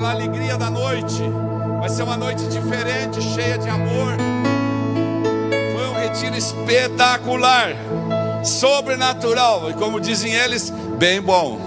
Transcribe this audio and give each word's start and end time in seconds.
a 0.00 0.12
alegria 0.12 0.56
da 0.56 0.70
noite. 0.70 1.24
Vai 1.80 1.88
ser 1.88 2.04
uma 2.04 2.16
noite 2.16 2.46
diferente, 2.46 3.20
cheia 3.20 3.58
de 3.58 3.68
amor. 3.68 4.12
Foi 5.74 5.88
um 5.88 5.94
retiro 5.94 6.36
espetacular, 6.36 7.74
sobrenatural 8.44 9.68
e, 9.68 9.74
como 9.74 10.00
dizem 10.00 10.32
eles, 10.32 10.72
bem 10.96 11.20
bom. 11.20 11.58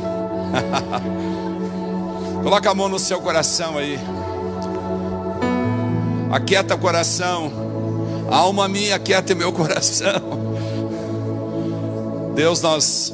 Coloca 2.42 2.72
a 2.72 2.74
mão 2.74 2.88
no 2.88 2.98
seu 2.98 3.20
coração 3.20 3.78
aí. 3.78 4.00
Aquieta 6.32 6.76
o 6.76 6.78
coração. 6.78 7.52
Alma 8.32 8.70
minha, 8.70 8.96
aquieta 8.96 9.36
meu 9.36 9.52
coração. 9.52 10.22
Deus, 12.34 12.62
nós 12.62 13.14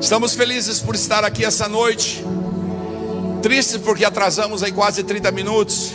estamos 0.00 0.34
felizes 0.34 0.80
por 0.80 0.96
estar 0.96 1.22
aqui 1.22 1.44
essa 1.44 1.68
noite. 1.68 2.24
Tristes 3.46 3.76
porque 3.76 4.04
atrasamos 4.04 4.60
aí 4.64 4.72
quase 4.72 5.04
30 5.04 5.30
minutos, 5.30 5.92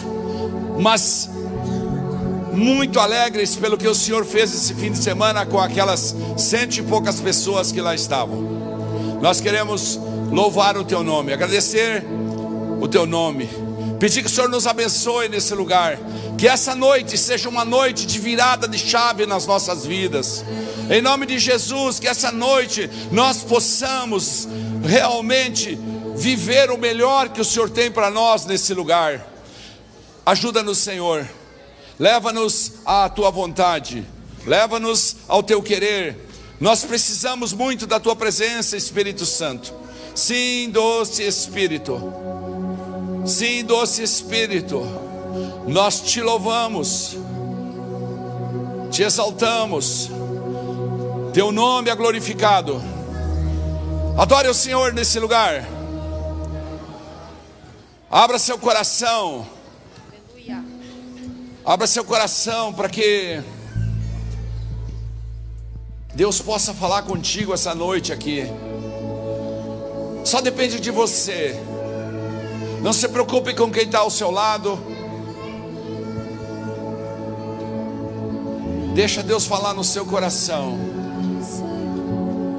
mas 0.80 1.30
muito 2.54 2.98
alegres 2.98 3.58
pelo 3.58 3.78
que 3.78 3.90
o 3.90 3.94
Senhor 3.94 4.24
fez 4.24 4.56
esse 4.56 4.74
fim 4.74 4.90
de 4.90 4.98
semana 4.98 5.46
com 5.46 5.60
aquelas 5.60 6.16
cento 6.38 6.78
e 6.78 6.82
poucas 6.82 7.20
pessoas 7.20 7.70
que 7.70 7.82
lá 7.82 7.94
estavam. 7.94 9.20
Nós 9.22 9.42
queremos 9.42 10.00
louvar 10.32 10.78
o 10.78 10.86
Teu 10.86 11.04
nome, 11.04 11.34
agradecer 11.34 12.06
o 12.80 12.88
Teu 12.88 13.06
nome, 13.06 13.50
pedir 14.00 14.22
que 14.22 14.30
o 14.30 14.32
Senhor 14.32 14.50
nos 14.50 14.66
abençoe 14.66 15.28
nesse 15.28 15.54
lugar, 15.54 16.00
que 16.38 16.48
essa 16.48 16.74
noite 16.74 17.18
seja 17.18 17.50
uma 17.50 17.66
noite 17.66 18.06
de 18.06 18.18
virada 18.18 18.66
de 18.66 18.78
chave 18.78 19.26
nas 19.26 19.46
nossas 19.46 19.86
vidas. 19.86 20.46
Em 20.90 21.02
nome 21.02 21.26
de 21.26 21.38
Jesus, 21.38 22.00
que 22.00 22.08
essa 22.08 22.32
noite 22.32 22.90
nós 23.12 23.40
possamos 23.44 24.48
realmente 24.86 25.78
viver 26.22 26.70
o 26.70 26.78
melhor 26.78 27.30
que 27.30 27.42
o 27.42 27.46
Senhor 27.46 27.68
tem 27.68 27.92
para 27.92 28.12
nós 28.12 28.46
nesse 28.46 28.76
lugar. 28.76 29.28
Ajuda-nos, 30.24 30.78
Senhor. 30.78 31.28
Leva-nos 31.98 32.74
à 32.86 33.10
tua 33.10 33.32
vontade. 33.32 34.06
Leva-nos 34.46 35.16
ao 35.28 35.42
teu 35.42 35.64
querer. 35.64 36.16
Nós 36.60 36.84
precisamos 36.84 37.54
muito 37.54 37.88
da 37.88 38.00
tua 38.00 38.16
presença, 38.16 38.78
Espírito 38.78 39.26
Santo. 39.26 39.74
Sim, 40.14 40.70
doce 40.70 41.24
Espírito. 41.24 42.00
Sim, 43.26 43.64
doce 43.66 44.04
Espírito. 44.04 44.80
Nós 45.68 46.02
te 46.02 46.22
louvamos. 46.22 47.18
Te 48.92 49.02
exaltamos. 49.02 50.12
Teu 51.34 51.52
nome 51.52 51.90
é 51.90 51.96
glorificado. 51.96 52.80
Adore 54.18 54.50
o 54.50 54.54
Senhor 54.54 54.94
nesse 54.94 55.20
lugar. 55.20 55.81
Abra 58.12 58.38
seu 58.38 58.60
coração. 58.60 59.48
Abra 61.64 61.88
seu 61.88 62.04
coração 62.04 62.74
para 62.74 62.90
que 62.90 63.42
Deus 66.14 66.42
possa 66.42 66.74
falar 66.74 67.04
contigo 67.04 67.54
essa 67.54 67.74
noite 67.74 68.12
aqui. 68.12 68.44
Só 70.26 70.42
depende 70.42 70.82
de 70.82 70.92
você. 70.92 71.58
Não 72.82 72.92
se 72.92 73.08
preocupe 73.08 73.56
com 73.56 73.72
quem 73.72 73.84
está 73.84 74.00
ao 74.00 74.10
seu 74.10 74.30
lado. 74.30 74.78
Deixa 78.94 79.24
Deus 79.24 79.46
falar 79.46 79.74
no 79.74 79.86
seu 79.86 80.06
coração. 80.06 80.78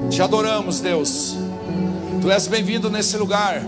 Te 0.09 0.22
adoramos, 0.22 0.81
Deus. 0.81 1.37
Tu 2.22 2.31
és 2.31 2.47
bem-vindo 2.47 2.89
nesse 2.89 3.19
lugar. 3.19 3.62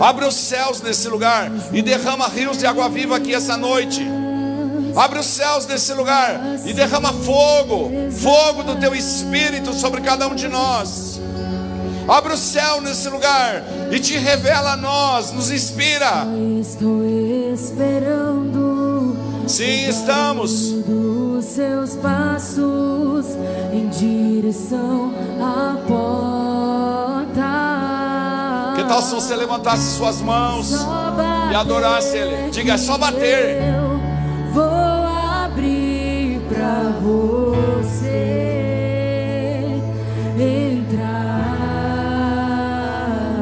Abre 0.00 0.24
os 0.24 0.34
céus 0.34 0.80
nesse 0.80 1.08
lugar 1.08 1.52
e 1.72 1.82
derrama 1.82 2.26
rios 2.26 2.56
de 2.56 2.66
água 2.66 2.88
viva 2.88 3.16
aqui 3.16 3.34
essa 3.34 3.56
noite. 3.56 4.02
Abre 4.96 5.18
os 5.18 5.26
céus 5.26 5.66
nesse 5.66 5.92
lugar 5.92 6.40
e 6.64 6.72
derrama 6.72 7.12
fogo, 7.12 7.90
fogo 8.10 8.62
do 8.62 8.76
teu 8.76 8.94
espírito 8.94 9.72
sobre 9.74 10.00
cada 10.00 10.26
um 10.26 10.34
de 10.34 10.48
nós. 10.48 11.20
Abre 12.08 12.32
o 12.32 12.36
céu 12.36 12.80
nesse 12.80 13.08
lugar 13.08 13.62
e 13.92 14.00
te 14.00 14.16
revela 14.16 14.72
a 14.72 14.76
nós, 14.76 15.32
nos 15.32 15.50
inspira. 15.50 16.26
Estou 16.60 17.04
esperando. 17.52 19.16
Sim, 19.46 19.88
estamos. 19.88 20.72
Dos 20.72 21.44
seus 21.44 21.94
passos 21.96 23.26
em 23.72 23.88
direção 23.88 25.12
à 25.40 25.76
porta. 25.86 27.89
Tal 28.90 29.00
se 29.02 29.14
você 29.14 29.36
levantasse 29.36 29.96
suas 29.96 30.20
mãos 30.20 30.72
e 31.52 31.54
adorasse 31.54 32.16
Ele? 32.16 32.50
Diga, 32.50 32.72
é 32.72 32.76
só 32.76 32.98
bater. 32.98 33.62
Eu 33.62 34.00
vou 34.52 34.64
abrir 34.64 36.40
pra 36.48 36.90
você 37.00 38.10
entrar. 40.36 41.06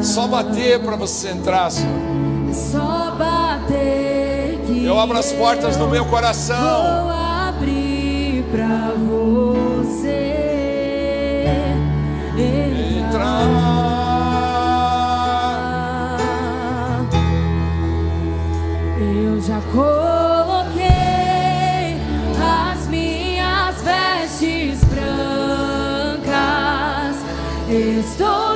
Só 0.03 0.26
bater 0.26 0.81
para 0.81 0.97
você 0.97 1.31
entrar, 1.31 1.70
Senhor. 1.70 2.53
Só 2.53 3.12
bater 3.12 4.60
que 4.66 4.84
Eu 4.84 5.00
abro 5.00 5.16
as 5.16 5.32
portas 5.32 5.78
do 5.78 5.88
meu 5.88 6.04
coração. 6.04 7.27
Já 19.48 19.60
coloquei 19.72 20.86
as 22.38 22.86
minhas 22.88 23.82
vestes 23.82 24.84
brancas. 24.84 26.26
Estou 27.70 28.47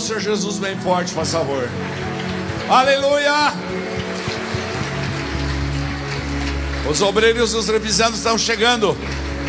o 0.00 0.02
Senhor 0.02 0.20
Jesus 0.20 0.58
bem 0.58 0.78
forte, 0.78 1.12
por 1.12 1.26
favor. 1.26 1.68
Aleluia! 2.70 3.52
Os 6.90 7.02
obreiros 7.02 7.52
e 7.52 7.56
os 7.56 7.68
revisados 7.68 8.16
estão 8.16 8.38
chegando. 8.38 8.96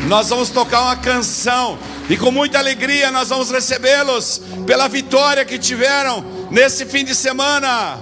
Nós 0.08 0.30
vamos 0.30 0.50
tocar 0.50 0.82
uma 0.82 0.96
canção 0.98 1.80
e 2.10 2.18
com 2.18 2.32
muita 2.32 2.60
alegria 2.60 3.12
nós 3.12 3.30
vamos 3.30 3.50
recebê-los 3.50 4.42
pela 4.68 4.90
vitória 4.90 5.46
que 5.46 5.58
tiveram 5.58 6.22
nesse 6.52 6.86
fim 6.86 7.06
de 7.06 7.16
semana. 7.16 7.98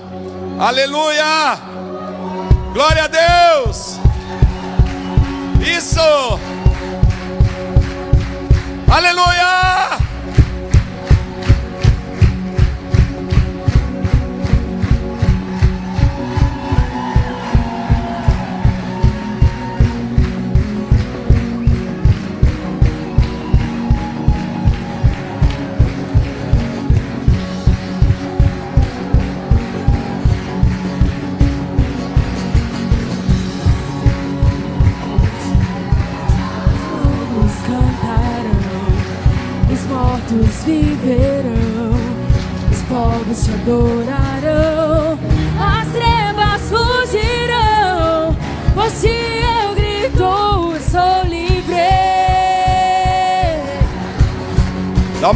Aleluia! 0.59 1.59
Glória 2.73 3.03
a 3.03 3.07
Deus! 3.07 3.99
Isso! 5.61 6.39
Aleluia! 8.91 9.68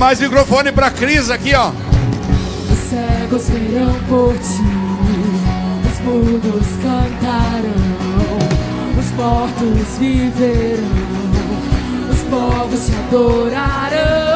mais 0.04 0.20
microfone 0.20 0.70
para 0.70 0.92
Cris 0.92 1.30
aqui, 1.30 1.56
ó. 1.56 1.70
Os 1.70 2.90
cegos 2.90 3.50
viram 3.50 3.94
por 4.10 4.34
ti, 4.34 4.62
os 5.90 6.00
mudos 6.02 6.68
cantarão, 6.84 7.72
os 9.00 9.12
portos 9.12 9.98
viverão, 9.98 10.84
os 12.12 12.20
povos 12.30 12.86
te 12.86 12.92
adorarão. 13.08 14.33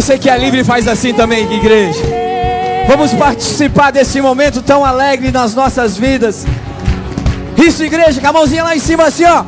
Você 0.00 0.16
que 0.16 0.30
é 0.30 0.38
livre 0.38 0.64
faz 0.64 0.88
assim 0.88 1.12
também, 1.12 1.44
igreja. 1.52 2.00
Vamos 2.88 3.12
participar 3.12 3.90
desse 3.90 4.18
momento 4.18 4.62
tão 4.62 4.82
alegre 4.82 5.30
nas 5.30 5.54
nossas 5.54 5.94
vidas. 5.94 6.46
Isso, 7.54 7.84
igreja, 7.84 8.18
com 8.18 8.26
a 8.26 8.32
mãozinha 8.32 8.64
lá 8.64 8.74
em 8.74 8.78
cima 8.78 9.04
assim, 9.04 9.24
ó. 9.26 9.44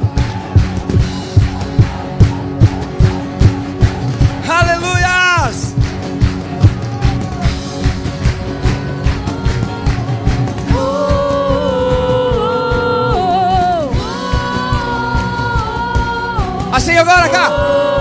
Aleluias! 4.47 5.75
Assim 16.71 16.99
agora, 16.99 17.29
cá. 17.31 17.92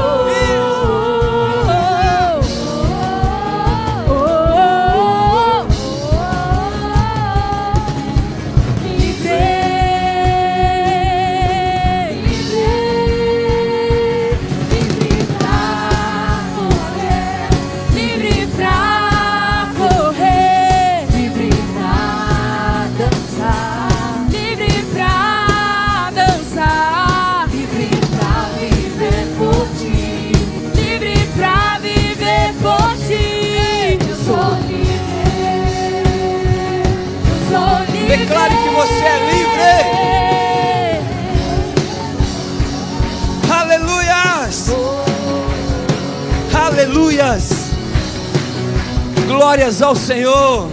Glórias 49.42 49.82
ao 49.82 49.96
Senhor. 49.96 50.70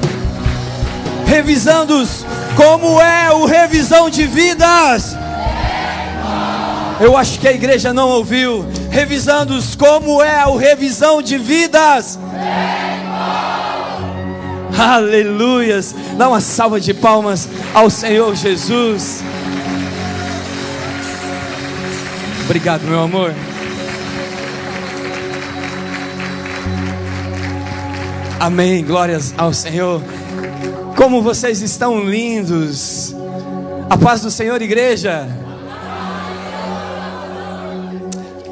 Revisando 1.24 2.06
como 2.54 3.00
é 3.00 3.32
o 3.32 3.46
revisão 3.46 4.10
de 4.10 4.26
vidas. 4.26 5.16
Eu 7.00 7.16
acho 7.16 7.38
que 7.38 7.48
a 7.48 7.52
igreja 7.52 7.94
não 7.94 8.10
ouviu. 8.10 8.66
Revisando 8.90 9.58
como 9.78 10.22
é 10.22 10.46
o 10.46 10.58
revisão 10.58 11.22
de 11.22 11.38
vidas. 11.38 12.18
Aleluias. 14.78 15.94
Dá 16.18 16.28
uma 16.28 16.42
salva 16.42 16.78
de 16.78 16.92
palmas 16.92 17.48
ao 17.72 17.88
Senhor 17.88 18.36
Jesus. 18.36 19.22
Obrigado, 22.44 22.82
meu 22.82 23.00
amor. 23.00 23.32
Amém. 28.48 28.82
Glórias 28.82 29.34
ao 29.36 29.52
Senhor. 29.52 30.02
Como 30.96 31.20
vocês 31.20 31.60
estão 31.60 32.02
lindos. 32.02 33.14
A 33.90 33.98
paz 33.98 34.22
do 34.22 34.30
Senhor, 34.30 34.62
igreja. 34.62 35.28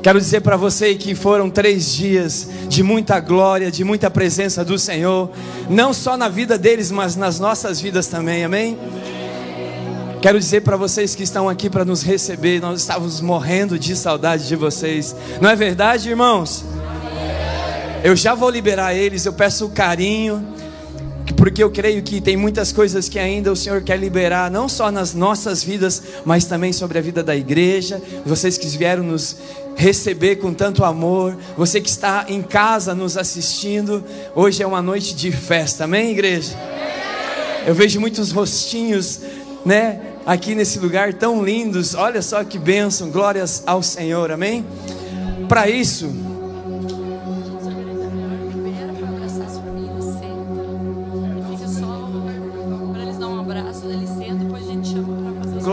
Quero 0.02 0.20
dizer 0.20 0.42
para 0.42 0.54
você 0.54 0.94
que 0.96 1.14
foram 1.14 1.48
três 1.48 1.94
dias 1.94 2.46
de 2.68 2.82
muita 2.82 3.18
glória, 3.20 3.70
de 3.70 3.84
muita 3.84 4.10
presença 4.10 4.62
do 4.62 4.78
Senhor, 4.78 5.30
não 5.66 5.94
só 5.94 6.14
na 6.14 6.28
vida 6.28 6.58
deles, 6.58 6.90
mas 6.90 7.16
nas 7.16 7.40
nossas 7.40 7.80
vidas 7.80 8.06
também, 8.06 8.44
amém? 8.44 8.78
Quero 10.20 10.38
dizer 10.38 10.60
para 10.60 10.76
vocês 10.76 11.14
que 11.14 11.22
estão 11.22 11.48
aqui 11.48 11.70
para 11.70 11.86
nos 11.86 12.02
receber, 12.02 12.60
nós 12.60 12.82
estávamos 12.82 13.22
morrendo 13.22 13.78
de 13.78 13.96
saudade 13.96 14.46
de 14.46 14.56
vocês, 14.56 15.16
não 15.40 15.48
é 15.48 15.56
verdade, 15.56 16.10
irmãos? 16.10 16.75
Eu 18.06 18.14
já 18.14 18.36
vou 18.36 18.48
liberar 18.50 18.94
eles, 18.94 19.26
eu 19.26 19.32
peço 19.32 19.68
carinho, 19.70 20.46
porque 21.36 21.60
eu 21.60 21.68
creio 21.68 22.00
que 22.04 22.20
tem 22.20 22.36
muitas 22.36 22.70
coisas 22.70 23.08
que 23.08 23.18
ainda 23.18 23.50
o 23.50 23.56
Senhor 23.56 23.82
quer 23.82 23.98
liberar, 23.98 24.48
não 24.48 24.68
só 24.68 24.92
nas 24.92 25.12
nossas 25.12 25.64
vidas, 25.64 26.00
mas 26.24 26.44
também 26.44 26.72
sobre 26.72 27.00
a 27.00 27.02
vida 27.02 27.20
da 27.20 27.34
igreja. 27.34 28.00
Vocês 28.24 28.56
que 28.56 28.68
vieram 28.68 29.02
nos 29.02 29.36
receber 29.74 30.36
com 30.36 30.54
tanto 30.54 30.84
amor, 30.84 31.36
você 31.56 31.80
que 31.80 31.88
está 31.88 32.26
em 32.28 32.42
casa 32.42 32.94
nos 32.94 33.16
assistindo, 33.16 34.04
hoje 34.36 34.62
é 34.62 34.66
uma 34.68 34.80
noite 34.80 35.12
de 35.12 35.32
festa, 35.32 35.82
amém, 35.82 36.12
igreja? 36.12 36.56
Eu 37.66 37.74
vejo 37.74 37.98
muitos 37.98 38.30
rostinhos, 38.30 39.18
né, 39.64 40.00
aqui 40.24 40.54
nesse 40.54 40.78
lugar 40.78 41.12
tão 41.12 41.42
lindos, 41.42 41.96
olha 41.96 42.22
só 42.22 42.44
que 42.44 42.56
bênção, 42.56 43.10
glórias 43.10 43.64
ao 43.66 43.82
Senhor, 43.82 44.30
amém? 44.30 44.64
Para 45.48 45.68
isso, 45.68 46.08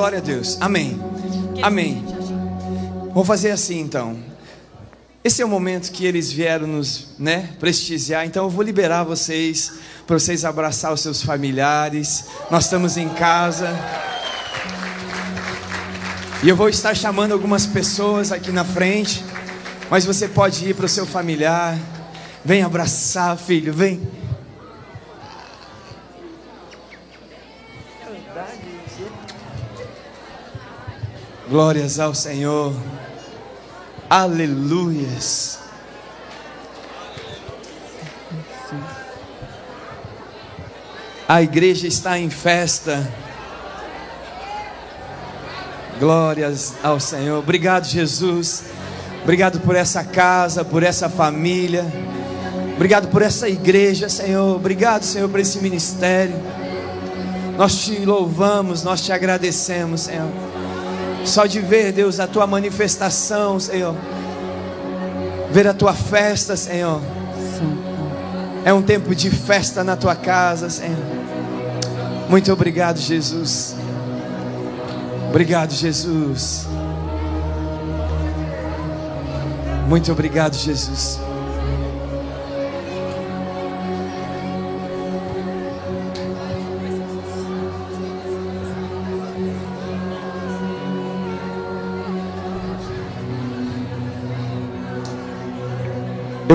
Glória 0.03 0.19
a 0.19 0.21
Deus. 0.21 0.57
Amém. 0.59 1.01
Amém. 1.61 2.05
Vamos 3.13 3.25
fazer 3.25 3.51
assim 3.51 3.79
então. 3.79 4.17
Esse 5.23 5.41
é 5.41 5.45
o 5.45 5.47
momento 5.47 5.93
que 5.93 6.05
eles 6.05 6.29
vieram 6.29 6.67
nos 6.67 7.15
né, 7.17 7.51
prestigiar, 7.57 8.25
então 8.25 8.43
eu 8.43 8.49
vou 8.49 8.65
liberar 8.65 9.05
vocês 9.05 9.71
para 10.05 10.19
vocês 10.19 10.43
abraçar 10.43 10.91
os 10.91 10.99
seus 10.99 11.23
familiares. 11.23 12.25
Nós 12.51 12.65
estamos 12.65 12.97
em 12.97 13.07
casa. 13.07 13.69
E 16.43 16.49
eu 16.49 16.55
vou 16.57 16.67
estar 16.67 16.93
chamando 16.93 17.31
algumas 17.31 17.65
pessoas 17.65 18.33
aqui 18.33 18.51
na 18.51 18.65
frente, 18.65 19.23
mas 19.89 20.03
você 20.03 20.27
pode 20.27 20.67
ir 20.67 20.75
para 20.75 20.85
o 20.85 20.89
seu 20.89 21.05
familiar. 21.05 21.79
Vem 22.43 22.61
abraçar, 22.61 23.37
filho, 23.37 23.71
vem. 23.73 24.01
Glórias 31.53 31.99
ao 31.99 32.15
Senhor. 32.15 32.73
Aleluias. 34.09 35.59
A 41.27 41.43
igreja 41.43 41.85
está 41.85 42.17
em 42.17 42.31
festa. 42.31 43.07
Glórias 45.99 46.73
ao 46.81 46.99
Senhor. 46.99 47.37
Obrigado, 47.37 47.85
Jesus. 47.85 48.63
Obrigado 49.21 49.59
por 49.59 49.75
essa 49.75 50.03
casa, 50.03 50.65
por 50.65 50.81
essa 50.81 51.07
família. 51.07 51.85
Obrigado 52.75 53.09
por 53.09 53.21
essa 53.21 53.47
igreja, 53.47 54.09
Senhor. 54.09 54.55
Obrigado, 54.55 55.03
Senhor, 55.03 55.29
por 55.29 55.39
esse 55.39 55.59
ministério. 55.59 56.33
Nós 57.55 57.85
te 57.85 58.03
louvamos, 58.03 58.81
nós 58.81 59.05
te 59.05 59.11
agradecemos, 59.13 60.01
Senhor. 60.01 60.42
Só 61.25 61.45
de 61.45 61.59
ver, 61.59 61.91
Deus, 61.91 62.19
a 62.19 62.27
tua 62.27 62.45
manifestação, 62.45 63.59
Senhor. 63.59 63.95
Ver 65.51 65.67
a 65.67 65.73
tua 65.73 65.93
festa, 65.93 66.55
Senhor. 66.55 67.01
É 68.65 68.73
um 68.73 68.81
tempo 68.81 69.13
de 69.13 69.29
festa 69.29 69.83
na 69.83 69.95
tua 69.95 70.15
casa, 70.15 70.69
Senhor. 70.69 70.97
Muito 72.29 72.51
obrigado, 72.51 72.97
Jesus. 72.97 73.75
Obrigado, 75.29 75.71
Jesus. 75.71 76.67
Muito 79.87 80.11
obrigado, 80.11 80.55
Jesus. 80.55 81.19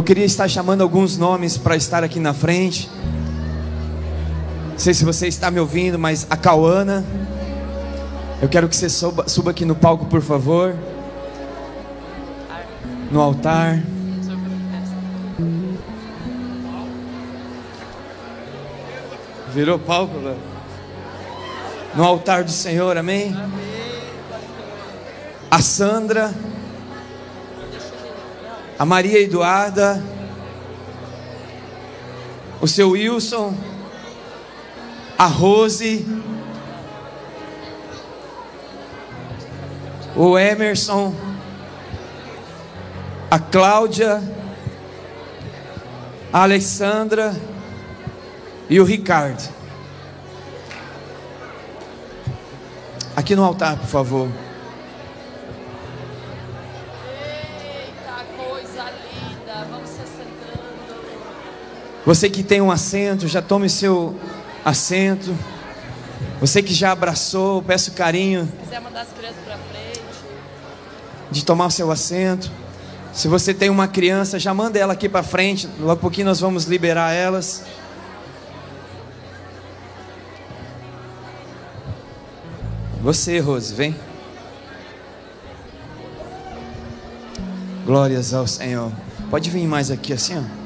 Queria 0.08 0.24
estar 0.24 0.48
chamando 0.48 0.80
alguns 0.80 1.18
nomes 1.18 1.58
para 1.58 1.76
estar 1.76 2.02
aqui 2.02 2.18
na 2.18 2.32
frente. 2.32 2.88
Não 4.70 4.78
sei 4.78 4.94
se 4.94 5.04
você 5.04 5.28
está 5.28 5.50
me 5.50 5.60
ouvindo, 5.60 5.98
mas 5.98 6.26
a 6.30 6.36
Cauana. 6.36 7.04
Eu 8.40 8.48
quero 8.48 8.70
que 8.70 8.74
você 8.74 8.88
suba, 8.88 9.28
suba 9.28 9.50
aqui 9.50 9.66
no 9.66 9.74
palco, 9.74 10.06
por 10.06 10.22
favor. 10.22 10.74
No 13.12 13.20
altar. 13.20 13.82
Virou 19.52 19.78
palco, 19.78 20.18
velho? 20.20 20.38
No 21.94 22.02
altar 22.02 22.44
do 22.44 22.50
Senhor, 22.50 22.96
amém? 22.96 23.36
A 25.50 25.60
Sandra 25.60 26.32
a 28.78 28.85
Maria 28.85 29.20
Eduarda, 29.20 30.00
o 32.61 32.68
seu 32.68 32.90
Wilson, 32.90 33.52
a 35.18 35.26
Rose, 35.26 36.06
o 40.14 40.38
Emerson, 40.38 41.12
a 43.28 43.38
Cláudia, 43.40 44.23
a 46.32 46.42
Alessandra 46.42 47.35
e 48.70 48.80
o 48.80 48.85
Ricardo. 48.85 49.42
Aqui 53.16 53.35
no 53.35 53.42
altar, 53.42 53.76
por 53.76 53.88
favor. 53.88 54.48
Você 62.08 62.30
que 62.30 62.42
tem 62.42 62.62
um 62.62 62.70
assento, 62.70 63.28
já 63.28 63.42
tome 63.42 63.68
seu 63.68 64.18
assento. 64.64 65.36
Você 66.40 66.62
que 66.62 66.72
já 66.72 66.90
abraçou, 66.90 67.62
peço 67.62 67.92
carinho 67.92 68.46
Se 68.46 68.64
quiser 68.64 68.80
mandar 68.80 69.02
as 69.02 69.08
crianças 69.08 69.36
pra 69.44 69.58
frente. 69.58 70.00
de 71.30 71.44
tomar 71.44 71.66
o 71.66 71.70
seu 71.70 71.90
assento. 71.90 72.50
Se 73.12 73.28
você 73.28 73.52
tem 73.52 73.68
uma 73.68 73.86
criança, 73.86 74.38
já 74.38 74.54
manda 74.54 74.78
ela 74.78 74.94
aqui 74.94 75.06
para 75.06 75.22
frente. 75.22 75.68
Logo 75.78 75.92
a 75.92 75.96
pouquinho 75.96 76.28
nós 76.28 76.40
vamos 76.40 76.64
liberar 76.64 77.12
elas. 77.12 77.64
Você, 83.02 83.38
Rose, 83.38 83.74
vem. 83.74 83.94
Glórias 87.84 88.32
ao 88.32 88.46
Senhor. 88.46 88.90
Pode 89.28 89.50
vir 89.50 89.66
mais 89.66 89.90
aqui 89.90 90.14
assim, 90.14 90.38
ó. 90.38 90.57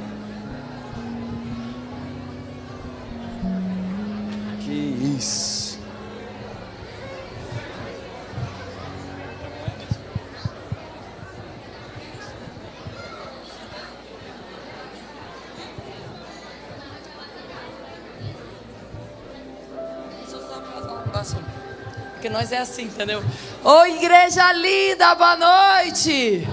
Nós 22.33 22.51
é 22.51 22.59
assim, 22.59 22.85
entendeu? 22.85 23.23
Ô 23.63 23.85
igreja 23.85 24.53
linda, 24.55 25.15
boa 25.15 25.37
noite! 25.37 26.49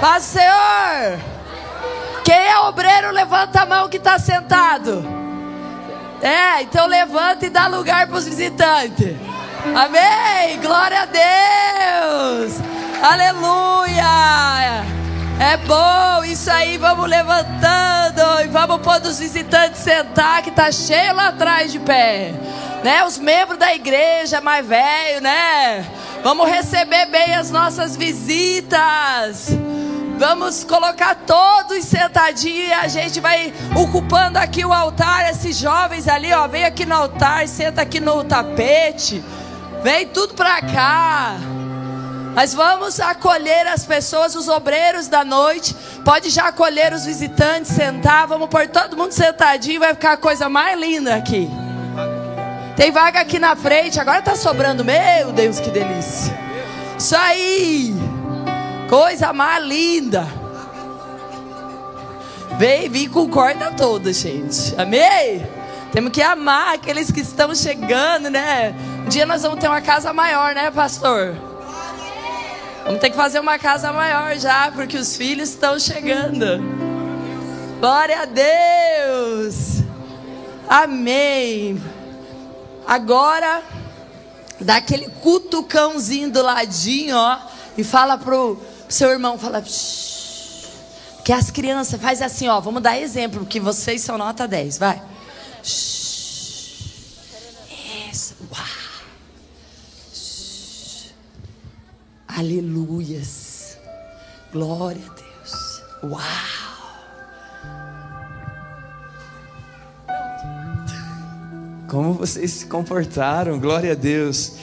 Paz 0.00 0.24
Senhor! 0.24 1.18
Quem 2.22 2.36
é 2.36 2.58
obreiro, 2.60 3.10
levanta 3.10 3.62
a 3.62 3.66
mão 3.66 3.88
que 3.88 3.96
está 3.96 4.18
sentado. 4.18 5.04
É, 6.20 6.62
então 6.62 6.86
levanta 6.86 7.46
e 7.46 7.50
dá 7.50 7.66
lugar 7.66 8.06
para 8.06 8.18
os 8.18 8.26
visitantes. 8.26 9.16
Amém! 9.74 10.60
Glória 10.60 11.02
a 11.02 11.06
Deus! 11.06 12.52
Aleluia! 13.02 14.84
É 15.40 15.56
bom 15.56 16.24
isso 16.24 16.50
aí, 16.50 16.76
vamos 16.76 17.08
levantando 17.08 18.40
e 18.44 18.48
vamos 18.48 18.80
pôr 18.82 19.00
os 19.02 19.18
visitantes 19.18 19.80
sentar, 19.80 20.42
que 20.42 20.50
tá 20.50 20.70
cheio 20.70 21.14
lá 21.14 21.28
atrás 21.28 21.72
de 21.72 21.80
pé. 21.80 22.32
Né? 22.82 23.04
Os 23.04 23.18
membros 23.18 23.58
da 23.58 23.74
igreja 23.74 24.40
mais 24.40 24.66
velho, 24.66 25.20
né? 25.20 25.84
Vamos 26.22 26.48
receber 26.48 27.06
bem 27.06 27.34
as 27.34 27.50
nossas 27.50 27.96
visitas. 27.96 29.48
Vamos 30.18 30.62
colocar 30.62 31.14
todos 31.26 31.84
sentadinhos 31.84 32.68
e 32.68 32.72
a 32.72 32.86
gente 32.86 33.18
vai 33.18 33.52
ocupando 33.76 34.38
aqui 34.38 34.64
o 34.64 34.72
altar. 34.72 35.28
Esses 35.30 35.56
jovens 35.56 36.06
ali, 36.06 36.32
ó, 36.32 36.46
vem 36.46 36.64
aqui 36.64 36.86
no 36.86 36.94
altar, 36.94 37.46
senta 37.48 37.82
aqui 37.82 37.98
no 37.98 38.22
tapete. 38.22 39.22
Vem 39.82 40.06
tudo 40.08 40.34
pra 40.34 40.60
cá. 40.60 41.34
Nós 42.34 42.54
vamos 42.54 42.98
acolher 43.00 43.66
as 43.66 43.84
pessoas, 43.84 44.34
os 44.34 44.48
obreiros 44.48 45.08
da 45.08 45.24
noite. 45.24 45.74
Pode 46.04 46.30
já 46.30 46.48
acolher 46.48 46.92
os 46.92 47.04
visitantes, 47.04 47.72
sentar. 47.72 48.26
Vamos 48.26 48.48
pôr 48.48 48.68
todo 48.68 48.96
mundo 48.96 49.12
sentadinho, 49.12 49.80
vai 49.80 49.92
ficar 49.92 50.12
a 50.12 50.16
coisa 50.16 50.48
mais 50.48 50.78
linda 50.78 51.14
aqui. 51.14 51.50
Tem 52.76 52.90
vaga 52.90 53.20
aqui 53.20 53.38
na 53.38 53.54
frente, 53.54 54.00
agora 54.00 54.22
tá 54.22 54.34
sobrando. 54.34 54.84
Meu 54.84 55.32
Deus, 55.32 55.60
que 55.60 55.70
delícia. 55.70 56.36
Isso 56.98 57.14
aí. 57.16 57.94
Coisa 58.88 59.32
mais 59.32 59.64
linda. 59.64 60.26
Vem, 62.58 62.88
vem 62.88 63.08
com 63.08 63.28
corda 63.28 63.72
toda, 63.72 64.12
gente. 64.12 64.74
Amém? 64.78 65.46
Temos 65.92 66.12
que 66.12 66.22
amar 66.22 66.74
aqueles 66.74 67.10
que 67.10 67.20
estão 67.20 67.54
chegando, 67.54 68.30
né? 68.30 68.74
Um 69.04 69.08
dia 69.08 69.26
nós 69.26 69.42
vamos 69.42 69.58
ter 69.58 69.68
uma 69.68 69.80
casa 69.80 70.12
maior, 70.12 70.54
né, 70.54 70.70
pastor? 70.70 71.34
Vamos 72.84 73.00
ter 73.00 73.10
que 73.10 73.16
fazer 73.16 73.40
uma 73.40 73.58
casa 73.58 73.92
maior 73.92 74.36
já, 74.36 74.70
porque 74.72 74.96
os 74.96 75.16
filhos 75.16 75.50
estão 75.50 75.78
chegando. 75.78 76.62
Glória 77.78 78.22
a 78.22 78.24
Deus. 78.24 79.82
Amém. 80.68 81.80
Agora, 82.92 83.62
dá 84.60 84.76
aquele 84.76 85.08
cutucãozinho 85.08 86.30
do 86.30 86.42
ladinho, 86.42 87.16
ó, 87.16 87.38
e 87.78 87.82
fala 87.82 88.18
pro 88.18 88.62
seu 88.86 89.08
irmão, 89.08 89.38
fala, 89.38 89.64
que 91.24 91.32
as 91.32 91.50
crianças 91.50 91.98
faz 91.98 92.20
assim, 92.20 92.48
ó, 92.48 92.60
vamos 92.60 92.82
dar 92.82 92.98
exemplo, 92.98 93.46
que 93.46 93.58
vocês 93.58 94.02
são 94.02 94.18
nota 94.18 94.46
10, 94.46 94.76
vai. 94.76 95.02
Shh. 95.62 96.02
Aleluias. 102.28 103.78
Glória 104.52 105.00
a 105.08 105.14
Deus. 105.14 105.82
Uau. 106.02 106.61
Como 111.92 112.14
vocês 112.14 112.50
se 112.52 112.64
comportaram, 112.64 113.60
glória 113.60 113.92
a 113.92 113.94
Deus. 113.94 114.54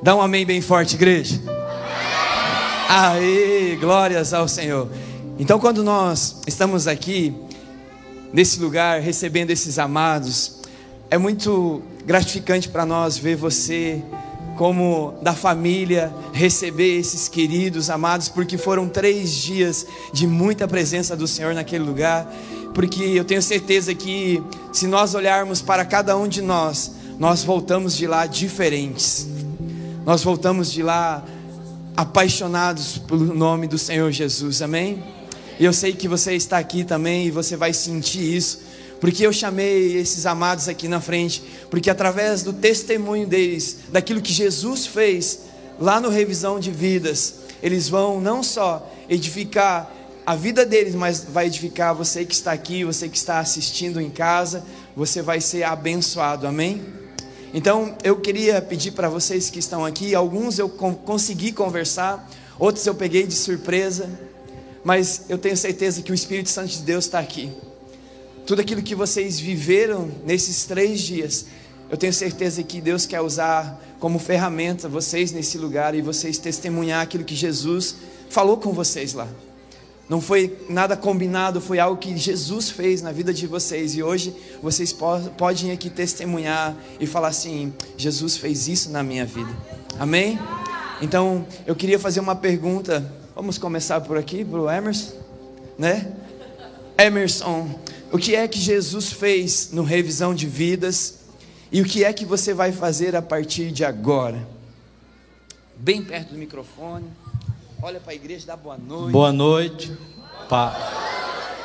Dá 0.00 0.14
um 0.14 0.22
amém 0.22 0.46
bem 0.46 0.60
forte, 0.60 0.94
igreja. 0.94 1.42
Aê, 2.88 3.74
glórias 3.80 4.32
ao 4.32 4.46
Senhor. 4.46 4.88
Então, 5.40 5.58
quando 5.58 5.82
nós 5.82 6.36
estamos 6.46 6.86
aqui, 6.86 7.34
nesse 8.32 8.60
lugar, 8.60 9.00
recebendo 9.00 9.50
esses 9.50 9.76
amados, 9.76 10.60
é 11.10 11.18
muito 11.18 11.82
gratificante 12.06 12.68
para 12.68 12.86
nós 12.86 13.18
ver 13.18 13.34
você, 13.34 14.00
como 14.58 15.14
da 15.22 15.32
família, 15.32 16.12
receber 16.32 16.98
esses 16.98 17.28
queridos 17.28 17.88
amados, 17.88 18.28
porque 18.28 18.58
foram 18.58 18.88
três 18.88 19.30
dias 19.32 19.86
de 20.12 20.26
muita 20.26 20.66
presença 20.66 21.16
do 21.16 21.28
Senhor 21.28 21.54
naquele 21.54 21.84
lugar. 21.84 22.26
Porque 22.74 23.02
eu 23.04 23.24
tenho 23.24 23.40
certeza 23.40 23.94
que, 23.94 24.42
se 24.72 24.88
nós 24.88 25.14
olharmos 25.14 25.62
para 25.62 25.84
cada 25.84 26.16
um 26.16 26.26
de 26.26 26.42
nós, 26.42 26.90
nós 27.20 27.44
voltamos 27.44 27.96
de 27.96 28.08
lá 28.08 28.26
diferentes. 28.26 29.28
Nós 30.04 30.24
voltamos 30.24 30.72
de 30.72 30.82
lá 30.82 31.24
apaixonados 31.96 32.98
pelo 32.98 33.32
nome 33.32 33.68
do 33.68 33.78
Senhor 33.78 34.10
Jesus, 34.10 34.60
amém? 34.60 35.02
E 35.58 35.64
eu 35.64 35.72
sei 35.72 35.92
que 35.92 36.08
você 36.08 36.34
está 36.34 36.58
aqui 36.58 36.82
também 36.82 37.26
e 37.26 37.30
você 37.30 37.56
vai 37.56 37.72
sentir 37.72 38.36
isso, 38.36 38.60
porque 39.00 39.26
eu 39.26 39.32
chamei 39.32 39.96
esses 39.96 40.26
amados 40.26 40.68
aqui 40.68 40.88
na 40.88 41.00
frente, 41.00 41.42
porque 41.70 41.88
através 41.88 42.42
do 42.42 42.52
testemunho 42.52 43.26
deles, 43.26 43.78
daquilo 43.90 44.20
que 44.20 44.32
Jesus 44.32 44.86
fez 44.86 45.40
lá 45.78 46.00
no 46.00 46.08
Revisão 46.08 46.58
de 46.58 46.70
Vidas, 46.70 47.34
eles 47.62 47.88
vão 47.88 48.20
não 48.20 48.42
só 48.42 48.90
edificar 49.08 49.92
a 50.26 50.34
vida 50.34 50.66
deles, 50.66 50.94
mas 50.94 51.24
vai 51.24 51.46
edificar 51.46 51.94
você 51.94 52.24
que 52.24 52.34
está 52.34 52.52
aqui, 52.52 52.84
você 52.84 53.08
que 53.08 53.16
está 53.16 53.38
assistindo 53.38 54.00
em 54.00 54.10
casa, 54.10 54.62
você 54.94 55.22
vai 55.22 55.40
ser 55.40 55.62
abençoado, 55.62 56.46
amém? 56.46 56.82
Então 57.54 57.96
eu 58.04 58.16
queria 58.20 58.60
pedir 58.60 58.90
para 58.90 59.08
vocês 59.08 59.48
que 59.48 59.58
estão 59.58 59.84
aqui, 59.86 60.14
alguns 60.14 60.58
eu 60.58 60.68
con- 60.68 60.94
consegui 60.94 61.50
conversar, 61.52 62.28
outros 62.58 62.86
eu 62.86 62.94
peguei 62.94 63.26
de 63.26 63.34
surpresa, 63.34 64.10
mas 64.84 65.22
eu 65.28 65.38
tenho 65.38 65.56
certeza 65.56 66.02
que 66.02 66.12
o 66.12 66.14
Espírito 66.14 66.50
Santo 66.50 66.68
de 66.68 66.82
Deus 66.82 67.06
está 67.06 67.18
aqui. 67.20 67.50
Tudo 68.48 68.62
aquilo 68.62 68.80
que 68.80 68.94
vocês 68.94 69.38
viveram 69.38 70.10
nesses 70.24 70.64
três 70.64 71.02
dias, 71.02 71.44
eu 71.90 71.98
tenho 71.98 72.14
certeza 72.14 72.62
que 72.62 72.80
Deus 72.80 73.04
quer 73.04 73.20
usar 73.20 73.78
como 74.00 74.18
ferramenta 74.18 74.88
vocês 74.88 75.32
nesse 75.32 75.58
lugar 75.58 75.94
e 75.94 76.00
vocês 76.00 76.38
testemunhar 76.38 77.02
aquilo 77.02 77.24
que 77.24 77.34
Jesus 77.34 77.96
falou 78.30 78.56
com 78.56 78.72
vocês 78.72 79.12
lá. 79.12 79.28
Não 80.08 80.18
foi 80.18 80.56
nada 80.66 80.96
combinado, 80.96 81.60
foi 81.60 81.78
algo 81.78 82.00
que 82.00 82.16
Jesus 82.16 82.70
fez 82.70 83.02
na 83.02 83.12
vida 83.12 83.34
de 83.34 83.46
vocês. 83.46 83.94
E 83.94 84.02
hoje 84.02 84.34
vocês 84.62 84.94
po- 84.94 85.20
podem 85.36 85.70
aqui 85.70 85.90
testemunhar 85.90 86.74
e 86.98 87.06
falar 87.06 87.28
assim: 87.28 87.70
Jesus 87.98 88.38
fez 88.38 88.66
isso 88.66 88.88
na 88.88 89.02
minha 89.02 89.26
vida. 89.26 89.54
Amém? 89.98 90.38
Então 91.02 91.46
eu 91.66 91.76
queria 91.76 91.98
fazer 91.98 92.20
uma 92.20 92.34
pergunta. 92.34 93.12
Vamos 93.36 93.58
começar 93.58 94.00
por 94.00 94.16
aqui, 94.16 94.42
para 94.42 94.58
o 94.58 94.70
Emerson, 94.70 95.12
né? 95.76 96.10
Emerson, 96.96 97.68
o 98.12 98.18
que 98.18 98.34
é 98.34 98.48
que 98.48 98.58
Jesus 98.58 99.12
fez 99.12 99.70
no 99.72 99.82
revisão 99.82 100.34
de 100.34 100.46
vidas 100.46 101.20
e 101.70 101.80
o 101.80 101.84
que 101.84 102.04
é 102.04 102.12
que 102.12 102.24
você 102.24 102.54
vai 102.54 102.72
fazer 102.72 103.14
a 103.14 103.22
partir 103.22 103.70
de 103.70 103.84
agora. 103.84 104.46
Bem 105.76 106.02
perto 106.02 106.30
do 106.32 106.38
microfone. 106.38 107.06
Olha 107.82 108.00
para 108.00 108.12
a 108.12 108.14
igreja, 108.14 108.46
dá 108.46 108.56
boa 108.56 108.76
noite. 108.76 109.12
Boa 109.12 109.32
noite. 109.32 109.92
Pa 110.48 110.72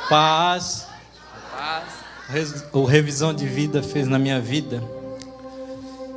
paz. 0.08 0.86
Paz. 1.50 2.64
O 2.72 2.84
revisão 2.84 3.32
de 3.32 3.46
vida 3.46 3.82
fez 3.82 4.06
na 4.06 4.18
minha 4.18 4.40
vida. 4.40 4.82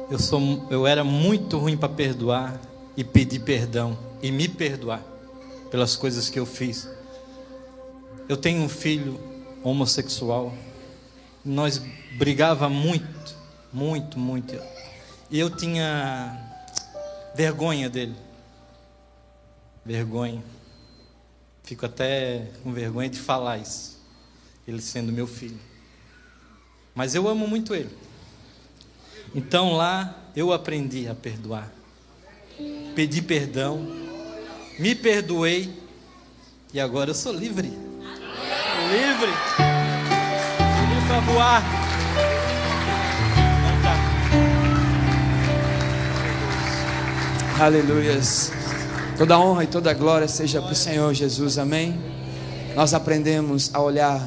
Eu 0.10 0.20
sou 0.20 0.68
eu 0.70 0.86
era 0.86 1.04
muito 1.04 1.58
ruim 1.58 1.76
para 1.76 1.90
perdoar 1.90 2.60
e 2.96 3.04
pedir 3.04 3.40
perdão 3.40 3.98
e 4.22 4.32
me 4.32 4.48
perdoar 4.48 5.02
pelas 5.72 5.96
coisas 5.96 6.30
que 6.30 6.40
eu 6.40 6.46
fiz. 6.46 6.88
Eu 8.28 8.38
tenho 8.38 8.62
um 8.62 8.70
filho 8.70 9.20
homossexual. 9.68 10.54
Nós 11.44 11.82
brigava 12.18 12.70
muito, 12.70 13.36
muito, 13.72 14.20
muito. 14.20 14.56
E 15.30 15.40
eu 15.40 15.50
tinha 15.50 16.38
vergonha 17.36 17.90
dele. 17.90 18.16
Vergonha. 19.86 20.44
Fico 21.64 21.86
até 21.86 22.50
com 22.64 22.72
vergonha 22.72 23.10
de 23.10 23.20
falar 23.20 23.58
isso. 23.58 23.98
Ele 24.68 24.82
sendo 24.82 25.12
meu 25.12 25.28
filho. 25.28 25.60
Mas 26.96 27.14
eu 27.14 27.28
amo 27.28 27.48
muito 27.48 27.76
ele. 27.76 27.96
Então 29.36 29.74
lá 29.74 30.18
eu 30.36 30.52
aprendi 30.52 31.08
a 31.08 31.16
perdoar. 31.16 31.72
Pedi 32.96 33.22
perdão. 33.22 33.86
Me 34.80 34.96
perdoei. 34.96 35.74
E 36.74 36.80
agora 36.80 37.12
eu 37.12 37.16
sou 37.16 37.32
livre. 37.32 37.87
Livre. 38.92 39.32
Livre 40.88 41.08
para 41.08 41.20
voar. 41.20 41.64
Aleluias. 47.60 48.52
Toda 49.18 49.38
honra 49.38 49.66
e 49.66 49.68
toda 49.68 49.94
glória 49.94 50.28
seja 50.28 50.62
para 50.62 50.72
o 50.72 50.76
Senhor 50.76 51.14
Jesus, 51.14 51.58
amém. 51.58 52.00
Nós 52.76 52.94
aprendemos 52.94 53.72
a 53.74 53.82
olhar 53.82 54.22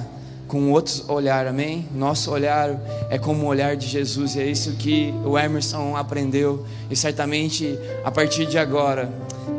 com 0.51 0.73
outro 0.73 1.05
olhar, 1.07 1.47
amém? 1.47 1.87
Nosso 1.95 2.33
olhar 2.33 2.77
é 3.09 3.17
como 3.17 3.47
o 3.47 3.49
olhar 3.49 3.77
de 3.77 3.87
Jesus, 3.87 4.35
e 4.35 4.41
é 4.41 4.47
isso 4.47 4.73
que 4.73 5.15
o 5.25 5.39
Emerson 5.39 5.97
aprendeu, 5.97 6.67
e 6.91 6.97
certamente 6.97 7.79
a 8.05 8.11
partir 8.11 8.47
de 8.47 8.59
agora, 8.59 9.09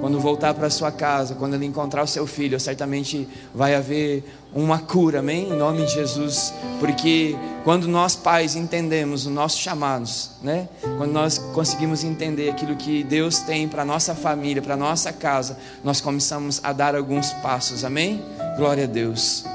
quando 0.01 0.19
voltar 0.19 0.53
para 0.53 0.69
sua 0.69 0.91
casa, 0.91 1.35
quando 1.35 1.53
ele 1.53 1.65
encontrar 1.65 2.03
o 2.03 2.07
seu 2.07 2.27
filho, 2.27 2.59
certamente 2.59 3.25
vai 3.55 3.73
haver 3.73 4.21
uma 4.53 4.79
cura, 4.79 5.19
amém? 5.19 5.49
Em 5.49 5.55
nome 5.55 5.85
de 5.85 5.93
Jesus, 5.93 6.53
porque 6.79 7.35
quando 7.63 7.87
nós 7.87 8.15
pais 8.15 8.55
entendemos 8.55 9.25
os 9.25 9.31
nossos 9.31 9.59
chamados, 9.59 10.31
né? 10.41 10.67
Quando 10.97 11.11
nós 11.11 11.37
conseguimos 11.37 12.03
entender 12.03 12.49
aquilo 12.49 12.75
que 12.75 13.03
Deus 13.03 13.39
tem 13.39 13.67
para 13.67 13.85
nossa 13.85 14.13
família, 14.13 14.61
para 14.61 14.75
nossa 14.75 15.13
casa, 15.13 15.57
nós 15.83 16.01
começamos 16.01 16.59
a 16.63 16.73
dar 16.73 16.95
alguns 16.95 17.31
passos, 17.33 17.85
amém? 17.85 18.23
Glória 18.57 18.83
a 18.83 18.87
Deus. 18.87 19.45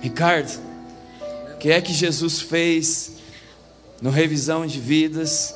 Ricardo, 0.00 0.60
o 1.54 1.58
que 1.58 1.70
é 1.70 1.80
que 1.80 1.92
Jesus 1.92 2.40
fez 2.40 3.12
no 4.00 4.10
revisão 4.10 4.66
de 4.66 4.78
vidas? 4.78 5.54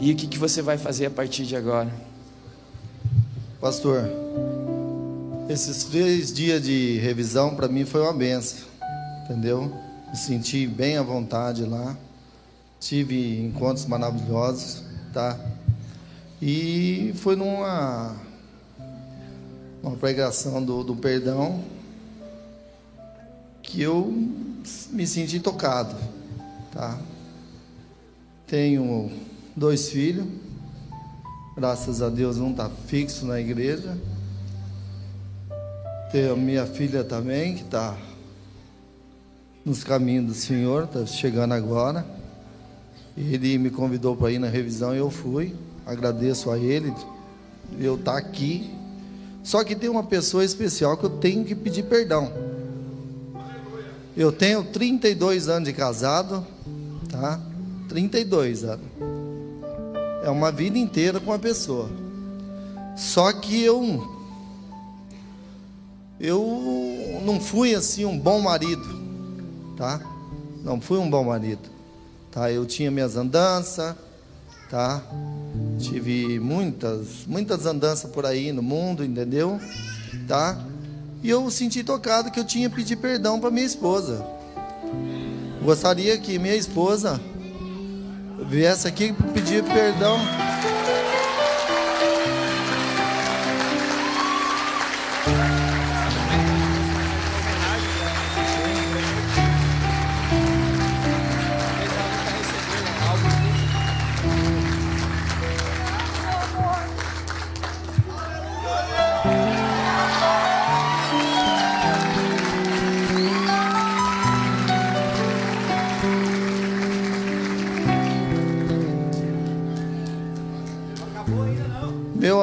E 0.00 0.12
o 0.12 0.16
que, 0.16 0.26
que 0.26 0.38
você 0.38 0.62
vai 0.62 0.78
fazer 0.78 1.06
a 1.06 1.10
partir 1.10 1.44
de 1.44 1.56
agora? 1.56 1.90
Pastor, 3.60 4.08
esses 5.48 5.84
três 5.84 6.32
dias 6.32 6.62
de 6.62 6.98
revisão 6.98 7.54
para 7.54 7.68
mim 7.68 7.84
foi 7.84 8.00
uma 8.00 8.12
benção, 8.14 8.66
entendeu? 9.24 9.72
Me 10.08 10.16
senti 10.16 10.66
bem 10.66 10.96
à 10.96 11.02
vontade 11.02 11.64
lá, 11.64 11.96
tive 12.80 13.40
encontros 13.40 13.84
maravilhosos, 13.86 14.82
tá? 15.12 15.38
E 16.40 17.12
foi 17.16 17.36
numa 17.36 18.16
uma 19.82 19.96
pregação 19.96 20.64
do, 20.64 20.82
do 20.82 20.96
perdão 20.96 21.62
que 23.62 23.82
eu 23.82 24.12
me 24.90 25.06
senti 25.06 25.40
tocado, 25.40 25.94
tá? 26.72 26.98
Tenho 28.46 29.10
dois 29.54 29.90
filhos, 29.90 30.26
graças 31.54 32.00
a 32.00 32.08
Deus 32.08 32.38
um 32.38 32.50
está 32.50 32.70
fixo 32.70 33.26
na 33.26 33.38
igreja. 33.38 33.94
Tem 36.14 36.28
a 36.28 36.36
minha 36.36 36.64
filha 36.64 37.02
também, 37.02 37.56
que 37.56 37.62
está 37.62 37.98
nos 39.64 39.82
caminhos 39.82 40.26
do 40.26 40.32
Senhor, 40.32 40.84
está 40.84 41.04
chegando 41.06 41.54
agora. 41.54 42.06
Ele 43.16 43.58
me 43.58 43.68
convidou 43.68 44.14
para 44.14 44.30
ir 44.30 44.38
na 44.38 44.46
revisão 44.46 44.94
e 44.94 44.98
eu 44.98 45.10
fui. 45.10 45.56
Agradeço 45.84 46.52
a 46.52 46.56
ele 46.56 46.94
eu 47.80 47.96
estar 47.96 48.12
tá 48.12 48.18
aqui. 48.18 48.70
Só 49.42 49.64
que 49.64 49.74
tem 49.74 49.90
uma 49.90 50.04
pessoa 50.04 50.44
especial 50.44 50.96
que 50.96 51.02
eu 51.02 51.10
tenho 51.10 51.44
que 51.44 51.52
pedir 51.52 51.82
perdão. 51.82 52.32
Eu 54.16 54.30
tenho 54.30 54.62
32 54.62 55.48
anos 55.48 55.68
de 55.68 55.74
casado, 55.74 56.46
tá? 57.10 57.40
32 57.88 58.62
anos. 58.62 58.86
É 60.22 60.30
uma 60.30 60.52
vida 60.52 60.78
inteira 60.78 61.18
com 61.18 61.32
a 61.32 61.40
pessoa. 61.40 61.90
Só 62.96 63.32
que 63.32 63.60
eu 63.64 64.13
eu 66.24 67.20
não 67.22 67.38
fui 67.38 67.74
assim 67.74 68.04
um 68.04 68.18
bom 68.18 68.40
marido, 68.40 68.84
tá? 69.76 70.00
Não 70.62 70.80
fui 70.80 70.98
um 70.98 71.08
bom 71.08 71.24
marido, 71.24 71.68
tá? 72.30 72.50
Eu 72.50 72.64
tinha 72.64 72.90
minhas 72.90 73.16
andanças, 73.16 73.94
tá? 74.70 75.02
Tive 75.78 76.40
muitas, 76.40 77.26
muitas 77.26 77.66
andanças 77.66 78.10
por 78.10 78.24
aí 78.24 78.52
no 78.52 78.62
mundo, 78.62 79.04
entendeu? 79.04 79.60
Tá? 80.26 80.58
E 81.22 81.28
eu 81.28 81.50
senti 81.50 81.84
tocado 81.84 82.30
que 82.30 82.40
eu 82.40 82.44
tinha 82.44 82.70
que 82.70 82.76
pedir 82.76 82.96
perdão 82.96 83.38
para 83.38 83.50
minha 83.50 83.66
esposa. 83.66 84.24
Gostaria 85.62 86.16
que 86.18 86.38
minha 86.38 86.56
esposa 86.56 87.20
viesse 88.48 88.88
aqui 88.88 89.12
pedir 89.32 89.62
perdão. 89.64 90.18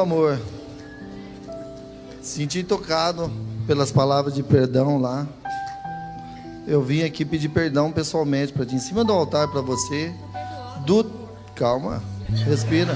Amor, 0.01 0.39
senti 2.21 2.63
tocado 2.63 3.31
pelas 3.67 3.91
palavras 3.91 4.33
de 4.33 4.43
perdão 4.43 4.99
lá. 4.99 5.27
Eu 6.67 6.81
vim 6.81 7.03
aqui 7.03 7.25
pedir 7.25 7.49
perdão 7.49 7.91
pessoalmente 7.91 8.53
para 8.53 8.65
ti, 8.65 8.75
em 8.75 8.79
cima 8.79 9.03
do 9.03 9.13
altar 9.13 9.47
para 9.47 9.61
você. 9.61 10.13
Do 10.85 11.09
calma, 11.55 12.01
respira. 12.45 12.95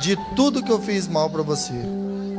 De 0.00 0.16
tudo 0.34 0.62
que 0.62 0.70
eu 0.70 0.80
fiz 0.80 1.08
mal 1.08 1.30
para 1.30 1.42
você, 1.42 1.74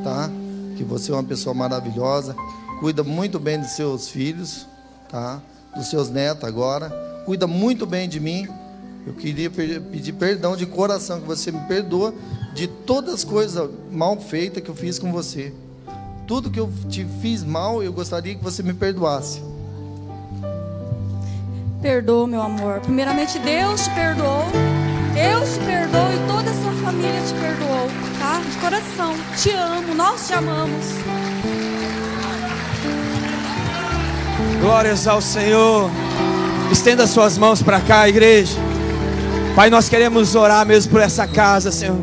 tá? 0.04 0.30
Que 0.76 0.84
você 0.84 1.12
é 1.12 1.16
uma 1.16 1.24
pessoa 1.24 1.54
maravilhosa, 1.54 2.36
cuida 2.80 3.04
muito 3.04 3.40
bem 3.40 3.60
dos 3.60 3.72
seus 3.72 4.08
filhos, 4.08 4.68
tá? 5.10 5.42
Dos 5.76 5.90
seus 5.90 6.10
netos 6.10 6.44
agora, 6.44 6.90
cuida 7.26 7.48
muito 7.48 7.86
bem 7.86 8.08
de 8.08 8.20
mim. 8.20 8.48
Eu 9.08 9.14
queria 9.14 9.50
pedir 9.50 10.12
perdão 10.12 10.58
de 10.58 10.66
coração, 10.66 11.22
que 11.22 11.26
você 11.26 11.50
me 11.50 11.62
perdoa 11.62 12.14
de 12.54 12.68
todas 12.68 13.14
as 13.14 13.24
coisas 13.24 13.70
mal 13.90 14.20
feitas 14.20 14.62
que 14.62 14.70
eu 14.70 14.76
fiz 14.76 15.00
com 15.00 15.14
você. 15.14 15.54
Tudo 16.28 16.52
que 16.52 16.60
eu 16.60 16.70
te 16.90 17.08
fiz 17.22 17.42
mal, 17.42 17.82
eu 17.82 17.94
gostaria 17.94 18.36
que 18.36 18.44
você 18.44 18.62
me 18.62 18.74
perdoasse. 18.74 19.42
Perdoa, 21.82 22.28
meu 22.28 22.42
amor. 22.42 22.82
Primeiramente, 22.82 23.40
Deus 23.40 23.86
te 23.86 23.90
perdoou. 23.92 24.44
Deus 25.14 25.54
te 25.54 25.60
perdoou 25.60 26.12
e 26.12 26.28
toda 26.28 26.52
a 26.52 26.54
sua 26.54 26.74
família 26.84 27.22
te 27.22 27.34
perdoou, 27.36 27.88
tá? 28.20 28.42
De 28.42 28.58
coração. 28.58 29.14
Te 29.38 29.52
amo, 29.52 29.96
nós 29.96 30.28
te 30.28 30.34
amamos. 30.34 30.86
Glórias 34.60 35.08
ao 35.08 35.22
Senhor. 35.22 35.90
Estenda 36.70 37.08
suas 37.08 37.38
mãos 37.38 37.62
para 37.62 37.80
cá, 37.80 38.10
igreja. 38.10 38.67
Pai, 39.58 39.72
nós 39.72 39.90
queremos 39.90 40.36
orar 40.36 40.64
mesmo 40.68 40.92
por 40.92 41.02
essa 41.02 41.26
casa, 41.26 41.72
Senhor. 41.72 41.98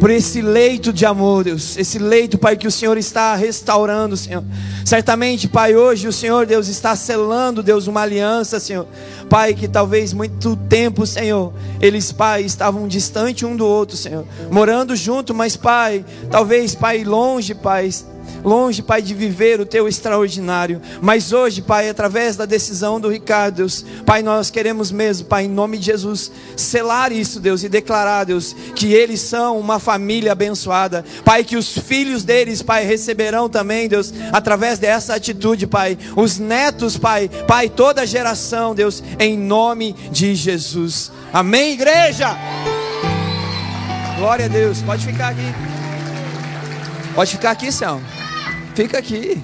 por 0.00 0.10
esse 0.10 0.42
leito 0.42 0.92
de 0.92 1.06
amor, 1.06 1.44
Deus. 1.44 1.76
Esse 1.76 1.96
leito, 1.96 2.36
Pai, 2.36 2.56
que 2.56 2.66
o 2.66 2.72
Senhor 2.72 2.98
está 2.98 3.36
restaurando, 3.36 4.16
Senhor. 4.16 4.42
Certamente, 4.84 5.46
Pai, 5.46 5.76
hoje 5.76 6.08
o 6.08 6.12
Senhor, 6.12 6.44
Deus, 6.44 6.66
está 6.66 6.96
selando, 6.96 7.62
Deus, 7.62 7.86
uma 7.86 8.00
aliança, 8.00 8.58
Senhor. 8.58 8.84
Pai, 9.30 9.54
que 9.54 9.68
talvez 9.68 10.12
muito 10.12 10.56
tempo, 10.56 11.06
Senhor, 11.06 11.52
eles, 11.80 12.10
Pai, 12.10 12.42
estavam 12.42 12.88
distante 12.88 13.46
um 13.46 13.56
do 13.56 13.64
outro, 13.64 13.96
Senhor. 13.96 14.24
Morando 14.50 14.96
junto, 14.96 15.32
mas, 15.32 15.56
Pai, 15.56 16.04
talvez, 16.28 16.74
Pai, 16.74 17.04
longe, 17.04 17.54
Pai 17.54 17.90
longe, 18.44 18.82
Pai, 18.82 19.02
de 19.02 19.14
viver 19.14 19.60
o 19.60 19.66
teu 19.66 19.88
extraordinário. 19.88 20.80
Mas 21.00 21.32
hoje, 21.32 21.62
Pai, 21.62 21.88
através 21.88 22.36
da 22.36 22.44
decisão 22.44 23.00
do 23.00 23.08
Ricardo, 23.08 23.56
Deus, 23.56 23.84
Pai, 24.04 24.22
nós 24.22 24.50
queremos 24.50 24.90
mesmo, 24.90 25.26
Pai, 25.26 25.44
em 25.44 25.48
nome 25.48 25.78
de 25.78 25.86
Jesus, 25.86 26.30
selar 26.56 27.12
isso, 27.12 27.40
Deus, 27.40 27.62
e 27.62 27.68
declarar, 27.68 28.24
Deus, 28.24 28.54
que 28.74 28.92
eles 28.92 29.20
são 29.20 29.58
uma 29.58 29.78
família 29.78 30.32
abençoada. 30.32 31.04
Pai, 31.24 31.44
que 31.44 31.56
os 31.56 31.76
filhos 31.76 32.24
deles, 32.24 32.62
Pai, 32.62 32.84
receberão 32.84 33.48
também, 33.48 33.88
Deus, 33.88 34.12
através 34.32 34.78
dessa 34.78 35.14
atitude, 35.14 35.66
Pai. 35.66 35.98
Os 36.16 36.38
netos, 36.38 36.96
Pai, 36.96 37.28
Pai, 37.46 37.68
toda 37.68 38.02
a 38.02 38.06
geração, 38.06 38.74
Deus, 38.74 39.02
em 39.18 39.36
nome 39.36 39.94
de 40.10 40.34
Jesus. 40.34 41.10
Amém, 41.32 41.72
igreja? 41.72 42.36
Glória 44.18 44.46
a 44.46 44.48
Deus. 44.48 44.82
Pode 44.82 45.04
ficar 45.06 45.28
aqui. 45.28 45.54
Pode 47.14 47.30
ficar 47.30 47.50
aqui, 47.52 47.70
Céu. 47.70 48.00
Fica 48.78 48.96
aqui. 48.96 49.42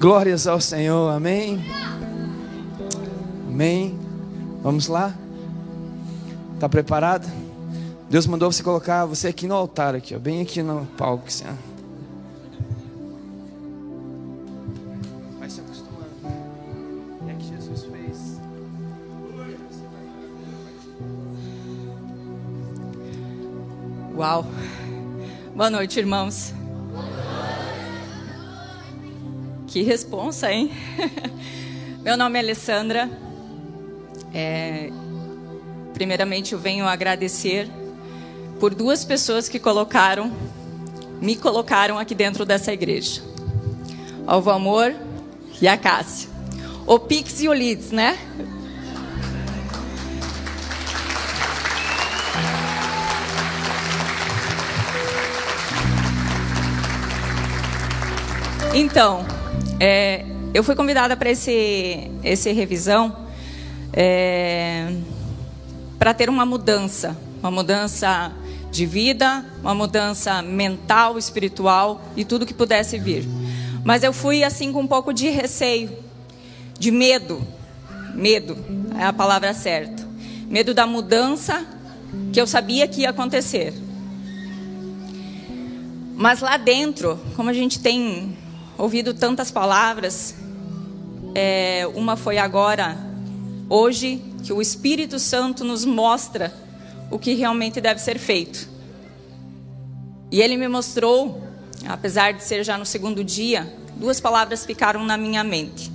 Glórias 0.00 0.48
ao 0.48 0.60
Senhor. 0.60 1.10
Amém. 1.10 1.64
Amém. 3.46 3.96
Vamos 4.60 4.88
lá? 4.88 5.14
Está 6.54 6.68
preparado? 6.68 7.30
Deus 8.10 8.26
mandou 8.26 8.50
você 8.50 8.60
colocar 8.60 9.06
você 9.06 9.28
aqui 9.28 9.46
no 9.46 9.54
altar, 9.54 9.94
aqui, 9.94 10.12
ó, 10.12 10.18
bem 10.18 10.40
aqui 10.40 10.60
no 10.60 10.84
palco, 10.96 11.30
Senhor. 11.30 11.54
Vai 15.38 15.48
se 15.48 15.60
acostumando. 15.60 16.08
É 17.28 17.34
que 17.34 17.44
Jesus 17.44 17.84
fez. 17.84 18.40
Uau. 24.16 24.44
Boa 25.54 25.70
noite, 25.70 26.00
irmãos. 26.00 26.57
Que 29.68 29.82
responsa, 29.82 30.50
hein? 30.50 30.72
Meu 32.02 32.16
nome 32.16 32.38
é 32.38 32.42
Alessandra. 32.42 33.10
É, 34.32 34.90
primeiramente, 35.92 36.54
eu 36.54 36.58
venho 36.58 36.86
agradecer 36.86 37.68
por 38.58 38.74
duas 38.74 39.04
pessoas 39.04 39.46
que 39.46 39.58
colocaram, 39.58 40.32
me 41.20 41.36
colocaram 41.36 41.98
aqui 41.98 42.14
dentro 42.14 42.46
dessa 42.46 42.72
igreja. 42.72 43.20
Ao 44.26 44.48
Amor 44.48 44.94
e 45.60 45.68
a 45.68 45.76
Cássia. 45.76 46.30
O 46.86 46.98
Pix 46.98 47.42
e 47.42 47.48
o 47.48 47.52
Lids, 47.52 47.90
né? 47.90 48.18
Então, 58.74 59.26
é, 59.80 60.24
eu 60.52 60.64
fui 60.64 60.74
convidada 60.74 61.16
para 61.16 61.30
esse, 61.30 62.10
esse 62.24 62.50
revisão 62.52 63.14
é, 63.92 64.92
para 65.98 66.12
ter 66.12 66.28
uma 66.28 66.44
mudança, 66.44 67.16
uma 67.40 67.50
mudança 67.50 68.32
de 68.70 68.84
vida, 68.84 69.44
uma 69.60 69.74
mudança 69.74 70.42
mental, 70.42 71.18
espiritual 71.18 72.02
e 72.16 72.24
tudo 72.24 72.44
que 72.44 72.54
pudesse 72.54 72.98
vir. 72.98 73.24
Mas 73.84 74.02
eu 74.02 74.12
fui 74.12 74.42
assim 74.42 74.72
com 74.72 74.80
um 74.80 74.86
pouco 74.86 75.12
de 75.12 75.28
receio, 75.28 75.90
de 76.78 76.90
medo, 76.90 77.40
medo 78.14 78.56
é 78.98 79.04
a 79.04 79.12
palavra 79.12 79.54
certa, 79.54 80.06
medo 80.48 80.74
da 80.74 80.86
mudança 80.86 81.64
que 82.32 82.40
eu 82.40 82.46
sabia 82.46 82.88
que 82.88 83.02
ia 83.02 83.10
acontecer. 83.10 83.72
Mas 86.16 86.40
lá 86.40 86.56
dentro, 86.56 87.18
como 87.36 87.48
a 87.48 87.52
gente 87.52 87.78
tem 87.78 88.36
ouvido 88.78 89.12
tantas 89.12 89.50
palavras. 89.50 90.36
É, 91.34 91.86
uma 91.94 92.16
foi 92.16 92.38
agora, 92.38 92.96
hoje, 93.68 94.22
que 94.44 94.52
o 94.52 94.62
Espírito 94.62 95.18
Santo 95.18 95.64
nos 95.64 95.84
mostra 95.84 96.54
o 97.10 97.18
que 97.18 97.34
realmente 97.34 97.80
deve 97.80 98.00
ser 98.00 98.18
feito. 98.18 98.68
E 100.30 100.40
ele 100.40 100.56
me 100.56 100.68
mostrou, 100.68 101.42
apesar 101.86 102.32
de 102.32 102.44
ser 102.44 102.62
já 102.62 102.78
no 102.78 102.86
segundo 102.86 103.24
dia, 103.24 103.70
duas 103.96 104.20
palavras 104.20 104.64
ficaram 104.64 105.04
na 105.04 105.16
minha 105.16 105.42
mente: 105.42 105.90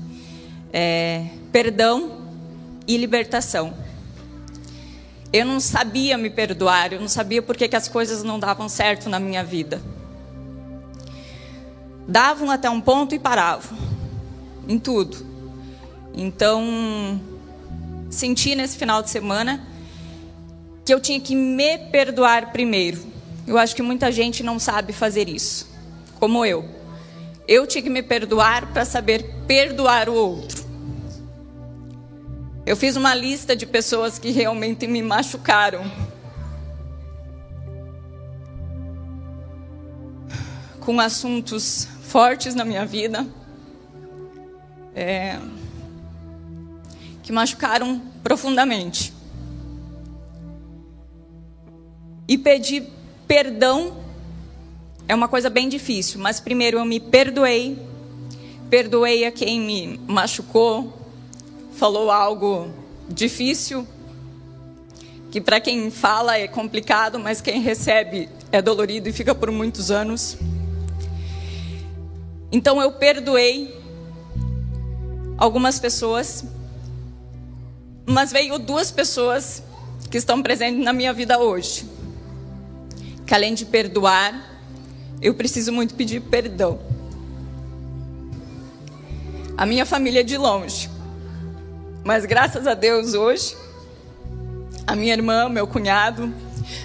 é, 0.72 1.26
perdão 1.52 2.28
e 2.86 2.98
libertação. 2.98 3.74
Eu 5.32 5.46
não 5.46 5.60
sabia 5.60 6.16
me 6.16 6.30
perdoar, 6.30 6.94
eu 6.94 7.02
não 7.02 7.08
sabia 7.08 7.42
por 7.42 7.58
que, 7.58 7.76
as 7.76 7.88
coisas 7.88 8.24
não 8.24 8.38
davam 8.38 8.70
certo 8.70 9.10
na 9.10 9.20
minha 9.20 9.44
vida 9.44 9.82
davam 12.08 12.52
até 12.52 12.70
um 12.70 12.82
ponto 12.82 13.16
e 13.16 13.20
paravam 13.20 13.78
em 14.68 14.78
tudo. 14.80 15.26
Então, 16.14 17.20
senti 18.10 18.56
nesse 18.56 18.78
final 18.78 19.02
de 19.02 19.10
semana 19.10 19.66
que 20.86 20.94
eu 20.94 21.00
tinha 21.00 21.20
que 21.20 21.36
me 21.36 21.78
perdoar 21.78 22.52
primeiro. 22.52 23.02
Eu 23.48 23.58
acho 23.58 23.76
que 23.76 23.82
muita 23.82 24.12
gente 24.12 24.44
não 24.44 24.60
sabe 24.60 24.94
fazer 24.94 25.28
isso, 25.28 25.70
como 26.20 26.46
eu. 26.46 26.66
Eu 27.48 27.68
tinha 27.68 27.82
que 27.82 27.90
me 27.90 28.02
perdoar 28.02 28.72
para 28.72 28.86
saber 28.86 29.44
perdoar 29.48 30.08
o 30.08 30.14
outro. 30.14 30.64
Eu 32.66 32.78
fiz 32.78 32.96
uma 32.96 33.14
lista 33.14 33.56
de 33.56 33.66
pessoas 33.66 34.18
que 34.18 34.32
realmente 34.32 34.88
me 34.88 35.02
machucaram. 35.02 35.84
Com 40.80 41.00
assuntos 41.00 41.88
fortes 42.14 42.54
na 42.54 42.64
minha 42.64 42.86
vida, 42.86 43.26
é, 44.96 45.40
que 47.24 47.32
machucaram 47.32 48.00
profundamente. 48.24 49.12
E 52.28 52.38
pedir 52.38 52.88
perdão 53.28 53.98
é 55.08 55.16
uma 55.16 55.28
coisa 55.28 55.50
bem 55.50 55.68
difícil, 55.68 56.20
mas 56.20 56.40
primeiro 56.40 56.78
eu 56.78 56.86
me 56.86 57.00
perdoei, 57.00 57.80
perdoei 58.70 59.26
a 59.26 59.32
quem 59.32 59.60
me 59.60 60.00
machucou, 60.08 60.94
falou 61.76 62.12
algo 62.12 62.70
difícil, 63.10 63.88
que 65.32 65.42
para 65.42 65.60
quem 65.60 65.90
fala 65.90 66.38
é 66.38 66.48
complicado, 66.48 67.18
mas 67.18 67.42
quem 67.42 67.60
recebe 67.60 68.30
é 68.52 68.62
dolorido 68.62 69.10
e 69.10 69.12
fica 69.12 69.34
por 69.34 69.50
muitos 69.50 69.90
anos. 69.90 70.38
Então 72.54 72.80
eu 72.80 72.92
perdoei 72.92 73.76
algumas 75.40 75.80
pessoas, 75.80 76.46
mas 78.06 78.32
veio 78.32 78.60
duas 78.60 78.92
pessoas 78.92 79.64
que 80.12 80.20
estão 80.20 80.44
presentes 80.44 80.86
na 80.86 80.94
minha 80.94 81.12
vida 81.12 81.40
hoje. 81.40 81.90
Que 83.26 83.34
além 83.34 83.56
de 83.56 83.66
perdoar, 83.66 84.40
eu 85.20 85.34
preciso 85.34 85.72
muito 85.72 85.96
pedir 85.96 86.22
perdão. 86.22 86.80
A 89.58 89.66
minha 89.66 89.84
família 89.84 90.20
é 90.20 90.24
de 90.24 90.38
longe. 90.38 90.92
Mas 92.04 92.24
graças 92.24 92.68
a 92.68 92.76
Deus 92.76 93.16
hoje, 93.16 93.58
a 94.86 94.96
minha 94.96 95.14
irmã, 95.14 95.50
meu 95.50 95.66
cunhado, 95.66 96.32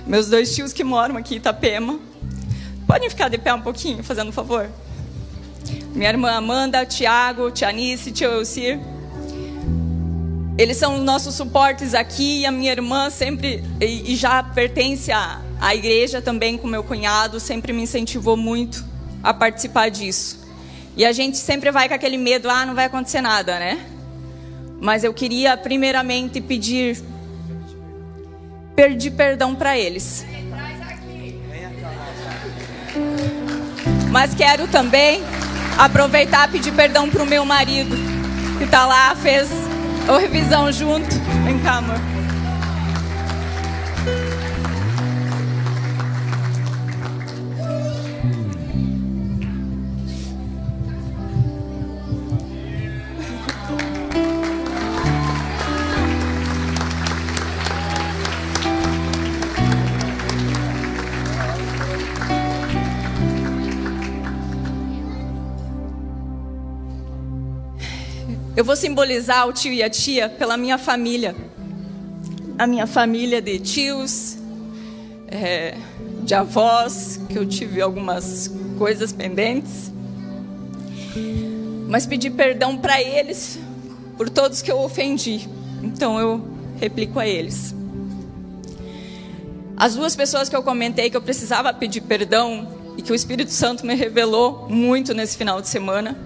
meus 0.07 0.29
dois 0.29 0.55
tios 0.55 0.73
que 0.73 0.83
moram 0.83 1.19
aqui 1.19 1.35
em 1.35 1.37
Itapema, 1.37 2.01
podem 2.87 3.11
ficar 3.11 3.29
de 3.29 3.37
pé 3.37 3.53
um 3.53 3.61
pouquinho, 3.61 4.03
fazendo 4.03 4.29
um 4.29 4.33
favor? 4.33 4.67
Minha 5.99 6.11
irmã 6.11 6.31
Amanda, 6.31 6.87
Tiago, 6.87 7.51
Tianice, 7.51 8.13
Tio 8.13 8.31
Elcir. 8.31 8.79
Eles 10.57 10.77
são 10.77 10.95
os 10.95 11.03
nossos 11.03 11.35
suportes 11.35 11.93
aqui 11.93 12.43
e 12.43 12.47
a 12.47 12.53
minha 12.53 12.71
irmã 12.71 13.11
sempre, 13.11 13.65
e, 13.81 14.13
e 14.13 14.17
já 14.17 14.41
pertence 14.41 15.11
à, 15.11 15.41
à 15.61 15.75
igreja 15.75 16.23
também 16.23 16.57
com 16.57 16.69
meu 16.69 16.85
cunhado, 16.85 17.41
sempre 17.41 17.73
me 17.73 17.83
incentivou 17.83 18.37
muito 18.37 18.85
a 19.25 19.35
participar 19.35 19.89
disso. 19.89 20.39
E 20.97 21.05
a 21.05 21.11
gente 21.11 21.37
sempre 21.37 21.73
vai 21.73 21.89
com 21.89 21.95
aquele 21.95 22.17
medo, 22.17 22.49
ah, 22.49 22.65
não 22.65 22.77
vai 22.77 22.85
acontecer 22.85 23.21
nada, 23.21 23.59
né? 23.59 23.85
Mas 24.81 25.03
eu 25.03 25.13
queria 25.13 25.57
primeiramente 25.57 26.41
pedir 26.41 27.03
pedir 28.77 29.11
perdão 29.11 29.57
para 29.57 29.77
eles. 29.77 30.25
Mas 34.13 34.33
quero 34.35 34.69
também 34.69 35.21
aproveitar 35.79 36.49
e 36.49 36.53
pedir 36.53 36.73
perdão 36.73 37.09
pro 37.09 37.25
meu 37.25 37.45
marido, 37.45 37.97
que 38.59 38.67
tá 38.67 38.85
lá, 38.85 39.15
fez 39.15 39.49
a 40.09 40.19
revisão 40.19 40.71
junto. 40.73 41.09
Vem 41.45 41.59
cá, 41.61 41.77
amor. 41.77 42.18
Eu 68.59 68.65
vou 68.65 68.75
simbolizar 68.75 69.47
o 69.47 69.53
tio 69.53 69.73
e 69.73 69.85
a 69.85 69.89
tia 69.89 70.29
pela 70.29 70.57
minha 70.57 70.77
família. 70.77 71.33
A 72.59 72.67
minha 72.67 72.89
família 72.89 73.41
de 73.41 73.61
tios, 73.61 74.37
é, 75.29 75.77
de 76.25 76.35
avós, 76.35 77.21
que 77.29 77.39
eu 77.39 77.47
tive 77.47 77.81
algumas 77.81 78.53
coisas 78.77 79.13
pendentes. 79.13 79.93
Mas 81.87 82.05
pedir 82.05 82.31
perdão 82.31 82.77
para 82.77 83.01
eles 83.01 83.61
por 84.17 84.29
todos 84.29 84.61
que 84.61 84.73
eu 84.73 84.81
ofendi. 84.81 85.49
Então 85.81 86.19
eu 86.19 86.45
replico 86.81 87.21
a 87.21 87.27
eles. 87.29 87.73
As 89.77 89.95
duas 89.95 90.17
pessoas 90.17 90.49
que 90.49 90.57
eu 90.57 90.65
comentei 90.65 91.09
que 91.09 91.17
eu 91.17 91.23
precisava 91.23 91.73
pedir 91.73 92.01
perdão 92.01 92.67
e 92.97 93.03
que 93.03 93.13
o 93.13 93.15
Espírito 93.15 93.53
Santo 93.53 93.87
me 93.87 93.95
revelou 93.95 94.67
muito 94.69 95.15
nesse 95.15 95.37
final 95.37 95.63
de 95.63 95.69
semana, 95.69 96.19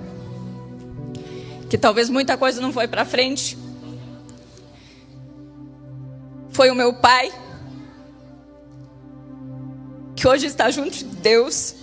que 1.72 1.78
talvez 1.78 2.10
muita 2.10 2.36
coisa 2.36 2.60
não 2.60 2.70
foi 2.70 2.86
para 2.86 3.02
frente, 3.02 3.56
foi 6.50 6.70
o 6.70 6.74
meu 6.74 6.92
pai, 6.92 7.32
que 10.14 10.28
hoje 10.28 10.44
está 10.44 10.70
junto 10.70 10.90
de 10.90 11.04
Deus. 11.04 11.74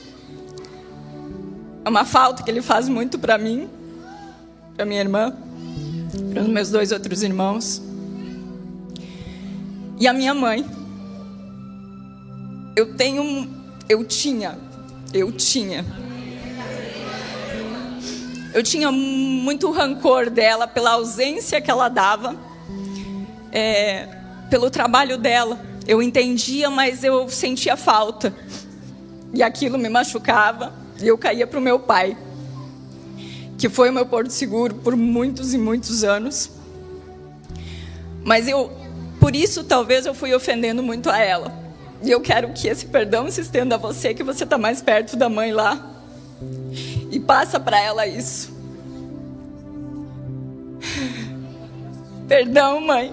É 1.83 1.89
uma 1.89 2.05
falta 2.05 2.43
que 2.43 2.51
ele 2.51 2.61
faz 2.61 2.87
muito 2.87 3.17
para 3.17 3.35
mim, 3.39 3.67
para 4.75 4.85
minha 4.85 5.01
irmã, 5.01 5.35
para 6.31 6.43
os 6.43 6.47
meus 6.47 6.69
dois 6.69 6.91
outros 6.91 7.23
irmãos. 7.23 7.81
E 9.99 10.07
a 10.07 10.13
minha 10.13 10.35
mãe. 10.35 10.63
Eu 12.75 12.93
tenho, 12.93 13.49
eu 13.89 14.05
tinha, 14.05 14.55
eu 15.11 15.31
tinha. 15.31 15.83
Eu 18.53 18.63
tinha 18.63 18.91
muito 18.91 19.71
rancor 19.71 20.29
dela 20.29 20.67
pela 20.67 20.91
ausência 20.91 21.61
que 21.61 21.69
ela 21.69 21.87
dava, 21.87 22.35
é, 23.51 24.07
pelo 24.49 24.69
trabalho 24.71 25.17
dela. 25.17 25.59
Eu 25.87 26.01
entendia, 26.01 26.69
mas 26.69 27.03
eu 27.03 27.29
sentia 27.29 27.77
falta. 27.77 28.33
E 29.33 29.43
aquilo 29.43 29.77
me 29.77 29.89
machucava. 29.89 30.73
E 31.01 31.07
eu 31.07 31.17
caía 31.17 31.47
para 31.47 31.59
o 31.59 31.61
meu 31.61 31.79
pai, 31.79 32.17
que 33.57 33.69
foi 33.69 33.89
o 33.89 33.93
meu 33.93 34.05
porto 34.05 34.31
seguro 34.31 34.75
por 34.75 34.95
muitos 34.95 35.53
e 35.53 35.57
muitos 35.57 36.03
anos. 36.03 36.49
Mas 38.23 38.47
eu, 38.47 38.71
por 39.19 39.35
isso, 39.35 39.63
talvez 39.63 40.05
eu 40.05 40.13
fui 40.13 40.33
ofendendo 40.33 40.83
muito 40.83 41.09
a 41.09 41.17
ela. 41.19 41.53
E 42.01 42.11
eu 42.11 42.19
quero 42.19 42.51
que 42.53 42.67
esse 42.67 42.85
perdão 42.87 43.29
se 43.29 43.41
estenda 43.41 43.75
a 43.75 43.77
você, 43.77 44.13
que 44.13 44.23
você 44.23 44.43
está 44.43 44.57
mais 44.57 44.81
perto 44.81 45.15
da 45.15 45.29
mãe 45.29 45.51
lá. 45.51 45.98
E 47.11 47.19
passa 47.19 47.59
para 47.59 47.79
ela 47.79 48.05
isso. 48.05 48.53
Perdão, 52.27 52.79
mãe. 52.81 53.11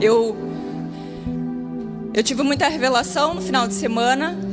Eu 0.00 0.36
eu 2.12 2.22
tive 2.24 2.42
muita 2.42 2.66
revelação 2.66 3.34
no 3.34 3.40
final 3.40 3.68
de 3.68 3.74
semana. 3.74 4.47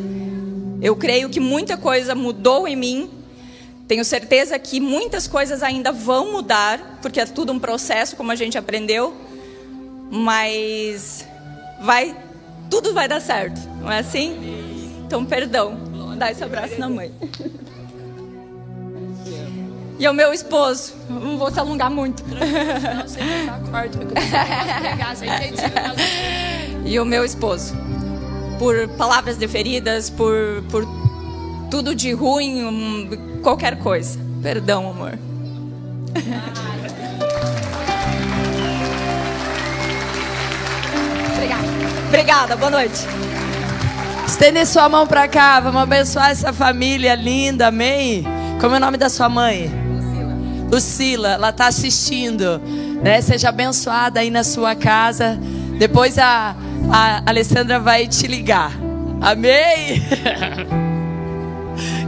Eu 0.86 0.96
creio 0.96 1.30
que 1.32 1.40
muita 1.40 1.76
coisa 1.76 2.14
mudou 2.14 2.68
em 2.68 2.76
mim. 2.76 3.10
Tenho 3.88 4.06
certeza 4.06 4.60
que 4.60 4.80
muitas 4.80 5.28
coisas 5.28 5.64
ainda 5.64 5.92
vão 5.92 6.34
mudar, 6.34 7.00
porque 7.02 7.20
é 7.20 7.26
tudo 7.26 7.52
um 7.52 7.58
processo, 7.58 8.16
como 8.16 8.32
a 8.32 8.36
gente 8.36 8.56
aprendeu. 8.56 9.12
Mas 10.12 11.28
vai, 11.82 12.16
tudo 12.70 12.94
vai 12.94 13.08
dar 13.08 13.20
certo, 13.20 13.60
não 13.82 13.92
é 13.92 13.98
assim? 13.98 14.38
Então, 15.08 15.26
perdão. 15.26 15.76
Dá 16.20 16.32
esse 16.32 16.44
abraço 16.44 16.80
na 16.80 16.88
mãe. 16.88 17.12
E 19.98 20.08
o 20.08 20.14
meu 20.14 20.32
esposo, 20.32 20.94
não 21.10 21.40
vou 21.40 21.52
se 21.52 21.60
alongar 21.60 21.90
muito. 21.90 22.24
e 26.86 27.00
o 27.00 27.06
meu 27.06 27.26
esposo, 27.26 27.74
por 28.58 28.88
palavras 28.98 29.38
deferidas, 29.38 30.10
por, 30.10 30.64
por 30.70 30.86
tudo 31.70 31.94
de 31.96 32.12
ruim, 32.14 32.64
um, 32.64 33.40
qualquer 33.42 33.78
coisa. 33.80 34.20
Perdão, 34.42 34.90
amor. 34.90 35.18
Obrigada. 41.34 41.68
Obrigada, 42.08 42.56
boa 42.56 42.72
noite. 42.72 43.00
Estende 44.28 44.66
sua 44.66 44.90
mão 44.90 45.06
para 45.06 45.28
cá, 45.28 45.60
vamos 45.60 45.82
abençoar 45.82 46.32
essa 46.32 46.52
família 46.52 47.16
linda, 47.16 47.68
amém? 47.68 48.24
Como 48.60 48.74
é 48.74 48.78
o 48.78 48.82
nome 48.82 48.98
da 48.98 49.10
sua 49.10 49.30
mãe? 49.30 49.72
Lucila, 50.72 51.30
ela 51.34 51.50
está 51.50 51.68
assistindo, 51.68 52.60
né? 53.02 53.22
Seja 53.22 53.50
abençoada 53.50 54.20
aí 54.20 54.30
na 54.30 54.44
sua 54.44 54.76
casa. 54.76 55.40
Depois 55.78 56.18
a, 56.18 56.56
a 56.92 57.24
Alessandra 57.26 57.80
vai 57.80 58.08
te 58.08 58.28
ligar. 58.28 58.72
Amém? 59.22 60.04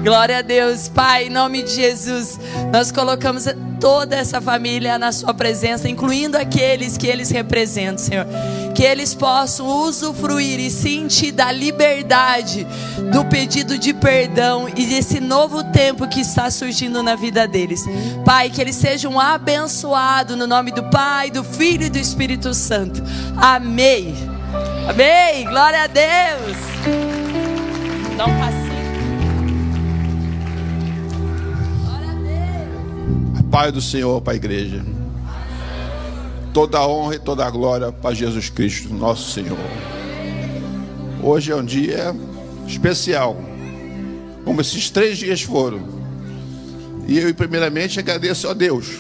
Glória 0.04 0.40
a 0.40 0.42
Deus, 0.42 0.88
Pai, 0.88 1.28
em 1.28 1.30
nome 1.30 1.64
de 1.64 1.74
Jesus, 1.74 2.40
nós 2.72 2.92
colocamos 2.92 3.46
toda 3.80 4.16
essa 4.16 4.40
família 4.40 4.98
na 4.98 5.12
Sua 5.12 5.34
presença, 5.34 5.90
incluindo 5.90 6.38
aqueles 6.38 6.98
que 6.98 7.08
eles 7.08 7.30
representam, 7.30 7.98
Senhor. 7.98 8.26
Que 8.74 8.84
eles 8.84 9.14
possam 9.14 9.68
usufruir 9.68 10.60
e 10.60 10.70
sentir 10.70 11.32
da 11.32 11.52
liberdade 11.52 12.66
do 13.12 13.26
pedido 13.26 13.78
de 13.78 13.94
perdão 13.94 14.70
e 14.70 14.86
desse 14.86 15.20
novo 15.20 15.64
tempo 15.72 16.08
que 16.08 16.22
está 16.22 16.50
surgindo 16.52 17.02
na 17.02 17.16
vida 17.16 17.48
deles. 17.48 17.84
Pai, 18.24 18.50
que 18.50 18.62
eles 18.62 18.76
sejam 18.76 19.20
abençoados 19.20 20.38
no 20.38 20.46
nome 20.46 20.72
do 20.72 20.84
Pai, 20.84 21.32
do 21.32 21.44
Filho 21.44 21.86
e 21.86 21.90
do 21.90 21.98
Espírito 21.98 22.54
Santo. 22.54 23.02
Amém. 23.36 24.37
Amém. 24.90 25.46
Glória 25.46 25.84
a 25.84 25.88
Deus. 25.88 26.58
Não 28.18 28.26
passe. 28.40 28.68
Pai 33.52 33.72
do 33.72 33.82
Senhor 33.82 34.22
para 34.22 34.34
a 34.34 34.36
igreja. 34.36 34.86
Toda 36.54 36.78
a 36.78 36.88
honra 36.88 37.16
e 37.16 37.20
toda 37.20 37.46
a 37.46 37.50
glória 37.50 37.92
para 37.92 38.14
Jesus 38.14 38.50
Cristo, 38.50 38.94
nosso 38.94 39.32
Senhor. 39.32 39.58
Hoje 41.24 41.52
é 41.52 41.56
um 41.56 41.66
dia 41.66 42.16
especial, 42.68 43.36
como 44.44 44.62
esses 44.62 44.90
três 44.90 45.18
dias 45.18 45.42
foram. 45.42 45.82
E 47.08 47.18
eu, 47.18 47.34
primeiramente, 47.34 48.00
agradeço 48.00 48.48
a 48.48 48.54
Deus, 48.54 49.00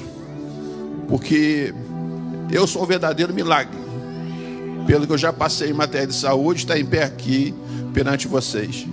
porque 1.08 1.74
eu 2.52 2.66
sou 2.66 2.84
um 2.84 2.86
verdadeiro 2.86 3.34
milagre. 3.34 3.87
Pelo 4.88 5.06
que 5.06 5.12
eu 5.12 5.18
já 5.18 5.34
passei 5.34 5.70
em 5.70 5.74
matéria 5.74 6.08
de 6.08 6.16
saúde, 6.16 6.62
estar 6.62 6.80
em 6.80 6.86
pé 6.86 7.04
aqui 7.04 7.54
perante 7.94 8.28
vocês. 8.28 8.88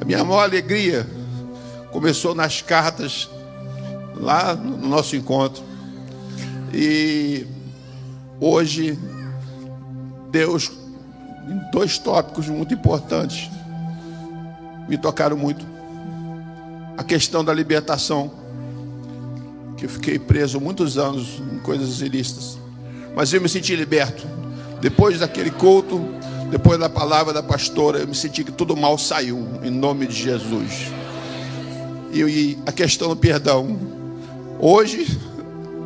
A 0.00 0.04
minha 0.04 0.24
maior 0.24 0.42
alegria 0.42 1.06
começou 1.92 2.34
nas 2.34 2.62
cartas 2.62 3.28
lá 4.16 4.54
no 4.54 4.88
nosso 4.88 5.14
encontro. 5.14 5.62
E 6.72 7.46
hoje, 8.40 8.98
Deus, 10.30 10.70
em 11.46 11.70
dois 11.70 11.98
tópicos 11.98 12.48
muito 12.48 12.72
importantes, 12.72 13.50
me 14.88 14.96
tocaram 14.96 15.36
muito. 15.36 15.64
A 16.96 17.04
questão 17.04 17.44
da 17.44 17.52
libertação, 17.52 18.30
que 19.76 19.84
eu 19.84 19.90
fiquei 19.90 20.18
preso 20.18 20.58
muitos 20.58 20.96
anos 20.98 21.40
em 21.52 21.58
coisas 21.58 22.00
ilícitas, 22.00 22.58
mas 23.14 23.32
eu 23.32 23.40
me 23.40 23.48
senti 23.48 23.76
liberto. 23.76 24.26
Depois 24.80 25.18
daquele 25.18 25.50
culto, 25.50 26.00
depois 26.50 26.78
da 26.78 26.88
palavra 26.88 27.32
da 27.32 27.42
pastora, 27.42 27.98
eu 27.98 28.08
me 28.08 28.14
senti 28.14 28.44
que 28.44 28.52
tudo 28.52 28.76
mal 28.76 28.96
saiu, 28.96 29.46
em 29.62 29.70
nome 29.70 30.06
de 30.06 30.14
Jesus. 30.14 30.86
E 32.12 32.58
a 32.64 32.72
questão 32.72 33.08
do 33.08 33.16
perdão, 33.16 33.76
Hoje, 34.60 35.06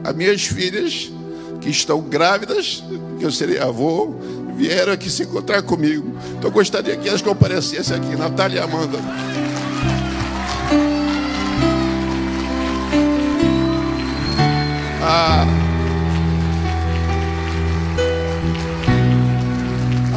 as 0.03 0.14
minhas 0.14 0.43
filhas, 0.47 1.12
que 1.61 1.68
estão 1.68 2.01
grávidas, 2.01 2.82
que 3.18 3.24
eu 3.24 3.30
serei 3.30 3.59
avô, 3.59 4.14
vieram 4.57 4.95
aqui 4.95 5.11
se 5.11 5.24
encontrar 5.24 5.62
comigo. 5.62 6.16
Então, 6.30 6.49
eu 6.49 6.51
gostaria 6.51 6.97
que 6.97 7.07
elas 7.07 7.20
comparecessem 7.20 7.95
aqui, 7.95 8.16
Natália 8.16 8.61
e 8.61 8.62
Amanda. 8.62 8.99
A, 15.03 15.45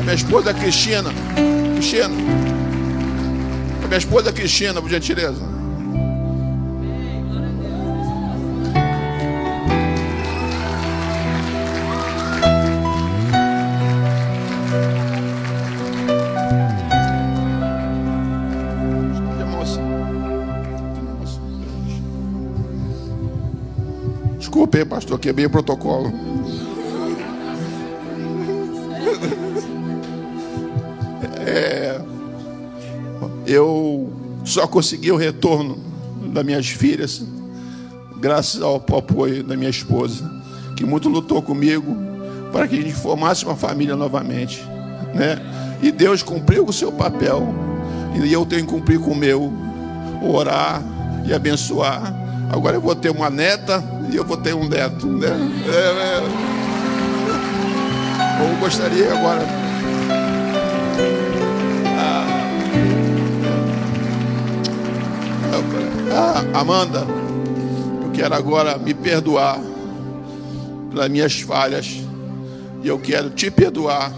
minha 0.06 0.16
esposa 0.16 0.54
Cristina. 0.54 1.10
Cristina. 1.74 2.14
A 3.84 3.88
minha 3.88 3.98
esposa 3.98 4.32
Cristina, 4.32 4.80
por 4.80 4.90
gentileza. 4.90 5.56
Desculpe, 24.38 24.86
pastor, 24.86 25.20
quebrei 25.20 25.48
o 25.48 25.50
protocolo. 25.50 26.14
Eu 33.48 34.12
só 34.44 34.68
consegui 34.68 35.12
o 35.12 35.16
retorno 35.16 35.78
das 36.34 36.46
minhas 36.46 36.68
filhas 36.68 37.24
graças 38.18 38.62
ao 38.62 38.76
apoio 38.76 39.44
da 39.44 39.56
minha 39.56 39.70
esposa, 39.70 40.30
que 40.76 40.86
muito 40.86 41.10
lutou 41.10 41.42
comigo 41.42 41.96
para 42.52 42.68
que 42.68 42.78
a 42.78 42.82
gente 42.82 42.94
formasse 42.94 43.46
uma 43.46 43.56
família 43.56 43.96
novamente, 43.96 44.64
né? 45.14 45.40
E 45.82 45.92
Deus 45.92 46.24
cumpriu 46.24 46.66
o 46.66 46.74
seu 46.74 46.92
papel 46.92 47.48
e 48.24 48.32
eu 48.32 48.46
tenho 48.46 48.66
que 48.66 48.72
cumprir 48.72 49.00
com 49.00 49.12
o 49.12 49.16
meu, 49.16 49.52
orar 50.24 50.82
e 51.28 51.34
abençoar. 51.34 52.14
Agora 52.50 52.78
eu 52.78 52.82
vou 52.82 52.96
ter 52.96 53.10
uma 53.10 53.30
neta 53.30 53.84
e 54.12 54.16
eu 54.16 54.24
vou 54.24 54.38
ter 54.38 54.56
um 54.56 54.68
neto, 54.68 55.06
né? 55.06 55.28
É, 55.68 56.20
é. 56.20 56.24
Eu 58.42 58.58
gostaria 58.60 59.14
agora 59.14 59.65
Ah, 66.18 66.62
Amanda, 66.62 67.06
eu 68.02 68.10
quero 68.14 68.34
agora 68.34 68.78
me 68.78 68.94
perdoar 68.94 69.60
pelas 70.90 71.10
minhas 71.10 71.42
falhas. 71.42 71.98
E 72.82 72.88
eu 72.88 72.98
quero 72.98 73.32
te 73.32 73.52
perdoar 73.52 74.14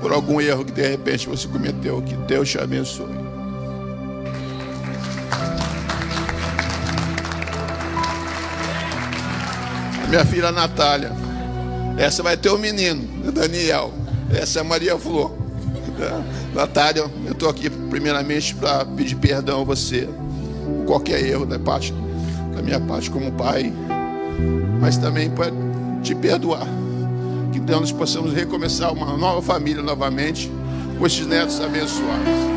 por 0.00 0.10
algum 0.10 0.40
erro 0.40 0.64
que 0.64 0.72
de 0.72 0.88
repente 0.88 1.28
você 1.28 1.46
cometeu. 1.46 2.00
Que 2.00 2.14
Deus 2.14 2.48
te 2.48 2.58
abençoe. 2.58 3.14
Minha 10.08 10.24
filha 10.24 10.50
Natália. 10.50 11.12
Essa 11.98 12.22
vai 12.22 12.38
ter 12.38 12.48
o 12.48 12.54
um 12.54 12.58
menino, 12.58 13.30
Daniel. 13.32 13.92
Essa 14.34 14.60
é 14.60 14.62
Maria 14.62 14.96
Flor. 14.96 15.36
Natália, 16.54 17.04
eu 17.26 17.32
estou 17.32 17.50
aqui 17.50 17.68
primeiramente 17.68 18.54
para 18.54 18.86
pedir 18.86 19.16
perdão 19.16 19.60
a 19.60 19.64
você 19.64 20.08
qualquer 20.86 21.24
erro 21.24 21.46
da 21.46 21.58
parte 21.58 21.92
da 22.58 22.62
minha 22.62 22.80
parte 22.80 23.08
como 23.08 23.30
pai, 23.32 23.72
mas 24.80 24.96
também 24.96 25.30
para 25.30 25.52
te 26.02 26.14
perdoar. 26.14 26.66
Que 27.52 27.60
Deus 27.60 27.80
nós 27.80 27.92
possamos 27.92 28.32
recomeçar 28.32 28.92
uma 28.92 29.16
nova 29.16 29.40
família 29.40 29.82
novamente 29.82 30.50
com 30.98 31.06
esses 31.06 31.26
netos 31.26 31.60
abençoados. 31.60 32.48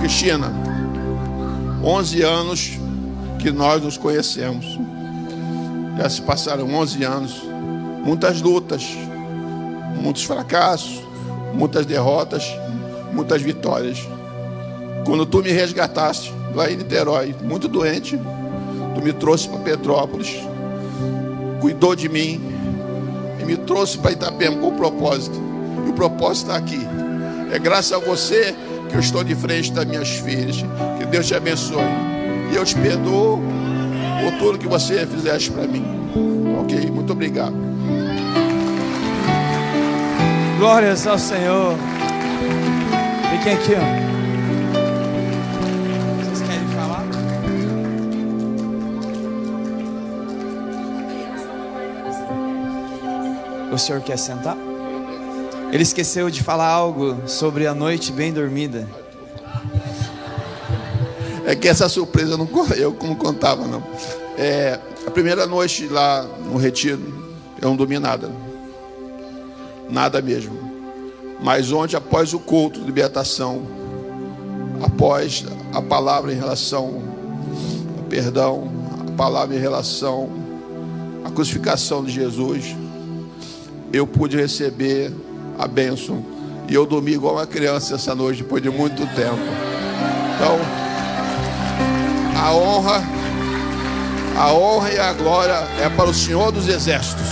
Cristina, 0.00 0.52
11 1.82 2.22
anos 2.22 2.81
que 3.42 3.50
nós 3.50 3.82
nos 3.82 3.98
conhecemos. 3.98 4.78
Já 5.98 6.08
se 6.08 6.22
passaram 6.22 6.72
11 6.72 7.04
anos, 7.04 7.42
muitas 8.04 8.40
lutas, 8.40 8.86
muitos 10.00 10.22
fracassos, 10.22 11.02
muitas 11.52 11.84
derrotas, 11.84 12.44
muitas 13.12 13.42
vitórias. 13.42 13.98
Quando 15.04 15.26
tu 15.26 15.42
me 15.42 15.50
resgataste 15.50 16.32
lá 16.54 16.70
em 16.70 16.76
Niterói, 16.76 17.34
muito 17.42 17.66
doente, 17.66 18.16
tu 18.94 19.02
me 19.02 19.12
trouxe 19.12 19.48
para 19.48 19.58
Petrópolis, 19.58 20.40
cuidou 21.60 21.96
de 21.96 22.08
mim 22.08 22.40
e 23.40 23.44
me 23.44 23.56
trouxe 23.56 23.98
para 23.98 24.12
Itapema 24.12 24.56
com 24.58 24.76
propósito. 24.76 25.36
E 25.84 25.90
o 25.90 25.92
propósito 25.94 26.46
está 26.46 26.56
aqui. 26.56 26.80
É 27.50 27.58
graças 27.58 27.92
a 27.92 27.98
você 27.98 28.54
que 28.88 28.94
eu 28.94 29.00
estou 29.00 29.24
de 29.24 29.34
frente 29.34 29.72
das 29.72 29.84
minhas 29.84 30.10
filhas. 30.10 30.64
Que 30.98 31.06
Deus 31.06 31.26
te 31.26 31.34
abençoe. 31.34 32.01
E 32.52 32.54
eu 32.54 32.64
te 32.66 32.74
perdoo 32.74 33.40
por 34.22 34.38
tudo 34.38 34.58
que 34.58 34.68
você 34.68 35.06
fizeste 35.06 35.50
para 35.50 35.66
mim. 35.66 35.82
Ok? 36.60 36.90
Muito 36.90 37.12
obrigado. 37.12 37.54
Glórias 40.58 41.06
ao 41.06 41.18
Senhor. 41.18 41.74
Fiquem 43.30 43.54
aqui, 43.54 43.72
ó. 43.74 43.80
Vocês 46.22 46.42
querem 46.42 46.68
falar? 46.68 47.04
O 53.72 53.78
senhor 53.78 54.02
quer 54.02 54.18
sentar? 54.18 54.56
Ele 55.72 55.82
esqueceu 55.82 56.28
de 56.28 56.42
falar 56.42 56.68
algo 56.68 57.16
sobre 57.26 57.66
a 57.66 57.74
noite 57.74 58.12
bem 58.12 58.30
dormida. 58.30 58.86
É 61.52 61.54
que 61.54 61.68
essa 61.68 61.86
surpresa 61.86 62.34
não 62.34 62.48
eu 62.74 62.96
não 63.02 63.14
contava, 63.14 63.66
não. 63.66 63.82
É, 64.38 64.80
a 65.06 65.10
primeira 65.10 65.46
noite 65.46 65.86
lá 65.86 66.22
no 66.22 66.56
retiro, 66.56 67.02
eu 67.60 67.68
não 67.68 67.76
dormi 67.76 67.98
nada. 67.98 68.30
Nada 69.90 70.22
mesmo. 70.22 70.58
Mas 71.42 71.70
ontem, 71.70 71.94
após 71.94 72.32
o 72.32 72.40
culto 72.40 72.80
de 72.80 72.86
libertação, 72.86 73.66
após 74.82 75.44
a 75.74 75.82
palavra 75.82 76.32
em 76.32 76.36
relação 76.36 77.02
ao 77.98 78.04
perdão, 78.04 78.72
a 79.06 79.12
palavra 79.12 79.54
em 79.54 79.60
relação 79.60 80.30
à 81.22 81.30
crucificação 81.30 82.02
de 82.02 82.12
Jesus, 82.12 82.74
eu 83.92 84.06
pude 84.06 84.38
receber 84.38 85.12
a 85.58 85.68
bênção. 85.68 86.24
E 86.66 86.72
eu 86.72 86.86
dormi 86.86 87.12
igual 87.12 87.34
uma 87.34 87.46
criança 87.46 87.96
essa 87.96 88.14
noite, 88.14 88.42
depois 88.42 88.62
de 88.62 88.70
muito 88.70 89.04
tempo. 89.14 89.36
Então, 90.36 90.81
a 92.42 92.52
honra, 92.52 93.00
a 94.36 94.52
honra 94.52 94.92
e 94.92 94.98
a 94.98 95.12
glória 95.12 95.54
é 95.80 95.88
para 95.88 96.10
o 96.10 96.14
Senhor 96.14 96.50
dos 96.50 96.66
Exércitos. 96.66 97.28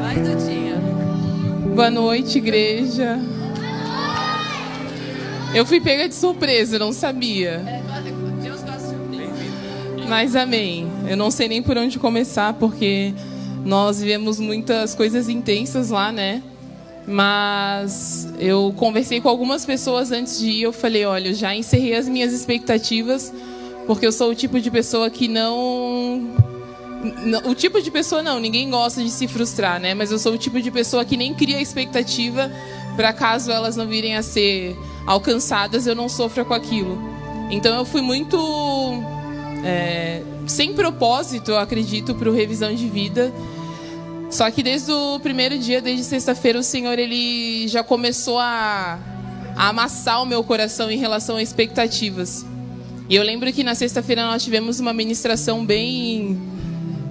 Vai, 0.00 0.14
Dudinha. 0.14 0.76
Boa 1.74 1.90
noite, 1.90 2.38
igreja. 2.38 3.20
Eu 5.54 5.66
fui 5.66 5.82
pega 5.82 6.08
de 6.08 6.14
surpresa, 6.14 6.78
não 6.78 6.94
sabia. 6.94 7.62
Mas 10.08 10.34
amém. 10.34 10.88
Eu 11.06 11.16
não 11.18 11.30
sei 11.30 11.46
nem 11.46 11.62
por 11.62 11.76
onde 11.76 11.98
começar, 11.98 12.54
porque 12.54 13.12
nós 13.66 14.00
vivemos 14.00 14.40
muitas 14.40 14.94
coisas 14.94 15.28
intensas 15.28 15.90
lá, 15.90 16.10
né? 16.10 16.42
Mas 17.06 18.28
eu 18.38 18.74
conversei 18.76 19.20
com 19.20 19.28
algumas 19.28 19.64
pessoas 19.64 20.10
antes 20.10 20.38
de 20.40 20.50
ir. 20.50 20.62
Eu 20.62 20.72
falei: 20.72 21.04
olha, 21.04 21.28
eu 21.28 21.34
já 21.34 21.54
encerrei 21.54 21.94
as 21.94 22.08
minhas 22.08 22.32
expectativas, 22.32 23.32
porque 23.86 24.06
eu 24.06 24.12
sou 24.12 24.30
o 24.30 24.34
tipo 24.34 24.60
de 24.60 24.70
pessoa 24.70 25.08
que 25.08 25.28
não. 25.28 26.34
O 27.44 27.54
tipo 27.54 27.80
de 27.80 27.90
pessoa 27.90 28.22
não, 28.22 28.40
ninguém 28.40 28.68
gosta 28.68 29.02
de 29.02 29.10
se 29.10 29.28
frustrar, 29.28 29.78
né? 29.78 29.94
Mas 29.94 30.10
eu 30.10 30.18
sou 30.18 30.32
o 30.32 30.38
tipo 30.38 30.60
de 30.60 30.70
pessoa 30.70 31.04
que 31.04 31.16
nem 31.16 31.32
cria 31.32 31.60
expectativa 31.60 32.50
para 32.96 33.12
caso 33.12 33.52
elas 33.52 33.76
não 33.76 33.86
virem 33.86 34.16
a 34.16 34.22
ser 34.22 34.76
alcançadas, 35.06 35.86
eu 35.86 35.94
não 35.94 36.08
sofra 36.08 36.44
com 36.44 36.54
aquilo. 36.54 36.98
Então 37.50 37.76
eu 37.76 37.84
fui 37.84 38.00
muito 38.00 38.36
é, 39.62 40.22
sem 40.46 40.72
propósito, 40.72 41.52
eu 41.52 41.58
acredito, 41.58 42.14
para 42.14 42.28
o 42.28 42.32
revisão 42.32 42.74
de 42.74 42.88
vida. 42.88 43.32
Só 44.30 44.50
que 44.50 44.62
desde 44.62 44.90
o 44.90 45.20
primeiro 45.20 45.58
dia, 45.58 45.80
desde 45.80 46.04
sexta-feira, 46.04 46.58
o 46.58 46.62
Senhor 46.62 46.98
ele 46.98 47.68
já 47.68 47.84
começou 47.84 48.38
a, 48.38 48.98
a 49.56 49.68
amassar 49.68 50.22
o 50.22 50.26
meu 50.26 50.42
coração 50.42 50.90
em 50.90 50.98
relação 50.98 51.36
a 51.36 51.42
expectativas. 51.42 52.44
E 53.08 53.14
eu 53.14 53.22
lembro 53.22 53.52
que 53.52 53.62
na 53.62 53.74
sexta-feira 53.74 54.26
nós 54.26 54.42
tivemos 54.42 54.80
uma 54.80 54.92
ministração 54.92 55.64
bem, 55.64 56.40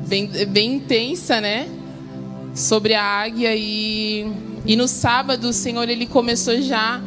bem, 0.07 0.27
bem 0.47 0.73
intensa, 0.73 1.39
né? 1.39 1.69
Sobre 2.53 2.93
a 2.93 3.03
águia 3.03 3.55
e, 3.55 4.29
e 4.65 4.75
no 4.75 4.87
sábado 4.87 5.49
o 5.49 5.53
Senhor 5.53 5.87
ele 5.87 6.05
começou 6.05 6.61
já 6.61 7.01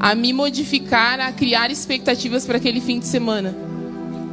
a 0.00 0.14
me 0.16 0.32
modificar, 0.32 1.20
a 1.20 1.32
criar 1.32 1.70
expectativas 1.70 2.44
para 2.44 2.56
aquele 2.56 2.80
fim 2.80 2.98
de 2.98 3.06
semana. 3.06 3.56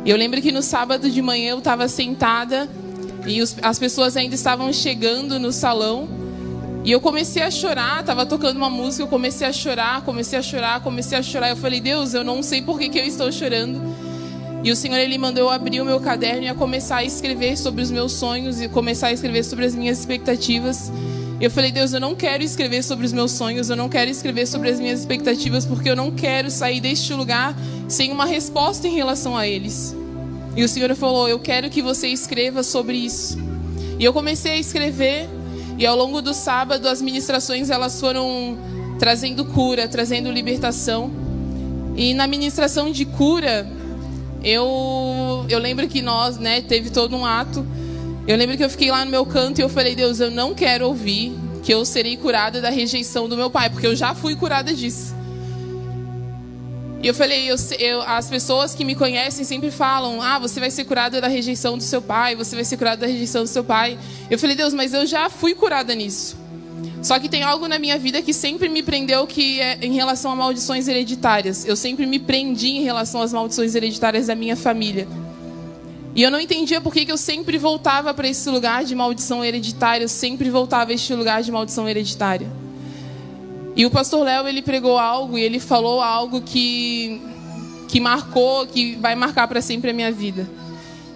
E 0.03 0.09
eu 0.09 0.17
lembro 0.17 0.41
que 0.41 0.51
no 0.51 0.63
sábado 0.63 1.09
de 1.11 1.21
manhã 1.21 1.51
eu 1.51 1.59
estava 1.59 1.87
sentada 1.87 2.67
e 3.25 3.41
os, 3.41 3.55
as 3.61 3.77
pessoas 3.77 4.17
ainda 4.17 4.35
estavam 4.35 4.71
chegando 4.73 5.39
no 5.39 5.51
salão. 5.51 6.07
E 6.83 6.91
eu 6.91 6.99
comecei 6.99 7.43
a 7.43 7.51
chorar, 7.51 7.99
estava 7.99 8.25
tocando 8.25 8.57
uma 8.57 8.69
música, 8.69 9.03
eu 9.03 9.07
comecei 9.07 9.45
a 9.45 9.53
chorar, 9.53 10.01
comecei 10.01 10.39
a 10.39 10.41
chorar, 10.41 10.81
comecei 10.81 11.17
a 11.17 11.21
chorar. 11.21 11.49
Eu 11.49 11.55
falei, 11.55 11.79
Deus, 11.79 12.13
eu 12.13 12.23
não 12.23 12.41
sei 12.41 12.61
por 12.61 12.79
que, 12.79 12.89
que 12.89 12.97
eu 12.97 13.05
estou 13.05 13.31
chorando. 13.31 13.79
E 14.63 14.71
o 14.71 14.75
Senhor, 14.75 14.97
Ele 14.97 15.17
mandou 15.17 15.43
eu 15.43 15.49
abrir 15.49 15.81
o 15.81 15.85
meu 15.85 15.99
caderno 15.99 16.43
e 16.43 16.47
a 16.47 16.55
começar 16.55 16.97
a 16.97 17.03
escrever 17.03 17.57
sobre 17.57 17.81
os 17.81 17.91
meus 17.91 18.13
sonhos 18.13 18.61
e 18.61 18.67
começar 18.67 19.07
a 19.07 19.11
escrever 19.11 19.43
sobre 19.43 19.65
as 19.65 19.75
minhas 19.75 19.99
expectativas. 19.99 20.91
Eu 21.39 21.49
falei, 21.49 21.71
Deus, 21.71 21.93
eu 21.93 21.99
não 21.99 22.15
quero 22.15 22.43
escrever 22.43 22.83
sobre 22.83 23.05
os 23.05 23.11
meus 23.11 23.31
sonhos, 23.31 23.71
eu 23.71 23.75
não 23.75 23.89
quero 23.89 24.11
escrever 24.11 24.47
sobre 24.47 24.69
as 24.69 24.79
minhas 24.79 24.99
expectativas, 24.99 25.65
porque 25.65 25.89
eu 25.89 25.95
não 25.95 26.11
quero 26.11 26.51
sair 26.51 26.79
deste 26.79 27.13
lugar 27.13 27.55
sem 27.87 28.11
uma 28.11 28.25
resposta 28.25 28.87
em 28.87 28.93
relação 28.93 29.35
a 29.35 29.47
eles. 29.47 29.95
E 30.55 30.63
o 30.63 30.69
Senhor 30.69 30.93
falou: 30.95 31.27
Eu 31.27 31.39
quero 31.39 31.69
que 31.69 31.81
você 31.81 32.07
escreva 32.07 32.63
sobre 32.63 32.97
isso. 32.97 33.37
E 33.99 34.03
eu 34.03 34.13
comecei 34.13 34.53
a 34.53 34.57
escrever. 34.57 35.29
E 35.77 35.85
ao 35.85 35.95
longo 35.95 36.21
do 36.21 36.33
sábado, 36.33 36.87
as 36.87 37.01
ministrações 37.01 37.69
elas 37.69 37.99
foram 37.99 38.57
trazendo 38.99 39.45
cura, 39.45 39.87
trazendo 39.87 40.31
libertação. 40.31 41.11
E 41.95 42.13
na 42.13 42.27
ministração 42.27 42.91
de 42.91 43.05
cura, 43.05 43.67
eu, 44.43 45.45
eu 45.49 45.59
lembro 45.59 45.87
que 45.87 46.01
nós, 46.01 46.37
né, 46.37 46.61
teve 46.61 46.89
todo 46.89 47.15
um 47.15 47.25
ato. 47.25 47.65
Eu 48.27 48.37
lembro 48.37 48.55
que 48.55 48.63
eu 48.63 48.69
fiquei 48.69 48.91
lá 48.91 49.03
no 49.03 49.11
meu 49.11 49.25
canto 49.25 49.59
e 49.59 49.63
eu 49.63 49.69
falei: 49.69 49.95
Deus, 49.95 50.19
eu 50.19 50.29
não 50.29 50.53
quero 50.53 50.87
ouvir 50.87 51.33
que 51.63 51.73
eu 51.73 51.85
serei 51.85 52.17
curada 52.17 52.61
da 52.61 52.69
rejeição 52.69 53.27
do 53.27 53.37
meu 53.37 53.49
pai, 53.49 53.69
porque 53.69 53.87
eu 53.87 53.95
já 53.95 54.13
fui 54.13 54.35
curada 54.35 54.73
disso. 54.73 55.15
E 57.03 57.07
eu 57.07 57.15
falei, 57.15 57.49
eu, 57.49 57.55
eu, 57.79 58.01
as 58.03 58.29
pessoas 58.29 58.75
que 58.75 58.85
me 58.85 58.93
conhecem 58.93 59.43
sempre 59.43 59.71
falam: 59.71 60.21
Ah, 60.21 60.37
você 60.37 60.59
vai 60.59 60.69
ser 60.69 60.85
curada 60.85 61.19
da 61.19 61.27
rejeição 61.27 61.75
do 61.75 61.83
seu 61.83 62.01
pai, 62.01 62.35
você 62.35 62.55
vai 62.55 62.63
ser 62.63 62.77
curada 62.77 63.01
da 63.01 63.07
rejeição 63.07 63.43
do 63.43 63.47
seu 63.47 63.63
pai. 63.63 63.97
Eu 64.29 64.37
falei, 64.37 64.55
Deus, 64.55 64.73
mas 64.73 64.93
eu 64.93 65.05
já 65.07 65.29
fui 65.29 65.55
curada 65.55 65.95
nisso. 65.95 66.37
Só 67.01 67.17
que 67.17 67.27
tem 67.27 67.41
algo 67.41 67.67
na 67.67 67.79
minha 67.79 67.97
vida 67.97 68.21
que 68.21 68.31
sempre 68.31 68.69
me 68.69 68.83
prendeu 68.83 69.25
que 69.25 69.59
é 69.59 69.79
em 69.81 69.93
relação 69.93 70.31
a 70.31 70.35
maldições 70.35 70.87
hereditárias. 70.87 71.65
Eu 71.65 71.75
sempre 71.75 72.05
me 72.05 72.19
prendi 72.19 72.69
em 72.69 72.83
relação 72.83 73.21
às 73.23 73.33
maldições 73.33 73.73
hereditárias 73.73 74.27
da 74.27 74.35
minha 74.35 74.55
família. 74.55 75.07
E 76.13 76.21
eu 76.21 76.29
não 76.29 76.39
entendia 76.39 76.79
por 76.79 76.93
que, 76.93 77.05
que 77.05 77.11
eu 77.11 77.17
sempre 77.17 77.57
voltava 77.57 78.13
para 78.13 78.27
esse 78.27 78.47
lugar 78.49 78.83
de 78.83 78.93
maldição 78.93 79.43
hereditária, 79.43 80.03
eu 80.03 80.09
sempre 80.09 80.49
voltava 80.49 80.91
a 80.91 80.93
este 80.93 81.15
lugar 81.15 81.41
de 81.41 81.51
maldição 81.51 81.89
hereditária. 81.89 82.47
E 83.75 83.85
o 83.85 83.91
pastor 83.91 84.23
Léo, 84.25 84.47
ele 84.47 84.61
pregou 84.61 84.97
algo 84.97 85.37
e 85.37 85.41
ele 85.41 85.59
falou 85.59 86.01
algo 86.01 86.41
que 86.41 87.21
que 87.87 87.99
marcou, 87.99 88.65
que 88.65 88.95
vai 88.95 89.15
marcar 89.15 89.49
para 89.49 89.61
sempre 89.61 89.91
a 89.91 89.93
minha 89.93 90.11
vida. 90.11 90.49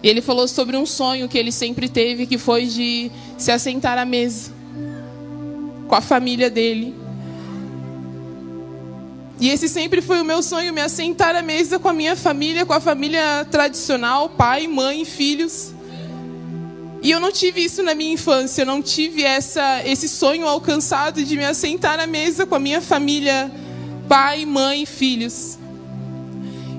Ele 0.03 0.21
falou 0.21 0.45
sobre 0.45 0.75
um 0.75 0.85
sonho 0.85 1.27
que 1.29 1.37
ele 1.37 1.51
sempre 1.51 1.87
teve, 1.87 2.25
que 2.25 2.37
foi 2.37 2.65
de 2.65 3.09
se 3.37 3.49
assentar 3.49 3.97
à 3.97 4.03
mesa 4.03 4.51
com 5.87 5.95
a 5.95 6.01
família 6.01 6.49
dele. 6.49 6.93
E 9.39 9.49
esse 9.49 9.67
sempre 9.67 10.01
foi 10.01 10.21
o 10.21 10.25
meu 10.25 10.41
sonho, 10.41 10.73
me 10.73 10.81
assentar 10.81 11.35
à 11.35 11.41
mesa 11.41 11.79
com 11.79 11.89
a 11.89 11.93
minha 11.93 12.15
família, 12.15 12.65
com 12.65 12.73
a 12.73 12.79
família 12.79 13.45
tradicional, 13.49 14.29
pai, 14.29 14.67
mãe, 14.67 15.05
filhos. 15.05 15.74
E 17.05 17.11
eu 17.11 17.19
não 17.19 17.31
tive 17.31 17.63
isso 17.63 17.83
na 17.83 17.93
minha 17.93 18.13
infância, 18.13 18.63
eu 18.63 18.65
não 18.65 18.81
tive 18.81 19.21
essa, 19.21 19.87
esse 19.87 20.09
sonho 20.09 20.47
alcançado 20.47 21.23
de 21.23 21.37
me 21.37 21.45
assentar 21.45 21.99
à 21.99 22.07
mesa 22.07 22.47
com 22.47 22.55
a 22.55 22.59
minha 22.59 22.81
família, 22.81 23.51
pai, 24.09 24.43
mãe, 24.43 24.87
filhos. 24.87 25.55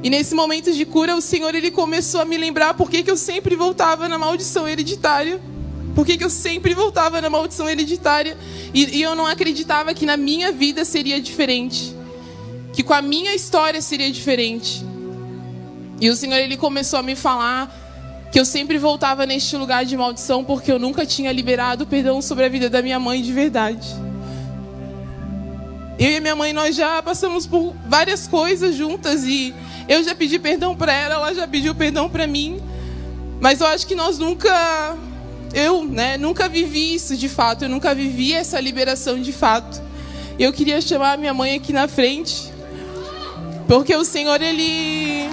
E 0.03 0.11
nesse 0.11 0.35
momento 0.35 0.73
de 0.73 0.85
cura, 0.85 1.15
o 1.15 1.21
Senhor 1.21 1.55
ele 1.55 1.71
começou 1.71 2.21
a 2.21 2.25
me 2.25 2.37
lembrar 2.37 2.75
por 2.75 2.91
que, 2.91 3.05
que 3.05 3.11
eu 3.11 3.17
sempre 3.17 3.55
voltava 3.55 4.09
na 4.09 4.19
maldição 4.19 4.67
hereditária. 4.69 5.41
Por 5.95 6.05
que, 6.05 6.19
que 6.19 6.25
eu 6.25 6.31
sempre 6.31 6.75
voltava 6.75 7.21
na 7.21 7.31
maldição 7.31 7.71
hereditária? 7.71 8.37
E, 8.75 8.97
e 8.97 9.03
eu 9.03 9.15
não 9.15 9.27
acreditava 9.27 9.95
que 9.95 10.05
na 10.05 10.17
minha 10.17 10.51
vida 10.51 10.85
seria 10.85 11.21
diferente. 11.21 11.95
Que 12.73 12.83
com 12.83 12.95
a 12.95 13.01
minha 13.01 13.33
história 13.33 13.81
seria 13.81 14.11
diferente. 14.11 14.85
E 16.01 16.11
o 16.11 16.17
Senhor 16.17 16.39
ele 16.39 16.57
começou 16.57 16.99
a 16.99 17.03
me 17.05 17.15
falar 17.15 17.86
que 18.31 18.39
eu 18.39 18.45
sempre 18.45 18.79
voltava 18.79 19.25
neste 19.25 19.57
lugar 19.57 19.85
de 19.85 19.97
maldição 19.97 20.45
porque 20.45 20.71
eu 20.71 20.79
nunca 20.79 21.07
tinha 21.07 21.33
liberado 21.33 21.87
perdão 21.87 22.21
sobre 22.21 22.45
a 22.45 22.49
vida 22.49 22.69
da 22.69 22.83
minha 22.83 22.99
mãe 22.99 23.23
de 23.23 23.33
verdade. 23.33 23.87
Eu 25.99 26.11
e 26.11 26.21
minha 26.21 26.37
mãe 26.37 26.53
nós 26.53 26.77
já 26.77 27.03
passamos 27.03 27.47
por 27.47 27.75
várias 27.87 28.27
coisas 28.27 28.75
juntas 28.75 29.25
e 29.25 29.55
eu 29.89 30.03
já 30.03 30.15
pedi 30.15 30.39
perdão 30.39 30.77
para 30.77 30.93
ela, 30.93 31.15
ela 31.15 31.35
já 31.35 31.49
pediu 31.49 31.75
perdão 31.75 32.09
para 32.09 32.27
mim. 32.27 32.61
Mas 33.41 33.61
eu 33.61 33.67
acho 33.67 33.87
que 33.87 33.95
nós 33.95 34.19
nunca 34.19 34.97
eu, 35.55 35.85
né, 35.85 36.19
nunca 36.19 36.49
vivi 36.49 36.95
isso 36.95 37.17
de 37.17 37.31
fato, 37.31 37.65
eu 37.65 37.69
nunca 37.69 37.95
vivi 37.95 38.35
essa 38.35 38.61
liberação 38.61 39.21
de 39.21 39.33
fato. 39.33 39.81
Eu 40.39 40.53
queria 40.53 40.83
chamar 40.83 41.13
a 41.13 41.17
minha 41.17 41.33
mãe 41.33 41.55
aqui 41.55 41.73
na 41.73 41.89
frente, 41.89 42.53
porque 43.67 43.97
o 43.97 44.05
Senhor 44.05 44.41
ele 44.43 45.31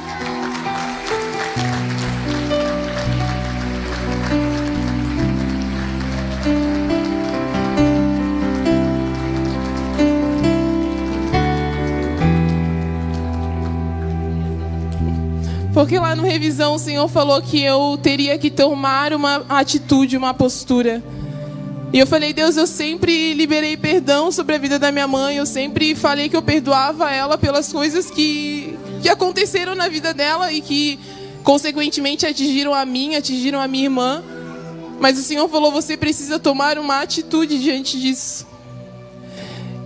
Porque 15.73 15.97
lá 15.97 16.15
no 16.15 16.21
revisão 16.21 16.75
o 16.75 16.79
Senhor 16.79 17.07
falou 17.07 17.41
que 17.41 17.59
eu 17.59 17.97
teria 18.01 18.37
que 18.37 18.51
tomar 18.51 19.11
uma 19.11 19.43
atitude, 19.49 20.15
uma 20.15 20.31
postura. 20.31 21.03
E 21.91 21.97
eu 21.97 22.05
falei, 22.05 22.31
Deus, 22.31 22.57
eu 22.57 22.67
sempre 22.67 23.33
liberei 23.33 23.75
perdão 23.75 24.31
sobre 24.31 24.55
a 24.55 24.57
vida 24.59 24.77
da 24.77 24.91
minha 24.91 25.07
mãe, 25.07 25.37
eu 25.37 25.45
sempre 25.45 25.95
falei 25.95 26.29
que 26.29 26.35
eu 26.35 26.41
perdoava 26.43 27.11
ela 27.11 27.37
pelas 27.37 27.71
coisas 27.73 28.11
que, 28.11 28.77
que 29.01 29.09
aconteceram 29.09 29.73
na 29.73 29.87
vida 29.87 30.13
dela 30.13 30.51
e 30.51 30.61
que, 30.61 30.99
consequentemente, 31.43 32.25
atingiram 32.25 32.73
a 32.73 32.85
mim, 32.85 33.15
atingiram 33.15 33.59
a 33.59 33.67
minha 33.67 33.85
irmã. 33.85 34.23
Mas 34.99 35.17
o 35.19 35.23
Senhor 35.23 35.47
falou, 35.49 35.71
você 35.71 35.97
precisa 35.97 36.37
tomar 36.39 36.77
uma 36.77 37.01
atitude 37.01 37.59
diante 37.59 37.99
disso. 37.99 38.47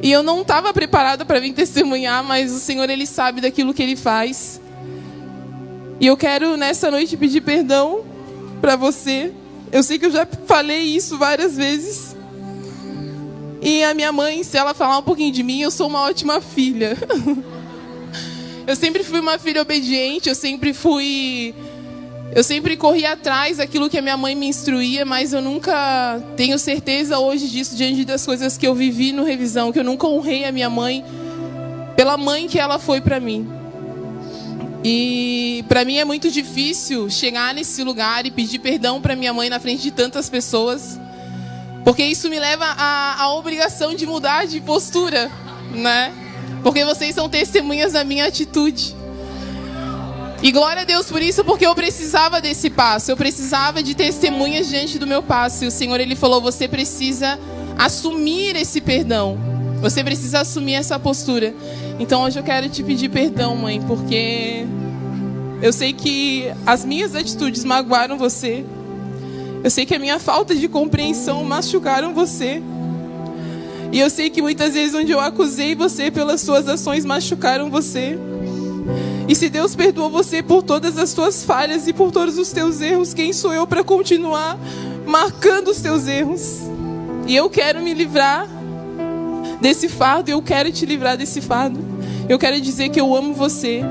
E 0.01 0.11
eu 0.11 0.21
não 0.21 0.41
estava 0.41 0.73
preparada 0.73 1.25
para 1.25 1.39
vir 1.39 1.53
testemunhar, 1.53 2.23
mas 2.23 2.51
o 2.51 2.59
Senhor, 2.59 2.89
Ele 2.89 3.05
sabe 3.05 3.41
daquilo 3.41 3.73
que 3.73 3.81
Ele 3.81 3.95
faz. 3.95 4.61
E 6.00 6.06
eu 6.06 6.16
quero 6.16 6.56
nessa 6.56 6.91
noite 6.91 7.18
pedir 7.18 7.41
perdão 7.41 8.04
para 8.62 8.76
você. 8.76 9.32
Eu 9.72 9.84
sei 9.84 9.98
que 9.98 10.06
eu 10.06 10.12
já 10.12 10.28
falei 10.45 10.82
isso 10.82 11.18
várias 11.18 11.56
vezes. 11.56 12.16
E 13.62 13.84
a 13.84 13.93
minha 13.93 14.12
mãe, 14.12 14.43
se 14.43 14.58
ela 14.58 14.74
falar 14.74 15.00
um 15.00 15.04
pouquinho 15.04 15.32
de 15.32 15.41
mim, 15.43 15.62
eu 15.62 15.72
sou 15.72 15.88
uma 15.88 16.02
ótima 16.02 16.39
filha. 16.39 16.95
eu 18.68 18.76
sempre 18.76 19.04
fui 19.04 19.20
uma 19.20 19.39
filha 19.39 19.62
obediente, 19.62 20.30
eu 20.30 20.36
sempre 20.36 20.74
fui 20.74 21.54
eu 22.38 22.43
sempre 22.43 22.78
corri 22.78 23.06
atrás 23.06 23.58
daquilo 23.58 23.89
que 23.89 23.98
a 23.98 24.02
minha 24.02 24.18
mãe 24.18 24.36
me 24.36 24.48
instruía, 24.48 25.06
mas 25.06 25.34
eu 25.34 25.41
nunca 25.41 26.22
tenho 26.36 26.60
certeza 26.60 27.18
hoje 27.18 27.48
disso 27.48 27.76
diante 27.76 28.06
das 28.06 28.26
coisas 28.26 28.58
que 28.58 28.68
eu 28.68 28.76
vivi 28.76 29.12
no 29.12 29.24
revisão, 29.24 29.72
que 29.72 29.80
eu 29.80 29.84
nunca 29.84 30.06
honrei 30.06 30.45
a 30.45 30.52
minha 30.52 30.70
mãe 30.70 31.04
pela 31.95 32.18
mãe 32.18 32.48
que 32.48 32.60
ela 32.60 32.78
foi 32.78 33.02
para 33.02 33.20
mim. 33.20 33.57
E 34.89 35.65
para 35.67 35.83
mim 35.83 35.97
é 35.97 36.05
muito 36.05 36.31
difícil 36.31 37.09
chegar 37.09 37.53
nesse 37.53 37.83
lugar 37.83 38.25
e 38.25 38.31
pedir 38.31 38.59
perdão 38.59 39.01
para 39.01 39.17
minha 39.17 39.33
mãe 39.33 39.49
na 39.49 39.59
frente 39.59 39.83
de 39.83 39.91
tantas 39.91 40.29
pessoas, 40.29 40.97
porque 41.83 42.01
isso 42.05 42.29
me 42.29 42.39
leva 42.39 42.63
à, 42.63 43.21
à 43.21 43.33
obrigação 43.33 43.93
de 43.93 44.05
mudar 44.05 44.47
de 44.47 44.61
postura, 44.61 45.29
né? 45.73 46.13
Porque 46.63 46.85
vocês 46.85 47.13
são 47.13 47.27
testemunhas 47.27 47.91
da 47.91 48.05
minha 48.05 48.27
atitude. 48.27 48.95
E 50.41 50.53
glória 50.53 50.83
a 50.83 50.85
Deus 50.85 51.07
por 51.07 51.21
isso, 51.21 51.43
porque 51.43 51.65
eu 51.65 51.75
precisava 51.75 52.39
desse 52.39 52.69
passo, 52.69 53.11
eu 53.11 53.17
precisava 53.17 53.83
de 53.83 53.93
testemunhas 53.93 54.69
diante 54.69 54.97
do 54.97 55.05
meu 55.05 55.21
passo. 55.21 55.65
E 55.65 55.67
o 55.67 55.71
Senhor 55.71 55.99
ele 55.99 56.15
falou: 56.15 56.39
você 56.39 56.65
precisa 56.65 57.38
assumir 57.77 58.55
esse 58.55 58.79
perdão, 58.79 59.38
você 59.82 60.03
precisa 60.03 60.41
assumir 60.41 60.73
essa 60.73 60.99
postura. 60.99 61.53
Então 61.99 62.23
hoje 62.23 62.39
eu 62.39 62.43
quero 62.43 62.69
te 62.69 62.84
pedir 62.84 63.09
perdão, 63.09 63.55
mãe, 63.55 63.82
porque 63.82 64.65
eu 65.61 65.73
sei 65.73 65.93
que 65.93 66.45
as 66.65 66.86
minhas 66.86 67.15
atitudes 67.15 67.63
magoaram 67.63 68.17
você. 68.17 68.65
Eu 69.63 69.71
sei 69.71 69.86
que 69.86 69.95
a 69.95 69.99
minha 69.99 70.19
falta 70.19 70.55
de 70.55 70.67
compreensão 70.67 71.43
machucaram 71.43 72.13
você. 72.13 72.61
E 73.91 73.99
eu 73.99 74.09
sei 74.09 74.30
que 74.30 74.41
muitas 74.41 74.73
vezes 74.73 74.93
onde 74.93 75.11
eu 75.11 75.19
acusei 75.19 75.73
você 75.73 76.11
pelas 76.11 76.41
suas 76.41 76.67
ações 76.67 77.05
machucaram 77.05 77.69
você. 77.69 78.17
E 79.28 79.36
se 79.36 79.49
Deus 79.49 79.75
perdoou 79.75 80.09
você 80.09 80.41
por 80.41 80.63
todas 80.63 80.97
as 80.97 81.09
suas 81.09 81.43
falhas 81.43 81.88
e 81.88 81.93
por 81.93 82.11
todos 82.11 82.38
os 82.38 82.51
teus 82.51 82.80
erros, 82.80 83.13
quem 83.13 83.34
sou 83.34 83.53
eu 83.53 83.67
para 83.67 83.84
continuar 83.84 84.57
marcando 85.05 85.69
os 85.69 85.82
teus 85.82 86.07
erros? 86.07 86.61
E 87.28 87.36
eu 87.36 87.49
quero 87.49 87.82
me 87.82 87.93
livrar 87.93 88.47
desse 89.62 89.89
fardo, 89.89 90.30
eu 90.30 90.41
quero 90.41 90.72
te 90.72 90.86
livrar 90.86 91.18
desse 91.18 91.41
fardo. 91.41 91.80
Eu 92.30 92.38
quero 92.38 92.60
dizer 92.60 92.89
que 92.89 92.99
eu 92.99 93.16
amo 93.16 93.34
você. 93.34 93.82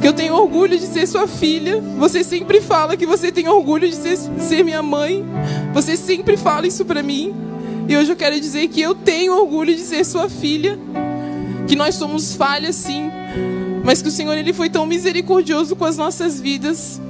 Que 0.00 0.08
eu 0.08 0.12
tenho 0.12 0.34
orgulho 0.34 0.78
de 0.78 0.86
ser 0.86 1.06
sua 1.06 1.26
filha. 1.26 1.80
Você 1.98 2.22
sempre 2.22 2.60
fala 2.60 2.96
que 2.96 3.06
você 3.06 3.32
tem 3.32 3.48
orgulho 3.48 3.88
de 3.88 3.96
ser, 3.96 4.16
ser 4.16 4.64
minha 4.64 4.82
mãe. 4.82 5.24
Você 5.72 5.96
sempre 5.96 6.36
fala 6.36 6.66
isso 6.66 6.84
para 6.84 7.02
mim. 7.02 7.34
E 7.88 7.96
hoje 7.96 8.10
eu 8.10 8.16
quero 8.16 8.38
dizer 8.38 8.68
que 8.68 8.80
eu 8.80 8.94
tenho 8.94 9.34
orgulho 9.34 9.74
de 9.74 9.82
ser 9.82 10.04
sua 10.04 10.28
filha. 10.28 10.78
Que 11.66 11.76
nós 11.76 11.94
somos 11.94 12.34
falhas 12.34 12.76
sim, 12.76 13.10
mas 13.84 14.00
que 14.00 14.06
o 14.06 14.10
Senhor 14.10 14.38
ele 14.38 14.52
foi 14.52 14.70
tão 14.70 14.86
misericordioso 14.86 15.74
com 15.74 15.84
as 15.84 15.96
nossas 15.96 16.40
vidas. 16.40 17.00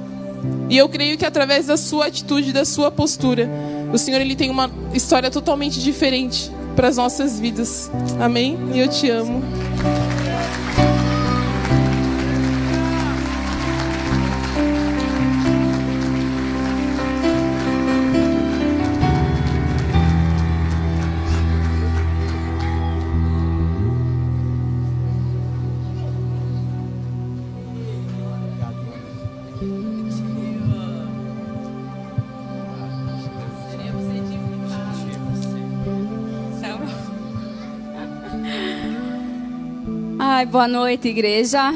E 0.67 0.77
eu 0.77 0.89
creio 0.89 1.15
que 1.15 1.25
através 1.25 1.67
da 1.67 1.77
sua 1.77 2.07
atitude, 2.07 2.51
da 2.51 2.65
sua 2.65 2.89
postura, 2.89 3.47
o 3.93 3.97
Senhor 3.99 4.19
ele 4.19 4.35
tem 4.35 4.49
uma 4.49 4.71
história 4.95 5.29
totalmente 5.29 5.79
diferente 5.79 6.51
para 6.77 6.87
as 6.87 6.95
nossas 6.95 7.39
vidas. 7.39 7.91
Amém? 8.19 8.55
E 8.71 8.79
eu 8.79 8.87
te 8.87 9.09
amo. 9.09 9.41
Ai, 40.37 40.45
boa 40.45 40.67
noite, 40.67 41.07
igreja. 41.07 41.71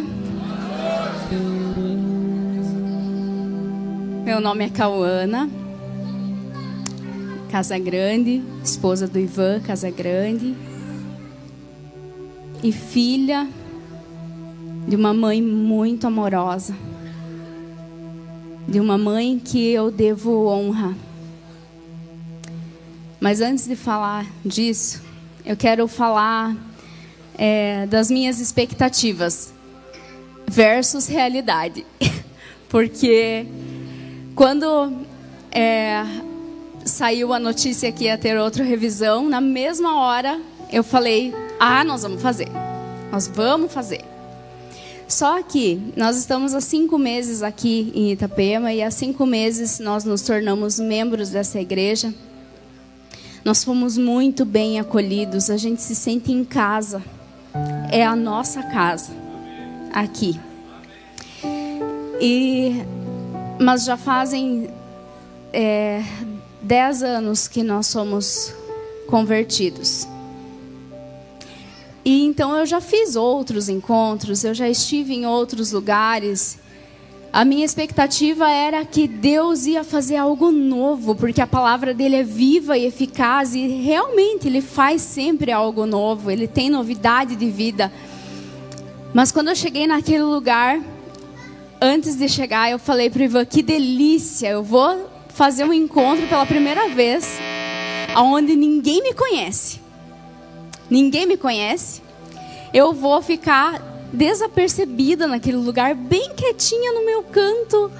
Meu 4.24 4.40
nome 4.40 4.66
é 4.66 4.70
Cauana 4.70 5.50
Casa 7.50 7.80
Grande, 7.80 8.44
esposa 8.64 9.08
do 9.08 9.18
Ivan 9.18 9.62
Casa 9.62 9.90
Grande 9.90 10.56
e 12.62 12.72
filha 12.72 13.50
de 14.88 14.96
uma 14.96 15.12
mãe 15.12 15.42
muito 15.42 16.06
amorosa, 16.06 16.76
de 18.68 18.80
uma 18.80 18.96
mãe 18.96 19.42
que 19.44 19.72
eu 19.72 19.90
devo 19.90 20.46
honra. 20.46 20.96
Mas 23.20 23.42
antes 23.42 23.66
de 23.66 23.76
falar 23.76 24.28
disso, 24.46 25.02
eu 25.44 25.58
quero 25.58 25.88
falar 25.88 26.56
é, 27.44 27.88
das 27.88 28.12
minhas 28.12 28.40
expectativas 28.40 29.52
versus 30.48 31.08
realidade, 31.08 31.84
porque 32.70 33.48
quando 34.36 34.94
é, 35.52 36.04
saiu 36.86 37.34
a 37.34 37.40
notícia 37.40 37.92
que 37.92 38.04
ia 38.04 38.16
ter 38.16 38.38
outra 38.38 38.64
revisão, 38.64 39.28
na 39.28 39.42
mesma 39.42 40.00
hora 40.00 40.40
eu 40.72 40.84
falei: 40.84 41.34
ah, 41.60 41.84
nós 41.84 42.04
vamos 42.04 42.22
fazer, 42.22 42.48
nós 43.12 43.28
vamos 43.28 43.74
fazer. 43.74 44.06
Só 45.08 45.42
que 45.42 45.82
nós 45.98 46.18
estamos 46.18 46.54
há 46.54 46.62
cinco 46.62 47.00
meses 47.00 47.42
aqui 47.42 47.92
em 47.96 48.12
Itapema 48.12 48.72
e 48.72 48.84
há 48.84 48.92
cinco 48.92 49.26
meses 49.26 49.80
nós 49.80 50.06
nos 50.06 50.22
tornamos 50.22 50.80
membros 50.80 51.32
dessa 51.32 51.60
igreja. 51.60 52.14
Nós 53.44 53.64
fomos 53.64 53.98
muito 53.98 54.46
bem 54.46 54.80
acolhidos, 54.80 55.50
a 55.50 55.58
gente 55.58 55.82
se 55.82 55.96
sente 55.96 56.32
em 56.32 56.46
casa. 56.46 57.02
É 57.92 58.06
a 58.06 58.16
nossa 58.16 58.64
casa 58.64 59.12
aqui. 59.94 60.40
E 62.20 62.86
mas 63.60 63.86
já 63.86 63.96
fazem 63.96 64.70
é, 65.54 66.04
dez 66.62 67.04
anos 67.04 67.48
que 67.48 67.62
nós 67.62 67.88
somos 67.88 68.54
convertidos. 69.08 70.08
E 72.04 72.26
então 72.26 72.56
eu 72.56 72.66
já 72.66 72.82
fiz 72.82 73.16
outros 73.16 73.70
encontros, 73.70 74.44
eu 74.44 74.54
já 74.54 74.68
estive 74.68 75.14
em 75.14 75.26
outros 75.26 75.72
lugares. 75.72 76.58
A 77.34 77.46
minha 77.46 77.64
expectativa 77.64 78.50
era 78.50 78.84
que 78.84 79.08
Deus 79.08 79.66
ia 79.66 79.86
fazer 79.86 80.18
algo 80.18 80.52
novo, 80.52 81.16
porque 81.16 81.42
a 81.42 81.48
palavra 81.48 81.94
dele 81.94 82.18
é 82.18 82.24
viva 82.24 82.78
e 82.78 82.86
eficaz 82.86 83.56
e 83.56 83.68
realmente 83.68 84.48
ele 84.48 84.62
faz 84.62 85.02
sempre 85.02 85.50
algo 85.50 85.86
novo, 85.86 86.30
ele 86.30 86.46
tem 86.46 86.70
novidade 86.70 87.38
de 87.38 87.50
vida. 87.50 87.90
Mas 89.14 89.32
quando 89.32 89.48
eu 89.48 89.56
cheguei 89.56 89.88
naquele 89.88 90.24
lugar, 90.24 90.82
antes 91.80 92.18
de 92.18 92.28
chegar, 92.28 92.70
eu 92.70 92.78
falei 92.78 93.10
para 93.10 93.22
o 93.22 93.24
Ivan: 93.24 93.46
que 93.46 93.62
delícia, 93.64 94.50
eu 94.50 94.64
vou 94.64 95.10
fazer 95.30 95.64
um 95.64 95.72
encontro 95.72 96.28
pela 96.28 96.46
primeira 96.46 96.90
vez, 96.90 97.40
onde 98.18 98.58
ninguém 98.58 99.02
me 99.02 99.14
conhece. 99.14 99.80
Ninguém 100.90 101.26
me 101.26 101.38
conhece. 101.38 102.02
Eu 102.74 102.92
vou 102.92 103.22
ficar 103.22 103.91
desapercebida 104.12 105.28
naquele 105.28 105.58
lugar, 105.58 105.96
bem 105.96 106.32
quietinha 106.36 106.94
no 106.94 107.06
meu 107.06 107.24
canto. 107.24 107.92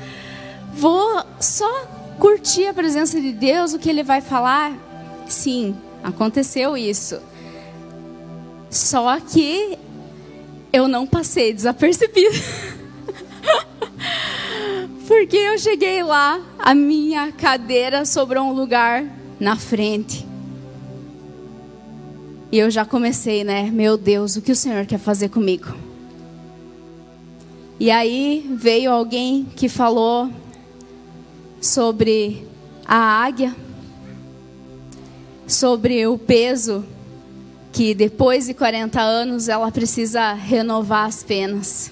Vou 0.74 1.24
só 1.40 1.88
curtir 2.20 2.68
a 2.68 2.74
presença 2.74 3.20
de 3.20 3.32
Deus, 3.32 3.74
o 3.74 3.80
que 3.80 3.90
Ele 3.90 4.04
vai 4.04 4.22
falar. 4.22 4.74
Sim, 5.28 5.76
aconteceu 6.04 6.78
isso. 6.78 7.20
Só 8.70 9.20
que 9.20 9.78
eu 10.72 10.88
não 10.88 11.06
passei 11.06 11.54
desapercebida. 11.54 12.36
Porque 15.08 15.36
eu 15.36 15.58
cheguei 15.58 16.04
lá, 16.04 16.40
a 16.58 16.74
minha 16.74 17.34
cadeira 17.34 18.06
sobrou 18.06 18.46
um 18.46 18.54
lugar 18.54 19.04
na 19.40 19.58
frente. 19.58 20.26
E 22.52 22.60
eu 22.60 22.70
já 22.70 22.86
comecei, 22.86 23.44
né? 23.44 23.70
Meu 23.72 23.98
Deus, 23.98 24.36
o 24.36 24.42
que 24.42 24.52
o 24.52 24.56
Senhor 24.56 24.86
quer 24.86 25.00
fazer 25.00 25.30
comigo? 25.30 25.91
E 27.82 27.90
aí 27.90 28.46
veio 28.60 28.92
alguém 28.92 29.44
que 29.56 29.68
falou 29.68 30.30
sobre 31.60 32.48
a 32.86 32.96
águia, 32.96 33.56
sobre 35.48 36.06
o 36.06 36.16
peso 36.16 36.86
que 37.74 37.96
depois 37.96 38.46
de 38.46 38.54
40 38.54 39.02
anos 39.02 39.50
ela 39.50 39.72
precisa 39.72 40.32
renovar 40.34 41.08
as 41.08 41.24
penas 41.24 41.92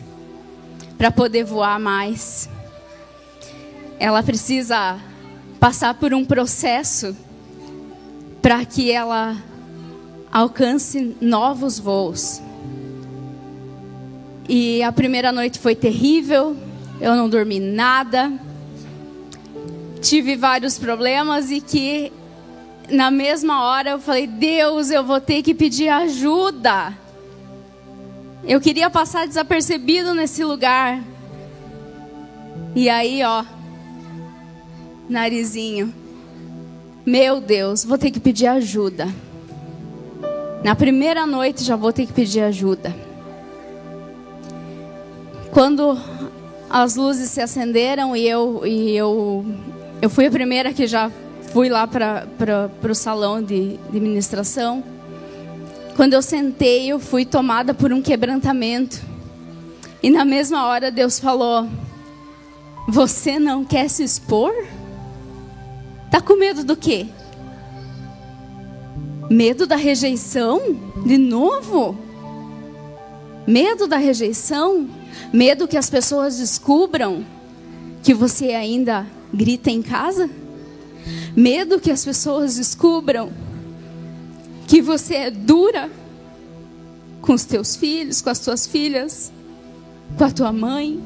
para 0.95 1.09
poder 1.09 1.43
voar 1.43 1.79
mais 1.79 2.47
ela 3.97 4.21
precisa 4.21 4.99
passar 5.59 5.95
por 5.95 6.13
um 6.13 6.23
processo 6.23 7.17
para 8.43 8.63
que 8.63 8.91
ela 8.91 9.35
alcance 10.31 11.17
novos 11.19 11.79
voos. 11.79 12.43
E 14.49 14.81
a 14.81 14.91
primeira 14.91 15.31
noite 15.31 15.59
foi 15.59 15.75
terrível, 15.75 16.57
eu 16.99 17.15
não 17.15 17.29
dormi 17.29 17.59
nada, 17.59 18.33
tive 20.01 20.35
vários 20.35 20.79
problemas 20.79 21.51
e 21.51 21.61
que 21.61 22.11
na 22.89 23.11
mesma 23.11 23.63
hora 23.63 23.91
eu 23.91 23.99
falei: 23.99 24.25
Deus, 24.25 24.89
eu 24.89 25.03
vou 25.03 25.21
ter 25.21 25.43
que 25.43 25.53
pedir 25.53 25.89
ajuda. 25.89 26.97
Eu 28.43 28.59
queria 28.59 28.89
passar 28.89 29.27
desapercebido 29.27 30.15
nesse 30.15 30.43
lugar. 30.43 30.99
E 32.75 32.89
aí, 32.89 33.21
ó, 33.23 33.45
narizinho. 35.07 35.93
Meu 37.05 37.39
Deus, 37.39 37.85
vou 37.85 37.99
ter 37.99 38.09
que 38.09 38.19
pedir 38.19 38.47
ajuda. 38.47 39.07
Na 40.63 40.73
primeira 40.73 41.27
noite 41.27 41.63
já 41.63 41.75
vou 41.75 41.93
ter 41.93 42.07
que 42.07 42.13
pedir 42.13 42.41
ajuda. 42.41 43.08
Quando 45.51 45.97
as 46.69 46.95
luzes 46.95 47.31
se 47.31 47.41
acenderam 47.41 48.15
e 48.15 48.27
eu 48.27 48.65
e 48.65 48.95
eu 48.95 49.45
eu 50.01 50.09
fui 50.09 50.27
a 50.27 50.31
primeira 50.31 50.71
que 50.71 50.87
já 50.87 51.11
fui 51.51 51.67
lá 51.67 51.87
para 51.87 52.27
o 52.89 52.95
salão 52.95 53.41
de, 53.41 53.77
de 53.91 53.99
ministração. 53.99 54.83
Quando 55.95 56.13
eu 56.13 56.21
sentei, 56.21 56.87
eu 56.87 56.99
fui 56.99 57.25
tomada 57.25 57.73
por 57.73 57.91
um 57.91 58.01
quebrantamento. 58.01 59.01
E 60.01 60.09
na 60.09 60.23
mesma 60.23 60.67
hora 60.67 60.91
Deus 60.91 61.19
falou: 61.19 61.67
Você 62.87 63.39
não 63.39 63.65
quer 63.65 63.89
se 63.89 64.03
expor? 64.03 64.53
Tá 66.09 66.21
com 66.21 66.37
medo 66.37 66.63
do 66.63 66.77
quê? 66.77 67.07
Medo 69.29 69.67
da 69.67 69.75
rejeição? 69.75 70.61
De 71.05 71.17
novo? 71.17 71.97
Medo 73.45 73.87
da 73.87 73.97
rejeição? 73.97 74.87
Medo 75.31 75.67
que 75.67 75.77
as 75.77 75.89
pessoas 75.89 76.37
descubram 76.37 77.25
que 78.01 78.13
você 78.13 78.53
ainda 78.53 79.05
grita 79.33 79.69
em 79.69 79.81
casa? 79.81 80.29
Medo 81.35 81.79
que 81.79 81.91
as 81.91 82.03
pessoas 82.03 82.55
descubram 82.55 83.31
que 84.67 84.81
você 84.81 85.15
é 85.15 85.31
dura 85.31 85.89
com 87.21 87.33
os 87.33 87.43
teus 87.43 87.75
filhos, 87.75 88.21
com 88.21 88.29
as 88.29 88.39
tuas 88.39 88.67
filhas, 88.67 89.31
com 90.17 90.23
a 90.23 90.31
tua 90.31 90.51
mãe? 90.51 90.99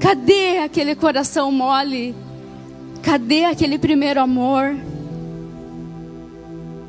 Cadê 0.00 0.58
aquele 0.58 0.94
coração 0.94 1.50
mole? 1.50 2.14
Cadê 3.02 3.44
aquele 3.44 3.78
primeiro 3.78 4.20
amor? 4.20 4.76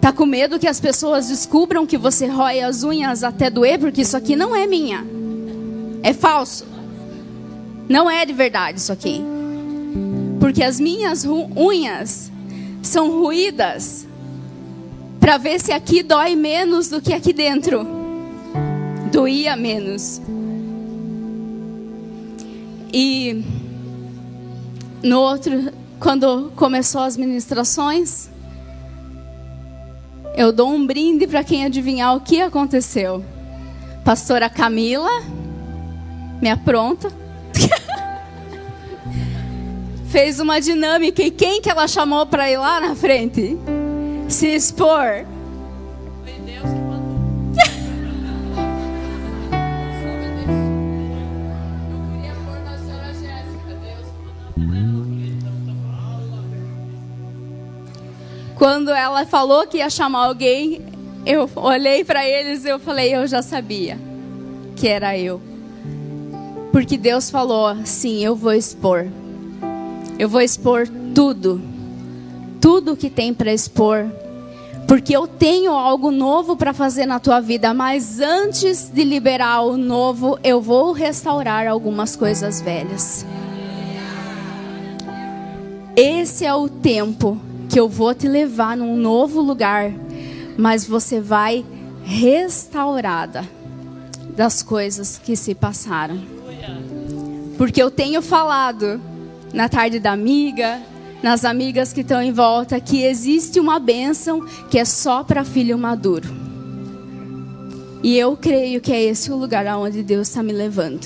Tá 0.02 0.14
com 0.14 0.26
medo 0.26 0.58
que 0.58 0.68
as 0.68 0.80
pessoas 0.80 1.28
descubram 1.28 1.86
que 1.86 1.98
você 1.98 2.26
rói 2.26 2.62
as 2.62 2.84
unhas 2.84 3.24
até 3.24 3.50
doer, 3.50 3.78
porque 3.80 4.02
isso 4.02 4.16
aqui 4.16 4.36
não 4.36 4.56
é 4.56 4.66
minha. 4.66 5.06
É 6.02 6.14
falso. 6.14 6.66
Não 7.90 8.10
é 8.10 8.26
de 8.26 8.32
verdade 8.32 8.80
isso 8.80 8.94
aqui. 8.94 9.22
Porque 10.40 10.64
as 10.64 10.80
minhas 10.80 11.26
unhas 11.26 12.32
são 12.82 13.20
ruídas 13.20 14.08
para 15.20 15.38
ver 15.38 15.60
se 15.60 15.74
aqui 15.74 16.02
dói 16.02 16.36
menos 16.36 16.88
do 16.88 17.02
que 17.02 17.14
aqui 17.14 17.34
dentro. 17.34 17.86
Doía 19.12 19.56
menos. 19.56 20.22
E 22.94 23.44
no 25.04 25.20
outro, 25.20 25.72
quando 26.00 26.52
começou 26.56 27.02
as 27.02 27.18
ministrações, 27.18 28.30
eu 30.40 30.54
dou 30.54 30.70
um 30.70 30.88
brinde 30.88 31.28
para 31.28 31.44
quem 31.44 31.66
adivinhar 31.66 32.16
o 32.16 32.22
que 32.22 32.40
aconteceu. 32.40 33.22
Pastora 34.06 34.50
Camila, 34.50 35.22
me 36.42 36.50
apronta, 36.50 37.12
fez 40.10 40.40
uma 40.40 40.62
dinâmica 40.62 41.22
e 41.22 41.30
quem 41.30 41.62
que 41.62 41.70
ela 41.70 41.90
chamou 41.90 42.26
para 42.26 42.50
ir 42.50 42.56
lá 42.58 42.80
na 42.80 42.96
frente? 42.96 43.58
Se 44.30 44.48
expor. 44.48 45.26
Quando 58.60 58.92
ela 58.92 59.26
falou 59.26 59.66
que 59.66 59.78
ia 59.78 59.90
chamar 59.90 60.26
alguém, 60.26 60.82
eu 61.26 61.50
olhei 61.56 62.04
para 62.04 62.28
eles 62.28 62.66
e 62.66 62.68
eu 62.68 62.78
falei, 62.78 63.16
eu 63.16 63.26
já 63.26 63.42
sabia 63.42 63.98
que 64.76 64.86
era 64.86 65.18
eu. 65.18 65.42
Porque 66.70 66.98
Deus 66.98 67.30
falou, 67.30 67.74
sim, 67.86 68.24
eu 68.24 68.36
vou 68.36 68.54
expor. 68.54 69.08
Eu 70.20 70.28
vou 70.28 70.42
expor 70.42 70.90
tudo. 71.16 71.62
Tudo 72.60 72.98
que 72.98 73.10
tem 73.10 73.34
para 73.34 73.54
expor. 73.54 74.06
Porque 74.86 75.16
eu 75.16 75.26
tenho 75.26 75.72
algo 75.72 76.12
novo 76.12 76.58
para 76.58 76.74
fazer 76.74 77.06
na 77.06 77.18
tua 77.18 77.40
vida, 77.40 77.74
mas 77.74 78.20
antes 78.20 78.90
de 78.90 79.06
liberar 79.06 79.62
o 79.62 79.78
novo, 79.78 80.38
eu 80.44 80.60
vou 80.60 80.92
restaurar 80.92 81.66
algumas 81.66 82.14
coisas 82.14 82.62
velhas. 82.62 83.26
Esse 85.96 86.46
é 86.46 86.54
o 86.54 86.68
tempo 86.68 87.40
que 87.70 87.80
eu 87.80 87.88
vou 87.88 88.16
te 88.16 88.28
levar 88.28 88.76
num 88.76 88.98
novo 88.98 89.40
lugar, 89.40 89.94
mas 90.58 90.86
você 90.86 91.22
vai 91.22 91.64
restaurada 92.04 93.48
das 94.36 94.64
coisas 94.64 95.22
que 95.24 95.36
se 95.36 95.54
passaram. 95.54 96.20
Porque 97.58 97.82
eu 97.82 97.92
tenho 97.92 98.22
falado 98.22 99.00
na 99.54 99.70
tarde 99.70 100.00
da 100.00 100.12
amiga, 100.12 100.82
nas 101.22 101.46
amigas 101.46 101.94
que 101.94 102.02
estão 102.02 102.22
em 102.22 102.32
volta, 102.32 102.80
que 102.80 103.04
existe 103.04 103.60
uma 103.60 103.80
bênção 103.80 104.46
que 104.70 104.80
é 104.80 104.86
só 104.86 105.24
para 105.24 105.44
filho 105.44 105.78
maduro. 105.78 106.30
E 108.02 108.18
eu 108.18 108.36
creio 108.38 108.80
que 108.80 108.92
é 108.92 109.04
esse 109.04 109.30
o 109.32 109.36
lugar 109.36 109.68
aonde 109.68 110.02
Deus 110.02 110.30
está 110.30 110.42
me 110.42 110.54
levando 110.54 111.06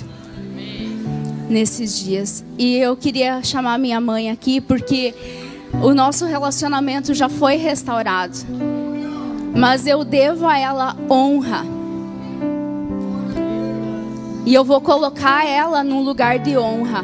nesses 1.50 2.00
dias. 2.00 2.46
E 2.58 2.76
eu 2.78 2.96
queria 2.96 3.44
chamar 3.44 3.80
minha 3.80 4.00
mãe 4.00 4.30
aqui 4.30 4.62
porque 4.62 5.14
o 5.82 5.94
nosso 5.94 6.26
relacionamento 6.26 7.14
já 7.14 7.30
foi 7.30 7.56
restaurado. 7.56 8.38
Mas 9.56 9.86
eu 9.86 10.04
devo 10.04 10.48
a 10.48 10.58
ela 10.58 10.96
honra. 11.10 11.66
E 14.46 14.54
eu 14.54 14.64
vou 14.64 14.82
colocar 14.82 15.48
ela 15.48 15.84
num 15.84 16.02
lugar 16.02 16.40
de 16.40 16.58
honra. 16.58 17.04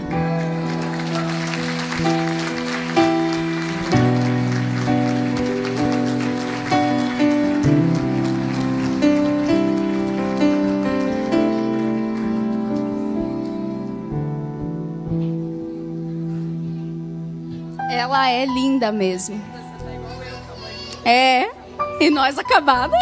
Ela 18.09 18.31
é 18.31 18.43
linda 18.43 18.91
mesmo. 18.91 19.39
É, 21.05 21.51
e 21.99 22.09
nós 22.09 22.39
acabada. 22.39 22.97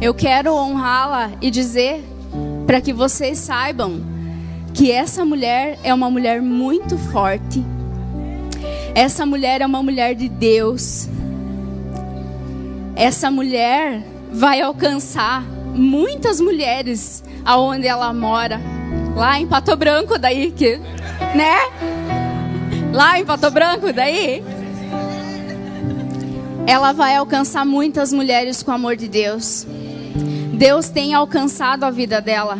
Eu 0.00 0.14
quero 0.14 0.54
honrá-la 0.54 1.32
e 1.42 1.50
dizer 1.50 2.02
para 2.66 2.80
que 2.80 2.90
vocês 2.90 3.36
saibam 3.36 4.00
que 4.72 4.90
essa 4.90 5.26
mulher 5.26 5.78
é 5.84 5.92
uma 5.92 6.10
mulher 6.10 6.40
muito 6.40 6.96
forte. 6.96 7.62
Essa 8.94 9.26
mulher 9.26 9.60
é 9.60 9.66
uma 9.66 9.82
mulher 9.82 10.14
de 10.14 10.30
Deus. 10.30 11.06
Essa 12.96 13.30
mulher 13.30 14.02
vai 14.32 14.62
alcançar 14.62 15.42
muitas 15.74 16.40
mulheres 16.40 17.22
aonde 17.44 17.86
ela 17.86 18.10
mora, 18.14 18.58
lá 19.14 19.38
em 19.38 19.46
Pato 19.46 19.76
Branco 19.76 20.18
daí 20.18 20.50
que, 20.50 20.76
né? 21.34 21.56
Lá 22.92 23.18
em 23.18 23.24
Pato 23.24 23.50
Branco 23.50 23.92
daí, 23.92 24.42
ela 26.66 26.92
vai 26.92 27.16
alcançar 27.16 27.64
muitas 27.64 28.12
mulheres 28.12 28.62
com 28.62 28.70
o 28.70 28.74
amor 28.74 28.96
de 28.96 29.08
Deus. 29.08 29.66
Deus 30.54 30.88
tem 30.88 31.14
alcançado 31.14 31.84
a 31.84 31.90
vida 31.90 32.20
dela. 32.20 32.58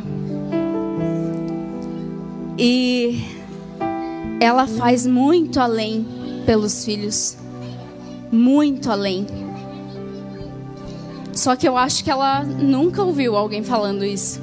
E 2.58 3.22
ela 4.40 4.66
faz 4.66 5.06
muito 5.06 5.60
além 5.60 6.06
pelos 6.44 6.84
filhos. 6.84 7.36
Muito 8.30 8.90
além. 8.90 9.26
Só 11.32 11.56
que 11.56 11.66
eu 11.66 11.76
acho 11.76 12.04
que 12.04 12.10
ela 12.10 12.42
nunca 12.42 13.02
ouviu 13.02 13.36
alguém 13.36 13.62
falando 13.62 14.04
isso. 14.04 14.40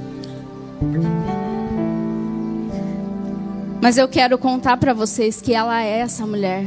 Mas 3.82 3.98
eu 3.98 4.08
quero 4.08 4.38
contar 4.38 4.78
para 4.78 4.94
vocês 4.94 5.42
que 5.42 5.56
ela 5.56 5.84
é 5.84 6.00
essa 6.00 6.26
mulher. 6.28 6.64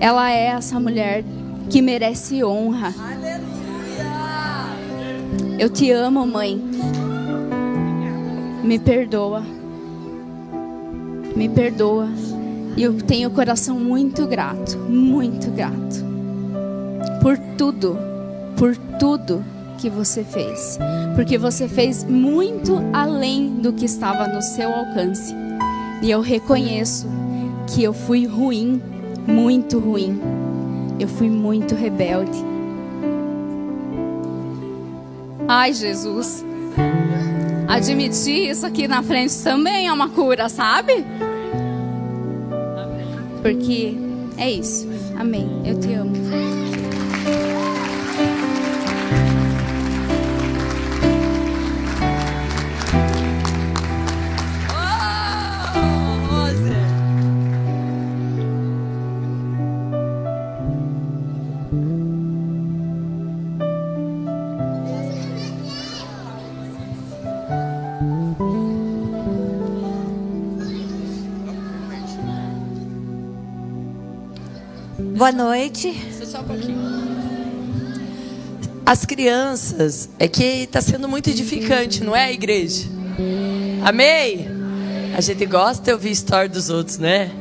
Ela 0.00 0.32
é 0.32 0.46
essa 0.46 0.80
mulher 0.80 1.22
que 1.68 1.82
merece 1.82 2.42
honra. 2.42 2.94
Eu 5.58 5.68
te 5.68 5.90
amo, 5.90 6.26
mãe. 6.26 6.58
Me 8.64 8.78
perdoa. 8.78 9.42
Me 11.36 11.46
perdoa. 11.50 12.08
E 12.74 12.82
eu 12.82 12.94
tenho 12.96 13.28
o 13.28 13.32
coração 13.32 13.78
muito 13.78 14.26
grato, 14.26 14.78
muito 14.78 15.50
grato. 15.50 16.04
Por 17.20 17.36
tudo, 17.58 17.98
por 18.56 18.74
tudo 18.98 19.44
que 19.76 19.88
você 19.88 20.24
fez. 20.24 20.78
Porque 21.14 21.38
você 21.38 21.68
fez 21.68 22.04
muito 22.04 22.82
além 22.92 23.56
do 23.56 23.72
que 23.72 23.84
estava 23.84 24.26
no 24.26 24.42
seu 24.42 24.72
alcance. 24.72 25.34
E 26.02 26.10
eu 26.10 26.20
reconheço 26.20 27.06
que 27.74 27.82
eu 27.82 27.92
fui 27.92 28.26
ruim, 28.26 28.82
muito 29.26 29.78
ruim. 29.78 30.20
Eu 30.98 31.08
fui 31.08 31.28
muito 31.28 31.74
rebelde. 31.74 32.38
Ai, 35.48 35.72
Jesus. 35.72 36.44
Admitir 37.68 38.50
isso 38.50 38.66
aqui 38.66 38.88
na 38.88 39.02
frente 39.02 39.34
também 39.42 39.88
é 39.88 39.92
uma 39.92 40.08
cura, 40.08 40.48
sabe? 40.48 41.04
Porque 43.42 43.96
é 44.36 44.50
isso. 44.50 44.88
Amém. 45.18 45.62
Eu 45.64 45.78
te 45.78 45.92
amo. 45.92 46.45
Boa 75.26 75.32
noite. 75.32 75.92
Só 76.24 76.38
um 76.38 76.44
pouquinho. 76.44 76.78
As 78.86 79.04
crianças, 79.04 80.08
é 80.20 80.28
que 80.28 80.44
está 80.44 80.80
sendo 80.80 81.08
muito 81.08 81.28
edificante, 81.28 82.00
não 82.04 82.14
é, 82.14 82.32
igreja? 82.32 82.84
Amém? 83.84 84.46
A 85.16 85.20
gente 85.20 85.44
gosta 85.44 85.82
de 85.82 85.92
ouvir 85.92 86.12
história 86.12 86.48
dos 86.48 86.70
outros, 86.70 86.98
né? 86.98 87.32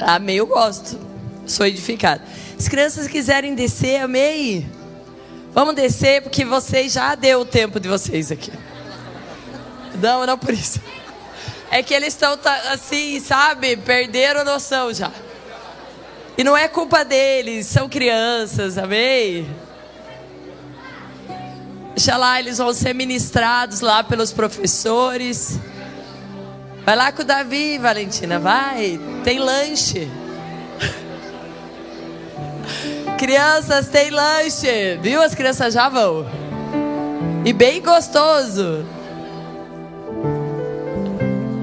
Amém, 0.00 0.36
eu 0.36 0.46
gosto. 0.46 0.98
Sou 1.46 1.66
edificado. 1.66 2.22
Se 2.56 2.70
crianças 2.70 3.08
quiserem 3.08 3.54
descer, 3.54 4.00
amém? 4.00 4.66
Vamos 5.52 5.74
descer, 5.74 6.22
porque 6.22 6.46
vocês 6.46 6.94
já 6.94 7.14
deu 7.14 7.40
o 7.40 7.44
tempo 7.44 7.78
de 7.78 7.90
vocês 7.90 8.32
aqui. 8.32 8.50
Não, 10.00 10.24
não 10.24 10.38
por 10.38 10.54
isso. 10.54 10.80
É 11.70 11.82
que 11.82 11.92
eles 11.92 12.14
estão 12.14 12.38
assim, 12.72 13.20
sabe? 13.20 13.76
Perderam 13.76 14.40
a 14.40 14.44
noção 14.44 14.94
já. 14.94 15.12
E 16.36 16.42
não 16.42 16.56
é 16.56 16.66
culpa 16.66 17.04
deles, 17.04 17.66
são 17.66 17.88
crianças, 17.88 18.76
amém? 18.76 19.46
Lá, 22.18 22.40
eles 22.40 22.58
vão 22.58 22.74
ser 22.74 22.92
ministrados 22.92 23.80
lá 23.80 24.02
pelos 24.02 24.32
professores. 24.32 25.60
Vai 26.84 26.96
lá 26.96 27.12
com 27.12 27.22
o 27.22 27.24
Davi, 27.24 27.78
Valentina, 27.78 28.38
vai. 28.38 28.98
Tem 29.22 29.38
lanche. 29.38 30.10
Crianças, 33.16 33.88
tem 33.88 34.10
lanche. 34.10 34.98
Viu? 35.00 35.22
As 35.22 35.34
crianças 35.34 35.72
já 35.72 35.88
vão. 35.88 36.26
E 37.44 37.52
bem 37.52 37.80
gostoso. 37.80 38.84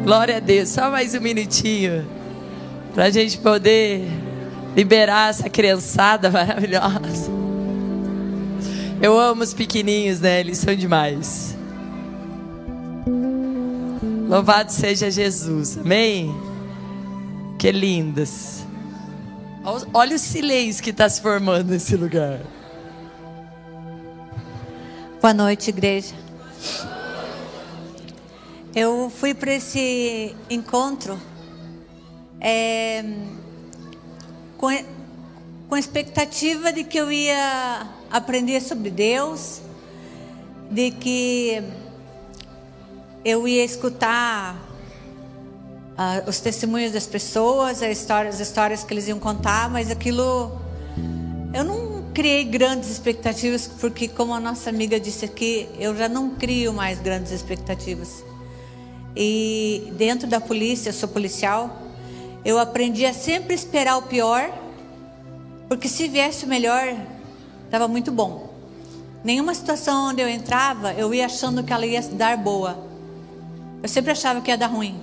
Glória 0.04 0.38
a 0.38 0.40
Deus. 0.40 0.70
Só 0.70 0.90
mais 0.90 1.14
um 1.14 1.20
minutinho. 1.20 2.08
Para 2.94 3.06
a 3.06 3.10
gente 3.10 3.38
poder 3.38 4.08
liberar 4.76 5.30
essa 5.30 5.50
criançada 5.50 6.30
maravilhosa. 6.32 7.30
Eu 9.02 9.20
amo 9.20 9.42
os 9.44 9.54
pequenininhos, 9.54 10.20
né? 10.20 10.40
Eles 10.40 10.60
são 10.60 10.76
demais. 10.76 11.58
Louvado 14.30 14.72
seja 14.72 15.10
Jesus. 15.10 15.78
Amém. 15.78 16.34
Que 17.58 17.72
lindas. 17.72 18.66
Olha- 19.94 20.16
o 20.16 20.20
silêncio 20.20 20.84
que 20.84 20.92
está 20.92 21.10
se 21.10 21.22
formando 21.22 21.70
nesse 21.72 21.96
lugar. 21.96 22.40
Boa 25.22 25.34
noite, 25.34 25.70
igreja. 25.70 26.16
Eu 28.76 29.12
fui 29.16 29.34
para 29.34 29.54
esse 29.54 30.36
encontro 30.50 31.20
é, 32.40 33.04
com, 34.62 34.70
com 35.68 35.76
expectativa 35.76 36.72
de 36.72 36.84
que 36.84 36.98
eu 36.98 37.12
ia 37.12 37.90
aprender 38.12 38.62
sobre 38.62 38.92
Deus, 38.92 39.60
de 40.70 40.92
que 40.92 41.64
eu 43.26 43.48
ia 43.48 43.66
escutar 43.66 44.56
ah, 45.98 46.24
os 46.28 46.40
testemunhos 46.40 46.92
das 46.92 47.08
pessoas, 47.08 47.82
as 47.82 47.98
histórias, 47.98 48.36
as 48.36 48.48
histórias 48.48 48.84
que 48.84 48.94
eles 48.94 49.08
iam 49.08 49.20
contar, 49.20 49.68
mas 49.68 49.90
aquilo 49.90 50.62
eu 51.54 51.64
não 51.64 52.12
criei 52.14 52.44
grandes 52.44 52.90
expectativas, 52.90 53.68
porque, 53.68 54.08
como 54.08 54.34
a 54.34 54.40
nossa 54.40 54.70
amiga 54.70 55.00
disse 55.00 55.26
aqui, 55.26 55.68
eu 55.80 55.96
já 55.98 56.08
não 56.08 56.36
crio 56.36 56.72
mais 56.72 57.00
grandes 57.00 57.32
expectativas. 57.32 58.24
E 59.16 59.92
dentro 59.98 60.28
da 60.28 60.40
polícia, 60.40 60.90
eu 60.90 60.94
sou 60.94 61.10
policial, 61.10 61.91
eu 62.44 62.58
aprendi 62.58 63.06
a 63.06 63.14
sempre 63.14 63.54
esperar 63.54 63.98
o 63.98 64.04
pior, 64.04 64.52
porque 65.68 65.88
se 65.88 66.08
viesse 66.08 66.46
o 66.46 66.48
melhor, 66.48 66.96
estava 67.66 67.88
muito 67.88 68.12
bom. 68.12 68.50
Nenhuma 69.24 69.54
situação 69.54 70.10
onde 70.10 70.22
eu 70.22 70.28
entrava, 70.28 70.94
eu 70.94 71.14
ia 71.14 71.26
achando 71.26 71.64
que 71.64 71.72
ela 71.72 71.86
ia 71.86 72.02
dar 72.02 72.36
boa. 72.38 72.78
Eu 73.84 73.88
sempre 73.88 74.12
achava 74.12 74.42
que 74.42 74.50
ia 74.50 74.58
dar 74.58 74.68
ruim. 74.68 75.00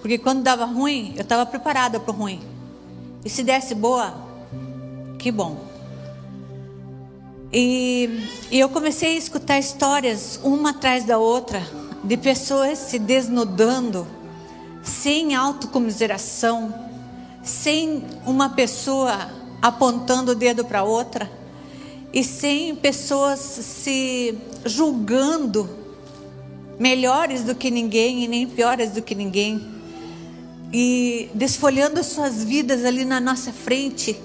Porque 0.00 0.18
quando 0.18 0.42
dava 0.42 0.64
ruim, 0.64 1.12
eu 1.16 1.22
estava 1.22 1.46
preparada 1.46 2.00
para 2.00 2.10
o 2.10 2.16
ruim. 2.16 2.40
E 3.24 3.30
se 3.30 3.42
desse 3.42 3.74
boa, 3.74 4.14
que 5.18 5.30
bom. 5.30 5.64
E, 7.52 8.26
e 8.50 8.58
eu 8.58 8.68
comecei 8.68 9.14
a 9.14 9.18
escutar 9.18 9.58
histórias, 9.58 10.40
uma 10.42 10.70
atrás 10.70 11.04
da 11.04 11.18
outra, 11.18 11.62
de 12.02 12.16
pessoas 12.16 12.78
se 12.78 12.98
desnudando, 12.98 14.06
sem 14.82 15.34
autocomiseração, 15.34 16.74
sem 17.42 18.04
uma 18.26 18.50
pessoa 18.50 19.30
apontando 19.60 20.32
o 20.32 20.34
dedo 20.34 20.64
para 20.64 20.82
outra, 20.82 21.30
e 22.12 22.24
sem 22.24 22.74
pessoas 22.74 23.38
se 23.38 24.36
julgando 24.64 25.68
melhores 26.78 27.44
do 27.44 27.54
que 27.54 27.70
ninguém 27.70 28.24
e 28.24 28.28
nem 28.28 28.46
piores 28.46 28.90
do 28.90 29.02
que 29.02 29.14
ninguém, 29.14 29.60
e 30.72 31.28
desfolhando 31.34 32.02
suas 32.02 32.42
vidas 32.42 32.84
ali 32.84 33.04
na 33.04 33.20
nossa 33.20 33.52
frente. 33.52 34.18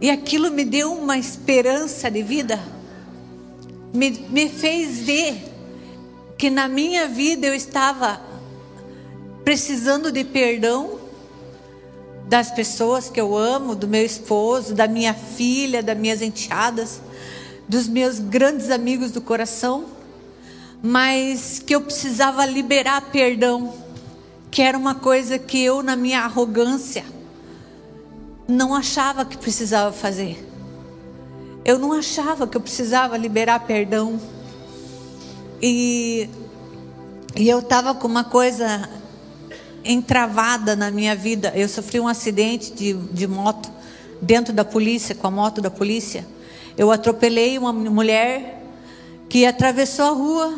E 0.00 0.10
aquilo 0.10 0.50
me 0.50 0.64
deu 0.64 0.92
uma 0.92 1.16
esperança 1.16 2.10
de 2.10 2.22
vida, 2.22 2.60
me, 3.94 4.10
me 4.28 4.48
fez 4.48 4.98
ver 5.00 5.42
que 6.36 6.50
na 6.50 6.68
minha 6.68 7.08
vida 7.08 7.46
eu 7.46 7.54
estava 7.54 8.20
precisando 9.46 10.10
de 10.10 10.24
perdão 10.24 10.98
das 12.26 12.50
pessoas 12.50 13.08
que 13.08 13.20
eu 13.20 13.36
amo, 13.36 13.76
do 13.76 13.86
meu 13.86 14.04
esposo, 14.04 14.74
da 14.74 14.88
minha 14.88 15.14
filha, 15.14 15.84
das 15.84 15.96
minhas 15.96 16.20
enteadas, 16.20 17.00
dos 17.68 17.86
meus 17.86 18.18
grandes 18.18 18.70
amigos 18.70 19.12
do 19.12 19.20
coração, 19.20 19.84
mas 20.82 21.60
que 21.64 21.76
eu 21.76 21.80
precisava 21.80 22.44
liberar 22.44 23.00
perdão, 23.12 23.72
que 24.50 24.60
era 24.60 24.76
uma 24.76 24.96
coisa 24.96 25.38
que 25.38 25.62
eu, 25.62 25.80
na 25.80 25.94
minha 25.94 26.22
arrogância, 26.22 27.04
não 28.48 28.74
achava 28.74 29.24
que 29.24 29.38
precisava 29.38 29.92
fazer. 29.92 30.44
Eu 31.64 31.78
não 31.78 31.92
achava 31.92 32.48
que 32.48 32.56
eu 32.56 32.60
precisava 32.60 33.16
liberar 33.16 33.60
perdão. 33.60 34.20
E, 35.62 36.28
e 37.36 37.48
eu 37.48 37.60
estava 37.60 37.94
com 37.94 38.08
uma 38.08 38.24
coisa 38.24 38.90
entravada 39.90 40.74
na 40.74 40.90
minha 40.90 41.14
vida. 41.14 41.52
Eu 41.54 41.68
sofri 41.68 42.00
um 42.00 42.08
acidente 42.08 42.72
de, 42.72 42.92
de 42.92 43.26
moto 43.26 43.70
dentro 44.20 44.52
da 44.52 44.64
polícia, 44.64 45.14
com 45.14 45.26
a 45.26 45.30
moto 45.30 45.60
da 45.60 45.70
polícia. 45.70 46.26
Eu 46.76 46.90
atropelei 46.90 47.56
uma 47.58 47.72
mulher 47.72 48.62
que 49.28 49.46
atravessou 49.46 50.04
a 50.04 50.10
rua, 50.10 50.54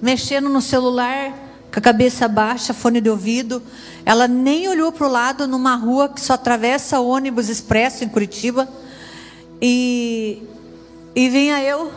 mexendo 0.00 0.48
no 0.48 0.60
celular, 0.60 1.32
com 1.72 1.78
a 1.78 1.82
cabeça 1.82 2.28
baixa, 2.28 2.72
fone 2.72 3.00
de 3.00 3.10
ouvido. 3.10 3.62
Ela 4.04 4.28
nem 4.28 4.68
olhou 4.68 4.92
para 4.92 5.06
o 5.06 5.10
lado 5.10 5.46
numa 5.46 5.74
rua 5.74 6.08
que 6.08 6.20
só 6.20 6.34
atravessa 6.34 7.00
ônibus 7.00 7.48
expresso 7.48 8.04
em 8.04 8.08
Curitiba. 8.08 8.68
E, 9.60 10.42
e 11.14 11.28
vinha 11.28 11.62
eu, 11.62 11.92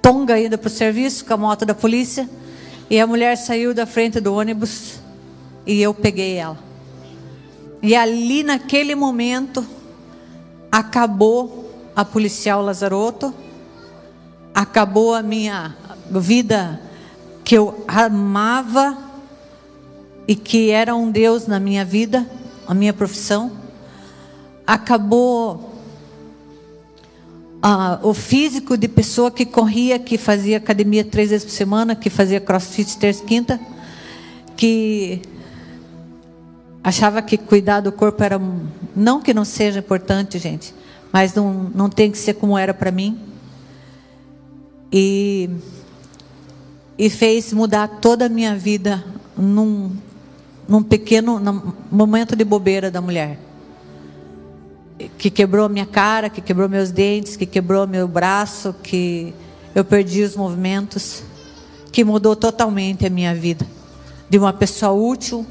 tonga 0.00 0.34
ainda 0.34 0.58
para 0.58 0.66
o 0.66 0.70
serviço, 0.70 1.24
com 1.24 1.34
a 1.34 1.36
moto 1.36 1.64
da 1.64 1.74
polícia. 1.74 2.28
E 2.90 3.00
a 3.00 3.06
mulher 3.06 3.36
saiu 3.36 3.72
da 3.72 3.86
frente 3.86 4.20
do 4.20 4.34
ônibus 4.34 5.01
e 5.66 5.80
eu 5.80 5.94
peguei 5.94 6.36
ela. 6.36 6.58
E 7.82 7.96
ali 7.96 8.42
naquele 8.42 8.94
momento 8.94 9.66
acabou 10.70 11.90
a 11.94 12.04
policial 12.04 12.62
Lazaroto, 12.62 13.34
acabou 14.54 15.14
a 15.14 15.22
minha 15.22 15.76
vida 16.10 16.80
que 17.44 17.56
eu 17.56 17.84
amava 17.88 18.96
e 20.26 20.36
que 20.36 20.70
era 20.70 20.94
um 20.94 21.10
Deus 21.10 21.46
na 21.46 21.58
minha 21.58 21.84
vida, 21.84 22.28
a 22.66 22.72
minha 22.72 22.92
profissão. 22.92 23.52
Acabou 24.66 25.72
ah, 27.60 27.98
o 28.02 28.14
físico 28.14 28.76
de 28.76 28.88
pessoa 28.88 29.30
que 29.30 29.44
corria, 29.44 29.98
que 29.98 30.16
fazia 30.16 30.56
academia 30.56 31.04
três 31.04 31.30
vezes 31.30 31.44
por 31.44 31.52
semana, 31.52 31.94
que 31.94 32.08
fazia 32.08 32.40
crossfit 32.40 32.96
terça 32.96 33.22
e 33.22 33.26
quinta, 33.26 33.60
que 34.56 35.22
achava 36.82 37.22
que 37.22 37.36
cuidar 37.36 37.80
do 37.80 37.92
corpo 37.92 38.22
era. 38.22 38.40
Não 38.94 39.20
que 39.20 39.32
não 39.32 39.44
seja 39.44 39.78
importante, 39.78 40.38
gente, 40.38 40.74
mas 41.12 41.34
não, 41.34 41.70
não 41.74 41.88
tem 41.88 42.10
que 42.10 42.18
ser 42.18 42.34
como 42.34 42.58
era 42.58 42.74
para 42.74 42.90
mim. 42.90 43.18
E, 44.90 45.48
e 46.98 47.08
fez 47.08 47.52
mudar 47.52 47.88
toda 48.00 48.26
a 48.26 48.28
minha 48.28 48.54
vida 48.56 49.02
num, 49.36 49.96
num 50.68 50.82
pequeno 50.82 51.38
num 51.38 51.72
momento 51.90 52.36
de 52.36 52.44
bobeira 52.44 52.90
da 52.90 53.00
mulher. 53.00 53.38
Que 55.16 55.30
quebrou 55.30 55.68
minha 55.68 55.86
cara, 55.86 56.28
que 56.28 56.40
quebrou 56.40 56.68
meus 56.68 56.90
dentes, 56.90 57.36
que 57.36 57.46
quebrou 57.46 57.86
meu 57.86 58.06
braço, 58.06 58.74
que 58.82 59.32
eu 59.74 59.84
perdi 59.84 60.22
os 60.22 60.36
movimentos, 60.36 61.22
que 61.90 62.04
mudou 62.04 62.36
totalmente 62.36 63.06
a 63.06 63.10
minha 63.10 63.34
vida. 63.34 63.66
De 64.28 64.38
uma 64.38 64.52
pessoa 64.52 64.92
útil 64.92 65.46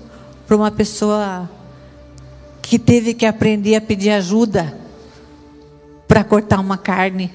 para 0.51 0.57
uma 0.57 0.69
pessoa 0.69 1.49
que 2.61 2.77
teve 2.77 3.13
que 3.13 3.25
aprender 3.25 3.73
a 3.73 3.79
pedir 3.79 4.09
ajuda 4.09 4.77
para 6.05 6.25
cortar 6.25 6.59
uma 6.59 6.77
carne. 6.77 7.33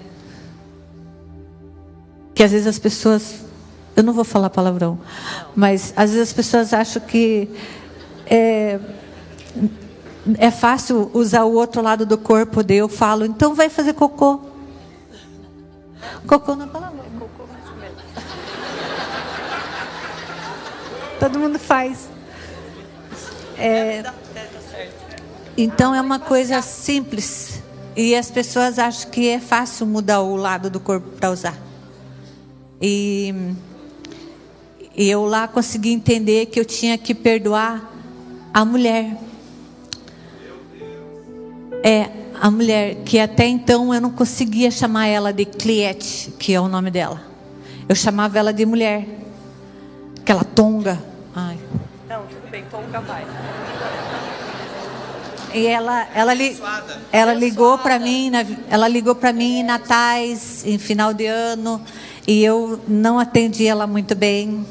Que 2.34 2.42
às 2.42 2.50
vezes 2.50 2.66
as 2.66 2.78
pessoas, 2.78 3.36
eu 3.96 4.02
não 4.02 4.12
vou 4.12 4.22
falar 4.22 4.50
palavrão, 4.50 5.00
mas 5.54 5.94
às 5.96 6.10
vezes 6.10 6.28
as 6.28 6.34
pessoas 6.34 6.74
acham 6.74 7.00
que 7.00 7.48
é, 8.26 8.78
é 10.36 10.50
fácil 10.50 11.10
usar 11.14 11.44
o 11.44 11.54
outro 11.54 11.80
lado 11.80 12.04
do 12.04 12.18
corpo. 12.18 12.62
Daí 12.62 12.76
eu 12.76 12.88
falo, 12.90 13.24
então 13.24 13.54
vai 13.54 13.70
fazer 13.70 13.94
cocô. 13.94 14.42
Cocô 16.26 16.54
não 16.54 16.66
é 16.66 16.68
palavra. 16.68 17.02
Cocô. 17.18 17.44
Todo 21.18 21.38
mundo 21.38 21.58
faz. 21.58 22.14
É, 23.58 24.02
então 25.56 25.94
é 25.94 26.00
uma 26.00 26.18
coisa 26.18 26.60
simples. 26.60 27.62
E 27.96 28.14
as 28.14 28.30
pessoas 28.30 28.78
acham 28.78 29.10
que 29.10 29.28
é 29.28 29.40
fácil 29.40 29.86
mudar 29.86 30.20
o 30.20 30.36
lado 30.36 30.68
do 30.68 30.78
corpo 30.78 31.08
para 31.16 31.30
usar. 31.30 31.56
E, 32.80 33.34
e 34.94 35.08
eu 35.08 35.24
lá 35.24 35.48
consegui 35.48 35.92
entender 35.92 36.46
que 36.46 36.60
eu 36.60 36.64
tinha 36.64 36.98
que 36.98 37.14
perdoar 37.14 37.90
a 38.52 38.64
mulher. 38.66 39.16
É, 41.82 42.10
a 42.38 42.50
mulher 42.50 42.96
que 43.04 43.18
até 43.18 43.46
então 43.46 43.94
eu 43.94 44.00
não 44.00 44.10
conseguia 44.10 44.70
chamar 44.70 45.06
ela 45.06 45.32
de 45.32 45.46
Cliete, 45.46 46.32
que 46.38 46.52
é 46.52 46.60
o 46.60 46.68
nome 46.68 46.90
dela. 46.90 47.22
Eu 47.88 47.94
chamava 47.94 48.38
ela 48.38 48.52
de 48.52 48.66
mulher. 48.66 49.06
Aquela 50.20 50.44
tonga. 50.44 51.02
Ai. 51.34 51.56
Não, 52.08 52.26
tudo 52.26 52.45
vai. 53.00 53.26
E 55.54 55.66
ela, 55.66 56.06
ela, 56.14 56.34
li, 56.34 56.60
ela 57.10 57.32
ligou 57.32 57.78
para 57.78 57.98
mim, 57.98 58.30
ela 58.68 58.88
ligou 58.88 59.14
para 59.14 59.32
mim 59.32 59.60
em 59.60 59.62
natais, 59.62 60.64
em 60.66 60.78
final 60.78 61.14
de 61.14 61.26
ano, 61.26 61.80
e 62.26 62.44
eu 62.44 62.80
não 62.86 63.18
atendi 63.18 63.66
ela 63.66 63.86
muito 63.86 64.14
bem. 64.14 64.66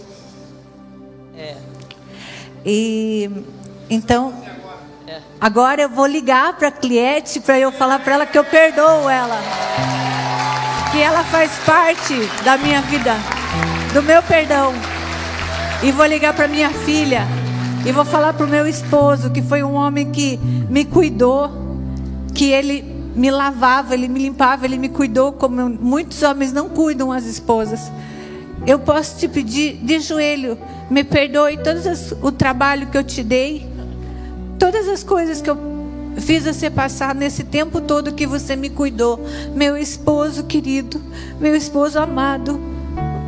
É. 1.36 1.56
E, 2.66 3.30
Então, 3.90 4.34
agora 5.40 5.82
eu 5.82 5.90
vou 5.90 6.06
ligar 6.06 6.58
para 6.58 6.68
a 6.68 6.72
cliente 6.72 7.40
para 7.40 7.60
eu 7.60 7.72
falar 7.72 8.00
para 8.00 8.14
ela 8.14 8.26
que 8.26 8.38
eu 8.38 8.44
perdoo 8.44 9.10
ela. 9.10 9.40
Que 10.92 11.02
ela 11.02 11.24
faz 11.24 11.52
parte 11.66 12.14
da 12.44 12.58
minha 12.58 12.82
vida, 12.82 13.16
do 13.94 14.02
meu 14.02 14.22
perdão. 14.24 14.74
E 15.84 15.92
vou 15.92 16.06
ligar 16.06 16.34
para 16.34 16.48
minha 16.48 16.70
filha. 16.70 17.28
E 17.86 17.92
vou 17.92 18.04
falar 18.04 18.34
para 18.34 18.46
o 18.46 18.50
meu 18.50 18.68
esposo, 18.68 19.30
que 19.30 19.44
foi 19.44 19.64
um 19.64 19.76
homem 19.76 20.12
que 20.12 20.38
me 20.70 20.84
cuidou, 20.84 21.52
que 22.34 22.52
ele 22.52 22.82
me 23.16 23.30
lavava, 23.30 23.94
ele 23.94 24.08
me 24.08 24.20
limpava, 24.20 24.66
ele 24.66 24.78
me 24.78 24.90
cuidou 24.90 25.32
como 25.32 25.70
muitos 25.70 26.24
homens 26.24 26.52
não 26.52 26.68
cuidam 26.68 27.12
as 27.12 27.26
esposas. 27.26 27.92
Eu 28.66 28.80
posso 28.80 29.20
te 29.20 29.28
pedir 29.28 29.78
de 29.84 30.00
joelho, 30.00 30.58
me 30.90 31.04
perdoe 31.04 31.58
todo 31.58 31.80
o 32.24 32.32
trabalho 32.32 32.88
que 32.88 32.98
eu 32.98 33.04
te 33.04 33.22
dei, 33.22 33.70
todas 34.58 34.88
as 34.88 35.04
coisas 35.04 35.40
que 35.40 35.50
eu 35.52 35.58
fiz 36.18 36.44
você 36.44 36.72
passar 36.72 37.14
nesse 37.14 37.44
tempo 37.44 37.80
todo 37.82 38.14
que 38.14 38.26
você 38.26 38.56
me 38.56 38.72
cuidou. 38.72 39.24
Meu 39.54 39.78
esposo 39.78 40.46
querido, 40.46 41.00
meu 41.40 41.56
esposo 41.56 42.00
amado, 42.00 42.60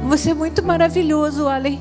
você 0.08 0.32
é 0.32 0.34
muito 0.34 0.64
maravilhoso, 0.64 1.47
Allen. 1.47 1.80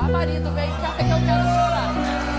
Ah, 0.00 0.08
marido, 0.08 0.52
vem 0.52 0.70
cá 0.70 0.92
que 0.92 1.10
eu 1.10 1.18
quero 1.26 1.42
chorar. 1.42 2.37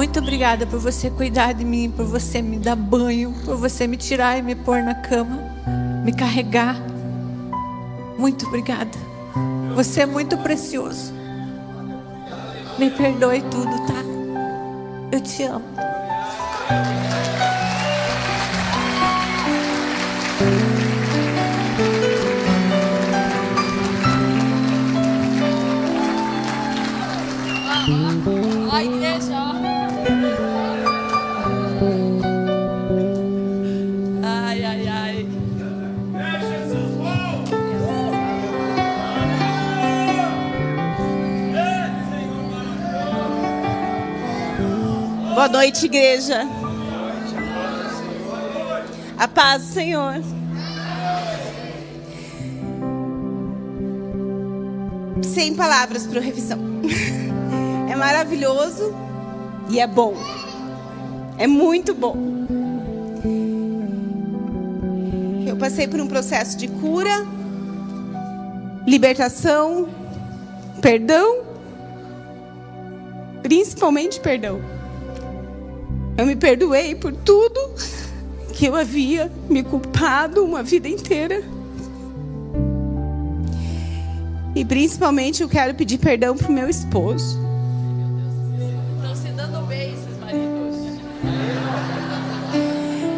Muito 0.00 0.18
obrigada 0.18 0.66
por 0.66 0.80
você 0.80 1.10
cuidar 1.10 1.52
de 1.52 1.62
mim, 1.62 1.92
por 1.94 2.06
você 2.06 2.40
me 2.40 2.58
dar 2.58 2.74
banho, 2.74 3.34
por 3.44 3.58
você 3.58 3.86
me 3.86 3.98
tirar 3.98 4.38
e 4.38 4.42
me 4.42 4.54
pôr 4.54 4.82
na 4.82 4.94
cama, 4.94 5.38
me 6.02 6.10
carregar. 6.10 6.74
Muito 8.16 8.46
obrigada. 8.46 8.96
Você 9.74 10.00
é 10.00 10.06
muito 10.06 10.38
precioso. 10.38 11.12
Me 12.78 12.90
perdoe 12.90 13.42
tudo, 13.42 13.86
tá? 13.86 14.02
Eu 15.12 15.20
te 15.20 15.42
amo. 15.42 15.66
Boa 45.40 45.48
noite, 45.48 45.86
igreja. 45.86 46.46
A 49.16 49.26
paz 49.26 49.62
do 49.62 49.72
Senhor. 49.72 50.22
Sem 55.22 55.54
palavras 55.54 56.06
para 56.06 56.20
revisão. 56.20 56.58
É 57.90 57.96
maravilhoso 57.96 58.94
e 59.70 59.80
é 59.80 59.86
bom. 59.86 60.14
É 61.38 61.46
muito 61.46 61.94
bom. 61.94 62.16
Eu 65.46 65.56
passei 65.56 65.88
por 65.88 66.02
um 66.02 66.06
processo 66.06 66.54
de 66.58 66.68
cura, 66.68 67.26
libertação, 68.86 69.88
perdão, 70.82 71.40
principalmente 73.42 74.20
perdão. 74.20 74.79
Eu 76.20 76.26
me 76.26 76.36
perdoei 76.36 76.94
por 76.94 77.12
tudo 77.16 77.58
que 78.52 78.66
eu 78.66 78.76
havia 78.76 79.32
me 79.48 79.62
culpado 79.62 80.44
uma 80.44 80.62
vida 80.62 80.86
inteira. 80.86 81.42
E 84.54 84.62
principalmente 84.62 85.42
eu 85.42 85.48
quero 85.48 85.74
pedir 85.74 85.96
perdão 85.96 86.36
pro 86.36 86.52
meu 86.52 86.68
esposo. 86.68 87.40
Estão 88.98 89.16
se 89.16 89.28
dando 89.28 89.66
bem 89.66 89.94
esses 89.94 90.18
maridos. 90.20 90.76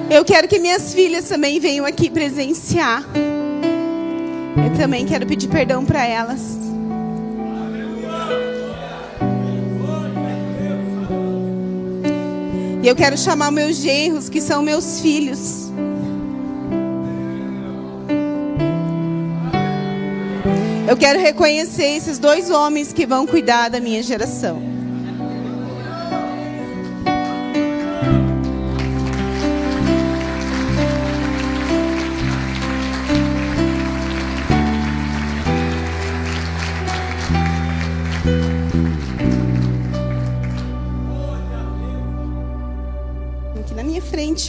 Eu 0.08 0.24
quero 0.24 0.46
que 0.46 0.60
minhas 0.60 0.94
filhas 0.94 1.28
também 1.28 1.58
venham 1.58 1.84
aqui 1.84 2.08
presenciar. 2.08 3.02
Eu 4.64 4.78
também 4.78 5.04
quero 5.06 5.26
pedir 5.26 5.48
perdão 5.48 5.84
para 5.84 6.06
elas. 6.06 6.61
E 12.82 12.88
eu 12.88 12.96
quero 12.96 13.16
chamar 13.16 13.52
meus 13.52 13.76
genros, 13.76 14.28
que 14.28 14.40
são 14.40 14.60
meus 14.60 15.00
filhos. 15.00 15.70
Eu 20.88 20.96
quero 20.96 21.20
reconhecer 21.20 21.96
esses 21.96 22.18
dois 22.18 22.50
homens 22.50 22.92
que 22.92 23.06
vão 23.06 23.24
cuidar 23.24 23.70
da 23.70 23.78
minha 23.78 24.02
geração. 24.02 24.71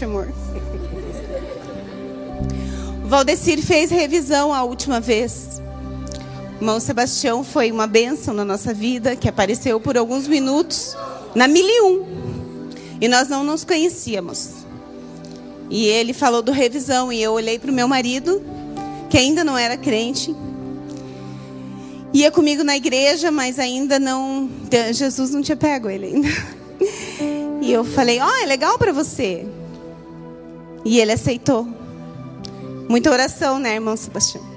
Amor. 0.03 0.27
O 3.03 3.07
Valdecir 3.07 3.61
fez 3.61 3.91
revisão 3.91 4.53
a 4.53 4.63
última 4.63 4.99
vez. 4.99 5.61
O 6.53 6.63
irmão 6.63 6.79
Sebastião 6.79 7.43
foi 7.43 7.71
uma 7.71 7.87
bênção 7.87 8.33
na 8.33 8.45
nossa 8.45 8.73
vida, 8.73 9.15
que 9.15 9.27
apareceu 9.27 9.79
por 9.79 9.97
alguns 9.97 10.27
minutos 10.27 10.95
na 11.35 11.47
mil 11.47 11.67
e 11.67 11.81
um. 11.81 12.69
E 13.01 13.07
nós 13.07 13.27
não 13.27 13.43
nos 13.43 13.65
conhecíamos. 13.65 14.63
E 15.69 15.85
ele 15.85 16.13
falou 16.13 16.41
do 16.41 16.51
revisão 16.51 17.11
e 17.11 17.21
eu 17.21 17.33
olhei 17.33 17.59
para 17.59 17.71
o 17.71 17.73
meu 17.73 17.87
marido, 17.87 18.41
que 19.09 19.17
ainda 19.17 19.43
não 19.43 19.57
era 19.57 19.75
crente. 19.75 20.33
Ia 22.13 22.31
comigo 22.31 22.63
na 22.63 22.77
igreja, 22.77 23.31
mas 23.31 23.57
ainda 23.57 23.99
não. 23.99 24.49
Jesus 24.93 25.31
não 25.31 25.41
tinha 25.41 25.57
pego 25.57 25.89
ele 25.89 26.05
ainda. 26.05 26.29
E 27.63 27.71
eu 27.71 27.85
falei: 27.85 28.19
Ó, 28.19 28.27
oh, 28.27 28.43
é 28.43 28.45
legal 28.45 28.77
para 28.77 28.91
você. 28.91 29.45
E 30.85 30.99
ele 30.99 31.11
aceitou. 31.11 31.67
Muita 32.89 33.11
oração, 33.11 33.59
né, 33.59 33.75
irmão 33.75 33.95
Sebastião? 33.95 34.53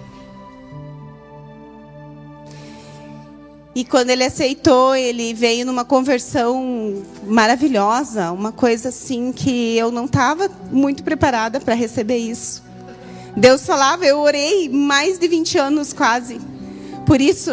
E 3.76 3.84
quando 3.84 4.08
ele 4.08 4.24
aceitou, 4.24 4.96
ele 4.96 5.34
veio 5.34 5.66
numa 5.66 5.84
conversão 5.84 7.02
maravilhosa, 7.26 8.32
uma 8.32 8.50
coisa 8.50 8.88
assim 8.88 9.32
que 9.32 9.76
eu 9.76 9.90
não 9.90 10.06
estava 10.06 10.50
muito 10.72 11.04
preparada 11.04 11.60
para 11.60 11.74
receber 11.74 12.16
isso. 12.16 12.62
Deus 13.36 13.66
falava, 13.66 14.06
eu 14.06 14.18
orei 14.18 14.70
mais 14.70 15.18
de 15.18 15.28
20 15.28 15.58
anos 15.58 15.92
quase. 15.92 16.40
Por 17.04 17.20
isso, 17.20 17.50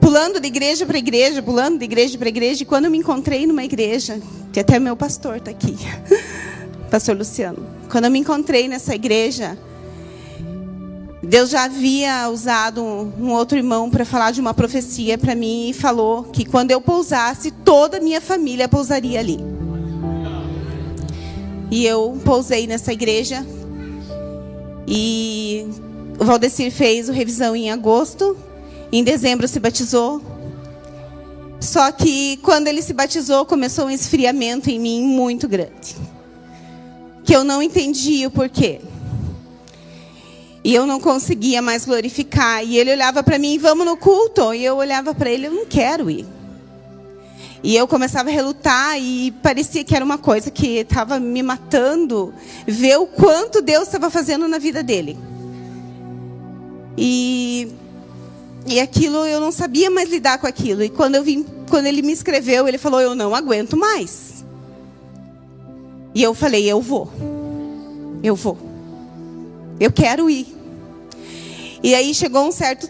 pulando 0.00 0.40
de 0.40 0.48
igreja 0.48 0.84
para 0.84 0.98
igreja, 0.98 1.40
pulando 1.40 1.78
de 1.78 1.84
igreja 1.84 2.18
para 2.18 2.28
igreja, 2.28 2.64
e 2.64 2.66
quando 2.66 2.86
eu 2.86 2.90
me 2.90 2.98
encontrei 2.98 3.46
numa 3.46 3.62
igreja, 3.62 4.20
que 4.52 4.58
até 4.58 4.80
meu 4.80 4.96
pastor 4.96 5.36
está 5.36 5.52
aqui, 5.52 5.76
pastor 6.92 7.16
Luciano. 7.16 7.66
Quando 7.90 8.04
eu 8.04 8.10
me 8.10 8.18
encontrei 8.18 8.68
nessa 8.68 8.94
igreja, 8.94 9.56
Deus 11.22 11.48
já 11.48 11.64
havia 11.64 12.28
usado 12.28 12.82
um 12.84 13.30
outro 13.30 13.56
irmão 13.56 13.88
para 13.88 14.04
falar 14.04 14.30
de 14.30 14.42
uma 14.42 14.52
profecia 14.52 15.16
para 15.16 15.34
mim 15.34 15.70
e 15.70 15.72
falou 15.72 16.24
que 16.24 16.44
quando 16.44 16.70
eu 16.70 16.82
pousasse, 16.82 17.50
toda 17.50 17.96
a 17.96 18.00
minha 18.00 18.20
família 18.20 18.68
pousaria 18.68 19.20
ali. 19.20 19.38
E 21.70 21.86
eu 21.86 22.20
pousei 22.26 22.66
nessa 22.66 22.92
igreja. 22.92 23.42
E 24.86 25.66
o 26.20 26.24
Valdecir 26.26 26.70
fez 26.70 27.08
o 27.08 27.12
revisão 27.12 27.56
em 27.56 27.70
agosto. 27.70 28.36
Em 28.92 29.02
dezembro 29.02 29.48
se 29.48 29.58
batizou. 29.58 30.20
Só 31.58 31.90
que 31.90 32.36
quando 32.42 32.66
ele 32.66 32.82
se 32.82 32.92
batizou, 32.92 33.46
começou 33.46 33.86
um 33.86 33.90
esfriamento 33.90 34.68
em 34.68 34.78
mim 34.78 35.02
muito 35.02 35.48
grande. 35.48 35.96
Que 37.24 37.34
eu 37.34 37.44
não 37.44 37.62
entendi 37.62 38.26
o 38.26 38.30
porquê. 38.30 38.80
E 40.64 40.74
eu 40.74 40.86
não 40.86 41.00
conseguia 41.00 41.60
mais 41.60 41.84
glorificar. 41.84 42.64
E 42.64 42.78
ele 42.78 42.92
olhava 42.92 43.22
para 43.22 43.38
mim, 43.38 43.58
vamos 43.58 43.84
no 43.84 43.96
culto. 43.96 44.54
E 44.54 44.64
eu 44.64 44.76
olhava 44.76 45.14
para 45.14 45.30
ele, 45.30 45.46
eu 45.46 45.52
não 45.52 45.66
quero 45.66 46.10
ir. 46.10 46.26
E 47.64 47.76
eu 47.76 47.86
começava 47.86 48.28
a 48.28 48.32
relutar 48.32 48.98
e 48.98 49.30
parecia 49.42 49.84
que 49.84 49.94
era 49.94 50.04
uma 50.04 50.18
coisa 50.18 50.50
que 50.50 50.78
estava 50.78 51.20
me 51.20 51.42
matando, 51.44 52.34
ver 52.66 52.98
o 52.98 53.06
quanto 53.06 53.62
Deus 53.62 53.84
estava 53.84 54.10
fazendo 54.10 54.48
na 54.48 54.58
vida 54.58 54.82
dele. 54.82 55.16
E 56.98 57.68
e 58.66 58.80
aquilo 58.80 59.26
eu 59.26 59.40
não 59.40 59.52
sabia 59.52 59.90
mais 59.90 60.10
lidar 60.10 60.38
com 60.38 60.46
aquilo. 60.46 60.82
E 60.82 60.88
quando 60.88 61.14
eu 61.14 61.22
vim, 61.22 61.44
quando 61.68 61.86
ele 61.86 62.02
me 62.02 62.12
escreveu, 62.12 62.66
ele 62.66 62.78
falou: 62.78 63.00
"Eu 63.00 63.14
não 63.14 63.32
aguento 63.32 63.76
mais". 63.76 64.41
E 66.14 66.22
eu 66.22 66.34
falei: 66.34 66.70
"Eu 66.70 66.80
vou. 66.80 67.10
Eu 68.22 68.34
vou. 68.34 68.58
Eu 69.80 69.92
quero 69.92 70.28
ir". 70.28 70.46
E 71.82 71.94
aí 71.94 72.14
chegou 72.14 72.46
um 72.46 72.52
certo 72.52 72.88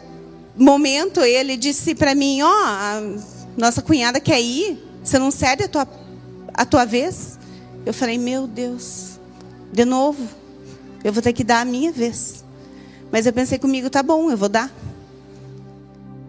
momento, 0.57 1.21
ele 1.21 1.57
disse 1.57 1.95
para 1.95 2.15
mim: 2.15 2.43
"Ó, 2.43 2.49
oh, 2.49 3.21
nossa 3.57 3.83
cunhada 3.83 4.21
quer 4.21 4.41
ir. 4.41 4.79
Você 5.03 5.19
não 5.19 5.31
cede 5.31 5.65
a 5.65 5.69
tua 5.69 5.89
a 6.55 6.65
tua 6.65 6.85
vez?" 6.85 7.39
Eu 7.85 7.95
falei: 7.95 8.19
"Meu 8.19 8.47
Deus. 8.47 9.19
De 9.73 9.85
novo. 9.85 10.27
Eu 11.05 11.13
vou 11.13 11.23
ter 11.23 11.33
que 11.33 11.45
dar 11.45 11.61
a 11.61 11.65
minha 11.65 11.91
vez". 11.91 12.43
Mas 13.13 13.27
eu 13.27 13.33
pensei 13.33 13.59
comigo, 13.59 13.91
tá 13.91 14.03
bom, 14.03 14.31
eu 14.31 14.39
vou 14.39 14.49
dar. 14.49 14.73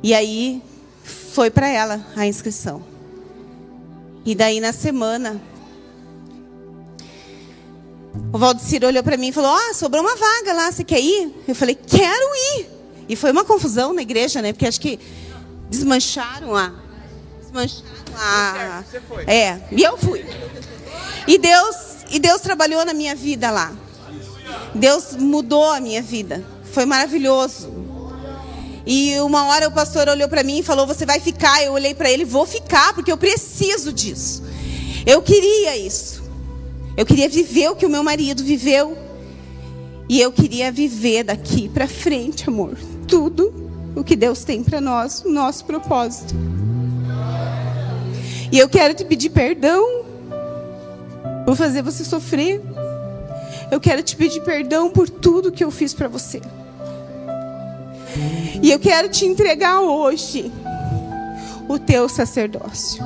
E 0.03 0.13
aí 0.13 0.61
foi 1.05 1.49
para 1.49 1.69
ela 1.69 2.05
a 2.13 2.27
inscrição. 2.27 2.83
E 4.25 4.35
daí 4.35 4.59
na 4.59 4.73
semana, 4.73 5.41
o 8.31 8.37
Valdecir 8.37 8.83
olhou 8.83 9.03
para 9.03 9.17
mim 9.17 9.29
e 9.29 9.31
falou: 9.31 9.51
Ah, 9.51 9.73
sobrou 9.73 10.01
uma 10.01 10.15
vaga 10.15 10.53
lá, 10.53 10.71
você 10.71 10.83
quer 10.83 10.99
ir? 10.99 11.33
Eu 11.47 11.55
falei: 11.55 11.75
Quero 11.75 12.35
ir. 12.57 12.67
E 13.09 13.15
foi 13.15 13.31
uma 13.31 13.43
confusão 13.43 13.93
na 13.93 14.01
igreja, 14.01 14.41
né? 14.41 14.53
Porque 14.53 14.67
acho 14.67 14.79
que 14.79 14.99
desmancharam 15.69 16.55
a. 16.55 16.73
Desmancharam 17.41 17.93
a. 18.15 18.83
Você 18.89 19.01
foi. 19.01 19.23
É, 19.25 19.59
e 19.71 19.81
eu 19.81 19.97
fui. 19.97 20.25
E 21.27 21.37
Deus, 21.37 21.75
e 22.11 22.19
Deus 22.19 22.41
trabalhou 22.41 22.85
na 22.85 22.93
minha 22.93 23.15
vida 23.15 23.49
lá. 23.49 23.71
Deus 24.75 25.15
mudou 25.15 25.69
a 25.71 25.79
minha 25.79 26.01
vida. 26.01 26.43
Foi 26.71 26.85
maravilhoso. 26.85 27.71
E 28.85 29.17
uma 29.21 29.45
hora 29.45 29.67
o 29.67 29.71
pastor 29.71 30.07
olhou 30.09 30.27
para 30.27 30.43
mim 30.43 30.59
e 30.59 30.63
falou: 30.63 30.85
Você 30.85 31.05
vai 31.05 31.19
ficar? 31.19 31.63
Eu 31.63 31.73
olhei 31.73 31.93
para 31.93 32.09
ele: 32.11 32.25
Vou 32.25 32.45
ficar, 32.45 32.93
porque 32.93 33.11
eu 33.11 33.17
preciso 33.17 33.91
disso. 33.91 34.43
Eu 35.05 35.21
queria 35.21 35.75
isso. 35.77 36.22
Eu 36.95 37.05
queria 37.05 37.27
viver 37.27 37.69
o 37.69 37.75
que 37.75 37.85
o 37.85 37.89
meu 37.89 38.03
marido 38.03 38.43
viveu. 38.43 38.97
E 40.07 40.19
eu 40.19 40.31
queria 40.31 40.71
viver 40.71 41.23
daqui 41.23 41.67
para 41.69 41.87
frente, 41.87 42.47
amor. 42.47 42.77
Tudo 43.07 43.53
o 43.95 44.03
que 44.03 44.15
Deus 44.15 44.43
tem 44.43 44.63
para 44.63 44.79
nós, 44.79 45.23
o 45.25 45.29
nosso 45.29 45.65
propósito. 45.65 46.35
E 48.51 48.59
eu 48.59 48.69
quero 48.69 48.93
te 48.93 49.03
pedir 49.03 49.31
perdão 49.31 50.03
por 51.45 51.55
fazer 51.55 51.81
você 51.81 52.03
sofrer. 52.03 52.61
Eu 53.71 53.79
quero 53.79 54.03
te 54.03 54.15
pedir 54.15 54.41
perdão 54.41 54.89
por 54.91 55.09
tudo 55.09 55.51
que 55.51 55.63
eu 55.63 55.71
fiz 55.71 55.93
para 55.93 56.07
você. 56.07 56.41
E 58.61 58.71
eu 58.71 58.79
quero 58.79 59.09
te 59.09 59.25
entregar 59.25 59.81
hoje 59.81 60.51
o 61.67 61.79
teu 61.79 62.07
sacerdócio. 62.07 63.03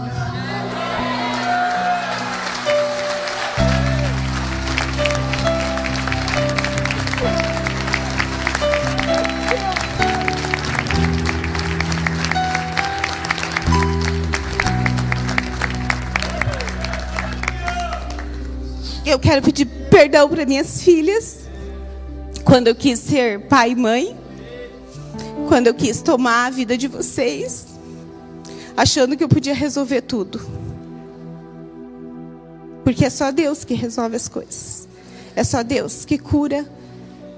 Eu 19.08 19.18
quero 19.18 19.42
pedir 19.42 19.66
perdão 19.90 20.28
para 20.28 20.46
minhas 20.46 20.82
filhas 20.82 21.48
quando 22.44 22.68
eu 22.68 22.76
quis 22.76 23.00
ser 23.00 23.48
pai 23.48 23.72
e 23.72 23.76
mãe 23.76 24.18
quando 25.48 25.68
eu 25.68 25.74
quis 25.74 26.02
tomar 26.02 26.48
a 26.48 26.50
vida 26.50 26.78
de 26.78 26.90
vocês, 26.90 27.68
achando 28.76 29.16
que 29.16 29.24
eu 29.24 29.30
podia 29.30 29.54
resolver 29.54 30.02
tudo. 30.02 30.42
Porque 32.84 33.06
é 33.06 33.10
só 33.10 33.32
Deus 33.32 33.64
que 33.64 33.74
resolve 33.74 34.18
as 34.18 34.28
coisas. 34.28 34.90
É 35.36 35.44
só 35.44 35.64
Deus 35.64 36.04
que 36.04 36.18
cura, 36.18 36.70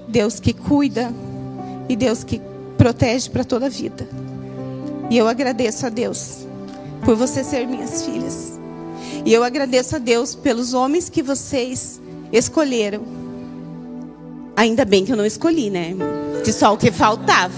Deus 0.08 0.40
que 0.40 0.52
cuida 0.52 1.12
e 1.88 1.94
Deus 1.94 2.24
que 2.24 2.42
protege 2.76 3.30
para 3.30 3.44
toda 3.44 3.66
a 3.66 3.68
vida. 3.68 4.08
E 5.08 5.16
eu 5.16 5.28
agradeço 5.28 5.86
a 5.86 5.88
Deus 5.88 6.46
por 7.04 7.14
você 7.14 7.44
ser 7.44 7.66
minhas 7.66 8.04
filhas. 8.04 8.59
E 9.24 9.32
eu 9.32 9.44
agradeço 9.44 9.96
a 9.96 9.98
Deus 9.98 10.34
pelos 10.34 10.74
homens 10.74 11.08
que 11.08 11.22
vocês 11.22 12.00
escolheram. 12.32 13.02
Ainda 14.56 14.84
bem 14.84 15.04
que 15.04 15.12
eu 15.12 15.16
não 15.16 15.26
escolhi, 15.26 15.70
né? 15.70 15.94
Que 16.44 16.52
só 16.52 16.72
o 16.72 16.76
que 16.76 16.90
faltava. 16.90 17.54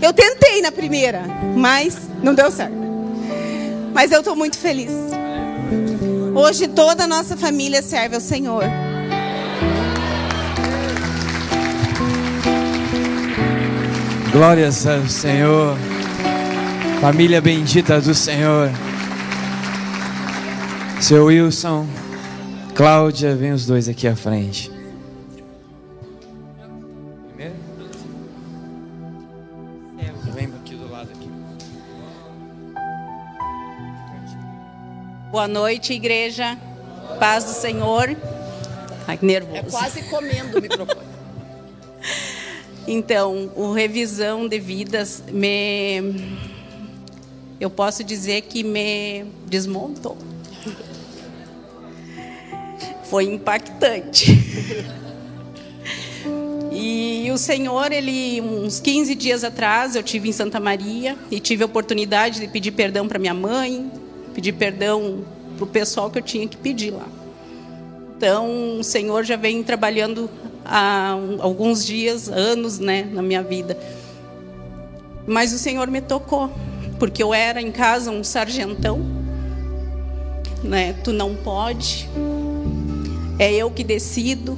Eu 0.00 0.12
tentei 0.12 0.60
na 0.60 0.72
primeira, 0.72 1.22
mas 1.56 1.96
não 2.22 2.34
deu 2.34 2.50
certo. 2.50 2.74
Mas 3.94 4.10
eu 4.10 4.20
estou 4.20 4.34
muito 4.34 4.58
feliz. 4.58 4.90
Hoje 6.34 6.66
toda 6.66 7.04
a 7.04 7.06
nossa 7.06 7.36
família 7.36 7.82
serve 7.82 8.14
ao 8.14 8.20
Senhor. 8.20 8.64
Glórias 14.32 14.86
ao 14.86 15.06
Senhor. 15.06 15.76
Família 17.00 17.40
bendita 17.40 18.00
do 18.00 18.14
Senhor. 18.14 18.70
Seu 21.02 21.24
Wilson, 21.24 21.84
Cláudia, 22.76 23.34
vem 23.34 23.50
os 23.50 23.66
dois 23.66 23.88
aqui 23.88 24.06
à 24.06 24.14
frente. 24.14 24.70
Boa 35.32 35.48
noite, 35.48 35.92
igreja. 35.92 36.56
Paz 37.18 37.42
do 37.42 37.50
Senhor. 37.50 38.16
Ai, 39.08 39.18
que 39.18 39.26
nervoso. 39.26 39.56
É 39.56 39.62
quase 39.64 40.02
comendo 40.04 40.58
o 40.58 40.62
microfone. 40.62 41.00
então, 42.86 43.50
o 43.56 43.72
revisão 43.72 44.46
de 44.46 44.60
vidas 44.60 45.20
me 45.32 46.38
eu 47.58 47.68
posso 47.68 48.04
dizer 48.04 48.42
que 48.42 48.62
me 48.62 49.24
desmontou. 49.48 50.16
Foi 53.12 53.24
impactante. 53.24 54.32
E 56.74 57.30
o 57.30 57.36
Senhor, 57.36 57.92
ele 57.92 58.40
uns 58.40 58.80
15 58.80 59.14
dias 59.14 59.44
atrás, 59.44 59.94
eu 59.94 60.02
tive 60.02 60.30
em 60.30 60.32
Santa 60.32 60.58
Maria 60.58 61.18
e 61.30 61.38
tive 61.38 61.62
a 61.62 61.66
oportunidade 61.66 62.40
de 62.40 62.48
pedir 62.48 62.70
perdão 62.70 63.06
para 63.06 63.18
minha 63.18 63.34
mãe, 63.34 63.92
pedir 64.34 64.52
perdão 64.52 65.22
para 65.54 65.64
o 65.64 65.66
pessoal 65.66 66.10
que 66.10 66.18
eu 66.18 66.22
tinha 66.22 66.48
que 66.48 66.56
pedir 66.56 66.92
lá. 66.92 67.06
Então, 68.16 68.78
o 68.78 68.82
Senhor 68.82 69.22
já 69.22 69.36
vem 69.36 69.62
trabalhando 69.62 70.30
há 70.64 71.14
alguns 71.40 71.84
dias, 71.84 72.30
anos, 72.30 72.78
né, 72.78 73.06
na 73.12 73.20
minha 73.20 73.42
vida. 73.42 73.78
Mas 75.26 75.52
o 75.52 75.58
Senhor 75.58 75.88
me 75.88 76.00
tocou, 76.00 76.50
porque 76.98 77.22
eu 77.22 77.34
era 77.34 77.60
em 77.60 77.70
casa 77.70 78.10
um 78.10 78.24
sargentão, 78.24 79.00
né? 80.64 80.94
Tu 81.04 81.12
não 81.12 81.36
pode. 81.36 82.08
É 83.42 83.52
eu 83.52 83.72
que 83.72 83.82
decido. 83.82 84.56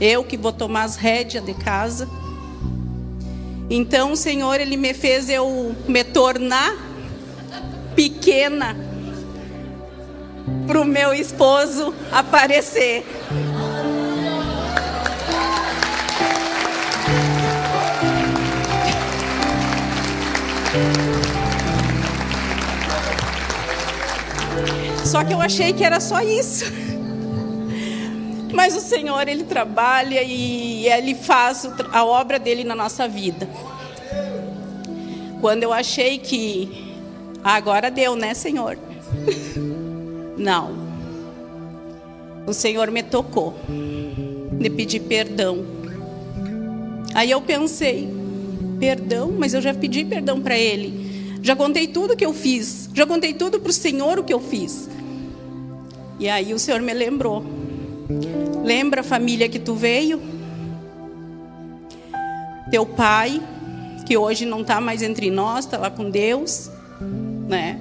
Eu 0.00 0.22
que 0.22 0.36
vou 0.36 0.52
tomar 0.52 0.84
as 0.84 0.94
rédeas 0.94 1.44
de 1.44 1.52
casa. 1.52 2.08
Então, 3.68 4.12
o 4.12 4.16
Senhor 4.16 4.60
ele 4.60 4.76
me 4.76 4.94
fez 4.94 5.28
eu 5.28 5.74
me 5.88 6.04
tornar 6.04 6.76
pequena 7.96 8.76
para 10.64 10.80
o 10.80 10.84
meu 10.84 11.12
esposo 11.12 11.92
aparecer. 12.12 13.04
Só 25.04 25.24
que 25.24 25.34
eu 25.34 25.40
achei 25.40 25.72
que 25.72 25.82
era 25.82 25.98
só 25.98 26.20
isso. 26.20 26.87
Mas 28.52 28.76
o 28.76 28.80
Senhor, 28.80 29.28
Ele 29.28 29.44
trabalha 29.44 30.22
e 30.22 30.88
Ele 30.88 31.14
faz 31.14 31.68
a 31.92 32.04
obra 32.04 32.38
dele 32.38 32.64
na 32.64 32.74
nossa 32.74 33.06
vida. 33.06 33.48
Quando 35.40 35.62
eu 35.62 35.72
achei 35.72 36.18
que 36.18 36.88
Agora 37.42 37.90
deu, 37.90 38.16
né, 38.16 38.34
Senhor? 38.34 38.76
Não. 40.36 40.76
O 42.46 42.52
Senhor 42.52 42.90
me 42.90 43.02
tocou 43.02 43.54
de 44.58 44.70
pedir 44.70 45.00
perdão 45.00 45.64
Aí 47.14 47.30
eu 47.30 47.40
pensei, 47.40 48.08
perdão, 48.78 49.32
mas 49.36 49.54
eu 49.54 49.60
já 49.60 49.72
pedi 49.74 50.04
perdão 50.04 50.40
para 50.40 50.58
ele. 50.58 51.38
Já 51.42 51.56
contei 51.56 51.86
tudo 51.86 52.16
que 52.16 52.24
eu 52.24 52.32
fiz. 52.32 52.88
Já 52.94 53.06
contei 53.06 53.32
tudo 53.32 53.58
para 53.58 53.70
o 53.70 53.72
Senhor 53.72 54.18
o 54.18 54.24
que 54.24 54.32
eu 54.32 54.40
fiz. 54.40 54.88
E 56.18 56.28
aí 56.28 56.52
o 56.52 56.58
Senhor 56.58 56.80
me 56.80 56.92
lembrou. 56.92 57.42
Lembra 58.64 59.02
a 59.02 59.04
família 59.04 59.48
que 59.48 59.58
tu 59.58 59.74
veio? 59.74 60.20
Teu 62.70 62.86
pai, 62.86 63.42
que 64.06 64.16
hoje 64.16 64.46
não 64.46 64.62
está 64.62 64.80
mais 64.80 65.02
entre 65.02 65.30
nós, 65.30 65.64
está 65.64 65.76
lá 65.76 65.90
com 65.90 66.10
Deus, 66.10 66.70
né? 67.48 67.78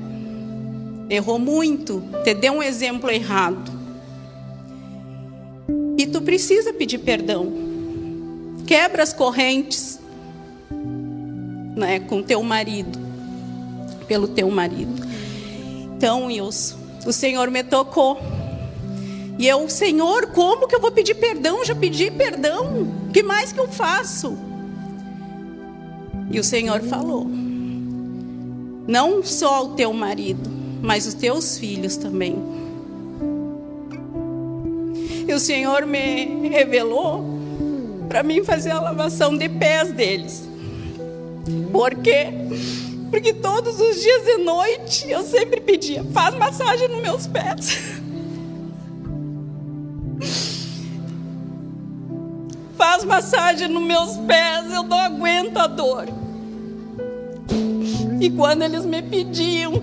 Errou 1.09 1.39
muito, 1.39 2.03
te 2.23 2.33
deu 2.33 2.53
um 2.53 2.63
exemplo 2.63 3.09
errado. 3.09 3.71
E 5.97 6.05
tu 6.05 6.21
precisa 6.21 6.73
pedir 6.73 6.99
perdão. 6.99 7.51
Quebra 8.65 9.03
as 9.03 9.13
correntes, 9.13 9.99
né, 11.75 11.99
com 12.01 12.21
teu 12.21 12.43
marido, 12.43 12.99
pelo 14.07 14.27
teu 14.27 14.49
marido. 14.51 15.07
Então, 15.95 16.25
Wilson, 16.25 16.75
o 17.05 17.13
Senhor 17.13 17.49
me 17.49 17.63
tocou. 17.63 18.19
E 19.37 19.47
eu, 19.47 19.69
Senhor, 19.69 20.27
como 20.27 20.67
que 20.67 20.75
eu 20.75 20.79
vou 20.79 20.91
pedir 20.91 21.15
perdão? 21.15 21.63
Já 21.63 21.75
pedi 21.75 22.09
perdão. 22.09 22.87
O 23.07 23.11
que 23.11 23.21
mais 23.21 23.51
que 23.51 23.59
eu 23.59 23.67
faço? 23.67 24.37
E 26.31 26.39
o 26.39 26.43
Senhor 26.43 26.81
falou: 26.81 27.25
Não 28.87 29.23
só 29.23 29.65
o 29.65 29.69
teu 29.75 29.93
marido, 29.93 30.49
mas 30.81 31.05
os 31.05 31.13
teus 31.13 31.57
filhos 31.57 31.97
também. 31.97 32.35
E 35.27 35.33
o 35.33 35.39
Senhor 35.39 35.85
me 35.85 36.47
revelou 36.49 37.23
para 38.07 38.23
mim 38.23 38.43
fazer 38.43 38.71
a 38.71 38.81
lavação 38.81 39.37
de 39.37 39.49
pés 39.49 39.91
deles. 39.91 40.47
Por 41.71 41.93
quê? 41.95 42.27
Porque 43.11 43.33
todos 43.33 43.79
os 43.79 44.01
dias 44.01 44.23
de 44.23 44.37
noite 44.37 45.09
eu 45.09 45.23
sempre 45.23 45.61
pedia: 45.61 46.03
faz 46.13 46.35
massagem 46.35 46.87
nos 46.87 47.01
meus 47.01 47.27
pés. 47.27 47.97
Faz 52.77 53.03
massagem 53.03 53.67
nos 53.67 53.83
meus 53.83 54.17
pés, 54.17 54.71
eu 54.71 54.83
não 54.83 54.99
aguento 54.99 55.57
a 55.57 55.67
dor. 55.67 56.05
E 58.19 58.29
quando 58.29 58.61
eles 58.63 58.85
me 58.85 59.01
pediam, 59.01 59.81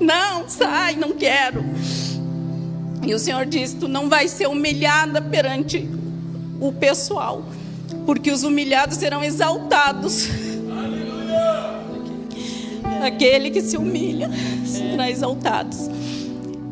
não, 0.00 0.48
sai, 0.48 0.96
não 0.96 1.12
quero. 1.12 1.64
E 3.06 3.14
o 3.14 3.18
Senhor 3.18 3.44
disse: 3.46 3.76
Tu 3.76 3.88
não 3.88 4.08
vai 4.08 4.28
ser 4.28 4.46
humilhada 4.46 5.20
perante 5.20 5.88
o 6.60 6.72
pessoal, 6.72 7.44
porque 8.06 8.30
os 8.30 8.42
humilhados 8.42 8.96
serão 8.96 9.22
exaltados. 9.22 10.28
Aquele 13.02 13.50
que 13.50 13.60
se 13.60 13.76
humilha 13.76 14.30
será 14.64 15.10
exaltado. 15.10 15.76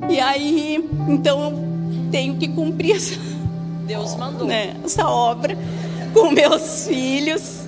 E 0.09 0.19
aí, 0.19 0.83
então 1.09 1.43
eu 1.43 2.11
tenho 2.11 2.37
que 2.37 2.49
cumprir 2.49 2.97
essa, 2.97 3.15
Deus 3.87 4.15
mandou. 4.17 4.47
né, 4.47 4.77
essa 4.85 5.09
obra 5.09 5.57
com 6.13 6.31
meus 6.31 6.87
filhos 6.87 7.63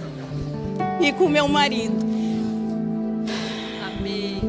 e 1.01 1.13
com 1.13 1.29
meu 1.29 1.49
marido. 1.49 1.97
Amém. 3.87 4.41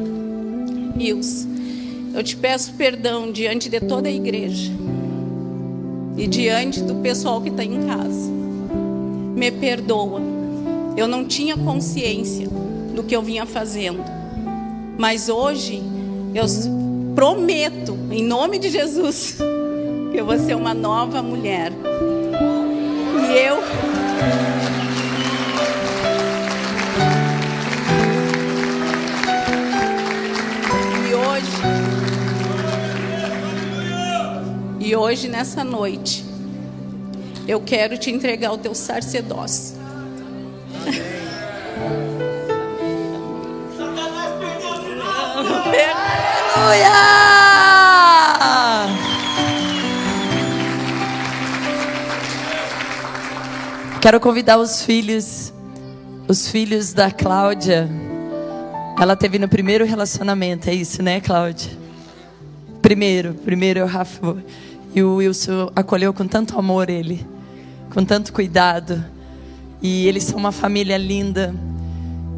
Ilse, 0.98 1.48
eu 2.14 2.22
te 2.22 2.36
peço 2.36 2.74
perdão 2.74 3.30
diante 3.30 3.68
de 3.68 3.80
toda 3.80 4.08
a 4.08 4.12
igreja 4.12 4.72
e 6.16 6.26
diante 6.26 6.80
do 6.82 6.96
pessoal 6.96 7.40
que 7.40 7.50
está 7.50 7.64
em 7.64 7.86
casa. 7.86 8.30
Me 9.34 9.50
perdoa. 9.50 10.20
Eu 10.96 11.06
não 11.06 11.26
tinha 11.26 11.56
consciência 11.56 12.48
do 12.94 13.02
que 13.04 13.14
eu 13.14 13.22
vinha 13.22 13.44
fazendo. 13.44 14.02
Mas 14.96 15.28
hoje 15.28 15.82
eu 16.34 16.44
prometo, 17.14 17.98
em 18.10 18.22
nome 18.22 18.58
de 18.58 18.70
Jesus, 18.70 19.36
eu 20.18 20.24
vou 20.24 20.38
ser 20.38 20.54
uma 20.54 20.72
nova 20.72 21.22
mulher. 21.22 21.70
E 23.20 23.36
eu 23.36 23.58
E 31.08 31.14
hoje 31.14 31.50
E 34.80 34.96
hoje 34.96 35.28
nessa 35.28 35.62
noite 35.62 36.24
eu 37.46 37.60
quero 37.60 37.98
te 37.98 38.10
entregar 38.10 38.52
o 38.52 38.58
teu 38.58 38.74
sacerdócio. 38.74 39.76
Aleluia! 46.56 47.35
Quero 54.06 54.20
convidar 54.20 54.56
os 54.56 54.82
filhos, 54.82 55.52
os 56.28 56.48
filhos 56.48 56.92
da 56.92 57.10
Cláudia. 57.10 57.90
Ela 59.00 59.16
teve 59.16 59.36
no 59.36 59.48
primeiro 59.48 59.84
relacionamento, 59.84 60.70
é 60.70 60.74
isso, 60.74 61.02
né, 61.02 61.20
Cláudia? 61.20 61.72
Primeiro, 62.80 63.34
primeiro 63.34 63.82
o 63.82 63.84
Rafa. 63.84 64.36
E 64.94 65.02
o 65.02 65.16
Wilson 65.16 65.72
acolheu 65.74 66.14
com 66.14 66.24
tanto 66.24 66.56
amor 66.56 66.88
ele, 66.88 67.26
com 67.90 68.04
tanto 68.04 68.32
cuidado. 68.32 69.04
E 69.82 70.06
eles 70.06 70.22
são 70.22 70.38
uma 70.38 70.52
família 70.52 70.96
linda, 70.96 71.52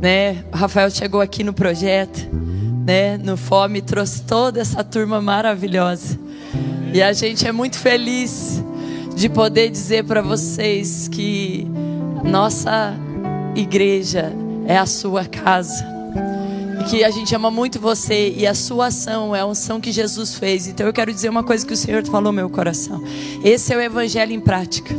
né? 0.01 0.47
O 0.51 0.57
Rafael 0.57 0.91
chegou 0.91 1.21
aqui 1.21 1.45
no 1.45 1.53
projeto, 1.53 2.31
né? 2.87 3.19
No 3.19 3.37
Fome 3.37 3.83
trouxe 3.83 4.23
toda 4.23 4.59
essa 4.59 4.83
turma 4.83 5.21
maravilhosa. 5.21 6.19
E 6.95 7.03
a 7.03 7.13
gente 7.13 7.47
é 7.47 7.53
muito 7.53 7.79
feliz 7.79 8.65
de 9.19 9.29
poder 9.29 9.69
dizer 9.69 10.05
para 10.05 10.23
vocês 10.23 11.09
que 11.09 11.67
nossa 12.23 12.95
igreja 13.57 14.33
é 14.65 14.79
a 14.79 14.87
sua 14.87 15.25
casa. 15.25 15.85
E 16.81 16.85
que 16.85 17.03
a 17.03 17.11
gente 17.11 17.35
ama 17.35 17.51
muito 17.51 17.81
você 17.81 18.33
e 18.37 18.47
a 18.47 18.55
sua 18.55 18.87
ação 18.87 19.35
é 19.35 19.41
a 19.41 19.47
unção 19.47 19.81
que 19.81 19.91
Jesus 19.91 20.37
fez. 20.37 20.69
Então 20.69 20.87
eu 20.87 20.93
quero 20.93 21.13
dizer 21.13 21.29
uma 21.29 21.43
coisa 21.43 21.67
que 21.67 21.73
o 21.73 21.77
Senhor 21.77 22.07
falou 22.07 22.23
no 22.23 22.33
meu 22.33 22.49
coração. 22.49 23.03
Esse 23.43 23.75
é 23.75 23.77
o 23.77 23.81
evangelho 23.81 24.33
em 24.33 24.39
prática. 24.39 24.95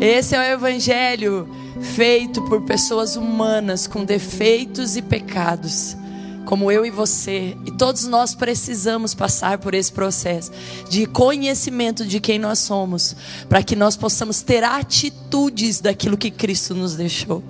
Esse 0.00 0.34
é 0.34 0.38
o 0.38 0.54
evangelho 0.54 1.46
feito 1.82 2.40
por 2.44 2.62
pessoas 2.62 3.14
humanas 3.14 3.86
com 3.86 4.06
defeitos 4.06 4.96
e 4.96 5.02
pecados, 5.02 5.98
como 6.44 6.70
eu 6.70 6.84
e 6.84 6.90
você. 6.90 7.56
E 7.66 7.70
todos 7.70 8.06
nós 8.06 8.34
precisamos 8.34 9.14
passar 9.14 9.58
por 9.58 9.74
esse 9.74 9.92
processo 9.92 10.52
de 10.88 11.06
conhecimento 11.06 12.06
de 12.06 12.20
quem 12.20 12.38
nós 12.38 12.58
somos, 12.58 13.16
para 13.48 13.62
que 13.62 13.74
nós 13.74 13.96
possamos 13.96 14.42
ter 14.42 14.62
atitudes 14.62 15.80
daquilo 15.80 16.16
que 16.16 16.30
Cristo 16.30 16.74
nos 16.74 16.94
deixou. 16.94 17.42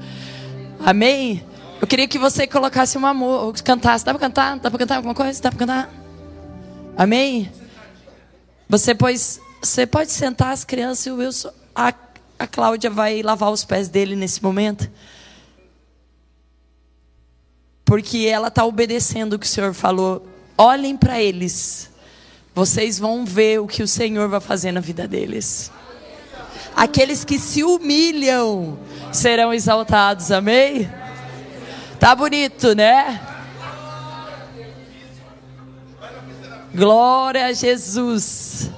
Amém? 0.85 1.45
Eu 1.81 1.87
queria 1.87 2.09
que 2.09 2.19
você 2.19 2.47
colocasse 2.47 2.97
uma 2.97 3.11
amor, 3.11 3.53
cantasse. 3.63 4.05
Dá 4.05 4.13
para 4.13 4.21
cantar? 4.21 4.59
Dá 4.59 4.71
para 4.71 4.79
cantar 4.79 4.97
alguma 4.97 5.15
coisa? 5.15 5.41
Dá 5.43 5.51
para 5.51 5.59
cantar? 5.59 5.91
Amém? 6.97 7.51
Você, 8.69 8.95
pois, 8.95 9.41
você 9.63 9.87
pode 9.87 10.11
sentar 10.11 10.53
as 10.53 10.65
crianças 10.65 11.07
e 11.07 11.11
o 11.11 11.17
Wilson. 11.17 11.51
A, 11.75 11.93
a 12.39 12.47
Cláudia 12.47 12.89
vai 12.89 13.23
lavar 13.23 13.51
os 13.51 13.65
pés 13.65 13.89
dele 13.89 14.17
nesse 14.17 14.43
momento. 14.43 14.91
Porque 17.85 18.27
ela 18.27 18.49
está 18.49 18.65
obedecendo 18.65 19.35
o 19.35 19.39
que 19.39 19.47
o 19.47 19.49
Senhor 19.49 19.75
falou. 19.75 20.27
Olhem 20.57 20.97
para 20.97 21.21
eles. 21.21 21.91
Vocês 22.55 22.99
vão 22.99 23.25
ver 23.25 23.61
o 23.61 23.67
que 23.67 23.83
o 23.83 23.89
Senhor 23.89 24.29
vai 24.29 24.41
fazer 24.41 24.73
na 24.73 24.81
vida 24.81 25.09
deles. 25.09 25.71
Aqueles 26.75 27.25
que 27.25 27.39
se 27.39 27.63
humilham 27.63 28.79
serão 29.13 29.53
exaltados. 29.53 30.31
Amém? 30.31 30.91
Tá 31.99 32.15
bonito, 32.15 32.75
né? 32.75 33.21
Glória 36.75 37.47
a 37.47 37.53
Jesus. 37.53 38.71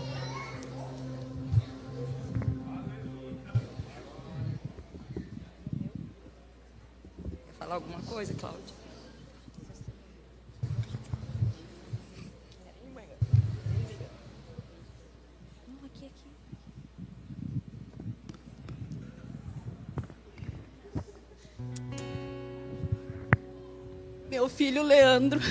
Meu 24.36 24.50
filho 24.50 24.82
Leandro. 24.82 25.40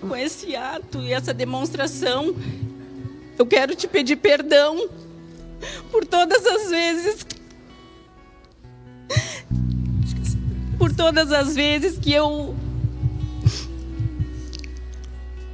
Com 0.00 0.16
esse 0.16 0.56
ato 0.56 0.98
e 0.98 1.12
essa 1.12 1.32
demonstração, 1.32 2.34
eu 3.38 3.46
quero 3.46 3.76
te 3.76 3.86
pedir 3.86 4.16
perdão 4.16 4.90
por 5.92 6.04
todas 6.04 6.44
as 6.44 6.68
vezes 6.68 7.24
por 10.76 10.92
todas 10.92 11.30
as 11.30 11.54
vezes 11.54 11.96
que 11.96 12.12
eu 12.12 12.56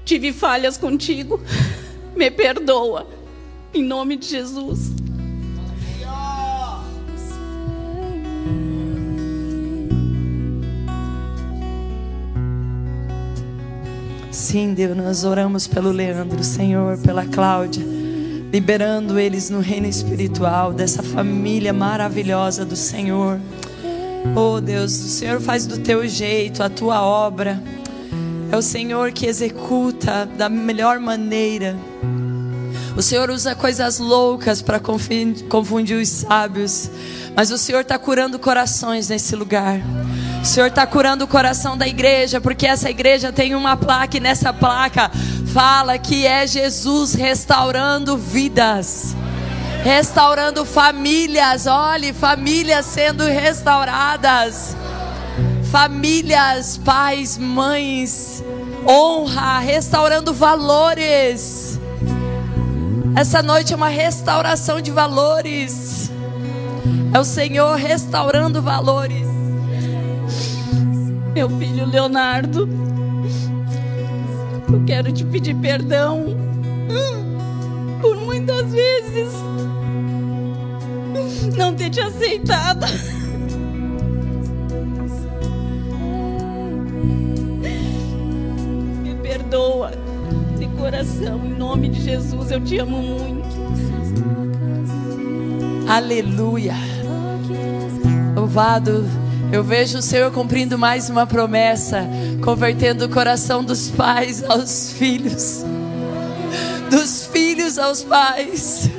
tive 0.06 0.32
falhas 0.32 0.78
contigo. 0.78 1.38
Me 2.16 2.30
perdoa. 2.30 3.06
Em 3.74 3.84
nome 3.84 4.16
de 4.16 4.28
Jesus. 4.28 4.92
Sim, 14.38 14.72
Deus, 14.72 14.96
nós 14.96 15.24
oramos 15.24 15.66
pelo 15.66 15.90
Leandro, 15.90 16.44
Senhor, 16.44 16.96
pela 16.98 17.26
Cláudia, 17.26 17.84
liberando 18.52 19.18
eles 19.18 19.50
no 19.50 19.58
reino 19.58 19.88
espiritual, 19.88 20.72
dessa 20.72 21.02
família 21.02 21.72
maravilhosa 21.72 22.64
do 22.64 22.76
Senhor. 22.76 23.40
Oh 24.36 24.60
Deus, 24.60 24.92
o 24.92 25.08
Senhor 25.08 25.40
faz 25.40 25.66
do 25.66 25.80
teu 25.80 26.06
jeito 26.06 26.62
a 26.62 26.70
tua 26.70 27.02
obra. 27.02 27.60
É 28.50 28.56
o 28.56 28.62
Senhor 28.62 29.10
que 29.10 29.26
executa 29.26 30.24
da 30.24 30.48
melhor 30.48 31.00
maneira. 31.00 31.76
O 32.96 33.02
Senhor 33.02 33.28
usa 33.30 33.56
coisas 33.56 33.98
loucas 33.98 34.62
para 34.62 34.78
confundir 34.78 36.00
os 36.00 36.08
sábios. 36.08 36.88
Mas 37.34 37.50
o 37.50 37.58
Senhor 37.58 37.80
está 37.80 37.98
curando 37.98 38.38
corações 38.38 39.08
nesse 39.08 39.34
lugar. 39.34 39.80
O 40.40 40.44
Senhor 40.44 40.68
está 40.68 40.86
curando 40.86 41.24
o 41.24 41.28
coração 41.28 41.76
da 41.76 41.86
igreja, 41.86 42.40
porque 42.40 42.66
essa 42.66 42.88
igreja 42.88 43.32
tem 43.32 43.54
uma 43.54 43.76
placa 43.76 44.16
e 44.16 44.20
nessa 44.20 44.52
placa 44.52 45.10
fala 45.52 45.98
que 45.98 46.26
é 46.26 46.46
Jesus 46.46 47.14
restaurando 47.14 48.16
vidas, 48.16 49.16
restaurando 49.82 50.64
famílias. 50.64 51.66
Olhe, 51.66 52.12
famílias 52.12 52.86
sendo 52.86 53.24
restauradas, 53.24 54.76
famílias, 55.70 56.78
pais, 56.78 57.36
mães, 57.36 58.42
honra, 58.86 59.58
restaurando 59.58 60.32
valores. 60.32 61.78
Essa 63.16 63.42
noite 63.42 63.72
é 63.72 63.76
uma 63.76 63.88
restauração 63.88 64.80
de 64.80 64.92
valores. 64.92 66.10
É 67.12 67.18
o 67.18 67.24
Senhor 67.24 67.76
restaurando 67.76 68.62
valores. 68.62 69.27
Meu 71.34 71.48
filho 71.58 71.86
Leonardo, 71.86 72.68
eu 74.72 74.84
quero 74.84 75.12
te 75.12 75.24
pedir 75.24 75.54
perdão 75.56 76.36
por 78.00 78.16
muitas 78.16 78.72
vezes 78.72 79.32
não 81.56 81.74
ter 81.74 81.90
te 81.90 82.00
aceitado. 82.00 82.86
Me 89.02 89.14
perdoa 89.22 89.92
de 90.58 90.66
coração, 90.68 91.44
em 91.44 91.54
nome 91.54 91.88
de 91.88 92.00
Jesus, 92.00 92.50
eu 92.50 92.60
te 92.60 92.78
amo 92.78 92.98
muito. 92.98 93.48
Aleluia. 95.88 96.74
Louvado. 98.34 99.27
Eu 99.50 99.64
vejo 99.64 99.98
o 99.98 100.02
Senhor 100.02 100.30
cumprindo 100.30 100.78
mais 100.78 101.08
uma 101.08 101.26
promessa, 101.26 102.06
convertendo 102.44 103.06
o 103.06 103.08
coração 103.08 103.64
dos 103.64 103.88
pais 103.88 104.44
aos 104.44 104.92
filhos, 104.92 105.64
dos 106.90 107.26
filhos 107.26 107.78
aos 107.78 108.02
pais. 108.02 108.90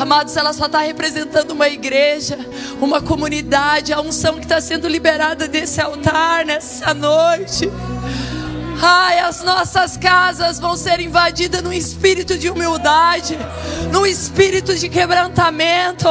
Amados, 0.00 0.34
ela 0.38 0.54
só 0.54 0.64
está 0.64 0.80
representando 0.80 1.50
uma 1.50 1.68
igreja, 1.68 2.38
uma 2.80 3.02
comunidade, 3.02 3.92
a 3.92 4.00
unção 4.00 4.36
que 4.36 4.46
está 4.46 4.58
sendo 4.58 4.88
liberada 4.88 5.46
desse 5.46 5.82
altar 5.82 6.46
nessa 6.46 6.94
noite. 6.94 7.70
Ai, 8.82 9.18
as 9.18 9.42
nossas 9.42 9.96
casas 9.96 10.58
vão 10.58 10.74
ser 10.76 11.00
invadidas 11.00 11.62
num 11.62 11.72
espírito 11.72 12.38
de 12.38 12.48
humildade, 12.48 13.38
num 13.92 14.06
espírito 14.06 14.74
de 14.74 14.88
quebrantamento, 14.88 16.08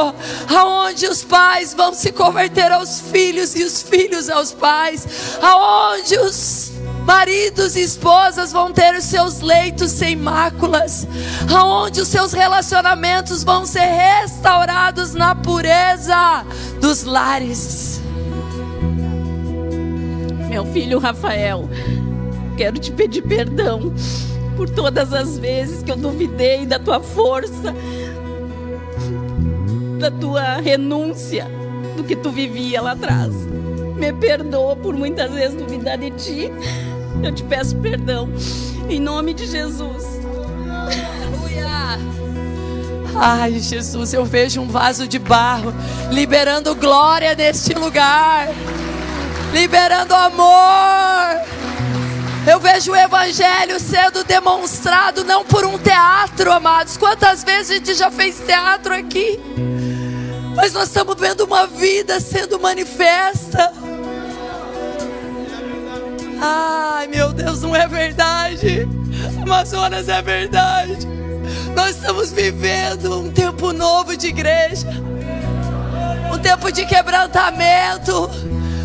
aonde 0.48 1.06
os 1.06 1.24
pais 1.24 1.74
vão 1.74 1.92
se 1.92 2.12
converter 2.12 2.70
aos 2.70 3.00
filhos 3.00 3.56
e 3.56 3.64
os 3.64 3.82
filhos 3.82 4.28
aos 4.28 4.52
pais, 4.52 5.06
aonde 5.42 6.16
os 6.18 6.70
maridos 7.04 7.74
e 7.74 7.80
esposas 7.80 8.52
vão 8.52 8.72
ter 8.72 8.94
os 8.94 9.04
seus 9.04 9.40
leitos 9.40 9.90
sem 9.90 10.14
máculas, 10.14 11.08
aonde 11.52 12.00
os 12.00 12.06
seus 12.06 12.32
relacionamentos 12.32 13.42
vão 13.42 13.66
ser 13.66 13.80
restaurados 13.80 15.12
na 15.12 15.34
pureza 15.34 16.44
dos 16.80 17.02
lares. 17.02 18.00
Meu 20.48 20.64
filho 20.72 20.98
Rafael, 20.98 21.68
quero 22.60 22.78
te 22.78 22.92
pedir 22.92 23.22
perdão 23.22 23.90
por 24.54 24.68
todas 24.68 25.14
as 25.14 25.38
vezes 25.38 25.82
que 25.82 25.90
eu 25.90 25.96
duvidei 25.96 26.66
da 26.66 26.78
tua 26.78 27.00
força, 27.00 27.74
da 29.98 30.10
tua 30.10 30.58
renúncia, 30.58 31.46
do 31.96 32.04
que 32.04 32.14
tu 32.14 32.30
vivia 32.30 32.82
lá 32.82 32.92
atrás. 32.92 33.32
Me 33.96 34.12
perdoa 34.12 34.76
por 34.76 34.94
muitas 34.94 35.32
vezes 35.32 35.56
duvidar 35.56 35.96
de 35.96 36.10
ti. 36.10 36.52
Eu 37.22 37.34
te 37.34 37.42
peço 37.44 37.76
perdão. 37.78 38.28
Em 38.90 39.00
nome 39.00 39.32
de 39.32 39.46
Jesus. 39.46 40.04
Aleluia. 40.68 41.98
Ai, 43.16 43.58
Jesus, 43.58 44.12
eu 44.12 44.26
vejo 44.26 44.60
um 44.60 44.68
vaso 44.68 45.08
de 45.08 45.18
barro 45.18 45.72
liberando 46.12 46.74
glória 46.74 47.34
neste 47.34 47.72
lugar, 47.72 48.50
liberando 49.54 50.14
amor. 50.14 51.59
Eu 52.46 52.58
vejo 52.58 52.92
o 52.92 52.96
evangelho 52.96 53.78
sendo 53.78 54.24
demonstrado 54.24 55.24
não 55.24 55.44
por 55.44 55.64
um 55.66 55.78
teatro, 55.78 56.50
amados. 56.50 56.96
Quantas 56.96 57.44
vezes 57.44 57.70
a 57.70 57.74
gente 57.74 57.94
já 57.94 58.10
fez 58.10 58.40
teatro 58.40 58.94
aqui? 58.94 59.38
Mas 60.56 60.72
nós 60.72 60.88
estamos 60.88 61.16
vendo 61.18 61.44
uma 61.44 61.66
vida 61.66 62.18
sendo 62.18 62.58
manifesta. 62.58 63.72
Ai, 66.40 67.06
meu 67.08 67.32
Deus, 67.32 67.60
não 67.60 67.76
é 67.76 67.86
verdade. 67.86 68.88
Amazonas 69.42 70.08
é 70.08 70.22
verdade. 70.22 71.06
Nós 71.76 71.96
estamos 71.96 72.32
vivendo 72.32 73.20
um 73.20 73.30
tempo 73.30 73.72
novo 73.72 74.16
de 74.16 74.28
igreja. 74.28 74.88
Um 76.32 76.38
tempo 76.38 76.72
de 76.72 76.86
quebrantamento 76.86 78.30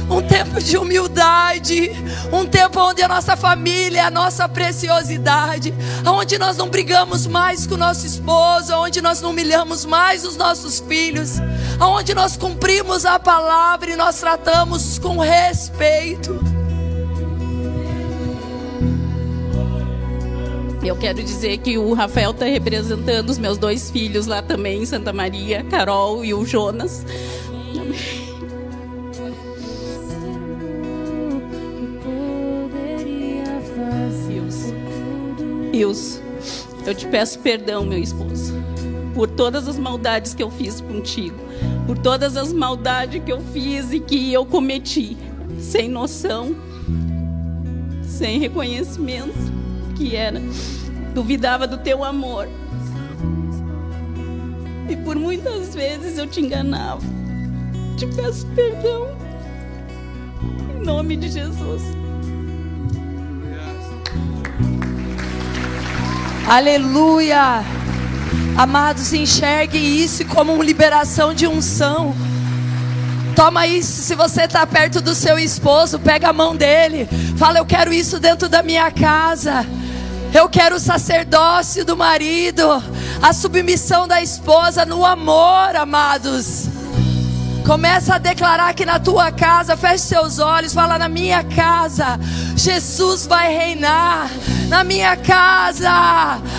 um 0.09 0.21
tempo 0.21 0.59
de 0.61 0.77
humildade, 0.77 1.91
um 2.31 2.45
tempo 2.45 2.79
onde 2.79 3.01
a 3.01 3.07
nossa 3.07 3.35
família 3.35 4.01
é 4.01 4.03
a 4.03 4.11
nossa 4.11 4.47
preciosidade, 4.47 5.73
onde 6.05 6.37
nós 6.37 6.57
não 6.57 6.69
brigamos 6.69 7.25
mais 7.25 7.65
com 7.65 7.75
o 7.75 7.77
nosso 7.77 8.05
esposo, 8.05 8.73
onde 8.75 9.01
nós 9.01 9.21
não 9.21 9.31
humilhamos 9.31 9.85
mais 9.85 10.25
os 10.25 10.37
nossos 10.37 10.79
filhos, 10.79 11.33
onde 11.81 12.13
nós 12.13 12.37
cumprimos 12.37 13.05
a 13.05 13.19
palavra 13.19 13.91
e 13.91 13.95
nós 13.95 14.19
tratamos 14.19 14.99
com 14.99 15.17
respeito. 15.17 16.39
Eu 20.83 20.95
quero 20.95 21.23
dizer 21.23 21.57
que 21.57 21.79
o 21.79 21.93
Rafael 21.93 22.29
está 22.29 22.45
representando 22.45 23.29
os 23.31 23.39
meus 23.39 23.57
dois 23.57 23.89
filhos 23.89 24.27
lá 24.27 24.43
também 24.43 24.85
Santa 24.85 25.11
Maria, 25.11 25.63
Carol 25.63 26.23
e 26.23 26.31
o 26.31 26.45
Jonas. 26.45 27.03
Deus, 35.77 36.21
eu 36.85 36.95
te 36.95 37.05
peço 37.05 37.37
perdão, 37.39 37.83
meu 37.83 37.99
esposo, 37.99 38.53
por 39.13 39.27
todas 39.27 39.67
as 39.67 39.77
maldades 39.77 40.33
que 40.33 40.41
eu 40.41 40.49
fiz 40.49 40.79
contigo, 40.79 41.35
por 41.85 41.97
todas 41.97 42.37
as 42.37 42.53
maldades 42.53 43.21
que 43.21 43.29
eu 43.29 43.41
fiz 43.51 43.91
e 43.91 43.99
que 43.99 44.31
eu 44.31 44.45
cometi, 44.45 45.17
sem 45.59 45.89
noção, 45.89 46.55
sem 48.03 48.39
reconhecimento 48.39 49.35
que 49.97 50.15
era, 50.15 50.41
duvidava 51.13 51.67
do 51.67 51.77
teu 51.79 52.05
amor. 52.05 52.47
E 54.89 54.95
por 54.95 55.17
muitas 55.17 55.75
vezes 55.75 56.17
eu 56.17 56.25
te 56.25 56.39
enganava. 56.39 57.01
Te 57.97 58.07
peço 58.07 58.47
perdão. 58.55 59.09
Em 60.73 60.85
nome 60.85 61.17
de 61.17 61.27
Jesus. 61.27 61.81
Aleluia. 66.47 67.63
Amados, 68.55 69.11
enxergue 69.13 69.79
isso 69.79 70.23
como 70.25 70.53
uma 70.53 70.63
liberação 70.63 71.33
de 71.33 71.47
unção. 71.47 72.15
Toma 73.35 73.65
isso, 73.65 74.03
se 74.03 74.13
você 74.13 74.43
está 74.43 74.65
perto 74.65 75.01
do 75.01 75.15
seu 75.15 75.39
esposo, 75.39 75.97
pega 75.97 76.29
a 76.29 76.33
mão 76.33 76.55
dele. 76.55 77.09
Fala, 77.35 77.57
eu 77.57 77.65
quero 77.65 77.91
isso 77.91 78.19
dentro 78.19 78.47
da 78.47 78.61
minha 78.61 78.91
casa. 78.91 79.65
Eu 80.33 80.47
quero 80.47 80.75
o 80.75 80.79
sacerdócio 80.79 81.83
do 81.83 81.97
marido. 81.97 82.63
A 83.21 83.33
submissão 83.33 84.07
da 84.07 84.21
esposa 84.21 84.85
no 84.85 85.03
amor, 85.03 85.75
amados. 85.75 86.67
Começa 87.65 88.15
a 88.15 88.19
declarar 88.19 88.75
que 88.75 88.85
na 88.85 88.99
tua 88.99 89.31
casa, 89.31 89.75
feche 89.75 90.03
seus 90.03 90.37
olhos, 90.37 90.73
fala 90.73 90.99
na 90.99 91.09
minha 91.09 91.43
casa, 91.43 92.19
Jesus 92.55 93.27
vai 93.27 93.53
reinar. 93.53 94.29
Na 94.67 94.83
minha 94.83 95.15
casa, 95.15 95.91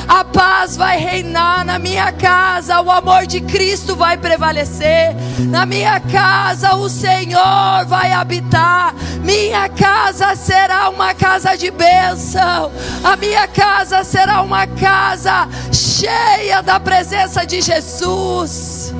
a 0.06 0.24
paz 0.24 0.76
vai 0.76 0.98
reinar. 0.98 1.64
Na 1.64 1.78
minha 1.78 2.12
casa, 2.12 2.80
o 2.80 2.90
amor 2.90 3.26
de 3.26 3.40
Cristo 3.40 3.96
vai 3.96 4.16
prevalecer. 4.16 5.16
Na 5.40 5.66
minha 5.66 5.98
casa, 5.98 6.76
o 6.76 6.88
Senhor 6.88 7.84
vai 7.86 8.12
habitar. 8.12 8.94
Minha 9.22 9.68
casa 9.68 10.36
será 10.36 10.88
uma 10.88 11.14
casa 11.14 11.56
de 11.56 11.70
bênção. 11.70 12.70
A 13.02 13.16
minha 13.16 13.48
casa 13.48 14.04
será 14.04 14.42
uma 14.42 14.66
casa 14.66 15.48
cheia 15.72 16.62
da 16.62 16.78
presença 16.78 17.44
de 17.44 17.60
Jesus. 17.60 18.94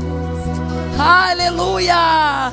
Aleluia! 0.98 2.52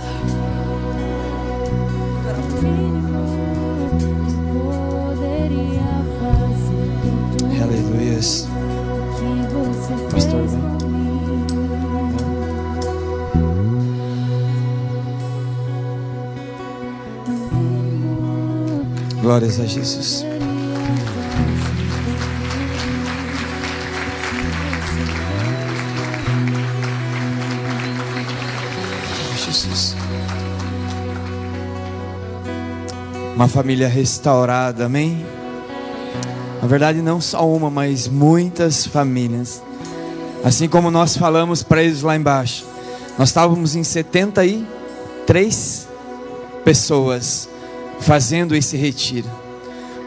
Glórias 19.24 19.58
a 19.58 19.66
Jesus. 19.66 20.26
Jesus. 29.38 29.96
Uma 33.34 33.48
família 33.48 33.88
restaurada, 33.88 34.88
amém? 34.88 35.26
Na 36.62 36.68
verdade, 36.68 37.02
não 37.02 37.22
só 37.22 37.48
uma, 37.48 37.70
mas 37.70 38.10
muitas 38.10 38.86
famílias. 38.86 39.64
Assim 40.44 40.68
como 40.68 40.92
nós 40.92 41.16
falamos 41.16 41.64
para 41.64 41.82
eles 41.82 42.02
lá 42.02 42.18
embaixo, 42.18 42.66
nós 43.18 43.30
estávamos 43.30 43.74
em 43.74 43.86
73 43.86 45.88
pessoas 46.66 47.53
fazendo 48.00 48.56
esse 48.56 48.76
retiro, 48.76 49.30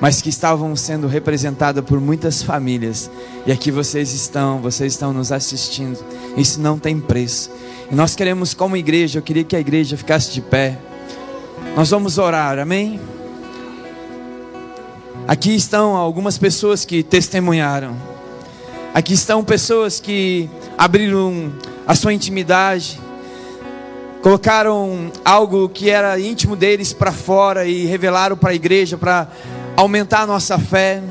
mas 0.00 0.20
que 0.20 0.28
estavam 0.28 0.74
sendo 0.76 1.06
representadas 1.06 1.84
por 1.84 2.00
muitas 2.00 2.42
famílias. 2.42 3.10
E 3.46 3.52
aqui 3.52 3.70
vocês 3.70 4.12
estão, 4.12 4.60
vocês 4.60 4.92
estão 4.92 5.12
nos 5.12 5.32
assistindo. 5.32 5.98
Isso 6.36 6.60
não 6.60 6.78
tem 6.78 7.00
preço. 7.00 7.50
E 7.90 7.94
nós 7.94 8.14
queremos, 8.14 8.52
como 8.52 8.76
igreja, 8.76 9.18
eu 9.18 9.22
queria 9.22 9.44
que 9.44 9.56
a 9.56 9.60
igreja 9.60 9.96
ficasse 9.96 10.32
de 10.32 10.40
pé. 10.40 10.78
Nós 11.76 11.90
vamos 11.90 12.18
orar, 12.18 12.58
amém? 12.58 13.00
Aqui 15.28 15.54
estão 15.54 15.96
algumas 15.96 16.38
pessoas 16.38 16.84
que 16.84 17.02
testemunharam. 17.02 17.96
Aqui 18.94 19.12
estão 19.12 19.42
pessoas 19.42 20.00
que 20.00 20.48
abriram 20.78 21.52
a 21.86 21.94
sua 21.94 22.12
intimidade, 22.12 23.00
colocaram 24.22 25.10
algo 25.24 25.68
que 25.68 25.90
era 25.90 26.18
íntimo 26.18 26.56
deles 26.56 26.92
para 26.92 27.12
fora 27.12 27.66
e 27.66 27.86
revelaram 27.86 28.36
para 28.36 28.50
a 28.50 28.54
igreja 28.54 28.96
para 28.96 29.28
aumentar 29.76 30.22
a 30.22 30.26
nossa 30.26 30.58
fé, 30.58 31.02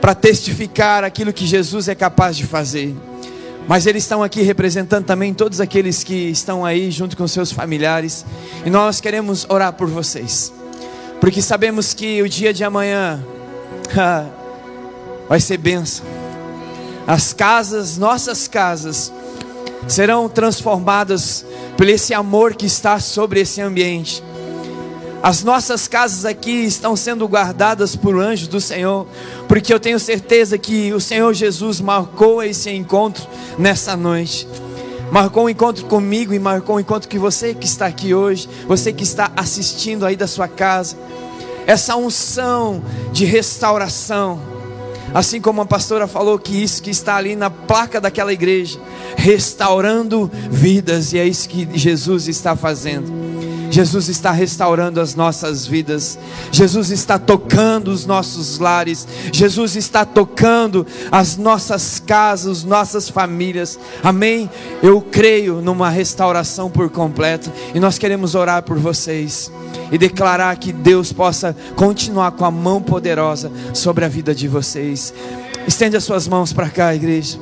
para 0.00 0.14
testificar 0.14 1.04
aquilo 1.04 1.32
que 1.32 1.46
Jesus 1.46 1.88
é 1.88 1.94
capaz 1.94 2.36
de 2.36 2.46
fazer. 2.46 2.94
Mas 3.68 3.86
eles 3.86 4.04
estão 4.04 4.22
aqui 4.22 4.42
representando 4.42 5.04
também 5.04 5.34
todos 5.34 5.60
aqueles 5.60 6.04
que 6.04 6.30
estão 6.30 6.64
aí 6.64 6.90
junto 6.90 7.16
com 7.16 7.26
seus 7.26 7.50
familiares. 7.50 8.24
E 8.64 8.70
nós 8.70 9.00
queremos 9.00 9.44
orar 9.48 9.72
por 9.72 9.88
vocês. 9.88 10.52
Porque 11.20 11.42
sabemos 11.42 11.92
que 11.92 12.22
o 12.22 12.28
dia 12.28 12.52
de 12.52 12.62
amanhã 12.62 13.24
vai 15.28 15.40
ser 15.40 15.56
bênção. 15.58 16.04
As 17.06 17.32
casas, 17.32 17.96
nossas 17.96 18.46
casas, 18.46 19.12
serão 19.88 20.28
transformadas 20.28 21.44
por 21.76 21.88
esse 21.88 22.14
amor 22.14 22.54
que 22.54 22.66
está 22.66 22.98
sobre 22.98 23.40
esse 23.40 23.60
ambiente. 23.60 24.22
As 25.22 25.42
nossas 25.42 25.88
casas 25.88 26.24
aqui 26.24 26.64
estão 26.64 26.94
sendo 26.94 27.26
guardadas 27.26 27.96
por 27.96 28.16
anjos 28.20 28.46
do 28.46 28.60
Senhor, 28.60 29.06
porque 29.48 29.72
eu 29.72 29.80
tenho 29.80 29.98
certeza 29.98 30.56
que 30.56 30.92
o 30.92 31.00
Senhor 31.00 31.34
Jesus 31.34 31.80
marcou 31.80 32.42
esse 32.42 32.70
encontro 32.70 33.26
nessa 33.58 33.96
noite. 33.96 34.46
Marcou 35.10 35.44
um 35.44 35.48
encontro 35.48 35.84
comigo 35.86 36.34
e 36.34 36.38
marcou 36.38 36.76
um 36.76 36.80
encontro 36.80 37.08
que 37.08 37.18
você 37.18 37.54
que 37.54 37.66
está 37.66 37.86
aqui 37.86 38.14
hoje, 38.14 38.48
você 38.66 38.92
que 38.92 39.04
está 39.04 39.32
assistindo 39.36 40.04
aí 40.04 40.16
da 40.16 40.26
sua 40.26 40.48
casa. 40.48 40.96
Essa 41.66 41.96
unção 41.96 42.82
de 43.12 43.24
restauração, 43.24 44.40
assim 45.14 45.40
como 45.40 45.60
a 45.60 45.66
pastora 45.66 46.06
falou 46.06 46.38
que 46.38 46.62
isso 46.62 46.82
que 46.82 46.90
está 46.90 47.16
ali 47.16 47.36
na 47.36 47.50
placa 47.50 48.00
daquela 48.00 48.32
igreja, 48.32 48.78
restaurando 49.16 50.30
vidas, 50.50 51.12
e 51.12 51.18
é 51.18 51.24
isso 51.24 51.48
que 51.48 51.68
Jesus 51.74 52.28
está 52.28 52.54
fazendo. 52.54 53.25
Jesus 53.76 54.08
está 54.08 54.30
restaurando 54.30 55.02
as 55.02 55.14
nossas 55.14 55.66
vidas, 55.66 56.18
Jesus 56.50 56.90
está 56.90 57.18
tocando 57.18 57.88
os 57.88 58.06
nossos 58.06 58.58
lares, 58.58 59.06
Jesus 59.30 59.76
está 59.76 60.02
tocando 60.02 60.86
as 61.12 61.36
nossas 61.36 62.00
casas, 62.00 62.64
nossas 62.64 63.10
famílias, 63.10 63.78
amém? 64.02 64.48
Eu 64.82 65.02
creio 65.02 65.60
numa 65.60 65.90
restauração 65.90 66.70
por 66.70 66.88
completo 66.88 67.52
e 67.74 67.78
nós 67.78 67.98
queremos 67.98 68.34
orar 68.34 68.62
por 68.62 68.78
vocês 68.78 69.52
e 69.92 69.98
declarar 69.98 70.56
que 70.56 70.72
Deus 70.72 71.12
possa 71.12 71.54
continuar 71.74 72.30
com 72.30 72.46
a 72.46 72.50
mão 72.50 72.80
poderosa 72.80 73.52
sobre 73.74 74.06
a 74.06 74.08
vida 74.08 74.34
de 74.34 74.48
vocês. 74.48 75.12
Estende 75.66 75.96
as 75.96 76.04
suas 76.04 76.28
mãos 76.28 76.52
para 76.52 76.70
cá, 76.70 76.94
igreja. 76.94 77.38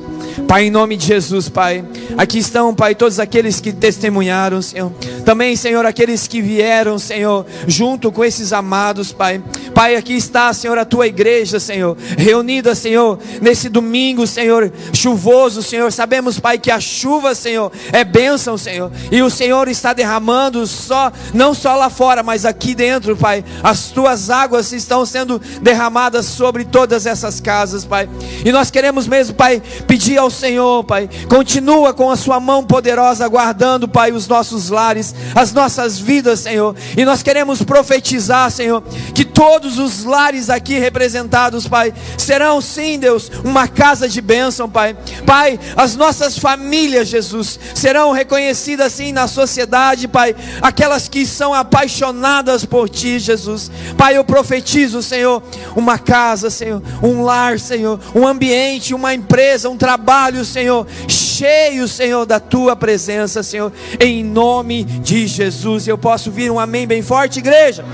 Pai, 0.47 0.65
em 0.65 0.71
nome 0.71 0.97
de 0.97 1.05
Jesus, 1.05 1.47
Pai. 1.47 1.85
Aqui 2.17 2.39
estão, 2.39 2.73
Pai, 2.73 2.93
todos 2.93 3.19
aqueles 3.19 3.61
que 3.61 3.71
testemunharam, 3.71 4.61
Senhor. 4.61 4.91
Também, 5.23 5.55
Senhor, 5.55 5.85
aqueles 5.85 6.27
que 6.27 6.41
vieram, 6.41 6.99
Senhor, 6.99 7.45
junto 7.67 8.11
com 8.11 8.25
esses 8.25 8.51
amados, 8.51 9.11
Pai. 9.11 9.41
Pai, 9.73 9.95
aqui 9.95 10.13
está, 10.13 10.51
Senhor, 10.53 10.77
a 10.77 10.85
tua 10.85 11.07
igreja, 11.07 11.59
Senhor, 11.59 11.97
reunida, 12.17 12.75
Senhor, 12.75 13.19
nesse 13.41 13.69
domingo, 13.69 14.27
Senhor, 14.27 14.71
chuvoso, 14.93 15.61
Senhor. 15.61 15.91
Sabemos, 15.91 16.39
Pai, 16.39 16.57
que 16.57 16.71
a 16.71 16.79
chuva, 16.79 17.33
Senhor, 17.33 17.71
é 17.91 18.03
bênção, 18.03 18.57
Senhor. 18.57 18.91
E 19.11 19.21
o 19.21 19.29
Senhor 19.29 19.67
está 19.67 19.93
derramando 19.93 20.65
só, 20.67 21.11
não 21.33 21.53
só 21.53 21.75
lá 21.75 21.89
fora, 21.89 22.23
mas 22.23 22.45
aqui 22.45 22.75
dentro, 22.75 23.15
Pai. 23.15 23.43
As 23.63 23.89
tuas 23.89 24.29
águas 24.29 24.71
estão 24.73 25.05
sendo 25.05 25.41
derramadas 25.61 26.25
sobre 26.25 26.65
todas 26.65 27.05
essas 27.05 27.39
casas, 27.39 27.85
Pai. 27.85 27.94
E 28.43 28.51
nós 28.51 28.69
queremos 28.69 29.07
mesmo, 29.07 29.35
Pai, 29.35 29.61
pedir 29.87 30.17
ao 30.17 30.29
Senhor, 30.29 30.83
Pai, 30.83 31.09
continua 31.29 31.93
com 31.93 32.09
a 32.09 32.15
sua 32.15 32.39
mão 32.39 32.63
poderosa 32.63 33.27
guardando, 33.27 33.87
Pai, 33.87 34.11
os 34.11 34.27
nossos 34.27 34.69
lares, 34.69 35.13
as 35.33 35.53
nossas 35.53 35.99
vidas, 35.99 36.39
Senhor. 36.41 36.75
E 36.97 37.05
nós 37.05 37.23
queremos 37.23 37.61
profetizar, 37.61 38.49
Senhor, 38.51 38.83
que 39.13 39.23
todos 39.23 39.77
os 39.79 40.03
lares 40.03 40.49
aqui 40.49 40.77
representados, 40.79 41.67
Pai, 41.67 41.93
serão 42.17 42.61
sim, 42.61 42.99
Deus, 42.99 43.31
uma 43.43 43.67
casa 43.67 44.07
de 44.09 44.21
bênção, 44.21 44.69
Pai. 44.69 44.95
Pai, 45.25 45.59
as 45.75 45.95
nossas 45.95 46.37
famílias, 46.37 47.07
Jesus, 47.07 47.59
serão 47.73 48.11
reconhecidas 48.11 48.93
sim 48.93 49.11
na 49.11 49.27
sociedade, 49.27 50.07
Pai, 50.07 50.35
aquelas 50.61 51.07
que 51.07 51.25
são 51.25 51.53
apaixonadas 51.53 52.65
por 52.65 52.89
Ti, 52.89 53.19
Jesus. 53.19 53.71
Pai, 53.97 54.17
eu 54.17 54.23
profetizo, 54.23 55.01
Senhor, 55.01 55.41
uma 55.75 55.97
casa, 55.97 56.49
Senhor, 56.49 56.81
um 57.01 57.23
lar, 57.23 57.59
Senhor, 57.59 57.84
um 58.13 58.27
ambiente, 58.27 58.93
uma 58.93 59.13
empresa, 59.13 59.69
um 59.69 59.77
trabalho, 59.77 60.43
Senhor, 60.43 60.87
cheio, 61.07 61.87
Senhor, 61.87 62.25
da 62.25 62.39
tua 62.39 62.75
presença, 62.75 63.43
Senhor, 63.43 63.71
em 63.99 64.23
nome 64.23 64.83
de 64.83 65.27
Jesus. 65.27 65.87
Eu 65.87 65.97
posso 65.97 66.31
vir 66.31 66.51
um 66.51 66.59
amém 66.59 66.87
bem 66.87 67.01
forte, 67.01 67.39
igreja? 67.39 67.85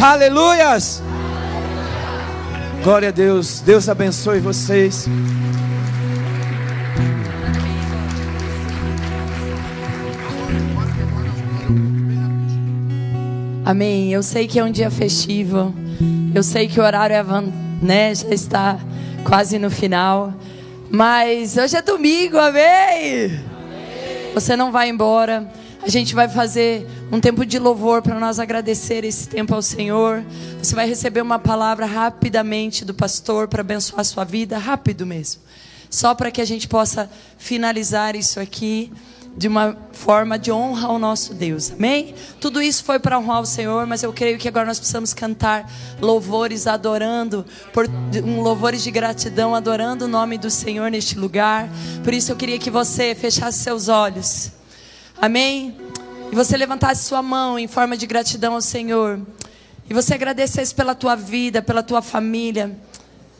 Aleluias! 0.00 1.02
Glória 2.82 3.08
a 3.08 3.12
Deus, 3.12 3.60
Deus 3.60 3.88
abençoe 3.88 4.40
vocês. 4.40 5.08
Amém. 13.64 14.12
Eu 14.12 14.22
sei 14.22 14.48
que 14.48 14.58
é 14.58 14.64
um 14.64 14.70
dia 14.70 14.90
festivo. 14.90 15.72
Eu 16.34 16.42
sei 16.42 16.66
que 16.66 16.80
o 16.80 16.82
horário 16.82 17.14
é, 17.14 17.24
né, 17.82 18.14
já 18.14 18.28
está 18.28 18.78
quase 19.24 19.58
no 19.58 19.70
final. 19.70 20.32
Mas 20.88 21.56
hoje 21.56 21.76
é 21.76 21.82
domingo, 21.82 22.38
amém? 22.38 23.40
Você 24.34 24.56
não 24.56 24.70
vai 24.70 24.88
embora. 24.88 25.50
A 25.82 25.88
gente 25.88 26.14
vai 26.14 26.28
fazer 26.28 26.86
um 27.10 27.18
tempo 27.18 27.44
de 27.44 27.58
louvor 27.58 28.02
para 28.02 28.18
nós 28.18 28.38
agradecer 28.38 29.04
esse 29.04 29.28
tempo 29.28 29.52
ao 29.52 29.60
Senhor. 29.60 30.24
Você 30.62 30.76
vai 30.76 30.88
receber 30.88 31.20
uma 31.20 31.40
palavra 31.40 31.86
rapidamente 31.86 32.84
do 32.84 32.94
pastor 32.94 33.48
para 33.48 33.62
abençoar 33.62 34.00
a 34.00 34.04
sua 34.04 34.24
vida, 34.24 34.56
rápido 34.58 35.04
mesmo. 35.04 35.42
só 35.90 36.14
para 36.14 36.30
que 36.30 36.40
a 36.40 36.44
gente 36.44 36.68
possa 36.68 37.10
finalizar 37.36 38.14
isso 38.14 38.38
aqui 38.38 38.92
de 39.36 39.48
uma 39.48 39.76
forma 39.92 40.38
de 40.38 40.52
honra 40.52 40.88
ao 40.88 40.98
nosso 40.98 41.34
Deus. 41.34 41.72
Amém? 41.72 42.14
Tudo 42.40 42.60
isso 42.60 42.84
foi 42.84 42.98
para 42.98 43.18
honrar 43.18 43.40
o 43.40 43.46
Senhor, 43.46 43.86
mas 43.86 44.02
eu 44.02 44.12
creio 44.12 44.38
que 44.38 44.46
agora 44.46 44.66
nós 44.66 44.78
precisamos 44.78 45.14
cantar 45.14 45.70
louvores 46.00 46.66
adorando, 46.66 47.44
por 47.72 47.88
um 48.24 48.40
louvores 48.40 48.82
de 48.82 48.90
gratidão 48.90 49.54
adorando 49.54 50.04
o 50.04 50.08
nome 50.08 50.36
do 50.36 50.50
Senhor 50.50 50.90
neste 50.90 51.18
lugar. 51.18 51.68
Por 52.04 52.12
isso 52.12 52.30
eu 52.30 52.36
queria 52.36 52.58
que 52.58 52.70
você 52.70 53.14
fechasse 53.14 53.58
seus 53.58 53.88
olhos. 53.88 54.52
Amém? 55.20 55.76
E 56.30 56.34
você 56.34 56.56
levantasse 56.56 57.04
sua 57.04 57.22
mão 57.22 57.58
em 57.58 57.66
forma 57.66 57.96
de 57.96 58.06
gratidão 58.06 58.54
ao 58.54 58.62
Senhor. 58.62 59.20
E 59.88 59.94
você 59.94 60.14
agradecesse 60.14 60.74
pela 60.74 60.94
tua 60.94 61.14
vida, 61.14 61.60
pela 61.60 61.82
tua 61.82 62.00
família, 62.00 62.76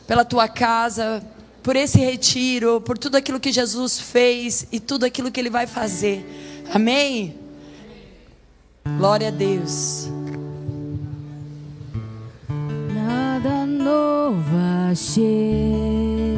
pela 0.07 0.25
tua 0.25 0.47
casa, 0.47 1.23
por 1.63 1.75
esse 1.77 1.97
retiro, 1.97 2.81
por 2.81 2.97
tudo 2.97 3.15
aquilo 3.15 3.39
que 3.39 3.51
Jesus 3.51 3.97
fez 3.97 4.67
e 4.71 4.79
tudo 4.81 5.05
aquilo 5.05 5.31
que 5.31 5.39
Ele 5.39 5.49
vai 5.49 5.65
fazer. 5.65 6.25
Amém? 6.73 7.35
Glória 8.97 9.29
a 9.29 9.31
Deus. 9.31 10.09
Nada 12.93 13.65
novo 13.65 14.43
achei 14.91 16.37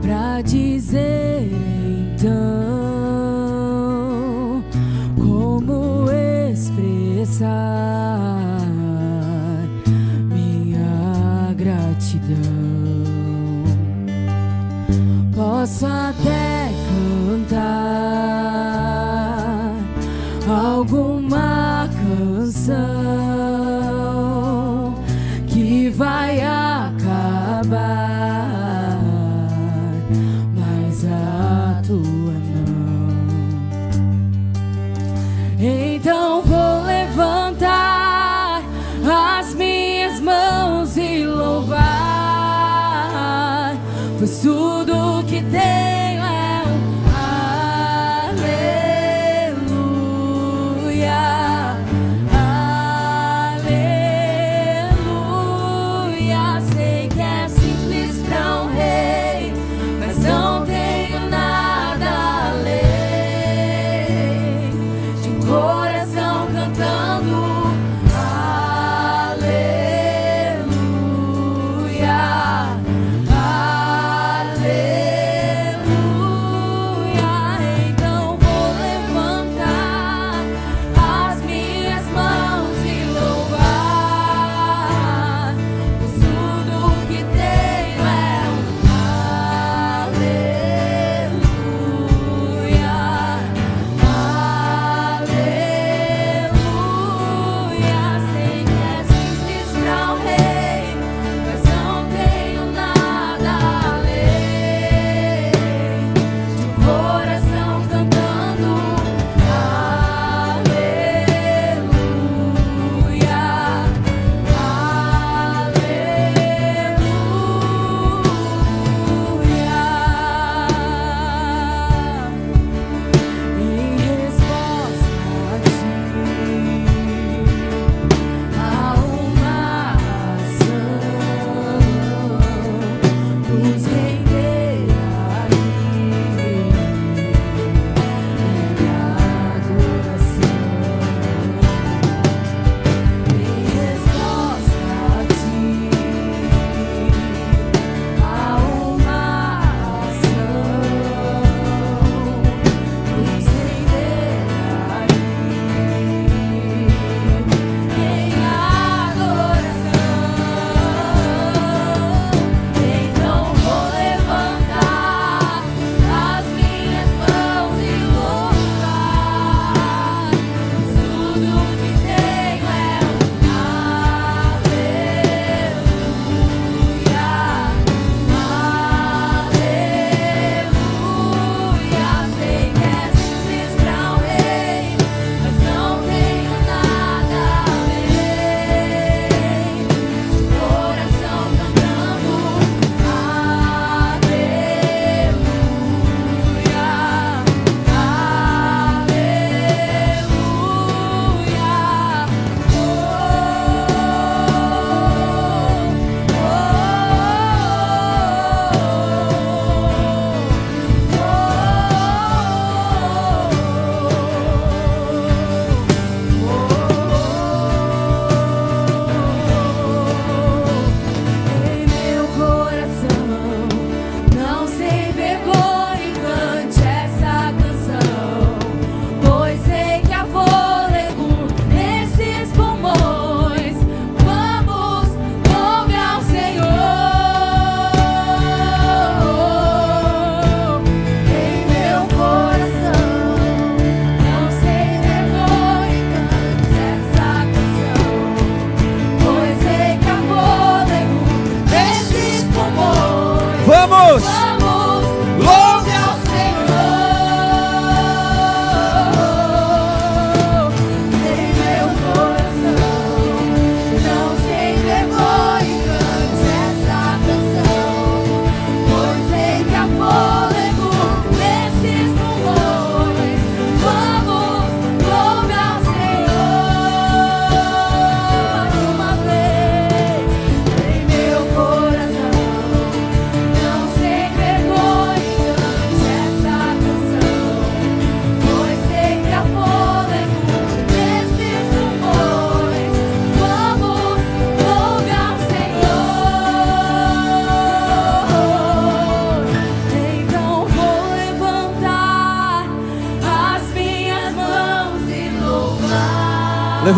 pra 0.00 0.40
dizer 0.40 1.50
então 2.16 2.30
como 5.16 6.10
expressar 6.50 7.50
minha 10.30 11.52
gratidão. 11.54 12.79
Posso 15.34 15.86
até 15.86 16.70
cantar 17.48 18.10
alguma 20.48 21.88
canção 21.88 22.99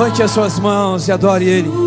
Levante 0.03 0.21
as 0.21 0.33
suas 0.33 0.59
mãos 0.59 1.07
e 1.07 1.13
adore 1.13 1.45
Ele. 1.45 1.82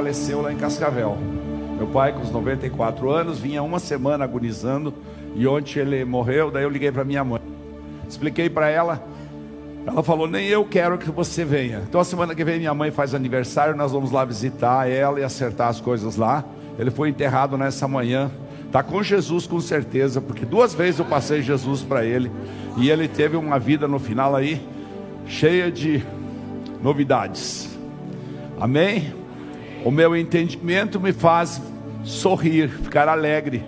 Faleceu 0.00 0.40
lá 0.40 0.50
em 0.50 0.56
Cascavel. 0.56 1.18
Meu 1.76 1.86
pai, 1.88 2.14
com 2.14 2.22
os 2.22 2.30
94 2.30 3.10
anos, 3.10 3.38
vinha 3.38 3.62
uma 3.62 3.78
semana 3.78 4.24
agonizando 4.24 4.94
e 5.34 5.46
ontem 5.46 5.78
ele 5.78 6.06
morreu. 6.06 6.50
Daí 6.50 6.62
eu 6.62 6.70
liguei 6.70 6.90
para 6.90 7.04
minha 7.04 7.22
mãe, 7.22 7.42
expliquei 8.08 8.48
para 8.48 8.70
ela. 8.70 9.04
Ela 9.86 10.02
falou: 10.02 10.26
Nem 10.26 10.46
eu 10.46 10.64
quero 10.64 10.96
que 10.96 11.10
você 11.10 11.44
venha. 11.44 11.82
Então, 11.86 12.00
a 12.00 12.04
semana 12.04 12.34
que 12.34 12.42
vem, 12.42 12.58
minha 12.58 12.72
mãe 12.72 12.90
faz 12.90 13.14
aniversário. 13.14 13.76
Nós 13.76 13.92
vamos 13.92 14.10
lá 14.10 14.24
visitar 14.24 14.88
ela 14.88 15.20
e 15.20 15.22
acertar 15.22 15.68
as 15.68 15.82
coisas 15.82 16.16
lá. 16.16 16.46
Ele 16.78 16.90
foi 16.90 17.10
enterrado 17.10 17.58
nessa 17.58 17.86
manhã. 17.86 18.30
Está 18.64 18.82
com 18.82 19.02
Jesus, 19.02 19.46
com 19.46 19.60
certeza, 19.60 20.18
porque 20.18 20.46
duas 20.46 20.72
vezes 20.72 20.98
eu 20.98 21.04
passei 21.04 21.42
Jesus 21.42 21.82
para 21.82 22.06
ele. 22.06 22.32
E 22.78 22.88
ele 22.88 23.06
teve 23.06 23.36
uma 23.36 23.58
vida 23.58 23.86
no 23.86 23.98
final 23.98 24.34
aí, 24.34 24.66
cheia 25.26 25.70
de 25.70 26.02
novidades. 26.82 27.68
Amém? 28.58 29.19
O 29.84 29.90
meu 29.90 30.14
entendimento 30.14 31.00
me 31.00 31.12
faz 31.12 31.60
sorrir, 32.04 32.68
ficar 32.68 33.08
alegre, 33.08 33.64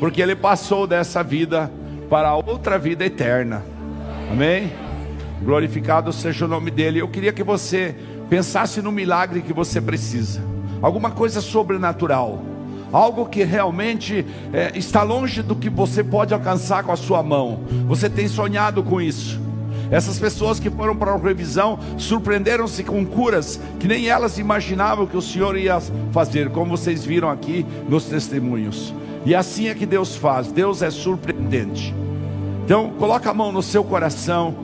porque 0.00 0.20
ele 0.20 0.34
passou 0.34 0.86
dessa 0.86 1.22
vida 1.22 1.70
para 2.10 2.34
outra 2.34 2.78
vida 2.78 3.04
eterna. 3.04 3.62
Amém? 4.30 4.72
Glorificado 5.42 6.12
seja 6.12 6.44
o 6.44 6.48
nome 6.48 6.70
dele. 6.70 7.00
Eu 7.00 7.08
queria 7.08 7.32
que 7.32 7.42
você 7.42 7.94
pensasse 8.28 8.80
no 8.82 8.90
milagre 8.90 9.42
que 9.42 9.52
você 9.52 9.80
precisa, 9.80 10.42
alguma 10.80 11.10
coisa 11.10 11.40
sobrenatural, 11.40 12.42
algo 12.92 13.26
que 13.26 13.44
realmente 13.44 14.24
é, 14.52 14.72
está 14.74 15.02
longe 15.02 15.42
do 15.42 15.54
que 15.54 15.70
você 15.70 16.02
pode 16.02 16.34
alcançar 16.34 16.82
com 16.82 16.92
a 16.92 16.96
sua 16.96 17.22
mão. 17.22 17.60
Você 17.86 18.08
tem 18.10 18.26
sonhado 18.26 18.82
com 18.82 19.00
isso. 19.00 19.40
Essas 19.92 20.18
pessoas 20.18 20.58
que 20.58 20.70
foram 20.70 20.96
para 20.96 21.12
a 21.12 21.18
revisão 21.18 21.78
surpreenderam-se 21.98 22.82
com 22.82 23.04
curas 23.04 23.60
que 23.78 23.86
nem 23.86 24.08
elas 24.08 24.38
imaginavam 24.38 25.06
que 25.06 25.18
o 25.18 25.20
Senhor 25.20 25.54
ia 25.54 25.78
fazer, 26.10 26.48
como 26.48 26.78
vocês 26.78 27.04
viram 27.04 27.28
aqui 27.28 27.66
nos 27.86 28.06
testemunhos. 28.06 28.94
E 29.26 29.34
assim 29.34 29.68
é 29.68 29.74
que 29.74 29.84
Deus 29.84 30.16
faz. 30.16 30.50
Deus 30.50 30.80
é 30.80 30.90
surpreendente. 30.90 31.94
Então, 32.64 32.88
coloca 32.98 33.28
a 33.28 33.34
mão 33.34 33.52
no 33.52 33.62
seu 33.62 33.84
coração. 33.84 34.54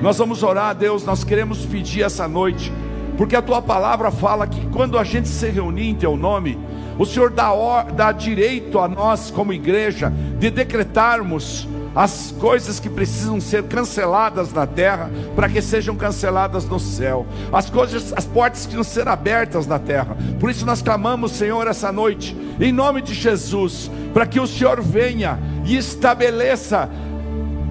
Nós 0.00 0.18
vamos 0.18 0.44
orar, 0.44 0.72
Deus, 0.72 1.04
nós 1.04 1.24
queremos 1.24 1.66
pedir 1.66 2.02
essa 2.02 2.28
noite, 2.28 2.72
porque 3.16 3.34
a 3.34 3.42
tua 3.42 3.60
palavra 3.60 4.12
fala 4.12 4.46
que 4.46 4.66
quando 4.68 4.98
a 4.98 5.02
gente 5.02 5.26
se 5.26 5.50
reunir 5.50 5.88
em 5.88 5.94
teu 5.96 6.16
nome, 6.16 6.56
o 6.96 7.04
Senhor 7.04 7.30
dá, 7.30 7.50
dá 7.82 8.12
direito 8.12 8.78
a 8.78 8.86
nós, 8.86 9.32
como 9.32 9.52
igreja, 9.52 10.12
de 10.38 10.48
decretarmos 10.48 11.66
as 11.96 12.34
coisas 12.38 12.78
que 12.78 12.90
precisam 12.90 13.40
ser 13.40 13.62
canceladas 13.62 14.52
na 14.52 14.66
terra, 14.66 15.10
para 15.34 15.48
que 15.48 15.62
sejam 15.62 15.96
canceladas 15.96 16.66
no 16.66 16.78
céu, 16.78 17.26
as 17.50 17.70
coisas, 17.70 18.12
as 18.14 18.26
portas 18.26 18.66
que 18.66 18.74
precisam 18.74 18.84
ser 18.84 19.08
abertas 19.08 19.66
na 19.66 19.78
terra. 19.78 20.14
Por 20.38 20.50
isso 20.50 20.66
nós 20.66 20.82
clamamos, 20.82 21.32
Senhor, 21.32 21.66
essa 21.66 21.90
noite, 21.90 22.36
em 22.60 22.70
nome 22.70 23.00
de 23.00 23.14
Jesus, 23.14 23.90
para 24.12 24.26
que 24.26 24.38
o 24.38 24.46
Senhor 24.46 24.82
venha 24.82 25.38
e 25.64 25.74
estabeleça 25.74 26.90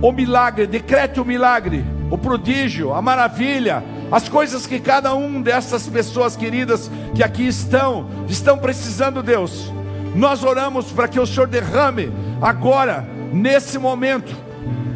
o 0.02 0.12
milagre, 0.12 0.66
decrete 0.66 1.20
o 1.20 1.26
milagre, 1.26 1.86
o 2.10 2.18
prodígio, 2.18 2.96
a 2.96 3.04
maravilha, 3.04 3.84
as 4.12 4.28
coisas 4.28 4.66
que 4.66 4.80
cada 4.80 5.14
um 5.14 5.40
dessas 5.40 5.88
pessoas 5.88 6.36
queridas 6.36 6.90
que 7.14 7.24
aqui 7.24 7.48
estão, 7.48 8.08
estão 8.28 8.58
precisando, 8.58 9.22
Deus. 9.22 9.72
Nós 10.16 10.44
oramos 10.44 10.92
para 10.92 11.08
que 11.08 11.20
o 11.20 11.28
Senhor 11.28 11.48
derrame 11.48 12.12
agora, 12.42 13.15
nesse 13.36 13.78
momento, 13.78 14.34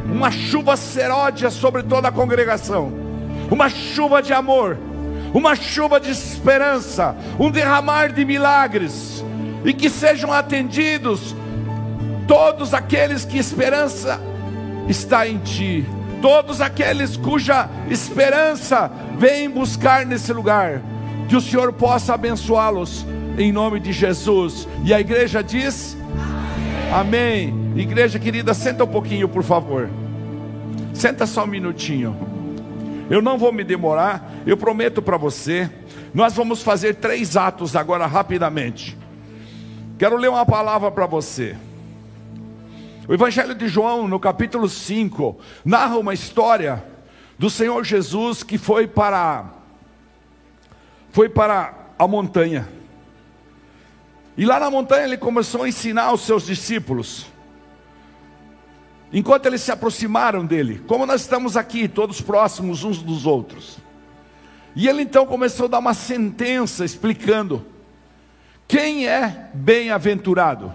uma 0.05 0.31
chuva 0.31 0.77
seródia 0.77 1.49
sobre 1.49 1.83
toda 1.83 2.07
a 2.07 2.11
congregação, 2.11 2.91
uma 3.51 3.69
chuva 3.69 4.21
de 4.21 4.31
amor, 4.31 4.77
uma 5.33 5.55
chuva 5.55 5.99
de 5.99 6.09
esperança, 6.09 7.15
um 7.37 7.51
derramar 7.51 8.13
de 8.13 8.23
milagres, 8.23 9.23
e 9.65 9.73
que 9.73 9.89
sejam 9.89 10.31
atendidos 10.31 11.35
todos 12.27 12.73
aqueles 12.73 13.25
que 13.25 13.37
esperança 13.37 14.21
está 14.87 15.27
em 15.27 15.37
Ti. 15.39 15.85
Todos 16.21 16.61
aqueles 16.61 17.15
cuja 17.17 17.69
esperança 17.89 18.91
vem 19.17 19.49
buscar 19.49 20.05
nesse 20.05 20.31
lugar, 20.31 20.81
que 21.27 21.35
o 21.35 21.41
Senhor 21.41 21.71
possa 21.73 22.13
abençoá-los 22.13 23.05
em 23.37 23.51
nome 23.51 23.79
de 23.79 23.91
Jesus. 23.91 24.67
E 24.83 24.93
a 24.93 24.99
igreja 24.99 25.43
diz: 25.43 25.97
Amém. 26.91 27.53
Igreja 27.75 28.17
querida, 28.17 28.51
senta 28.53 28.83
um 28.83 28.87
pouquinho, 28.87 29.29
por 29.29 29.43
favor. 29.43 29.87
Senta 30.91 31.27
só 31.27 31.43
um 31.43 31.47
minutinho. 31.47 32.17
Eu 33.11 33.21
não 33.21 33.37
vou 33.37 33.53
me 33.53 33.63
demorar, 33.63 34.31
eu 34.45 34.57
prometo 34.57 34.99
para 34.99 35.15
você. 35.15 35.69
Nós 36.13 36.33
vamos 36.33 36.63
fazer 36.63 36.95
três 36.95 37.37
atos 37.37 37.75
agora 37.75 38.07
rapidamente. 38.07 38.97
Quero 39.99 40.17
ler 40.17 40.29
uma 40.29 40.45
palavra 40.45 40.89
para 40.89 41.05
você. 41.05 41.55
O 43.07 43.13
Evangelho 43.13 43.53
de 43.53 43.67
João, 43.67 44.07
no 44.07 44.19
capítulo 44.19 44.67
5, 44.67 45.37
narra 45.63 45.97
uma 45.97 46.13
história 46.13 46.83
do 47.37 47.49
Senhor 47.49 47.83
Jesus 47.83 48.41
que 48.41 48.57
foi 48.57 48.87
para 48.87 49.45
foi 51.11 51.29
para 51.29 51.73
a 51.97 52.07
montanha. 52.07 52.78
E 54.39 54.45
lá 54.45 54.57
na 54.57 54.71
montanha 54.71 55.03
ele 55.03 55.17
começou 55.17 55.63
a 55.63 55.67
ensinar 55.67 56.13
os 56.13 56.21
seus 56.21 56.45
discípulos. 56.45 57.25
Enquanto 59.11 59.47
eles 59.47 59.59
se 59.59 59.69
aproximaram 59.69 60.45
dele, 60.45 60.81
como 60.87 61.05
nós 61.05 61.19
estamos 61.19 61.57
aqui, 61.57 61.89
todos 61.89 62.21
próximos 62.21 62.85
uns 62.85 63.03
dos 63.03 63.25
outros. 63.25 63.79
E 64.73 64.87
ele 64.87 65.01
então 65.01 65.25
começou 65.25 65.65
a 65.65 65.67
dar 65.67 65.79
uma 65.79 65.93
sentença 65.93 66.85
explicando 66.85 67.65
quem 68.65 69.09
é 69.09 69.49
bem-aventurado. 69.53 70.73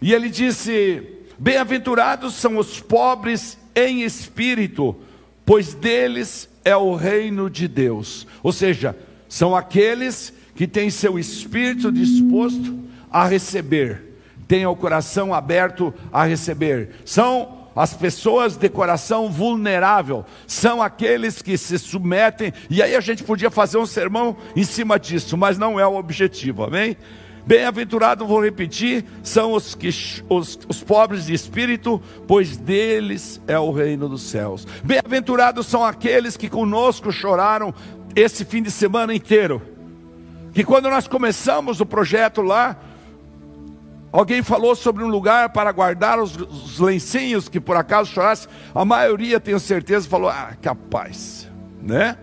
E 0.00 0.14
ele 0.14 0.28
disse: 0.28 1.02
Bem-aventurados 1.36 2.34
são 2.34 2.58
os 2.58 2.78
pobres 2.78 3.58
em 3.74 4.04
espírito, 4.04 4.94
pois 5.44 5.74
deles 5.74 6.48
é 6.64 6.76
o 6.76 6.94
reino 6.94 7.50
de 7.50 7.66
Deus. 7.66 8.24
Ou 8.40 8.52
seja, 8.52 8.96
são 9.28 9.56
aqueles 9.56 10.32
que 10.56 10.66
têm 10.66 10.90
seu 10.90 11.18
espírito 11.18 11.92
disposto 11.92 12.78
a 13.10 13.26
receber, 13.26 14.18
têm 14.48 14.66
o 14.66 14.74
coração 14.74 15.32
aberto 15.32 15.94
a 16.10 16.24
receber. 16.24 16.90
São 17.04 17.68
as 17.76 17.92
pessoas 17.92 18.56
de 18.56 18.70
coração 18.70 19.30
vulnerável, 19.30 20.24
são 20.46 20.80
aqueles 20.80 21.42
que 21.42 21.58
se 21.58 21.78
submetem, 21.78 22.52
e 22.70 22.82
aí 22.82 22.96
a 22.96 23.00
gente 23.00 23.22
podia 23.22 23.50
fazer 23.50 23.76
um 23.76 23.84
sermão 23.84 24.34
em 24.56 24.64
cima 24.64 24.98
disso, 24.98 25.36
mas 25.36 25.58
não 25.58 25.78
é 25.78 25.86
o 25.86 25.96
objetivo, 25.96 26.64
amém? 26.64 26.96
Bem-aventurados, 27.46 28.26
vou 28.26 28.42
repetir, 28.42 29.04
são 29.22 29.52
os, 29.52 29.74
que, 29.74 29.90
os, 30.28 30.58
os 30.66 30.82
pobres 30.82 31.26
de 31.26 31.34
espírito, 31.34 32.02
pois 32.26 32.56
deles 32.56 33.40
é 33.46 33.58
o 33.58 33.70
reino 33.70 34.08
dos 34.08 34.22
céus. 34.22 34.66
Bem-aventurados 34.82 35.66
são 35.66 35.84
aqueles 35.84 36.36
que 36.36 36.48
conosco 36.48 37.12
choraram 37.12 37.72
esse 38.16 38.44
fim 38.44 38.62
de 38.62 38.70
semana 38.70 39.14
inteiro. 39.14 39.75
Que 40.56 40.64
quando 40.64 40.88
nós 40.88 41.06
começamos 41.06 41.82
o 41.82 41.86
projeto 41.86 42.40
lá, 42.40 42.78
Alguém 44.10 44.42
falou 44.42 44.74
sobre 44.74 45.04
um 45.04 45.08
lugar 45.08 45.50
para 45.50 45.70
guardar 45.70 46.18
os, 46.18 46.34
os 46.34 46.80
lencinhos 46.80 47.50
que 47.50 47.60
por 47.60 47.76
acaso 47.76 48.10
chorasse. 48.10 48.48
A 48.74 48.82
maioria, 48.82 49.38
tenho 49.38 49.60
certeza, 49.60 50.08
falou: 50.08 50.30
Ah, 50.30 50.56
capaz, 50.62 51.46
né? 51.82 52.16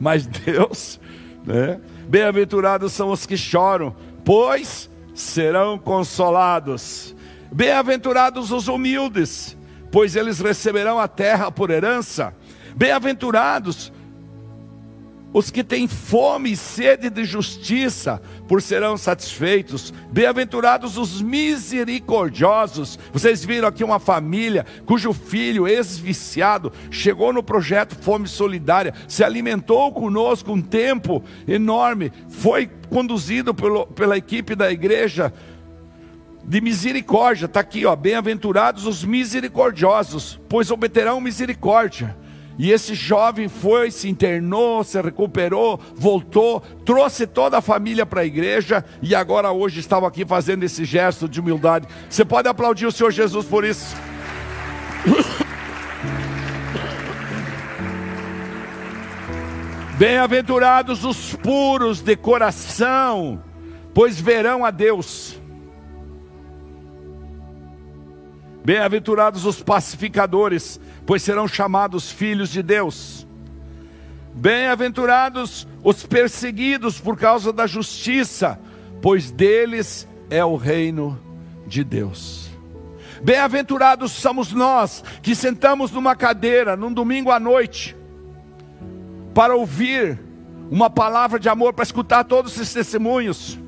Mas 0.00 0.24
Deus, 0.24 0.98
né? 1.44 1.78
Bem-aventurados 2.08 2.94
são 2.94 3.10
os 3.10 3.26
que 3.26 3.36
choram, 3.36 3.94
pois 4.24 4.88
serão 5.14 5.76
consolados. 5.76 7.14
Bem-aventurados 7.52 8.50
os 8.50 8.66
humildes, 8.66 9.54
pois 9.92 10.16
eles 10.16 10.40
receberão 10.40 10.98
a 10.98 11.06
terra 11.06 11.52
por 11.52 11.68
herança. 11.68 12.34
Bem-aventurados 12.74 13.92
os 15.34 15.50
que 15.50 15.64
têm 15.64 15.88
fome 15.88 16.52
e 16.52 16.56
sede 16.56 17.10
de 17.10 17.24
justiça, 17.24 18.22
por 18.46 18.62
serão 18.62 18.96
satisfeitos. 18.96 19.92
Bem-aventurados 20.12 20.96
os 20.96 21.20
misericordiosos. 21.20 22.96
Vocês 23.12 23.44
viram 23.44 23.66
aqui 23.66 23.82
uma 23.82 23.98
família 23.98 24.64
cujo 24.86 25.12
filho, 25.12 25.66
ex-viciado, 25.66 26.72
chegou 26.88 27.32
no 27.32 27.42
projeto 27.42 27.96
Fome 28.00 28.28
Solidária, 28.28 28.94
se 29.08 29.24
alimentou 29.24 29.90
conosco 29.92 30.52
um 30.52 30.62
tempo 30.62 31.24
enorme, 31.48 32.12
foi 32.28 32.70
conduzido 32.88 33.52
pelo, 33.52 33.88
pela 33.88 34.16
equipe 34.16 34.54
da 34.54 34.70
igreja 34.70 35.32
de 36.44 36.60
misericórdia. 36.60 37.46
Está 37.46 37.58
aqui, 37.58 37.84
ó. 37.84 37.96
Bem-aventurados 37.96 38.86
os 38.86 39.04
misericordiosos, 39.04 40.38
pois 40.48 40.70
obterão 40.70 41.20
misericórdia. 41.20 42.16
E 42.56 42.70
esse 42.70 42.94
jovem 42.94 43.48
foi, 43.48 43.90
se 43.90 44.08
internou, 44.08 44.84
se 44.84 45.00
recuperou, 45.00 45.80
voltou, 45.94 46.60
trouxe 46.84 47.26
toda 47.26 47.58
a 47.58 47.62
família 47.62 48.06
para 48.06 48.20
a 48.20 48.24
igreja 48.24 48.84
e 49.02 49.12
agora 49.14 49.50
hoje 49.50 49.80
estava 49.80 50.06
aqui 50.06 50.24
fazendo 50.24 50.62
esse 50.62 50.84
gesto 50.84 51.28
de 51.28 51.40
humildade. 51.40 51.88
Você 52.08 52.24
pode 52.24 52.48
aplaudir 52.48 52.86
o 52.86 52.92
Senhor 52.92 53.10
Jesus 53.10 53.44
por 53.46 53.64
isso? 53.64 53.96
Bem-aventurados 59.98 61.04
os 61.04 61.34
puros 61.36 62.00
de 62.00 62.16
coração, 62.16 63.42
pois 63.92 64.20
verão 64.20 64.64
a 64.64 64.70
Deus. 64.70 65.40
Bem-aventurados 68.64 69.44
os 69.44 69.62
pacificadores, 69.62 70.80
pois 71.06 71.22
serão 71.22 71.46
chamados 71.46 72.10
filhos 72.10 72.50
de 72.50 72.62
Deus. 72.62 73.26
Bem-aventurados 74.34 75.66
os 75.82 76.04
perseguidos 76.04 76.98
por 76.98 77.16
causa 77.16 77.52
da 77.52 77.66
justiça, 77.66 78.58
pois 79.00 79.30
deles 79.30 80.08
é 80.30 80.44
o 80.44 80.56
reino 80.56 81.20
de 81.66 81.84
Deus. 81.84 82.50
Bem-aventurados 83.22 84.12
somos 84.12 84.52
nós 84.52 85.04
que 85.22 85.34
sentamos 85.34 85.90
numa 85.90 86.16
cadeira 86.16 86.76
num 86.76 86.92
domingo 86.92 87.30
à 87.30 87.38
noite 87.38 87.96
para 89.32 89.54
ouvir 89.54 90.18
uma 90.70 90.88
palavra 90.88 91.38
de 91.38 91.48
amor, 91.48 91.72
para 91.72 91.82
escutar 91.82 92.24
todos 92.24 92.54
esses 92.54 92.72
testemunhos, 92.72 93.58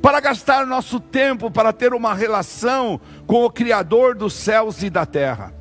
para 0.00 0.20
gastar 0.20 0.66
nosso 0.66 1.00
tempo 1.00 1.50
para 1.50 1.72
ter 1.72 1.92
uma 1.92 2.14
relação 2.14 3.00
com 3.26 3.44
o 3.44 3.50
Criador 3.50 4.14
dos 4.14 4.32
céus 4.32 4.82
e 4.82 4.90
da 4.90 5.04
terra. 5.04 5.57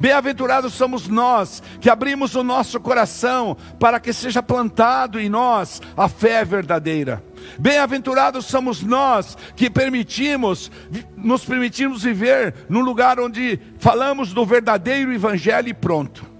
Bem-aventurados 0.00 0.74
somos 0.74 1.08
nós 1.08 1.62
que 1.80 1.90
abrimos 1.90 2.34
o 2.34 2.42
nosso 2.42 2.78
coração 2.80 3.56
para 3.78 3.98
que 3.98 4.12
seja 4.12 4.42
plantado 4.42 5.18
em 5.18 5.28
nós 5.28 5.80
a 5.96 6.08
fé 6.08 6.44
verdadeira. 6.44 7.22
Bem-aventurados 7.58 8.46
somos 8.46 8.82
nós 8.82 9.36
que 9.54 9.70
permitimos, 9.70 10.70
nos 11.16 11.44
permitimos 11.44 12.02
viver 12.02 12.54
num 12.68 12.80
lugar 12.80 13.20
onde 13.20 13.58
falamos 13.78 14.32
do 14.32 14.44
verdadeiro 14.44 15.12
evangelho 15.12 15.68
e 15.68 15.74
pronto. 15.74 16.35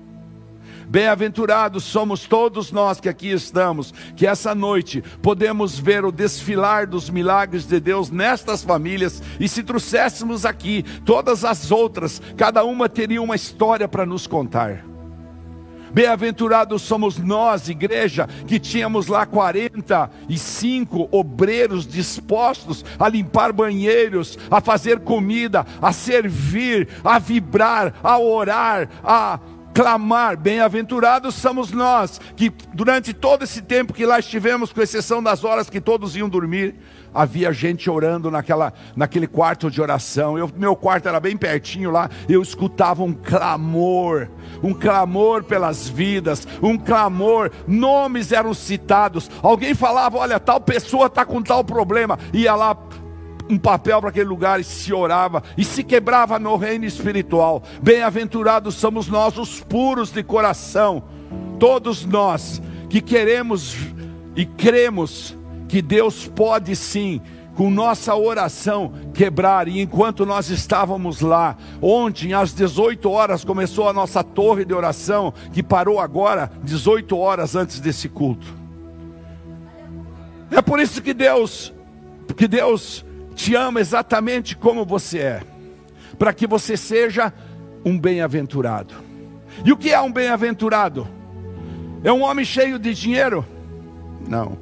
Bem-aventurados 0.88 1.82
somos 1.82 2.26
todos 2.26 2.70
nós 2.70 3.00
que 3.00 3.08
aqui 3.08 3.30
estamos, 3.30 3.92
que 4.14 4.26
essa 4.26 4.54
noite 4.54 5.02
podemos 5.20 5.78
ver 5.78 6.04
o 6.04 6.12
desfilar 6.12 6.86
dos 6.86 7.10
milagres 7.10 7.66
de 7.66 7.80
Deus 7.80 8.10
nestas 8.10 8.62
famílias, 8.62 9.20
e 9.40 9.48
se 9.48 9.64
trouxéssemos 9.64 10.46
aqui 10.46 10.84
todas 11.04 11.44
as 11.44 11.72
outras, 11.72 12.22
cada 12.36 12.64
uma 12.64 12.88
teria 12.88 13.20
uma 13.20 13.34
história 13.34 13.88
para 13.88 14.06
nos 14.06 14.28
contar. 14.28 14.84
Bem-aventurados 15.92 16.82
somos 16.82 17.16
nós, 17.16 17.68
igreja, 17.68 18.28
que 18.46 18.60
tínhamos 18.60 19.06
lá 19.06 19.24
45 19.24 21.08
obreiros 21.10 21.86
dispostos 21.86 22.84
a 22.98 23.08
limpar 23.08 23.52
banheiros, 23.52 24.38
a 24.50 24.60
fazer 24.60 25.00
comida, 25.00 25.66
a 25.80 25.92
servir, 25.92 26.88
a 27.02 27.18
vibrar, 27.18 27.94
a 28.02 28.18
orar, 28.18 28.90
a 29.02 29.40
clamar, 29.76 30.38
bem-aventurados 30.38 31.34
somos 31.34 31.70
nós, 31.70 32.18
que 32.34 32.50
durante 32.72 33.12
todo 33.12 33.44
esse 33.44 33.60
tempo 33.60 33.92
que 33.92 34.06
lá 34.06 34.18
estivemos, 34.18 34.72
com 34.72 34.80
exceção 34.80 35.22
das 35.22 35.44
horas 35.44 35.68
que 35.68 35.82
todos 35.82 36.16
iam 36.16 36.30
dormir, 36.30 36.74
havia 37.12 37.52
gente 37.52 37.90
orando 37.90 38.30
naquela, 38.30 38.72
naquele 38.96 39.26
quarto 39.26 39.70
de 39.70 39.82
oração. 39.82 40.38
Eu, 40.38 40.50
meu 40.56 40.74
quarto 40.74 41.08
era 41.08 41.20
bem 41.20 41.36
pertinho 41.36 41.90
lá, 41.90 42.08
eu 42.26 42.40
escutava 42.40 43.02
um 43.02 43.12
clamor, 43.12 44.28
um 44.62 44.72
clamor 44.72 45.44
pelas 45.44 45.86
vidas, 45.88 46.48
um 46.62 46.78
clamor, 46.78 47.50
nomes 47.66 48.32
eram 48.32 48.54
citados. 48.54 49.30
Alguém 49.42 49.74
falava: 49.74 50.16
Olha, 50.16 50.40
tal 50.40 50.58
pessoa 50.58 51.06
está 51.06 51.22
com 51.22 51.42
tal 51.42 51.62
problema, 51.62 52.18
ia 52.32 52.54
lá 52.54 52.74
um 53.48 53.58
papel 53.58 54.00
para 54.00 54.10
aquele 54.10 54.28
lugar 54.28 54.60
e 54.60 54.64
se 54.64 54.92
orava 54.92 55.42
e 55.56 55.64
se 55.64 55.82
quebrava 55.82 56.38
no 56.38 56.56
reino 56.56 56.84
espiritual. 56.84 57.62
Bem-aventurados 57.82 58.74
somos 58.74 59.08
nós, 59.08 59.38
os 59.38 59.60
puros 59.60 60.10
de 60.10 60.22
coração, 60.22 61.04
todos 61.58 62.04
nós 62.04 62.60
que 62.88 63.00
queremos 63.00 63.76
e 64.34 64.44
cremos 64.44 65.36
que 65.68 65.80
Deus 65.80 66.26
pode 66.28 66.76
sim 66.76 67.20
com 67.54 67.70
nossa 67.70 68.14
oração 68.14 68.92
quebrar. 69.14 69.66
E 69.66 69.80
enquanto 69.80 70.26
nós 70.26 70.50
estávamos 70.50 71.20
lá, 71.20 71.56
ontem 71.80 72.34
às 72.34 72.52
18 72.52 73.10
horas 73.10 73.44
começou 73.44 73.88
a 73.88 73.92
nossa 73.92 74.22
torre 74.22 74.64
de 74.64 74.74
oração, 74.74 75.32
que 75.52 75.62
parou 75.62 75.98
agora 75.98 76.52
18 76.62 77.16
horas 77.16 77.56
antes 77.56 77.80
desse 77.80 78.08
culto. 78.08 78.46
É 80.50 80.60
por 80.60 80.78
isso 80.78 81.02
que 81.02 81.14
Deus, 81.14 81.72
que 82.36 82.46
Deus 82.46 83.05
te 83.36 83.54
ama 83.54 83.80
exatamente 83.80 84.56
como 84.56 84.84
você 84.84 85.18
é, 85.18 85.42
para 86.18 86.32
que 86.32 86.46
você 86.46 86.76
seja 86.76 87.32
um 87.84 87.96
bem-aventurado. 87.96 88.94
E 89.64 89.70
o 89.70 89.76
que 89.76 89.92
é 89.92 90.00
um 90.00 90.10
bem-aventurado? 90.10 91.06
É 92.02 92.10
um 92.10 92.22
homem 92.22 92.44
cheio 92.44 92.78
de 92.78 92.94
dinheiro? 92.94 93.44
Não. 94.26 94.58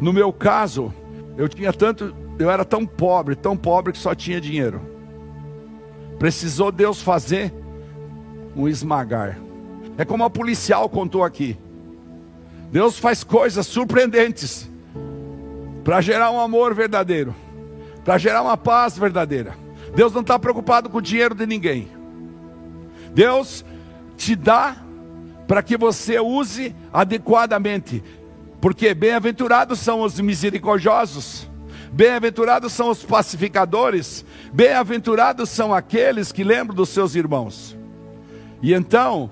No 0.00 0.12
meu 0.12 0.32
caso, 0.32 0.92
eu 1.38 1.48
tinha 1.48 1.72
tanto, 1.72 2.14
eu 2.38 2.50
era 2.50 2.64
tão 2.64 2.84
pobre, 2.84 3.36
tão 3.36 3.56
pobre 3.56 3.92
que 3.92 3.98
só 3.98 4.14
tinha 4.14 4.40
dinheiro. 4.40 4.82
Precisou 6.18 6.72
Deus 6.72 7.00
fazer 7.00 7.54
um 8.56 8.66
esmagar. 8.66 9.38
É 9.96 10.04
como 10.04 10.24
a 10.24 10.30
policial 10.30 10.88
contou 10.88 11.22
aqui. 11.22 11.56
Deus 12.72 12.98
faz 12.98 13.22
coisas 13.22 13.66
surpreendentes 13.66 14.68
para 15.86 16.00
gerar 16.00 16.32
um 16.32 16.40
amor 16.40 16.74
verdadeiro, 16.74 17.32
para 18.04 18.18
gerar 18.18 18.42
uma 18.42 18.56
paz 18.56 18.98
verdadeira. 18.98 19.56
Deus 19.94 20.12
não 20.12 20.22
está 20.22 20.36
preocupado 20.36 20.90
com 20.90 20.98
o 20.98 21.00
dinheiro 21.00 21.32
de 21.32 21.46
ninguém. 21.46 21.88
Deus 23.14 23.64
te 24.16 24.34
dá 24.34 24.78
para 25.46 25.62
que 25.62 25.76
você 25.76 26.18
use 26.18 26.74
adequadamente, 26.92 28.02
porque 28.60 28.92
bem-aventurados 28.94 29.78
são 29.78 30.00
os 30.00 30.18
misericordiosos, 30.18 31.48
bem-aventurados 31.92 32.72
são 32.72 32.90
os 32.90 33.04
pacificadores, 33.04 34.26
Bem-aventurados 34.52 35.50
são 35.50 35.72
aqueles 35.72 36.32
que 36.32 36.42
lembram 36.42 36.74
dos 36.74 36.88
seus 36.88 37.14
irmãos. 37.14 37.76
E 38.60 38.74
então, 38.74 39.30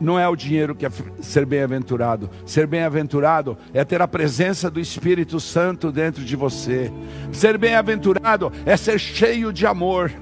não 0.00 0.18
é 0.18 0.28
o 0.28 0.36
dinheiro 0.36 0.74
que 0.74 0.84
é 0.84 0.90
ser 1.20 1.46
bem-aventurado. 1.46 2.28
Ser 2.44 2.66
bem-aventurado 2.66 3.56
é 3.72 3.84
ter 3.84 4.02
a 4.02 4.08
presença 4.08 4.70
do 4.70 4.78
Espírito 4.78 5.40
Santo 5.40 5.90
dentro 5.90 6.24
de 6.24 6.36
você. 6.36 6.92
Ser 7.32 7.56
bem-aventurado 7.56 8.52
é 8.64 8.76
ser 8.76 8.98
cheio 8.98 9.52
de 9.52 9.66
amor. 9.66 10.12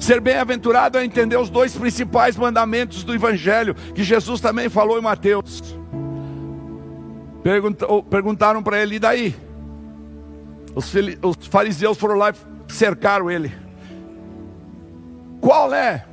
Ser 0.00 0.20
bem-aventurado 0.20 0.98
é 0.98 1.04
entender 1.04 1.36
os 1.36 1.50
dois 1.50 1.74
principais 1.74 2.36
mandamentos 2.36 3.02
do 3.02 3.14
Evangelho, 3.14 3.74
que 3.74 4.02
Jesus 4.02 4.40
também 4.40 4.68
falou 4.68 4.98
em 4.98 5.02
Mateus. 5.02 5.76
Perguntaram 8.10 8.62
para 8.62 8.80
ele, 8.80 8.96
e 8.96 8.98
daí? 8.98 9.34
Os 10.74 11.46
fariseus 11.48 11.98
foram 11.98 12.16
lá 12.16 12.30
e 12.30 12.72
cercaram 12.72 13.30
ele. 13.30 13.52
Qual 15.40 15.72
é 15.72 16.04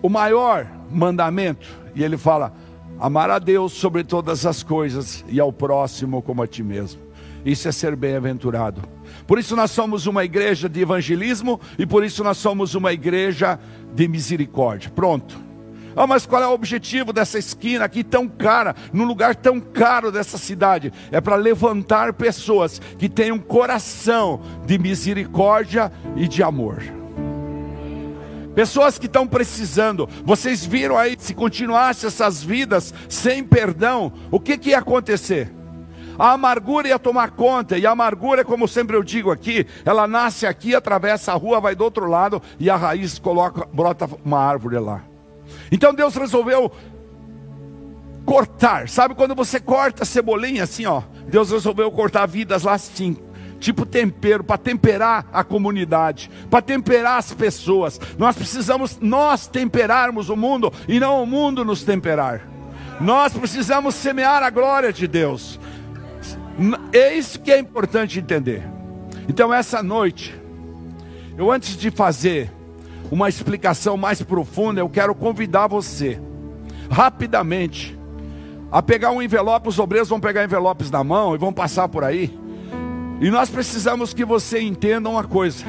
o 0.00 0.08
maior 0.08 0.66
mandamento? 0.92 1.66
E 1.94 2.02
ele 2.02 2.16
fala: 2.16 2.52
amar 2.98 3.30
a 3.30 3.38
Deus 3.38 3.72
sobre 3.72 4.04
todas 4.04 4.46
as 4.46 4.62
coisas 4.62 5.24
e 5.28 5.40
ao 5.40 5.52
próximo 5.52 6.22
como 6.22 6.42
a 6.42 6.46
ti 6.46 6.62
mesmo. 6.62 7.00
Isso 7.44 7.66
é 7.66 7.72
ser 7.72 7.96
bem-aventurado. 7.96 8.82
Por 9.26 9.38
isso 9.38 9.56
nós 9.56 9.70
somos 9.72 10.06
uma 10.06 10.24
igreja 10.24 10.68
de 10.68 10.80
evangelismo 10.80 11.60
e 11.76 11.84
por 11.84 12.04
isso 12.04 12.22
nós 12.22 12.38
somos 12.38 12.74
uma 12.74 12.92
igreja 12.92 13.58
de 13.94 14.06
misericórdia. 14.06 14.90
Pronto. 14.94 15.36
Ah, 15.94 16.06
mas 16.06 16.24
qual 16.24 16.42
é 16.42 16.46
o 16.46 16.52
objetivo 16.52 17.12
dessa 17.12 17.38
esquina 17.38 17.84
aqui 17.84 18.02
tão 18.02 18.26
cara, 18.26 18.74
num 18.92 19.04
lugar 19.04 19.34
tão 19.36 19.60
caro 19.60 20.10
dessa 20.10 20.38
cidade? 20.38 20.92
É 21.10 21.20
para 21.20 21.36
levantar 21.36 22.14
pessoas 22.14 22.80
que 22.98 23.08
têm 23.08 23.30
um 23.30 23.38
coração 23.38 24.40
de 24.64 24.78
misericórdia 24.78 25.92
e 26.16 26.26
de 26.26 26.42
amor. 26.42 27.01
Pessoas 28.54 28.98
que 28.98 29.06
estão 29.06 29.26
precisando, 29.26 30.08
vocês 30.24 30.64
viram 30.64 30.98
aí, 30.98 31.16
se 31.18 31.34
continuasse 31.34 32.06
essas 32.06 32.42
vidas 32.42 32.92
sem 33.08 33.42
perdão, 33.42 34.12
o 34.30 34.38
que, 34.38 34.58
que 34.58 34.70
ia 34.70 34.78
acontecer? 34.78 35.50
A 36.18 36.32
amargura 36.32 36.88
ia 36.88 36.98
tomar 36.98 37.30
conta, 37.30 37.78
e 37.78 37.86
a 37.86 37.92
amargura, 37.92 38.44
como 38.44 38.68
sempre 38.68 38.94
eu 38.94 39.02
digo 39.02 39.30
aqui, 39.30 39.66
ela 39.84 40.06
nasce 40.06 40.46
aqui, 40.46 40.74
atravessa 40.74 41.32
a 41.32 41.34
rua, 41.34 41.60
vai 41.60 41.74
do 41.74 41.82
outro 41.82 42.06
lado, 42.06 42.42
e 42.60 42.68
a 42.68 42.76
raiz 42.76 43.18
coloca, 43.18 43.66
brota 43.72 44.08
uma 44.22 44.38
árvore 44.38 44.78
lá. 44.78 45.02
Então 45.70 45.94
Deus 45.94 46.14
resolveu 46.14 46.70
cortar, 48.26 48.88
sabe 48.88 49.14
quando 49.14 49.34
você 49.34 49.58
corta 49.58 50.02
a 50.02 50.06
cebolinha 50.06 50.64
assim, 50.64 50.84
ó? 50.84 51.02
Deus 51.26 51.50
resolveu 51.50 51.90
cortar 51.90 52.26
vidas 52.26 52.64
lá 52.64 52.74
assim, 52.74 53.16
tipo 53.62 53.86
tempero, 53.86 54.42
para 54.42 54.58
temperar 54.58 55.24
a 55.32 55.44
comunidade, 55.44 56.28
para 56.50 56.60
temperar 56.60 57.18
as 57.18 57.32
pessoas. 57.32 57.98
Nós 58.18 58.36
precisamos 58.36 58.98
nós 59.00 59.46
temperarmos 59.46 60.28
o 60.28 60.36
mundo 60.36 60.72
e 60.88 60.98
não 60.98 61.22
o 61.22 61.26
mundo 61.26 61.64
nos 61.64 61.84
temperar. 61.84 62.42
Nós 63.00 63.32
precisamos 63.32 63.94
semear 63.94 64.42
a 64.42 64.50
glória 64.50 64.92
de 64.92 65.06
Deus. 65.06 65.60
É 66.92 67.14
isso 67.14 67.40
que 67.40 67.52
é 67.52 67.58
importante 67.58 68.18
entender. 68.18 68.62
Então 69.28 69.54
essa 69.54 69.82
noite, 69.82 70.34
eu 71.38 71.50
antes 71.50 71.76
de 71.76 71.90
fazer 71.90 72.52
uma 73.10 73.28
explicação 73.28 73.96
mais 73.96 74.20
profunda, 74.22 74.80
eu 74.80 74.88
quero 74.88 75.14
convidar 75.14 75.68
você 75.68 76.20
rapidamente 76.90 77.96
a 78.72 78.82
pegar 78.82 79.10
um 79.12 79.22
envelope, 79.22 79.68
os 79.68 79.78
obreiros 79.78 80.08
vão 80.08 80.18
pegar 80.18 80.42
envelopes 80.42 80.90
na 80.90 81.04
mão 81.04 81.34
e 81.34 81.38
vão 81.38 81.52
passar 81.52 81.88
por 81.88 82.02
aí. 82.02 82.41
E 83.22 83.30
nós 83.30 83.48
precisamos 83.48 84.12
que 84.12 84.24
você 84.24 84.60
entenda 84.60 85.08
uma 85.08 85.22
coisa: 85.22 85.64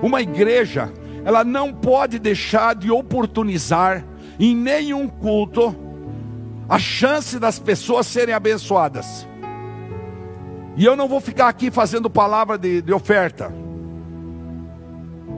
uma 0.00 0.22
igreja, 0.22 0.90
ela 1.22 1.44
não 1.44 1.70
pode 1.70 2.18
deixar 2.18 2.74
de 2.74 2.90
oportunizar 2.90 4.02
em 4.40 4.56
nenhum 4.56 5.06
culto 5.06 5.76
a 6.66 6.78
chance 6.78 7.38
das 7.38 7.58
pessoas 7.58 8.06
serem 8.06 8.34
abençoadas. 8.34 9.28
E 10.78 10.84
eu 10.86 10.96
não 10.96 11.06
vou 11.06 11.20
ficar 11.20 11.48
aqui 11.48 11.70
fazendo 11.70 12.08
palavra 12.08 12.56
de, 12.56 12.80
de 12.80 12.92
oferta. 12.92 13.54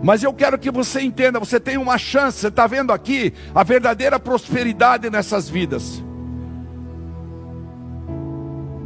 Mas 0.04 0.22
eu 0.22 0.32
quero 0.32 0.60
que 0.60 0.70
você 0.70 1.00
entenda: 1.00 1.40
você 1.40 1.58
tem 1.58 1.76
uma 1.76 1.98
chance, 1.98 2.38
você 2.38 2.46
está 2.46 2.68
vendo 2.68 2.92
aqui 2.92 3.34
a 3.52 3.64
verdadeira 3.64 4.20
prosperidade 4.20 5.10
nessas 5.10 5.48
vidas. 5.48 6.00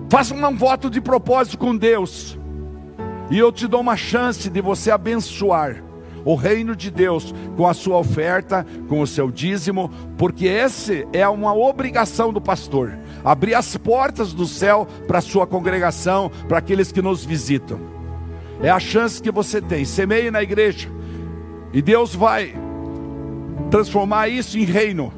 Faça 0.08 0.34
um 0.34 0.56
voto 0.56 0.88
de 0.88 0.98
propósito 0.98 1.58
com 1.58 1.76
Deus, 1.76 2.39
e 3.30 3.38
eu 3.38 3.52
te 3.52 3.66
dou 3.66 3.80
uma 3.80 3.96
chance 3.96 4.50
de 4.50 4.60
você 4.60 4.90
abençoar 4.90 5.82
o 6.24 6.34
reino 6.34 6.76
de 6.76 6.90
Deus 6.90 7.34
com 7.56 7.66
a 7.66 7.72
sua 7.72 7.96
oferta, 7.96 8.66
com 8.88 9.00
o 9.00 9.06
seu 9.06 9.30
dízimo, 9.30 9.90
porque 10.18 10.46
esse 10.46 11.06
é 11.12 11.26
uma 11.26 11.54
obrigação 11.54 12.32
do 12.32 12.40
pastor 12.40 12.92
abrir 13.24 13.54
as 13.54 13.76
portas 13.76 14.32
do 14.32 14.46
céu 14.46 14.86
para 15.06 15.18
a 15.18 15.22
sua 15.22 15.46
congregação, 15.46 16.30
para 16.48 16.58
aqueles 16.58 16.90
que 16.90 17.02
nos 17.02 17.24
visitam. 17.24 17.78
É 18.62 18.70
a 18.70 18.80
chance 18.80 19.22
que 19.22 19.30
você 19.30 19.60
tem. 19.60 19.84
Semeie 19.84 20.30
na 20.30 20.42
igreja. 20.42 20.88
E 21.72 21.80
Deus 21.80 22.14
vai 22.14 22.54
transformar 23.70 24.28
isso 24.28 24.58
em 24.58 24.64
reino. 24.64 25.12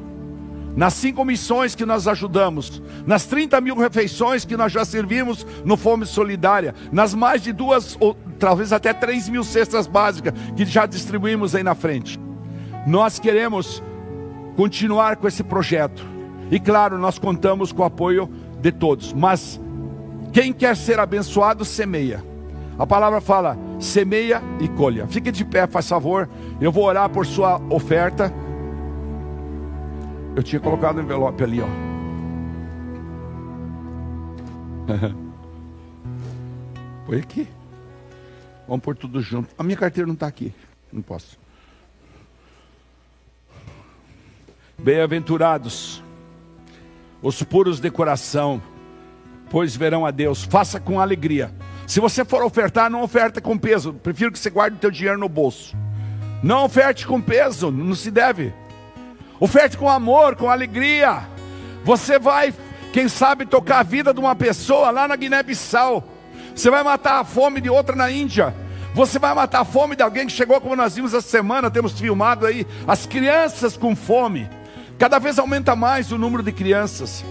Nas 0.75 0.93
cinco 0.93 1.23
missões 1.23 1.75
que 1.75 1.85
nós 1.85 2.07
ajudamos, 2.07 2.81
nas 3.05 3.25
30 3.25 3.61
mil 3.61 3.75
refeições 3.75 4.43
que 4.43 4.57
nós 4.57 4.71
já 4.71 4.83
servimos 4.83 5.45
no 5.63 5.77
Fome 5.77 6.05
Solidária, 6.05 6.73
nas 6.91 7.13
mais 7.13 7.41
de 7.43 7.53
duas, 7.53 7.95
ou 7.99 8.17
talvez 8.39 8.73
até 8.73 8.91
três 8.91 9.29
mil 9.29 9.43
cestas 9.43 9.85
básicas 9.85 10.33
que 10.55 10.65
já 10.65 10.85
distribuímos 10.85 11.53
aí 11.53 11.63
na 11.63 11.75
frente. 11.75 12.19
Nós 12.87 13.19
queremos 13.19 13.83
continuar 14.55 15.17
com 15.17 15.27
esse 15.27 15.43
projeto. 15.43 16.05
E 16.51 16.59
claro, 16.59 16.97
nós 16.97 17.17
contamos 17.17 17.71
com 17.71 17.81
o 17.81 17.85
apoio 17.85 18.29
de 18.59 18.71
todos. 18.71 19.13
Mas 19.13 19.59
quem 20.31 20.51
quer 20.51 20.75
ser 20.75 20.99
abençoado, 20.99 21.63
semeia. 21.63 22.23
A 22.77 22.85
palavra 22.85 23.21
fala: 23.21 23.57
semeia 23.79 24.41
e 24.59 24.67
colha. 24.67 25.07
Fique 25.07 25.31
de 25.31 25.45
pé, 25.45 25.67
faz 25.67 25.87
favor. 25.87 26.27
Eu 26.59 26.71
vou 26.71 26.85
orar 26.85 27.09
por 27.09 27.25
sua 27.25 27.61
oferta. 27.69 28.33
Eu 30.35 30.41
tinha 30.41 30.59
colocado 30.59 30.97
o 30.97 31.01
envelope 31.01 31.43
ali, 31.43 31.61
ó. 31.61 31.67
Põe 37.05 37.19
aqui. 37.19 37.47
Vamos 38.67 38.83
pôr 38.83 38.95
tudo 38.95 39.21
junto. 39.21 39.53
A 39.57 39.63
minha 39.63 39.77
carteira 39.77 40.07
não 40.07 40.15
está 40.15 40.25
aqui. 40.25 40.53
Não 40.91 41.01
posso. 41.01 41.37
Bem-aventurados 44.77 46.03
os 47.21 47.41
puros 47.41 47.79
de 47.79 47.89
coração, 47.89 48.61
pois 49.49 49.75
verão 49.75 50.05
a 50.05 50.11
Deus. 50.11 50.43
Faça 50.43 50.79
com 50.79 50.99
alegria. 50.99 51.53
Se 51.87 51.99
você 51.99 52.25
for 52.25 52.43
ofertar, 52.43 52.89
não 52.89 53.01
oferta 53.03 53.39
com 53.39 53.57
peso. 53.57 53.93
Prefiro 53.93 54.31
que 54.31 54.39
você 54.39 54.49
guarde 54.49 54.77
o 54.77 54.79
teu 54.79 54.91
dinheiro 54.91 55.19
no 55.19 55.29
bolso. 55.29 55.75
Não 56.41 56.65
oferte 56.65 57.07
com 57.07 57.21
peso, 57.21 57.71
não 57.71 57.95
se 57.95 58.11
deve. 58.11 58.53
Oferte 59.43 59.77
com 59.77 59.89
amor, 59.89 60.37
com 60.37 60.49
alegria. 60.49 61.23
Você 61.83 62.17
vai, 62.17 62.53
quem 62.93 63.09
sabe, 63.09 63.45
tocar 63.45 63.79
a 63.79 63.83
vida 63.83 64.13
de 64.13 64.19
uma 64.21 64.33
pessoa 64.33 64.89
lá 64.89 65.05
na 65.05 65.17
Guiné-Bissau. 65.17 66.01
Você 66.55 66.69
vai 66.69 66.81
matar 66.81 67.19
a 67.19 67.25
fome 67.25 67.59
de 67.59 67.69
outra 67.69 67.93
na 67.93 68.09
Índia. 68.09 68.55
Você 68.93 69.19
vai 69.19 69.33
matar 69.33 69.59
a 69.59 69.65
fome 69.65 69.97
de 69.97 70.01
alguém 70.01 70.27
que 70.27 70.31
chegou, 70.31 70.61
como 70.61 70.77
nós 70.77 70.95
vimos 70.95 71.13
essa 71.13 71.27
semana, 71.27 71.69
temos 71.69 71.91
filmado 71.91 72.45
aí, 72.45 72.65
as 72.87 73.05
crianças 73.05 73.75
com 73.75 73.93
fome. 73.97 74.49
Cada 74.97 75.19
vez 75.19 75.37
aumenta 75.37 75.75
mais 75.75 76.09
o 76.13 76.17
número 76.17 76.41
de 76.41 76.53
crianças. 76.53 77.21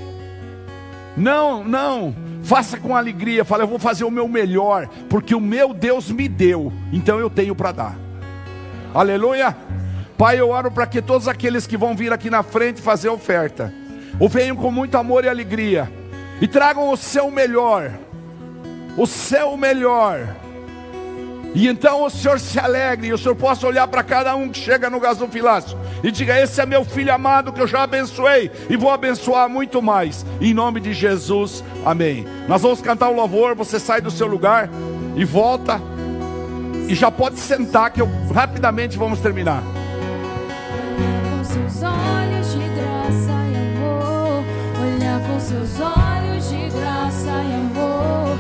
Não, 1.16 1.64
não. 1.64 2.14
Faça 2.42 2.76
com 2.76 2.94
alegria. 2.94 3.42
Fala, 3.42 3.62
eu 3.62 3.68
vou 3.68 3.78
fazer 3.78 4.04
o 4.04 4.10
meu 4.10 4.28
melhor, 4.28 4.86
porque 5.08 5.34
o 5.34 5.40
meu 5.40 5.72
Deus 5.72 6.10
me 6.10 6.28
deu, 6.28 6.70
então 6.92 7.18
eu 7.18 7.30
tenho 7.30 7.54
para 7.54 7.72
dar. 7.72 7.98
Aleluia. 8.92 9.56
Pai, 10.22 10.38
eu 10.38 10.50
oro 10.50 10.70
para 10.70 10.86
que 10.86 11.02
todos 11.02 11.26
aqueles 11.26 11.66
que 11.66 11.76
vão 11.76 11.96
vir 11.96 12.12
aqui 12.12 12.30
na 12.30 12.44
frente 12.44 12.80
fazer 12.80 13.08
oferta, 13.08 13.74
o 14.20 14.28
venham 14.28 14.54
com 14.54 14.70
muito 14.70 14.96
amor 14.96 15.24
e 15.24 15.28
alegria, 15.28 15.90
e 16.40 16.46
tragam 16.46 16.92
o 16.92 16.96
seu 16.96 17.28
melhor, 17.28 17.90
o 18.96 19.04
seu 19.04 19.56
melhor. 19.56 20.36
E 21.56 21.66
então 21.66 22.04
o 22.04 22.08
Senhor 22.08 22.38
se 22.38 22.56
alegre, 22.56 23.08
e 23.08 23.12
o 23.12 23.18
Senhor 23.18 23.34
possa 23.34 23.66
olhar 23.66 23.88
para 23.88 24.04
cada 24.04 24.36
um 24.36 24.48
que 24.48 24.60
chega 24.60 24.88
no 24.88 25.00
gasofilácio 25.00 25.76
e 26.04 26.12
diga: 26.12 26.40
Esse 26.40 26.60
é 26.60 26.66
meu 26.66 26.84
filho 26.84 27.12
amado 27.12 27.52
que 27.52 27.60
eu 27.60 27.66
já 27.66 27.82
abençoei 27.82 28.48
e 28.70 28.76
vou 28.76 28.92
abençoar 28.92 29.48
muito 29.48 29.82
mais. 29.82 30.24
Em 30.40 30.54
nome 30.54 30.78
de 30.78 30.92
Jesus, 30.92 31.64
amém. 31.84 32.24
Nós 32.46 32.62
vamos 32.62 32.80
cantar 32.80 33.08
o 33.08 33.16
louvor. 33.16 33.56
Você 33.56 33.80
sai 33.80 34.00
do 34.00 34.08
seu 34.08 34.28
lugar 34.28 34.70
e 35.16 35.24
volta, 35.24 35.80
e 36.86 36.94
já 36.94 37.10
pode 37.10 37.40
sentar, 37.40 37.90
que 37.90 38.00
eu 38.00 38.08
rapidamente 38.32 38.96
vamos 38.96 39.18
terminar. 39.18 39.81
Seus 45.42 45.80
olhos 45.80 46.48
de 46.48 46.68
graça 46.68 47.30
e 47.30 47.54
amor, 47.54 48.38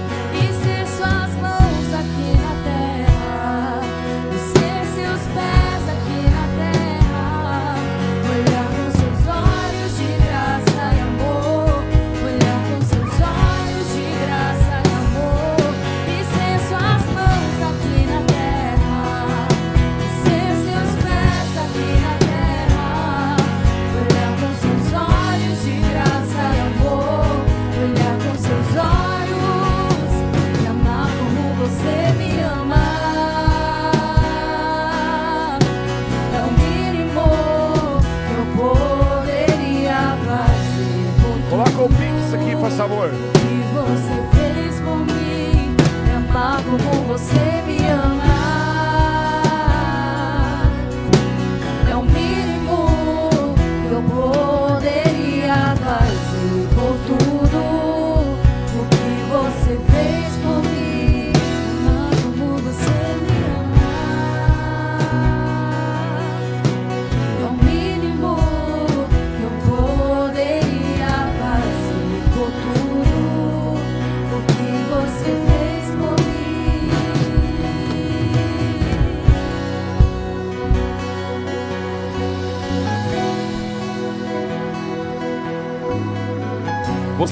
como 46.78 47.02
você 47.04 47.51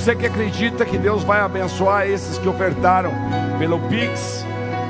Você 0.00 0.16
que 0.16 0.24
acredita 0.24 0.86
que 0.86 0.96
Deus 0.96 1.22
vai 1.22 1.40
abençoar 1.40 2.08
esses 2.08 2.38
que 2.38 2.48
ofertaram 2.48 3.12
pelo 3.58 3.78
Pix, 3.80 4.46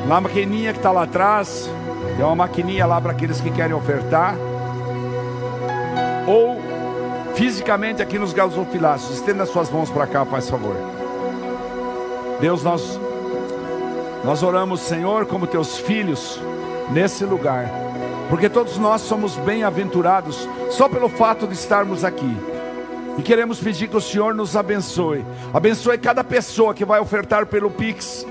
na 0.06 0.20
maquininha 0.20 0.72
que 0.72 0.78
está 0.78 0.92
lá 0.92 1.02
atrás, 1.02 1.68
tem 2.16 2.24
uma 2.24 2.36
maquininha 2.36 2.86
lá 2.86 3.00
para 3.00 3.10
aqueles 3.10 3.40
que 3.40 3.50
querem 3.50 3.74
ofertar, 3.74 4.36
ou 6.28 6.60
fisicamente 7.34 8.00
aqui 8.00 8.20
nos 8.20 8.32
gasofilácios, 8.32 9.16
estenda 9.16 9.44
suas 9.46 9.68
mãos 9.68 9.90
para 9.90 10.06
cá, 10.06 10.24
faz 10.24 10.48
favor. 10.48 10.76
Deus, 12.40 12.62
nós, 12.62 13.00
nós 14.24 14.44
oramos, 14.44 14.80
Senhor, 14.80 15.26
como 15.26 15.44
teus 15.44 15.76
filhos, 15.76 16.40
nesse 16.92 17.24
lugar, 17.24 17.68
porque 18.28 18.48
todos 18.48 18.78
nós 18.78 19.00
somos 19.00 19.34
bem-aventurados 19.38 20.48
só 20.70 20.88
pelo 20.88 21.08
fato 21.08 21.48
de 21.48 21.54
estarmos 21.54 22.04
aqui. 22.04 22.49
E 23.20 23.22
queremos 23.22 23.60
pedir 23.60 23.86
que 23.86 23.96
o 23.98 24.00
Senhor 24.00 24.34
nos 24.34 24.56
abençoe. 24.56 25.22
Abençoe 25.52 25.98
cada 25.98 26.24
pessoa 26.24 26.72
que 26.72 26.86
vai 26.86 27.00
ofertar 27.00 27.44
pelo 27.44 27.70
Pix, 27.70 28.26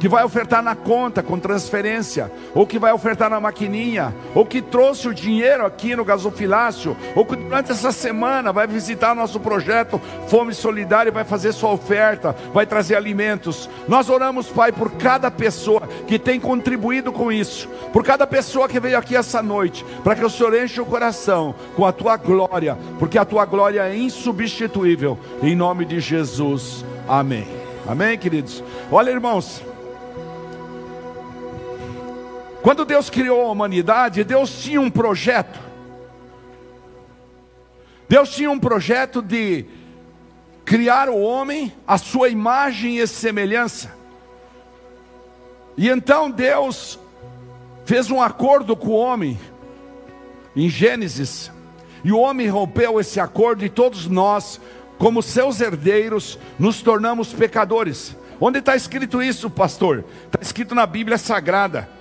que 0.00 0.08
vai 0.08 0.24
ofertar 0.24 0.62
na 0.62 0.74
conta 0.74 1.22
com 1.22 1.38
transferência, 1.38 2.30
ou 2.54 2.66
que 2.66 2.78
vai 2.78 2.92
ofertar 2.92 3.30
na 3.30 3.40
maquininha, 3.40 4.14
ou 4.34 4.44
que 4.44 4.60
trouxe 4.60 5.08
o 5.08 5.14
dinheiro 5.14 5.64
aqui 5.64 5.96
no 5.96 6.04
gasofilácio, 6.04 6.96
ou 7.14 7.24
que 7.24 7.36
durante 7.36 7.72
essa 7.72 7.92
semana 7.92 8.52
vai 8.52 8.66
visitar 8.66 9.14
nosso 9.14 9.40
projeto 9.40 10.00
Fome 10.28 10.54
Solidária 10.54 11.10
e 11.10 11.12
vai 11.12 11.24
fazer 11.24 11.52
sua 11.52 11.70
oferta, 11.70 12.34
vai 12.52 12.66
trazer 12.66 12.96
alimentos. 12.96 13.68
Nós 13.88 14.08
oramos, 14.10 14.48
Pai, 14.48 14.72
por 14.72 14.90
cada 14.92 15.30
pessoa 15.30 15.82
que 16.06 16.18
tem 16.18 16.38
contribuído 16.38 17.12
com 17.12 17.32
isso, 17.32 17.68
por 17.92 18.04
cada 18.04 18.26
pessoa 18.26 18.68
que 18.68 18.80
veio 18.80 18.98
aqui 18.98 19.16
essa 19.16 19.42
noite, 19.42 19.84
para 20.02 20.14
que 20.14 20.24
o 20.24 20.30
Senhor 20.30 20.54
enche 20.54 20.80
o 20.80 20.86
coração 20.86 21.54
com 21.76 21.86
a 21.86 21.92
tua 21.92 22.16
glória, 22.16 22.76
porque 22.98 23.18
a 23.18 23.24
tua 23.24 23.44
glória 23.44 23.82
é 23.82 23.96
insubstituível. 23.96 25.18
Em 25.42 25.54
nome 25.54 25.84
de 25.84 26.00
Jesus. 26.00 26.84
Amém. 27.08 27.46
Amém, 27.86 28.16
queridos. 28.16 28.62
Olha, 28.90 29.10
irmãos, 29.10 29.62
quando 32.64 32.86
Deus 32.86 33.10
criou 33.10 33.42
a 33.42 33.50
humanidade, 33.50 34.24
Deus 34.24 34.62
tinha 34.62 34.80
um 34.80 34.88
projeto. 34.90 35.60
Deus 38.08 38.30
tinha 38.30 38.50
um 38.50 38.58
projeto 38.58 39.20
de 39.20 39.66
criar 40.64 41.10
o 41.10 41.20
homem 41.20 41.70
à 41.86 41.98
sua 41.98 42.30
imagem 42.30 42.96
e 42.96 43.06
semelhança. 43.06 43.94
E 45.76 45.90
então 45.90 46.30
Deus 46.30 46.98
fez 47.84 48.10
um 48.10 48.22
acordo 48.22 48.74
com 48.74 48.88
o 48.88 48.96
homem 48.96 49.38
em 50.56 50.70
Gênesis. 50.70 51.52
E 52.02 52.12
o 52.12 52.18
homem 52.18 52.48
rompeu 52.48 52.98
esse 52.98 53.20
acordo 53.20 53.62
e 53.62 53.68
todos 53.68 54.06
nós, 54.06 54.58
como 54.96 55.22
seus 55.22 55.60
herdeiros, 55.60 56.38
nos 56.58 56.80
tornamos 56.80 57.30
pecadores. 57.30 58.16
Onde 58.40 58.60
está 58.60 58.74
escrito 58.74 59.22
isso, 59.22 59.50
pastor? 59.50 60.02
Está 60.24 60.38
escrito 60.40 60.74
na 60.74 60.86
Bíblia 60.86 61.18
Sagrada. 61.18 61.93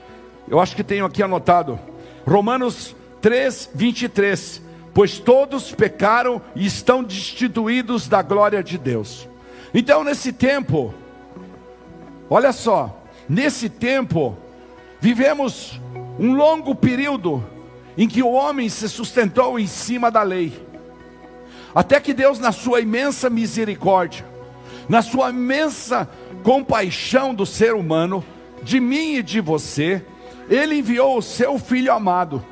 Eu 0.47 0.59
acho 0.59 0.75
que 0.75 0.83
tenho 0.83 1.05
aqui 1.05 1.23
anotado. 1.23 1.79
Romanos 2.25 2.95
3, 3.21 3.71
23. 3.73 4.61
Pois 4.93 5.17
todos 5.17 5.71
pecaram 5.71 6.41
e 6.55 6.65
estão 6.65 7.03
destituídos 7.03 8.07
da 8.07 8.21
glória 8.21 8.63
de 8.63 8.77
Deus. 8.77 9.27
Então, 9.73 10.03
nesse 10.03 10.31
tempo, 10.31 10.93
olha 12.29 12.51
só, 12.51 13.03
nesse 13.27 13.69
tempo, 13.69 14.37
vivemos 14.99 15.81
um 16.19 16.35
longo 16.35 16.75
período 16.75 17.43
em 17.97 18.07
que 18.07 18.21
o 18.21 18.31
homem 18.31 18.69
se 18.69 18.87
sustentou 18.87 19.59
em 19.59 19.65
cima 19.65 20.11
da 20.11 20.21
lei. 20.21 20.53
Até 21.73 21.99
que 21.99 22.13
Deus, 22.13 22.37
na 22.37 22.51
sua 22.51 22.81
imensa 22.81 23.29
misericórdia, 23.29 24.25
na 24.87 25.01
sua 25.01 25.31
imensa 25.31 26.07
compaixão 26.43 27.33
do 27.33 27.45
ser 27.45 27.73
humano, 27.73 28.23
de 28.61 28.79
mim 28.79 29.15
e 29.15 29.23
de 29.23 29.41
você, 29.41 30.05
ele 30.49 30.75
enviou 30.75 31.17
o 31.17 31.21
seu 31.21 31.57
filho 31.57 31.91
amado. 31.91 32.43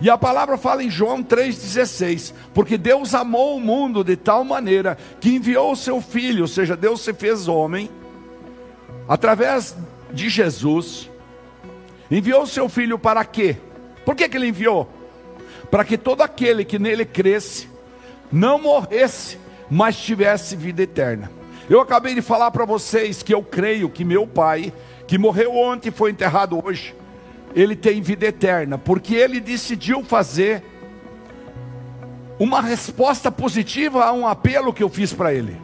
E 0.00 0.10
a 0.10 0.18
palavra 0.18 0.56
fala 0.56 0.82
em 0.82 0.90
João 0.90 1.22
3,16: 1.22 2.34
Porque 2.52 2.76
Deus 2.76 3.14
amou 3.14 3.56
o 3.56 3.60
mundo 3.60 4.02
de 4.02 4.16
tal 4.16 4.44
maneira 4.44 4.98
que 5.20 5.36
enviou 5.36 5.72
o 5.72 5.76
seu 5.76 6.00
filho, 6.00 6.42
ou 6.42 6.48
seja, 6.48 6.76
Deus 6.76 7.00
se 7.02 7.14
fez 7.14 7.46
homem, 7.46 7.88
através 9.08 9.76
de 10.12 10.28
Jesus, 10.28 11.08
enviou 12.10 12.42
o 12.42 12.46
seu 12.46 12.68
filho 12.68 12.98
para 12.98 13.24
quê? 13.24 13.56
Por 14.04 14.16
que, 14.16 14.28
que 14.28 14.36
ele 14.36 14.48
enviou? 14.48 14.88
Para 15.70 15.84
que 15.84 15.96
todo 15.96 16.22
aquele 16.22 16.64
que 16.64 16.78
nele 16.78 17.04
cresce, 17.04 17.68
não 18.30 18.60
morresse, 18.60 19.38
mas 19.70 19.96
tivesse 19.96 20.56
vida 20.56 20.82
eterna. 20.82 21.30
Eu 21.70 21.80
acabei 21.80 22.14
de 22.14 22.22
falar 22.22 22.50
para 22.50 22.64
vocês 22.64 23.22
que 23.22 23.32
eu 23.32 23.42
creio 23.42 23.88
que 23.88 24.04
meu 24.04 24.26
pai, 24.26 24.72
que 25.12 25.18
morreu 25.18 25.54
ontem 25.54 25.90
e 25.90 25.92
foi 25.92 26.10
enterrado 26.10 26.58
hoje, 26.64 26.94
ele 27.54 27.76
tem 27.76 28.00
vida 28.00 28.24
eterna, 28.24 28.78
porque 28.78 29.14
ele 29.14 29.40
decidiu 29.40 30.02
fazer 30.02 30.64
uma 32.38 32.62
resposta 32.62 33.30
positiva 33.30 34.06
a 34.06 34.12
um 34.14 34.26
apelo 34.26 34.72
que 34.72 34.82
eu 34.82 34.88
fiz 34.88 35.12
para 35.12 35.34
ele. 35.34 35.60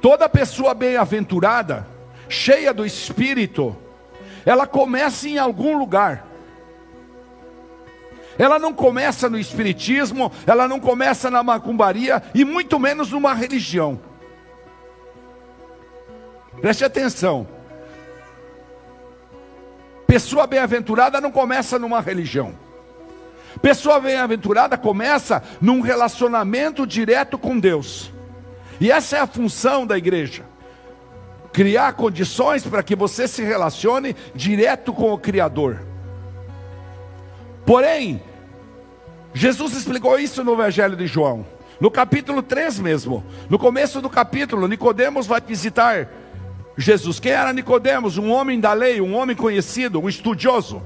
Toda 0.00 0.30
pessoa 0.30 0.72
bem-aventurada, 0.72 1.86
cheia 2.26 2.72
do 2.72 2.86
Espírito, 2.86 3.76
ela 4.46 4.66
começa 4.66 5.28
em 5.28 5.36
algum 5.36 5.76
lugar. 5.76 6.26
Ela 8.38 8.58
não 8.58 8.72
começa 8.72 9.28
no 9.28 9.38
espiritismo, 9.38 10.32
ela 10.46 10.66
não 10.66 10.80
começa 10.80 11.30
na 11.30 11.42
macumbaria 11.42 12.22
e 12.34 12.46
muito 12.46 12.78
menos 12.78 13.10
numa 13.10 13.34
religião. 13.34 14.00
Preste 16.60 16.84
atenção. 16.84 17.46
Pessoa 20.06 20.46
bem-aventurada 20.46 21.20
não 21.20 21.30
começa 21.30 21.78
numa 21.78 22.00
religião. 22.00 22.54
Pessoa 23.62 24.00
bem-aventurada 24.00 24.76
começa 24.76 25.42
num 25.60 25.80
relacionamento 25.80 26.86
direto 26.86 27.38
com 27.38 27.58
Deus. 27.58 28.12
E 28.80 28.90
essa 28.90 29.18
é 29.18 29.20
a 29.20 29.26
função 29.26 29.86
da 29.86 29.96
igreja. 29.98 30.44
Criar 31.52 31.92
condições 31.92 32.64
para 32.64 32.82
que 32.82 32.96
você 32.96 33.28
se 33.28 33.42
relacione 33.42 34.16
direto 34.34 34.92
com 34.92 35.12
o 35.12 35.18
Criador. 35.18 35.82
Porém, 37.66 38.22
Jesus 39.32 39.74
explicou 39.74 40.18
isso 40.18 40.42
no 40.42 40.54
Evangelho 40.54 40.96
de 40.96 41.06
João. 41.06 41.46
No 41.80 41.90
capítulo 41.90 42.42
3 42.42 42.78
mesmo, 42.80 43.24
no 43.48 43.58
começo 43.58 44.00
do 44.00 44.10
capítulo, 44.10 44.68
Nicodemos 44.68 45.26
vai 45.26 45.40
visitar 45.40 46.08
Jesus. 46.80 47.20
Quem 47.20 47.32
era 47.32 47.52
Nicodemos? 47.52 48.18
Um 48.18 48.30
homem 48.30 48.58
da 48.58 48.72
lei, 48.72 49.00
um 49.00 49.14
homem 49.14 49.36
conhecido, 49.36 50.00
um 50.00 50.08
estudioso. 50.08 50.82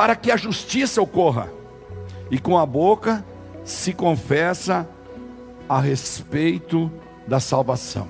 Para 0.00 0.16
que 0.16 0.30
a 0.30 0.36
justiça 0.38 1.02
ocorra, 1.02 1.52
e 2.30 2.38
com 2.38 2.56
a 2.56 2.64
boca 2.64 3.22
se 3.62 3.92
confessa 3.92 4.88
a 5.68 5.78
respeito 5.78 6.90
da 7.28 7.38
salvação. 7.38 8.08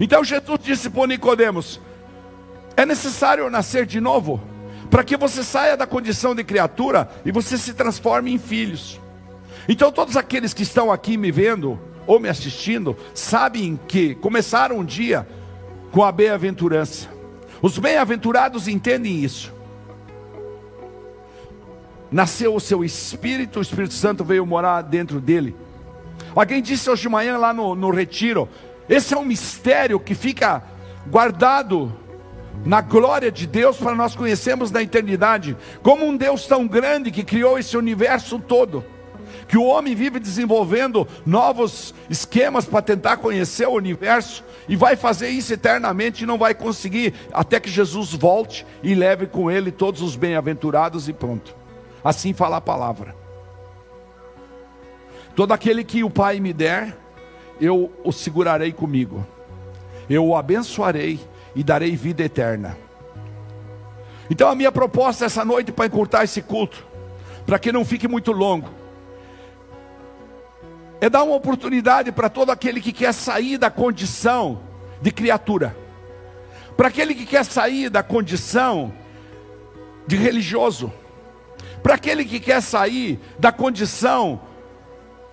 Então 0.00 0.24
Jesus 0.24 0.58
disse 0.60 0.90
para 0.90 1.06
Nicodemos: 1.06 1.80
é 2.76 2.84
necessário 2.84 3.48
nascer 3.50 3.86
de 3.86 4.00
novo, 4.00 4.40
para 4.90 5.04
que 5.04 5.16
você 5.16 5.44
saia 5.44 5.76
da 5.76 5.86
condição 5.86 6.34
de 6.34 6.42
criatura 6.42 7.08
e 7.24 7.30
você 7.30 7.56
se 7.56 7.72
transforme 7.72 8.32
em 8.32 8.38
filhos. 8.38 9.00
Então 9.68 9.92
todos 9.92 10.16
aqueles 10.16 10.52
que 10.52 10.64
estão 10.64 10.90
aqui 10.90 11.16
me 11.16 11.30
vendo 11.30 11.78
ou 12.04 12.18
me 12.18 12.28
assistindo, 12.28 12.96
sabem 13.14 13.78
que 13.86 14.16
começaram 14.16 14.80
um 14.80 14.84
dia 14.84 15.24
com 15.92 16.02
a 16.02 16.10
bem-aventurança. 16.10 17.08
Os 17.62 17.78
bem-aventurados 17.78 18.66
entendem 18.66 19.22
isso. 19.22 19.61
Nasceu 22.12 22.54
o 22.54 22.60
seu 22.60 22.84
espírito, 22.84 23.58
o 23.58 23.62
Espírito 23.62 23.94
Santo 23.94 24.22
veio 24.22 24.44
morar 24.44 24.82
dentro 24.82 25.18
dele. 25.18 25.56
Alguém 26.34 26.60
disse 26.60 26.90
hoje 26.90 27.02
de 27.02 27.08
manhã 27.08 27.38
lá 27.38 27.54
no, 27.54 27.74
no 27.74 27.90
retiro: 27.90 28.48
esse 28.88 29.14
é 29.14 29.18
um 29.18 29.24
mistério 29.24 29.98
que 29.98 30.14
fica 30.14 30.62
guardado 31.06 31.90
na 32.66 32.82
glória 32.82 33.32
de 33.32 33.46
Deus 33.46 33.78
para 33.78 33.94
nós 33.94 34.14
conhecermos 34.14 34.70
na 34.70 34.82
eternidade, 34.82 35.56
como 35.82 36.04
um 36.04 36.14
Deus 36.14 36.46
tão 36.46 36.66
grande 36.68 37.10
que 37.10 37.24
criou 37.24 37.58
esse 37.58 37.78
universo 37.78 38.38
todo, 38.38 38.84
que 39.48 39.56
o 39.56 39.64
homem 39.64 39.94
vive 39.94 40.20
desenvolvendo 40.20 41.08
novos 41.24 41.94
esquemas 42.10 42.66
para 42.66 42.82
tentar 42.82 43.16
conhecer 43.16 43.66
o 43.66 43.72
universo 43.72 44.44
e 44.68 44.76
vai 44.76 44.96
fazer 44.96 45.30
isso 45.30 45.54
eternamente 45.54 46.22
e 46.22 46.26
não 46.26 46.36
vai 46.36 46.54
conseguir 46.54 47.14
até 47.32 47.58
que 47.58 47.70
Jesus 47.70 48.12
volte 48.12 48.66
e 48.82 48.94
leve 48.94 49.26
com 49.26 49.50
ele 49.50 49.72
todos 49.72 50.02
os 50.02 50.14
bem-aventurados 50.14 51.08
e 51.08 51.12
pronto. 51.14 51.61
Assim 52.04 52.32
fala 52.32 52.56
a 52.56 52.60
palavra. 52.60 53.14
Todo 55.34 55.52
aquele 55.52 55.84
que 55.84 56.04
o 56.04 56.10
Pai 56.10 56.40
me 56.40 56.52
der, 56.52 56.96
eu 57.60 57.92
o 58.04 58.12
segurarei 58.12 58.72
comigo. 58.72 59.26
Eu 60.10 60.26
o 60.26 60.36
abençoarei 60.36 61.20
e 61.54 61.62
darei 61.62 61.94
vida 61.96 62.22
eterna. 62.22 62.76
Então 64.28 64.48
a 64.48 64.54
minha 64.54 64.72
proposta 64.72 65.24
essa 65.24 65.44
noite 65.44 65.72
para 65.72 65.86
encurtar 65.86 66.24
esse 66.24 66.42
culto, 66.42 66.84
para 67.46 67.58
que 67.58 67.72
não 67.72 67.84
fique 67.84 68.08
muito 68.08 68.32
longo, 68.32 68.68
é 71.00 71.10
dar 71.10 71.22
uma 71.22 71.34
oportunidade 71.34 72.12
para 72.12 72.28
todo 72.28 72.50
aquele 72.50 72.80
que 72.80 72.92
quer 72.92 73.12
sair 73.12 73.58
da 73.58 73.70
condição 73.70 74.60
de 75.00 75.10
criatura, 75.10 75.76
para 76.76 76.88
aquele 76.88 77.14
que 77.14 77.26
quer 77.26 77.44
sair 77.44 77.90
da 77.90 78.02
condição 78.02 78.92
de 80.06 80.16
religioso, 80.16 80.92
para 81.82 81.94
aquele 81.94 82.24
que 82.24 82.38
quer 82.38 82.60
sair 82.60 83.18
da 83.38 83.50
condição 83.50 84.40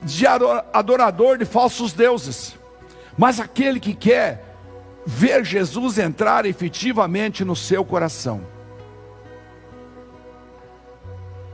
de 0.02 0.26
adorador 0.26 1.38
de 1.38 1.46
falsos 1.46 1.94
deuses, 1.94 2.58
mas 3.18 3.40
aquele 3.40 3.80
que 3.80 3.94
quer 3.94 4.58
ver 5.06 5.44
Jesus 5.44 5.98
entrar 5.98 6.46
efetivamente 6.46 7.44
no 7.44 7.56
seu 7.56 7.84
coração. 7.84 8.42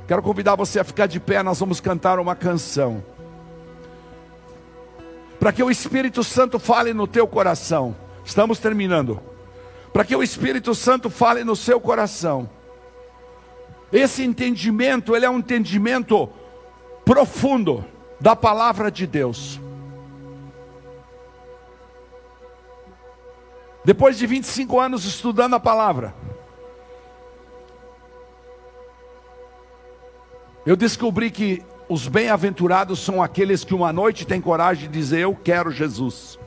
Quero 0.08 0.22
convidar 0.22 0.56
você 0.56 0.80
a 0.80 0.84
ficar 0.84 1.08
de 1.08 1.20
pé, 1.20 1.42
nós 1.42 1.60
vamos 1.60 1.82
cantar 1.82 2.20
uma 2.20 2.36
canção. 2.36 3.04
Para 5.40 5.52
que 5.52 5.64
o 5.64 5.72
Espírito 5.72 6.24
Santo 6.24 6.60
fale 6.60 6.94
no 6.94 7.08
teu 7.08 7.28
coração. 7.28 7.96
Estamos 8.24 8.60
terminando. 8.60 9.20
Para 9.92 10.04
que 10.04 10.16
o 10.16 10.22
Espírito 10.22 10.76
Santo 10.76 11.10
fale 11.10 11.44
no 11.44 11.56
seu 11.56 11.80
coração. 11.80 12.50
Esse 13.96 14.26
entendimento, 14.26 15.16
ele 15.16 15.26
é 15.26 15.30
um 15.30 15.38
entendimento 15.38 16.28
profundo 17.06 17.86
da 18.20 18.36
palavra 18.36 18.92
de 18.92 19.08
Deus. 19.08 19.58
Depois 23.86 24.18
de 24.18 24.28
25 24.28 24.78
anos 24.82 25.06
estudando 25.06 25.54
a 25.54 25.62
palavra, 25.62 26.14
eu 30.66 30.76
descobri 30.76 31.32
que 31.32 31.64
os 31.88 32.10
bem-aventurados 32.10 33.00
são 33.00 33.24
aqueles 33.24 33.64
que 33.64 33.74
uma 33.74 33.94
noite 33.94 34.28
têm 34.28 34.42
coragem 34.42 34.90
de 34.90 35.00
dizer: 35.00 35.22
Eu 35.22 35.34
quero 35.42 35.72
Jesus, 35.72 36.38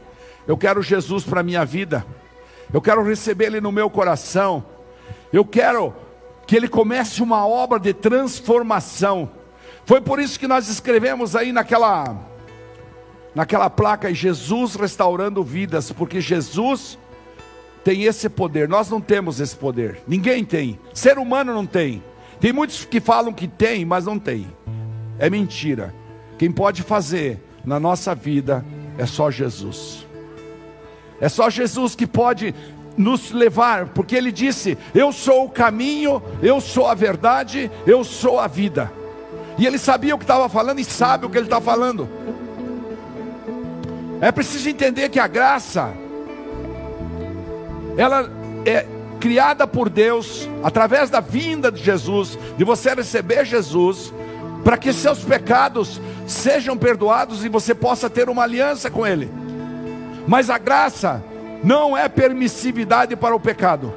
eu 0.46 0.58
quero 0.58 0.82
Jesus 0.82 1.24
para 1.24 1.40
a 1.40 1.44
minha 1.44 1.64
vida, 1.64 2.04
eu 2.74 2.82
quero 2.82 3.02
receber 3.02 3.46
Ele 3.46 3.60
no 3.62 3.72
meu 3.72 3.88
coração, 3.88 4.62
eu 5.32 5.46
quero 5.46 5.94
que 6.48 6.56
Ele 6.56 6.66
comece 6.66 7.22
uma 7.22 7.46
obra 7.46 7.78
de 7.78 7.92
transformação. 7.92 9.30
Foi 9.84 10.00
por 10.00 10.18
isso 10.18 10.40
que 10.40 10.48
nós 10.48 10.66
escrevemos 10.66 11.36
aí 11.36 11.52
naquela, 11.52 12.16
naquela 13.34 13.68
placa: 13.68 14.12
Jesus 14.14 14.74
restaurando 14.74 15.44
vidas, 15.44 15.92
porque 15.92 16.22
Jesus 16.22 16.98
tem 17.84 18.04
esse 18.04 18.30
poder, 18.30 18.66
nós 18.66 18.88
não 18.88 18.98
temos 18.98 19.40
esse 19.40 19.54
poder, 19.54 20.00
ninguém 20.08 20.42
tem, 20.42 20.80
ser 20.94 21.18
humano 21.18 21.52
não 21.52 21.66
tem. 21.66 22.02
Tem 22.40 22.52
muitos 22.52 22.84
que 22.84 23.00
falam 23.00 23.32
que 23.32 23.46
tem, 23.46 23.84
mas 23.84 24.06
não 24.06 24.18
tem, 24.18 24.48
é 25.18 25.28
mentira. 25.28 25.94
Quem 26.38 26.50
pode 26.50 26.82
fazer 26.82 27.42
na 27.62 27.78
nossa 27.78 28.14
vida 28.14 28.64
é 28.96 29.04
só 29.04 29.30
Jesus. 29.30 30.06
É 31.20 31.28
só 31.28 31.50
Jesus 31.50 31.94
que 31.94 32.06
pode 32.06 32.54
nos 32.98 33.30
levar, 33.30 33.86
porque 33.86 34.16
ele 34.16 34.32
disse: 34.32 34.76
Eu 34.94 35.12
sou 35.12 35.46
o 35.46 35.50
caminho, 35.50 36.20
eu 36.42 36.60
sou 36.60 36.86
a 36.88 36.94
verdade, 36.94 37.70
eu 37.86 38.04
sou 38.04 38.38
a 38.38 38.46
vida. 38.46 38.92
E 39.56 39.66
ele 39.66 39.78
sabia 39.78 40.14
o 40.14 40.18
que 40.18 40.24
estava 40.24 40.48
falando 40.48 40.80
e 40.80 40.84
sabe 40.84 41.24
o 41.24 41.30
que 41.30 41.38
ele 41.38 41.46
está 41.46 41.60
falando. 41.60 42.08
É 44.20 44.32
preciso 44.32 44.68
entender 44.68 45.08
que 45.08 45.20
a 45.20 45.28
graça, 45.28 45.92
ela 47.96 48.28
é 48.66 48.84
criada 49.20 49.66
por 49.66 49.88
Deus, 49.88 50.48
através 50.62 51.10
da 51.10 51.20
vinda 51.20 51.70
de 51.70 51.82
Jesus, 51.82 52.38
de 52.56 52.64
você 52.64 52.94
receber 52.94 53.44
Jesus, 53.44 54.12
para 54.64 54.76
que 54.76 54.92
seus 54.92 55.20
pecados 55.20 56.00
sejam 56.26 56.76
perdoados 56.76 57.44
e 57.44 57.48
você 57.48 57.74
possa 57.74 58.10
ter 58.10 58.28
uma 58.28 58.42
aliança 58.42 58.90
com 58.90 59.06
Ele. 59.06 59.30
Mas 60.26 60.50
a 60.50 60.58
graça, 60.58 61.22
não 61.62 61.96
é 61.96 62.08
permissividade 62.08 63.16
para 63.16 63.34
o 63.34 63.40
pecado. 63.40 63.92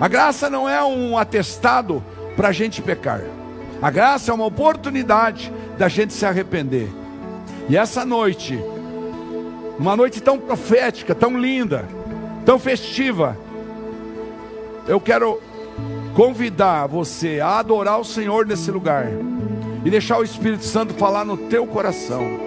A 0.00 0.08
graça 0.08 0.48
não 0.48 0.68
é 0.68 0.82
um 0.82 1.18
atestado 1.18 2.02
para 2.36 2.48
a 2.48 2.52
gente 2.52 2.80
pecar. 2.80 3.22
A 3.82 3.90
graça 3.90 4.30
é 4.30 4.34
uma 4.34 4.46
oportunidade 4.46 5.52
da 5.76 5.88
gente 5.88 6.12
se 6.12 6.24
arrepender. 6.24 6.88
E 7.68 7.76
essa 7.76 8.04
noite, 8.04 8.58
uma 9.78 9.96
noite 9.96 10.20
tão 10.20 10.38
profética, 10.38 11.14
tão 11.14 11.38
linda, 11.38 11.84
tão 12.44 12.58
festiva, 12.58 13.36
eu 14.86 15.00
quero 15.00 15.40
convidar 16.14 16.86
você 16.86 17.40
a 17.40 17.58
adorar 17.58 18.00
o 18.00 18.04
Senhor 18.04 18.46
nesse 18.46 18.70
lugar 18.70 19.06
e 19.84 19.90
deixar 19.90 20.18
o 20.18 20.24
Espírito 20.24 20.64
Santo 20.64 20.94
falar 20.94 21.24
no 21.24 21.36
teu 21.36 21.66
coração. 21.66 22.40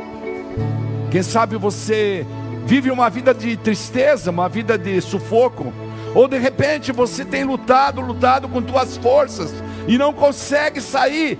Quem 1.09 1.21
sabe 1.21 1.55
você 1.55 2.25
vive 2.65 2.91
uma 2.91 3.09
vida 3.09 3.33
de 3.33 3.55
tristeza, 3.57 4.31
uma 4.31 4.47
vida 4.47 4.77
de 4.77 5.01
sufoco, 5.01 5.73
ou 6.13 6.27
de 6.27 6.37
repente 6.37 6.91
você 6.91 7.23
tem 7.23 7.43
lutado, 7.43 8.01
lutado 8.01 8.47
com 8.47 8.61
tuas 8.61 8.97
forças 8.97 9.51
e 9.87 9.97
não 9.97 10.13
consegue 10.13 10.81
sair 10.81 11.39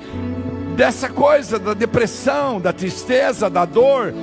dessa 0.76 1.10
coisa 1.10 1.60
da 1.60 1.74
depressão, 1.74 2.60
da 2.60 2.74
tristeza, 2.74 3.50
da 3.50 3.66
dor, 3.66 4.14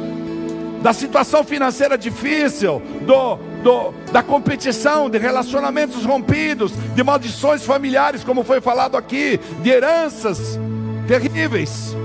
da 0.82 0.92
situação 0.92 1.44
financeira 1.44 1.98
difícil, 1.98 2.80
do, 3.02 3.36
do, 3.62 3.94
da 4.12 4.22
competição, 4.22 5.10
de 5.10 5.18
relacionamentos 5.18 6.04
rompidos, 6.04 6.72
de 6.94 7.02
maldições 7.02 7.64
familiares, 7.64 8.24
como 8.24 8.44
foi 8.44 8.60
falado 8.60 8.96
aqui, 8.96 9.38
de 9.62 9.70
heranças 9.70 10.58
terríveis, 11.06 11.96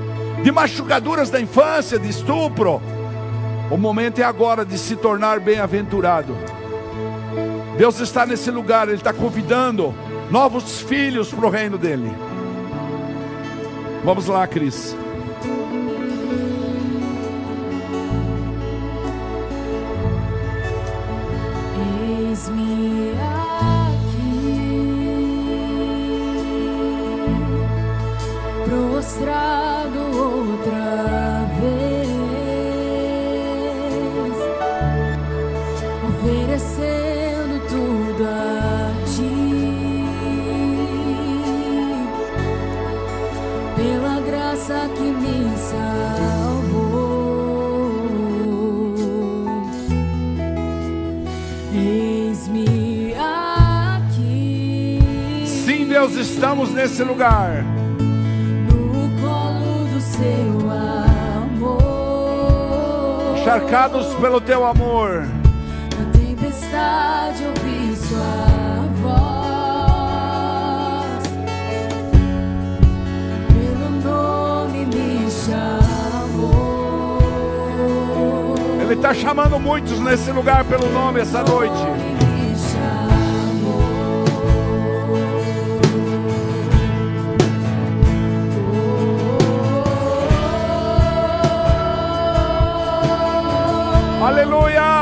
de 0.43 0.51
machucaduras 0.51 1.29
da 1.29 1.39
infância, 1.39 1.99
de 1.99 2.09
estupro, 2.09 2.81
o 3.71 3.77
momento 3.77 4.19
é 4.19 4.23
agora 4.23 4.65
de 4.65 4.77
se 4.77 4.95
tornar 4.95 5.39
bem-aventurado. 5.39 6.35
Deus 7.77 7.99
está 7.99 8.25
nesse 8.25 8.51
lugar, 8.51 8.87
Ele 8.87 8.97
está 8.97 9.11
convidando 9.11 9.93
novos 10.29 10.81
filhos 10.81 11.33
para 11.33 11.45
o 11.45 11.49
reino 11.49 11.77
dEle. 11.77 12.11
Vamos 14.03 14.27
lá, 14.27 14.45
Cris. 14.45 14.95
Estamos 56.33 56.71
nesse 56.71 57.03
lugar. 57.03 57.63
no 57.63 59.09
colo 59.21 59.85
do 59.93 60.01
seu 60.01 60.71
amor. 61.51 62.17
Encharcados 63.37 64.07
pelo 64.15 64.41
teu 64.41 64.65
amor. 64.65 65.27
Na 65.95 66.05
tempestade 66.11 67.43
ouvi 67.45 67.95
sua 67.95 68.47
voz. 69.01 69.23
Pelo 73.53 73.89
nome 74.01 74.85
me 74.87 75.29
chamou. 75.29 77.19
Ele 78.81 78.95
está 78.95 79.13
chamando 79.13 79.59
muitos 79.59 79.99
nesse 79.99 80.31
lugar 80.31 80.65
pelo 80.65 80.89
nome 80.89 81.19
essa 81.19 81.43
noite. 81.43 81.92
Aleluia! 94.23 94.92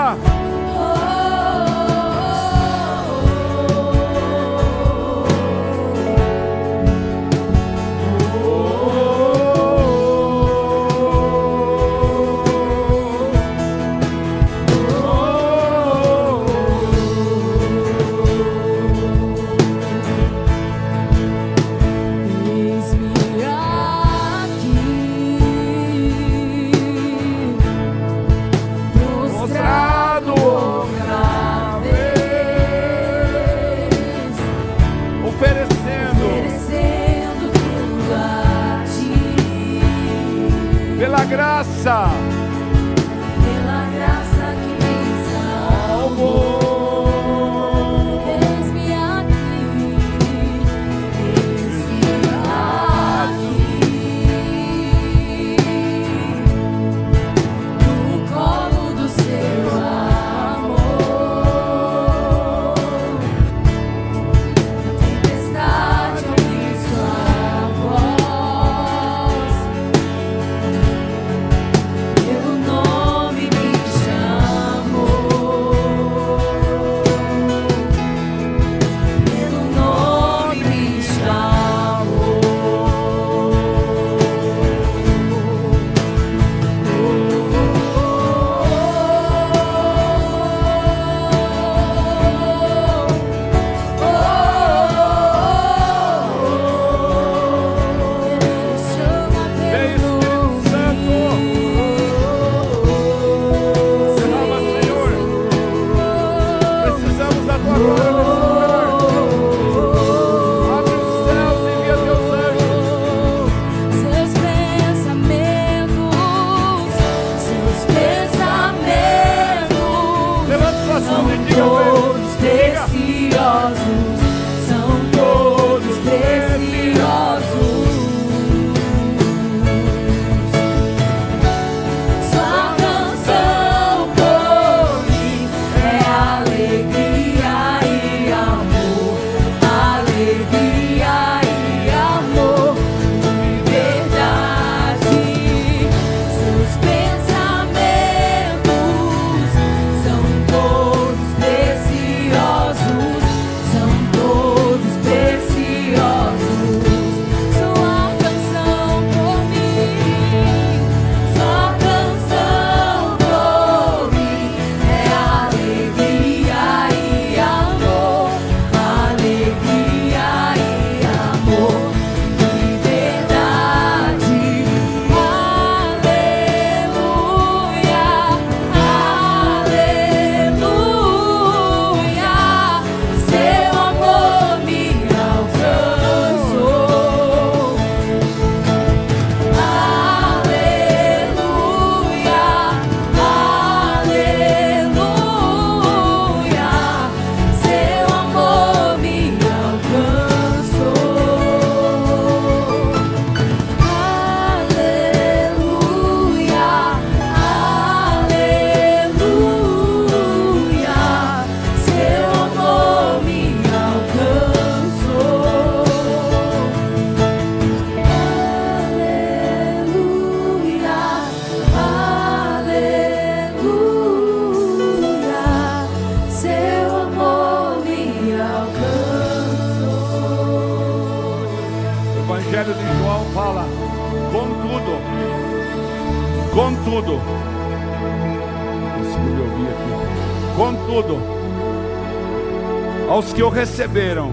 Receberam, 243.82 244.32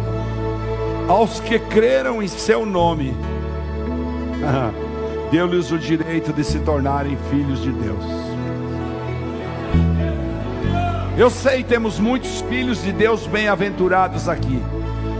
aos 1.08 1.40
que 1.40 1.58
creram 1.58 2.22
em 2.22 2.28
seu 2.28 2.66
nome, 2.66 3.16
deu-lhes 5.32 5.72
o 5.72 5.78
direito 5.78 6.34
de 6.34 6.44
se 6.44 6.58
tornarem 6.58 7.16
filhos 7.30 7.62
de 7.62 7.72
Deus. 7.72 8.04
Eu 11.16 11.30
sei, 11.30 11.64
temos 11.64 11.98
muitos 11.98 12.42
filhos 12.42 12.82
de 12.82 12.92
Deus 12.92 13.26
bem-aventurados 13.26 14.28
aqui. 14.28 14.62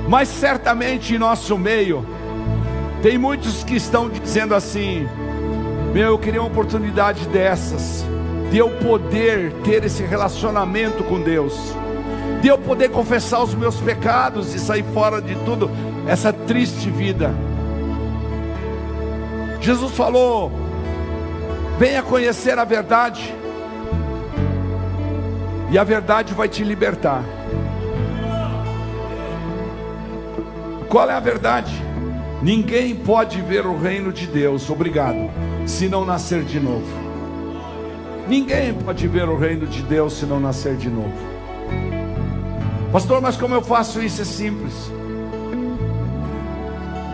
Mas 0.06 0.28
certamente 0.28 1.14
em 1.14 1.18
nosso 1.18 1.56
meio 1.56 2.04
tem 3.02 3.16
muitos 3.16 3.64
que 3.64 3.76
estão 3.76 4.10
dizendo 4.10 4.54
assim: 4.54 5.08
Meu, 5.94 6.08
eu 6.08 6.18
queria 6.18 6.42
uma 6.42 6.48
oportunidade 6.48 7.26
dessas, 7.28 8.04
de 8.50 8.58
eu 8.58 8.68
poder 8.76 9.54
ter 9.64 9.84
esse 9.84 10.02
relacionamento 10.02 11.02
com 11.02 11.18
Deus, 11.18 11.74
de 12.40 12.48
eu 12.48 12.58
poder 12.58 12.90
confessar 12.90 13.42
os 13.42 13.54
meus 13.54 13.80
pecados 13.80 14.54
e 14.54 14.58
sair 14.58 14.84
fora 14.94 15.20
de 15.20 15.34
tudo, 15.44 15.70
essa 16.06 16.32
triste 16.32 16.90
vida. 16.90 17.34
Jesus 19.60 19.92
falou: 19.92 20.52
Venha 21.78 22.02
conhecer 22.02 22.58
a 22.58 22.64
verdade, 22.64 23.34
e 25.70 25.78
a 25.78 25.84
verdade 25.84 26.34
vai 26.34 26.48
te 26.48 26.62
libertar. 26.62 27.22
Qual 30.88 31.10
é 31.10 31.12
a 31.12 31.20
verdade? 31.20 31.72
Ninguém 32.40 32.94
pode 32.94 33.42
ver 33.42 33.66
o 33.66 33.76
reino 33.76 34.12
de 34.12 34.26
Deus, 34.26 34.70
obrigado, 34.70 35.28
se 35.66 35.88
não 35.88 36.04
nascer 36.04 36.44
de 36.44 36.60
novo. 36.60 36.86
Ninguém 38.28 38.72
pode 38.72 39.08
ver 39.08 39.28
o 39.28 39.36
reino 39.36 39.66
de 39.66 39.82
Deus 39.82 40.14
se 40.14 40.24
não 40.24 40.38
nascer 40.38 40.76
de 40.76 40.88
novo. 40.88 41.27
Pastor, 42.92 43.20
mas 43.20 43.36
como 43.36 43.54
eu 43.54 43.62
faço 43.62 44.02
isso? 44.02 44.22
É 44.22 44.24
simples. 44.24 44.72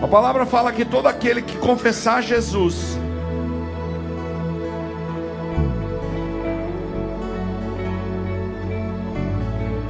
A 0.00 0.06
palavra 0.06 0.46
fala 0.46 0.70
que 0.70 0.84
todo 0.84 1.06
aquele 1.06 1.42
que 1.42 1.56
confessar 1.56 2.22
Jesus, 2.22 2.98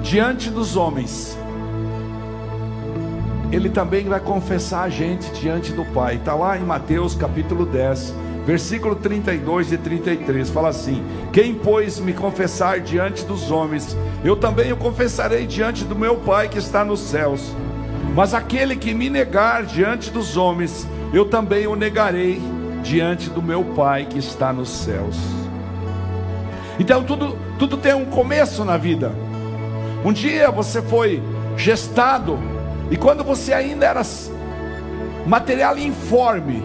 diante 0.02 0.48
dos 0.48 0.76
homens, 0.76 1.36
ele 3.50 3.68
também 3.68 4.04
vai 4.04 4.20
confessar 4.20 4.84
a 4.84 4.88
gente 4.88 5.30
diante 5.32 5.72
do 5.72 5.84
Pai. 5.84 6.16
Está 6.16 6.34
lá 6.34 6.56
em 6.56 6.62
Mateus 6.62 7.14
capítulo 7.14 7.66
10, 7.66 8.14
versículo 8.46 8.94
32 8.94 9.72
e 9.72 9.78
33. 9.78 10.48
Fala 10.48 10.68
assim: 10.68 11.04
Quem, 11.32 11.54
pois, 11.54 11.98
me 11.98 12.12
confessar 12.12 12.80
diante 12.80 13.24
dos 13.24 13.50
homens, 13.50 13.96
eu 14.24 14.34
também 14.34 14.72
o 14.72 14.76
confessarei 14.76 15.46
diante 15.46 15.84
do 15.84 15.94
meu 15.94 16.16
Pai 16.16 16.48
que 16.48 16.58
está 16.58 16.82
nos 16.82 17.00
céus. 17.00 17.54
Mas 18.14 18.32
aquele 18.32 18.74
que 18.74 18.94
me 18.94 19.10
negar 19.10 19.64
diante 19.64 20.10
dos 20.10 20.36
homens, 20.36 20.88
eu 21.12 21.26
também 21.26 21.66
o 21.66 21.76
negarei 21.76 22.40
diante 22.82 23.28
do 23.28 23.42
meu 23.42 23.62
Pai 23.62 24.06
que 24.06 24.18
está 24.18 24.50
nos 24.50 24.70
céus. 24.70 25.16
Então 26.78 27.04
tudo, 27.04 27.38
tudo 27.58 27.76
tem 27.76 27.92
um 27.92 28.06
começo 28.06 28.64
na 28.64 28.78
vida. 28.78 29.12
Um 30.02 30.12
dia 30.12 30.50
você 30.50 30.80
foi 30.80 31.22
gestado 31.56 32.38
e 32.90 32.96
quando 32.96 33.22
você 33.22 33.52
ainda 33.52 33.84
era 33.84 34.02
material 35.26 35.78
informe, 35.78 36.62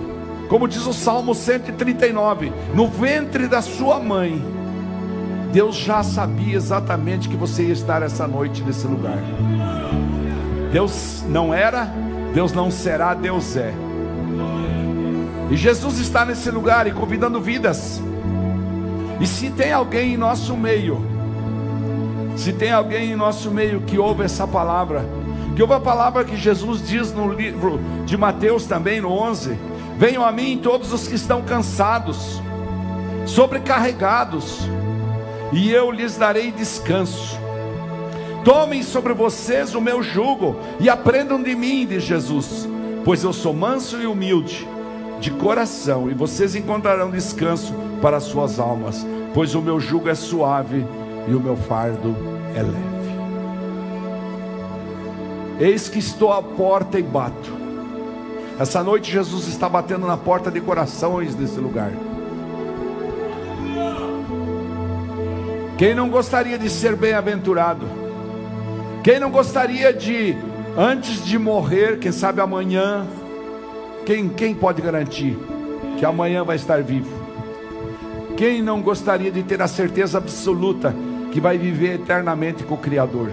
como 0.47 0.67
diz 0.67 0.85
o 0.85 0.93
Salmo 0.93 1.35
139, 1.35 2.51
no 2.73 2.87
ventre 2.87 3.47
da 3.47 3.61
sua 3.61 3.99
mãe, 3.99 4.43
Deus 5.51 5.75
já 5.75 6.03
sabia 6.03 6.55
exatamente 6.55 7.27
que 7.27 7.35
você 7.35 7.63
ia 7.63 7.73
estar 7.73 8.03
essa 8.03 8.27
noite 8.27 8.61
nesse 8.61 8.85
lugar. 8.85 9.17
Deus 10.71 11.23
não 11.27 11.53
era, 11.53 11.91
Deus 12.33 12.53
não 12.53 12.69
será, 12.69 13.13
Deus 13.15 13.55
é. 13.55 13.73
E 15.49 15.57
Jesus 15.57 15.97
está 15.97 16.23
nesse 16.23 16.51
lugar 16.51 16.85
e 16.85 16.91
convidando 16.91 17.41
vidas. 17.41 17.99
E 19.19 19.25
se 19.25 19.49
tem 19.49 19.73
alguém 19.73 20.13
em 20.13 20.17
nosso 20.17 20.55
meio, 20.55 21.03
se 22.37 22.53
tem 22.53 22.71
alguém 22.71 23.11
em 23.11 23.15
nosso 23.15 23.49
meio 23.49 23.81
que 23.81 23.97
ouve 23.97 24.23
essa 24.23 24.47
palavra, 24.47 25.03
que 25.55 25.61
houve 25.61 25.73
a 25.73 25.79
palavra 25.79 26.23
que 26.23 26.37
Jesus 26.37 26.87
diz 26.87 27.11
no 27.11 27.33
livro 27.33 27.81
de 28.05 28.15
Mateus 28.15 28.65
também, 28.65 29.01
no 29.01 29.09
11: 29.09 29.57
Venham 29.97 30.23
a 30.23 30.31
mim 30.31 30.59
todos 30.61 30.93
os 30.93 31.07
que 31.07 31.15
estão 31.15 31.41
cansados, 31.41 32.39
sobrecarregados, 33.25 34.69
e 35.51 35.71
eu 35.71 35.91
lhes 35.91 36.17
darei 36.17 36.51
descanso. 36.51 37.39
Tomem 38.43 38.83
sobre 38.83 39.13
vocês 39.13 39.75
o 39.75 39.81
meu 39.81 40.01
jugo 40.01 40.55
e 40.79 40.89
aprendam 40.89 41.41
de 41.41 41.55
mim, 41.55 41.85
diz 41.85 42.03
Jesus, 42.03 42.67
pois 43.03 43.23
eu 43.23 43.33
sou 43.33 43.53
manso 43.53 44.01
e 44.01 44.07
humilde 44.07 44.67
de 45.19 45.31
coração, 45.31 46.09
e 46.09 46.13
vocês 46.13 46.55
encontrarão 46.55 47.11
descanso 47.11 47.73
para 48.01 48.17
as 48.17 48.23
suas 48.23 48.59
almas, 48.59 49.05
pois 49.33 49.53
o 49.53 49.61
meu 49.61 49.79
jugo 49.79 50.07
é 50.07 50.15
suave 50.15 50.85
e 51.27 51.33
o 51.33 51.39
meu 51.39 51.57
fardo 51.57 52.15
é 52.55 52.61
leve. 52.61 52.99
Eis 55.59 55.89
que 55.89 55.99
estou 55.99 56.31
à 56.31 56.41
porta 56.41 56.97
e 56.97 57.03
bato. 57.03 57.51
Essa 58.57 58.81
noite 58.81 59.11
Jesus 59.11 59.47
está 59.47 59.67
batendo 59.67 60.07
na 60.07 60.15
porta 60.15 60.49
de 60.49 60.61
corações 60.61 61.35
desse 61.35 61.59
lugar. 61.59 61.91
Quem 65.79 65.95
não 65.95 66.09
gostaria 66.09 66.59
de 66.59 66.69
ser 66.69 66.93
bem-aventurado? 66.93 67.85
Quem 69.01 69.17
não 69.17 69.31
gostaria 69.31 69.93
de, 69.93 70.35
antes 70.77 71.23
de 71.23 71.39
morrer, 71.39 71.99
quem 71.99 72.11
sabe 72.11 72.41
amanhã, 72.41 73.07
quem, 74.05 74.27
quem 74.27 74.53
pode 74.53 74.81
garantir 74.81 75.39
que 75.97 76.03
amanhã 76.03 76.43
vai 76.43 76.57
estar 76.57 76.83
vivo? 76.83 77.09
Quem 78.35 78.61
não 78.61 78.81
gostaria 78.81 79.31
de 79.31 79.41
ter 79.41 79.61
a 79.61 79.69
certeza 79.69 80.17
absoluta 80.17 80.93
que 81.31 81.39
vai 81.39 81.57
viver 81.57 81.93
eternamente 81.93 82.65
com 82.65 82.73
o 82.73 82.77
Criador? 82.77 83.31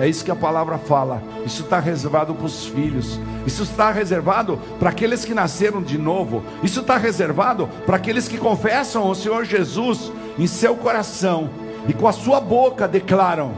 É 0.00 0.08
isso 0.08 0.24
que 0.24 0.30
a 0.30 0.34
palavra 0.34 0.78
fala. 0.78 1.22
Isso 1.44 1.64
está 1.64 1.78
reservado 1.78 2.34
para 2.34 2.46
os 2.46 2.64
filhos. 2.64 3.20
Isso 3.46 3.64
está 3.64 3.92
reservado 3.92 4.58
para 4.80 4.88
aqueles 4.88 5.22
que 5.22 5.34
nasceram 5.34 5.82
de 5.82 5.98
novo. 5.98 6.42
Isso 6.62 6.80
está 6.80 6.96
reservado 6.96 7.68
para 7.84 7.96
aqueles 7.96 8.26
que 8.26 8.38
confessam 8.38 9.06
o 9.06 9.14
Senhor 9.14 9.44
Jesus 9.44 10.10
em 10.38 10.46
seu 10.46 10.76
coração 10.76 11.50
e 11.88 11.92
com 11.92 12.06
a 12.06 12.12
sua 12.12 12.40
boca 12.40 12.86
declaram 12.86 13.52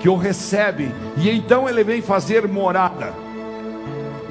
que 0.00 0.08
o 0.08 0.16
recebem. 0.16 0.92
E 1.16 1.30
então 1.30 1.68
ele 1.68 1.82
vem 1.82 2.02
fazer 2.02 2.46
morada. 2.46 3.12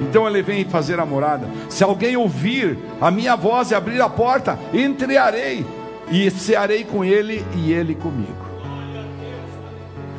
Então 0.00 0.26
ele 0.26 0.42
vem 0.42 0.64
fazer 0.64 0.98
a 0.98 1.06
morada. 1.06 1.48
Se 1.68 1.84
alguém 1.84 2.16
ouvir 2.16 2.78
a 3.00 3.10
minha 3.10 3.36
voz 3.36 3.70
e 3.70 3.74
abrir 3.74 4.00
a 4.00 4.08
porta, 4.08 4.58
entrearei 4.72 5.64
e 6.10 6.30
cearei 6.30 6.84
com 6.84 7.04
ele 7.04 7.44
e 7.56 7.72
ele 7.72 7.94
comigo. 7.94 8.44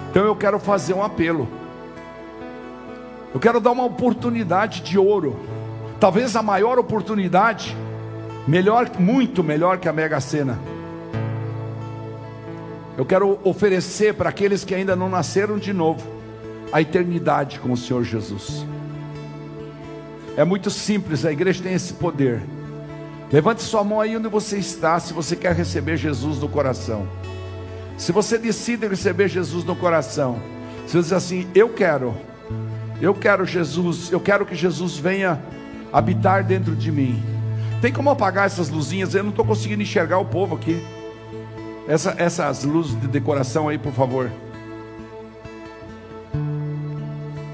Então 0.09 0.23
eu 0.23 0.35
quero 0.35 0.59
fazer 0.59 0.93
um 0.93 1.03
apelo. 1.03 1.47
Eu 3.33 3.39
quero 3.39 3.59
dar 3.59 3.71
uma 3.71 3.83
oportunidade 3.83 4.81
de 4.81 4.97
ouro. 4.97 5.37
Talvez 5.99 6.35
a 6.35 6.41
maior 6.41 6.79
oportunidade, 6.79 7.75
melhor, 8.47 8.89
muito 8.97 9.43
melhor 9.43 9.77
que 9.77 9.89
a 9.89 9.93
Mega 9.93 10.21
Sena. 10.21 10.57
Eu 12.97 13.05
quero 13.05 13.39
oferecer 13.43 14.13
para 14.13 14.29
aqueles 14.29 14.63
que 14.63 14.73
ainda 14.73 14.95
não 14.95 15.09
nasceram 15.09 15.57
de 15.57 15.73
novo 15.73 16.01
a 16.71 16.81
eternidade 16.81 17.59
com 17.59 17.71
o 17.71 17.77
Senhor 17.77 18.03
Jesus. 18.03 18.65
É 20.37 20.43
muito 20.43 20.69
simples, 20.69 21.25
a 21.25 21.31
igreja 21.31 21.61
tem 21.61 21.73
esse 21.73 21.93
poder. 21.93 22.41
Levante 23.31 23.63
sua 23.63 23.83
mão 23.83 23.99
aí 23.99 24.15
onde 24.15 24.27
você 24.27 24.57
está, 24.57 24.99
se 24.99 25.13
você 25.13 25.35
quer 25.35 25.53
receber 25.53 25.97
Jesus 25.97 26.39
no 26.39 26.47
coração. 26.47 27.07
Se 27.97 28.11
você 28.11 28.37
decide 28.37 28.87
receber 28.87 29.27
Jesus 29.27 29.63
no 29.63 29.75
coração, 29.75 30.39
se 30.85 30.93
você 30.93 31.01
diz 31.01 31.13
assim, 31.13 31.47
eu 31.55 31.69
quero, 31.69 32.15
eu 33.01 33.13
quero 33.13 33.45
Jesus, 33.45 34.11
eu 34.11 34.19
quero 34.19 34.45
que 34.45 34.55
Jesus 34.55 34.97
venha 34.97 35.41
habitar 35.91 36.43
dentro 36.43 36.75
de 36.75 36.91
mim. 36.91 37.21
Tem 37.81 37.91
como 37.91 38.09
apagar 38.09 38.45
essas 38.45 38.69
luzinhas? 38.69 39.15
Eu 39.15 39.23
não 39.23 39.29
estou 39.31 39.45
conseguindo 39.45 39.81
enxergar 39.81 40.17
o 40.17 40.25
povo 40.25 40.55
aqui. 40.55 40.81
Essa, 41.87 42.15
essas 42.17 42.63
luzes 42.63 42.99
de 42.99 43.07
decoração 43.07 43.69
aí, 43.69 43.77
por 43.77 43.93
favor. 43.93 44.31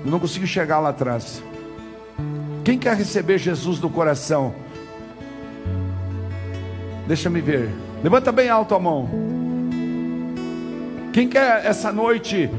Eu 0.04 0.10
não 0.10 0.20
consigo 0.20 0.46
enxergar 0.46 0.80
lá 0.80 0.90
atrás. 0.90 1.44
Quem 2.64 2.78
quer 2.78 2.96
receber 2.96 3.38
Jesus 3.38 3.80
no 3.80 3.90
coração? 3.90 4.54
Deixa 7.08 7.30
me 7.30 7.42
ver. 7.42 7.70
Levanta 8.04 8.32
bem 8.32 8.50
alto 8.50 8.74
a 8.74 8.80
mão. 8.80 9.10
Quem 11.12 11.28
quer 11.28 11.66
essa 11.66 11.92
noite 11.92 12.50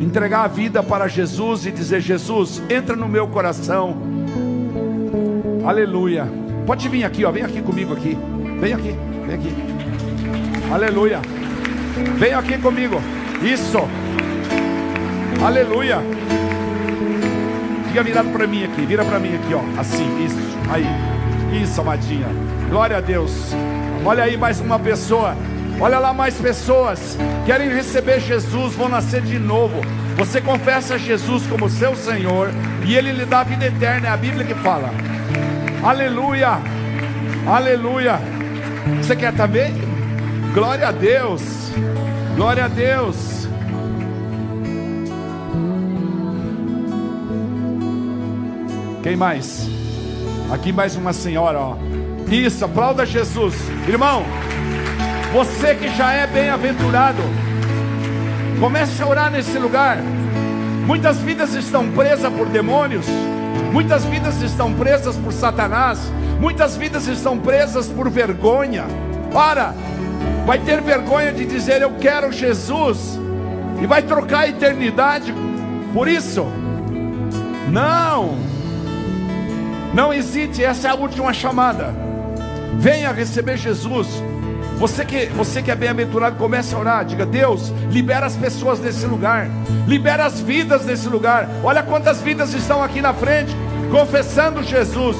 entregar 0.00 0.44
a 0.44 0.48
vida 0.48 0.82
para 0.82 1.06
Jesus 1.06 1.64
e 1.64 1.70
dizer: 1.70 2.00
Jesus, 2.00 2.62
entra 2.68 2.96
no 2.96 3.08
meu 3.08 3.28
coração. 3.28 3.96
Aleluia. 5.64 6.26
Pode 6.66 6.88
vir 6.88 7.04
aqui, 7.04 7.24
ó. 7.24 7.30
Vem 7.30 7.44
aqui 7.44 7.62
comigo 7.62 7.92
aqui. 7.92 8.18
Vem 8.60 8.72
aqui, 8.72 8.94
vem 9.26 9.34
aqui. 9.36 9.69
Aleluia. 10.72 11.20
Vem 12.16 12.32
aqui 12.32 12.56
comigo. 12.58 13.00
Isso. 13.42 13.78
Aleluia. 15.44 15.98
Fica 17.88 18.02
virado 18.02 18.28
para 18.30 18.46
mim 18.46 18.64
aqui. 18.64 18.86
Vira 18.86 19.04
para 19.04 19.18
mim 19.18 19.34
aqui, 19.34 19.52
ó. 19.52 19.80
Assim, 19.80 20.24
isso. 20.24 20.38
Aí. 20.70 20.86
Isso, 21.60 21.80
amadinha. 21.80 22.28
Glória 22.68 22.98
a 22.98 23.00
Deus. 23.00 23.52
Olha 24.04 24.24
aí 24.24 24.36
mais 24.36 24.60
uma 24.60 24.78
pessoa. 24.78 25.36
Olha 25.80 25.98
lá 25.98 26.12
mais 26.12 26.34
pessoas 26.34 27.16
querem 27.46 27.70
receber 27.70 28.20
Jesus, 28.20 28.74
vão 28.74 28.88
nascer 28.88 29.22
de 29.22 29.38
novo. 29.38 29.80
Você 30.16 30.40
confessa 30.40 30.98
Jesus 30.98 31.46
como 31.46 31.68
seu 31.68 31.96
Senhor 31.96 32.50
e 32.86 32.94
Ele 32.94 33.12
lhe 33.12 33.24
dá 33.24 33.40
a 33.40 33.44
vida 33.44 33.66
eterna. 33.66 34.08
É 34.08 34.10
a 34.10 34.16
Bíblia 34.16 34.44
que 34.44 34.54
fala. 34.54 34.90
Aleluia, 35.82 36.58
aleluia. 37.46 38.20
Você 38.98 39.16
quer 39.16 39.32
também? 39.32 39.89
Glória 40.52 40.88
a 40.88 40.90
Deus, 40.90 41.42
glória 42.34 42.64
a 42.64 42.68
Deus. 42.68 43.46
Quem 49.00 49.14
mais? 49.14 49.68
Aqui 50.52 50.72
mais 50.72 50.96
uma 50.96 51.12
senhora, 51.12 51.56
ó. 51.60 51.76
Isso, 52.28 52.64
aplauda 52.64 53.06
Jesus. 53.06 53.54
Irmão, 53.86 54.24
você 55.32 55.76
que 55.76 55.88
já 55.94 56.12
é 56.12 56.26
bem-aventurado, 56.26 57.22
comece 58.58 59.00
a 59.04 59.06
orar 59.06 59.30
nesse 59.30 59.56
lugar. 59.56 59.98
Muitas 60.84 61.18
vidas 61.18 61.54
estão 61.54 61.92
presas 61.92 62.32
por 62.32 62.48
demônios, 62.48 63.06
muitas 63.72 64.04
vidas 64.04 64.42
estão 64.42 64.74
presas 64.74 65.14
por 65.14 65.32
Satanás, 65.32 66.00
muitas 66.40 66.76
vidas 66.76 67.06
estão 67.06 67.38
presas 67.38 67.86
por 67.86 68.10
vergonha. 68.10 68.86
Ora, 69.32 69.76
vai 70.50 70.58
ter 70.58 70.80
vergonha 70.80 71.32
de 71.32 71.44
dizer 71.44 71.80
eu 71.80 71.92
quero 72.00 72.32
Jesus 72.32 73.16
e 73.80 73.86
vai 73.86 74.02
trocar 74.02 74.40
a 74.40 74.48
eternidade 74.48 75.32
por 75.94 76.08
isso? 76.08 76.44
Não, 77.70 78.36
não 79.94 80.12
hesite, 80.12 80.64
essa 80.64 80.88
é 80.88 80.90
a 80.90 80.96
última 80.96 81.32
chamada. 81.32 81.94
Venha 82.80 83.12
receber 83.12 83.58
Jesus. 83.58 84.08
Você 84.76 85.04
que, 85.04 85.26
você 85.26 85.62
que 85.62 85.70
é 85.70 85.76
bem-aventurado, 85.76 86.34
comece 86.34 86.74
a 86.74 86.78
orar. 86.80 87.04
Diga, 87.04 87.24
Deus, 87.24 87.72
libera 87.88 88.26
as 88.26 88.34
pessoas 88.34 88.80
desse 88.80 89.06
lugar. 89.06 89.46
Libera 89.86 90.24
as 90.24 90.40
vidas 90.40 90.84
desse 90.84 91.08
lugar. 91.08 91.48
Olha 91.62 91.84
quantas 91.84 92.20
vidas 92.20 92.54
estão 92.54 92.82
aqui 92.82 93.00
na 93.00 93.14
frente, 93.14 93.54
confessando 93.92 94.64
Jesus. 94.64 95.16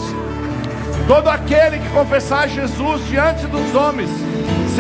Todo 1.07 1.29
aquele 1.29 1.79
que 1.79 1.89
confessar 1.91 2.49
Jesus 2.49 3.07
diante 3.07 3.47
dos 3.47 3.77
homens, 3.77 4.11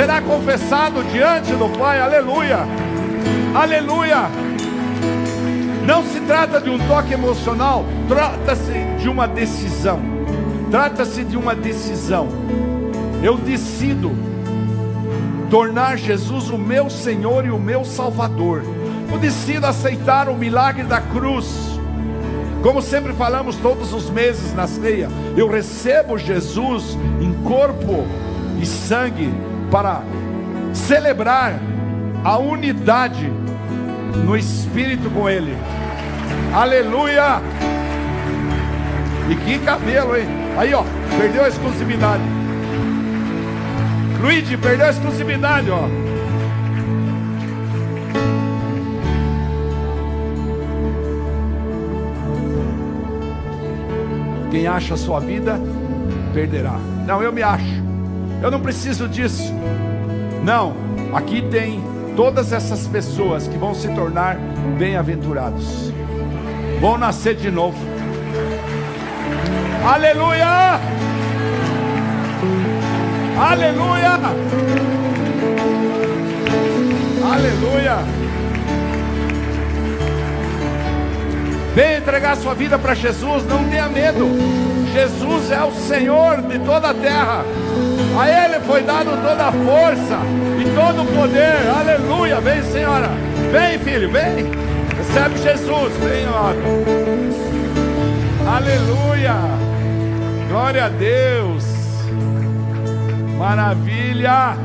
será 0.00 0.22
confessado 0.22 1.04
diante 1.12 1.52
do 1.52 1.68
Pai. 1.78 2.00
Aleluia. 2.00 2.60
Aleluia. 3.54 4.30
Não 5.84 6.02
se 6.02 6.20
trata 6.20 6.58
de 6.58 6.70
um 6.70 6.78
toque 6.88 7.12
emocional, 7.12 7.84
trata-se 8.08 8.72
de 8.98 9.10
uma 9.10 9.28
decisão. 9.28 10.00
Trata-se 10.70 11.22
de 11.22 11.36
uma 11.36 11.54
decisão. 11.54 12.28
Eu 13.22 13.36
decido 13.36 14.10
tornar 15.50 15.98
Jesus 15.98 16.48
o 16.48 16.56
meu 16.56 16.88
Senhor 16.88 17.44
e 17.44 17.50
o 17.50 17.58
meu 17.58 17.84
Salvador. 17.84 18.62
Eu 19.12 19.18
decido 19.18 19.66
aceitar 19.66 20.30
o 20.30 20.34
milagre 20.34 20.84
da 20.84 21.02
cruz. 21.02 21.78
Como 22.62 22.80
sempre 22.80 23.12
falamos 23.12 23.56
todos 23.56 23.92
os 23.92 24.08
meses 24.08 24.54
na 24.54 24.66
ceia, 24.66 25.10
eu 25.36 25.46
recebo 25.46 26.16
Jesus 26.16 26.96
em 27.20 27.34
corpo 27.44 28.06
e 28.58 28.64
sangue 28.64 29.30
para 29.70 30.02
celebrar 30.74 31.54
a 32.24 32.38
unidade 32.38 33.30
no 34.24 34.36
espírito 34.36 35.08
com 35.10 35.28
Ele. 35.28 35.56
Aleluia! 36.52 37.40
E 39.30 39.34
que 39.36 39.58
cabelo, 39.60 40.16
hein? 40.16 40.26
Aí, 40.58 40.74
ó, 40.74 40.82
perdeu 41.16 41.44
a 41.44 41.48
exclusividade. 41.48 42.22
Luigi, 44.20 44.56
perdeu 44.56 44.86
a 44.86 44.90
exclusividade, 44.90 45.70
ó. 45.70 45.88
Quem 54.50 54.66
acha 54.66 54.94
a 54.94 54.96
sua 54.96 55.20
vida, 55.20 55.60
perderá. 56.34 56.74
Não, 57.06 57.22
eu 57.22 57.32
me 57.32 57.42
acho. 57.42 57.79
Eu 58.42 58.50
não 58.50 58.60
preciso 58.60 59.06
disso. 59.08 59.52
Não, 60.42 60.74
aqui 61.12 61.42
tem 61.50 61.82
todas 62.16 62.52
essas 62.52 62.86
pessoas 62.86 63.46
que 63.46 63.58
vão 63.58 63.74
se 63.74 63.88
tornar 63.88 64.36
bem-aventurados. 64.78 65.92
Vão 66.80 66.96
nascer 66.96 67.34
de 67.34 67.50
novo. 67.50 67.78
Aleluia! 69.84 70.80
Aleluia! 73.38 74.20
Aleluia! 77.32 77.96
Vem 81.74 81.98
entregar 81.98 82.36
sua 82.36 82.54
vida 82.54 82.78
para 82.78 82.94
Jesus, 82.94 83.46
não 83.46 83.64
tenha 83.68 83.88
medo. 83.88 84.69
Jesus 84.92 85.50
é 85.50 85.62
o 85.62 85.72
Senhor 85.72 86.42
de 86.42 86.58
toda 86.60 86.90
a 86.90 86.94
terra. 86.94 87.44
A 88.18 88.28
Ele 88.28 88.60
foi 88.60 88.82
dado 88.82 89.10
toda 89.22 89.46
a 89.46 89.52
força 89.52 90.18
e 90.58 90.64
todo 90.74 91.02
o 91.02 91.06
poder. 91.06 91.68
Aleluia! 91.78 92.40
Vem, 92.40 92.62
senhora. 92.64 93.08
Vem, 93.52 93.78
filho, 93.78 94.10
vem. 94.10 94.50
Recebe 94.96 95.38
Jesus. 95.38 95.92
Vem, 95.98 96.26
ó. 96.28 96.52
Aleluia! 98.56 99.34
Glória 100.48 100.86
a 100.86 100.88
Deus. 100.88 101.64
Maravilha! 103.38 104.56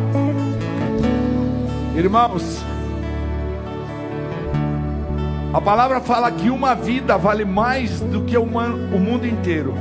Irmãos, 1.96 2.62
a 5.54 5.62
palavra 5.62 6.02
fala 6.02 6.30
que 6.30 6.50
uma 6.50 6.76
vida 6.76 7.18
vale 7.18 7.46
mais 7.46 8.02
do 8.02 8.24
que 8.24 8.38
o 8.38 8.46
mundo 8.46 9.26
inteiro. 9.26 9.74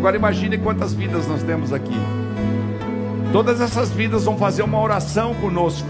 Agora 0.00 0.16
imagine 0.16 0.56
quantas 0.56 0.94
vidas 0.94 1.26
nós 1.26 1.42
temos 1.42 1.74
aqui. 1.74 1.94
Todas 3.34 3.60
essas 3.60 3.90
vidas 3.90 4.24
vão 4.24 4.34
fazer 4.38 4.62
uma 4.62 4.80
oração 4.80 5.34
conosco. 5.34 5.86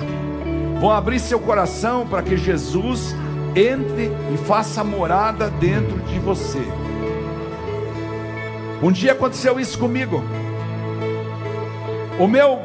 Vão 0.80 0.90
abrir 0.90 1.20
seu 1.20 1.38
coração 1.38 2.04
para 2.08 2.20
que 2.20 2.36
Jesus 2.36 3.14
entre 3.54 4.10
e 4.34 4.36
faça 4.48 4.82
morada 4.82 5.48
dentro 5.48 5.96
de 6.00 6.18
você. 6.18 6.58
Um 8.82 8.90
dia 8.90 9.12
aconteceu 9.12 9.60
isso 9.60 9.78
comigo. 9.78 10.24
O 12.18 12.26
meu 12.26 12.58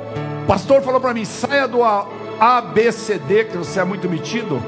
pastor 0.47 0.81
falou 0.81 0.99
para 0.99 1.13
mim: 1.13 1.26
saia 1.26 1.67
do 1.67 1.84
ABCD, 1.84 3.45
que 3.45 3.57
você 3.57 3.80
é 3.80 3.84
muito 3.84 4.09
metido, 4.09 4.59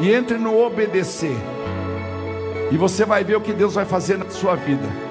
e 0.00 0.10
entre 0.10 0.38
no 0.38 0.58
obedecer. 0.58 1.36
E 2.70 2.78
você 2.78 3.04
vai 3.04 3.22
ver 3.22 3.36
o 3.36 3.42
que 3.42 3.52
Deus 3.52 3.74
vai 3.74 3.84
fazer 3.84 4.16
na 4.16 4.30
sua 4.30 4.56
vida. 4.56 5.01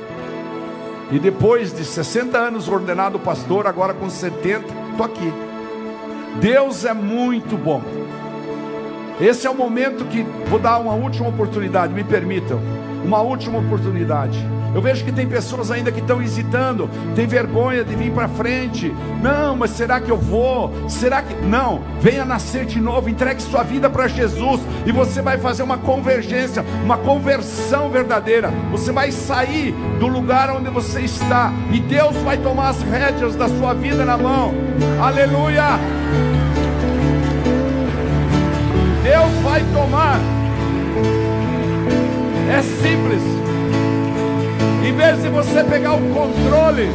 E 1.11 1.19
depois 1.19 1.73
de 1.73 1.83
60 1.83 2.37
anos 2.37 2.69
ordenado 2.69 3.19
pastor, 3.19 3.67
agora 3.67 3.93
com 3.93 4.09
70, 4.09 4.65
estou 4.91 5.05
aqui. 5.05 5.33
Deus 6.39 6.85
é 6.85 6.93
muito 6.93 7.57
bom. 7.57 7.81
Esse 9.19 9.45
é 9.45 9.49
o 9.49 9.55
momento 9.55 10.05
que 10.05 10.23
vou 10.49 10.57
dar 10.57 10.79
uma 10.79 10.93
última 10.93 11.27
oportunidade, 11.27 11.93
me 11.93 12.03
permitam, 12.03 12.59
uma 13.03 13.21
última 13.21 13.59
oportunidade. 13.59 14.39
Eu 14.73 14.81
vejo 14.81 15.03
que 15.03 15.11
tem 15.11 15.27
pessoas 15.27 15.69
ainda 15.69 15.91
que 15.91 15.99
estão 15.99 16.21
hesitando, 16.21 16.89
tem 17.15 17.27
vergonha 17.27 17.83
de 17.83 17.95
vir 17.95 18.11
para 18.11 18.27
frente. 18.27 18.93
Não, 19.21 19.55
mas 19.55 19.71
será 19.71 19.99
que 19.99 20.09
eu 20.09 20.17
vou? 20.17 20.71
Será 20.87 21.21
que 21.21 21.33
não? 21.45 21.81
Venha 21.99 22.23
nascer 22.23 22.65
de 22.65 22.79
novo, 22.79 23.09
entregue 23.09 23.41
sua 23.41 23.63
vida 23.63 23.89
para 23.89 24.07
Jesus 24.07 24.61
e 24.85 24.91
você 24.91 25.21
vai 25.21 25.37
fazer 25.37 25.63
uma 25.63 25.77
convergência, 25.77 26.63
uma 26.83 26.97
conversão 26.97 27.89
verdadeira. 27.89 28.51
Você 28.71 28.91
vai 28.91 29.11
sair 29.11 29.73
do 29.99 30.07
lugar 30.07 30.49
onde 30.49 30.69
você 30.69 31.01
está 31.01 31.51
e 31.71 31.79
Deus 31.79 32.15
vai 32.17 32.37
tomar 32.37 32.69
as 32.69 32.81
rédeas 32.81 33.35
da 33.35 33.49
sua 33.49 33.73
vida 33.73 34.05
na 34.05 34.17
mão. 34.17 34.53
Aleluia! 35.01 35.79
Deus 39.03 39.31
vai 39.43 39.61
tomar. 39.73 40.19
É 42.49 42.61
simples. 42.61 43.50
Em 44.83 44.93
vez 44.93 45.21
de 45.21 45.29
você 45.29 45.63
pegar 45.63 45.93
o 45.93 46.01
controle 46.13 46.89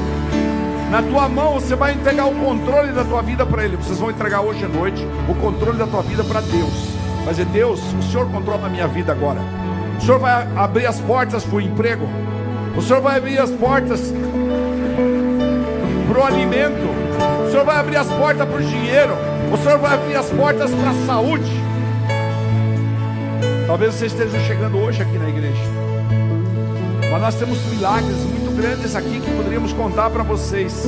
na 0.90 1.02
tua 1.02 1.28
mão, 1.28 1.54
você 1.54 1.76
vai 1.76 1.92
entregar 1.92 2.26
o 2.26 2.34
controle 2.34 2.92
da 2.92 3.04
tua 3.04 3.22
vida 3.22 3.46
para 3.46 3.64
Ele. 3.64 3.76
Vocês 3.76 3.98
vão 3.98 4.10
entregar 4.10 4.40
hoje 4.40 4.64
à 4.64 4.68
noite 4.68 5.06
o 5.28 5.34
controle 5.36 5.78
da 5.78 5.86
tua 5.86 6.02
vida 6.02 6.24
para 6.24 6.40
Deus. 6.40 6.96
Mas 7.24 7.38
é 7.38 7.44
Deus, 7.44 7.80
o 7.94 8.02
Senhor 8.02 8.28
controla 8.30 8.66
a 8.66 8.68
minha 8.68 8.88
vida 8.88 9.12
agora. 9.12 9.40
O 9.98 10.00
Senhor 10.00 10.18
vai 10.18 10.46
abrir 10.56 10.86
as 10.86 11.00
portas 11.00 11.44
para 11.44 11.56
o 11.56 11.60
emprego. 11.60 12.08
O 12.76 12.82
Senhor 12.82 13.00
vai 13.00 13.18
abrir 13.18 13.38
as 13.38 13.50
portas 13.50 14.12
para 16.08 16.20
o 16.20 16.24
alimento. 16.24 16.88
O 17.46 17.50
Senhor 17.50 17.64
vai 17.64 17.76
abrir 17.76 17.96
as 17.96 18.08
portas 18.08 18.48
para 18.48 18.56
o 18.56 18.62
dinheiro. 18.62 19.14
O 19.52 19.56
Senhor 19.56 19.78
vai 19.78 19.94
abrir 19.94 20.16
as 20.16 20.28
portas 20.30 20.70
para 20.72 20.90
a 20.90 21.06
saúde. 21.06 21.50
Talvez 23.66 23.94
vocês 23.94 24.12
estejam 24.12 24.40
chegando 24.40 24.76
hoje 24.78 25.02
aqui 25.02 25.18
na 25.18 25.28
igreja. 25.28 25.95
Mas 27.16 27.22
nós 27.22 27.34
temos 27.36 27.64
milagres 27.68 28.14
muito 28.24 28.54
grandes 28.54 28.94
aqui 28.94 29.20
que 29.20 29.30
poderíamos 29.30 29.72
contar 29.72 30.10
para 30.10 30.22
vocês. 30.22 30.84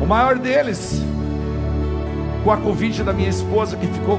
O 0.00 0.04
maior 0.04 0.36
deles, 0.36 1.00
com 2.42 2.50
a 2.50 2.56
convite 2.56 3.04
da 3.04 3.12
minha 3.12 3.28
esposa, 3.28 3.76
que 3.76 3.86
ficou 3.86 4.18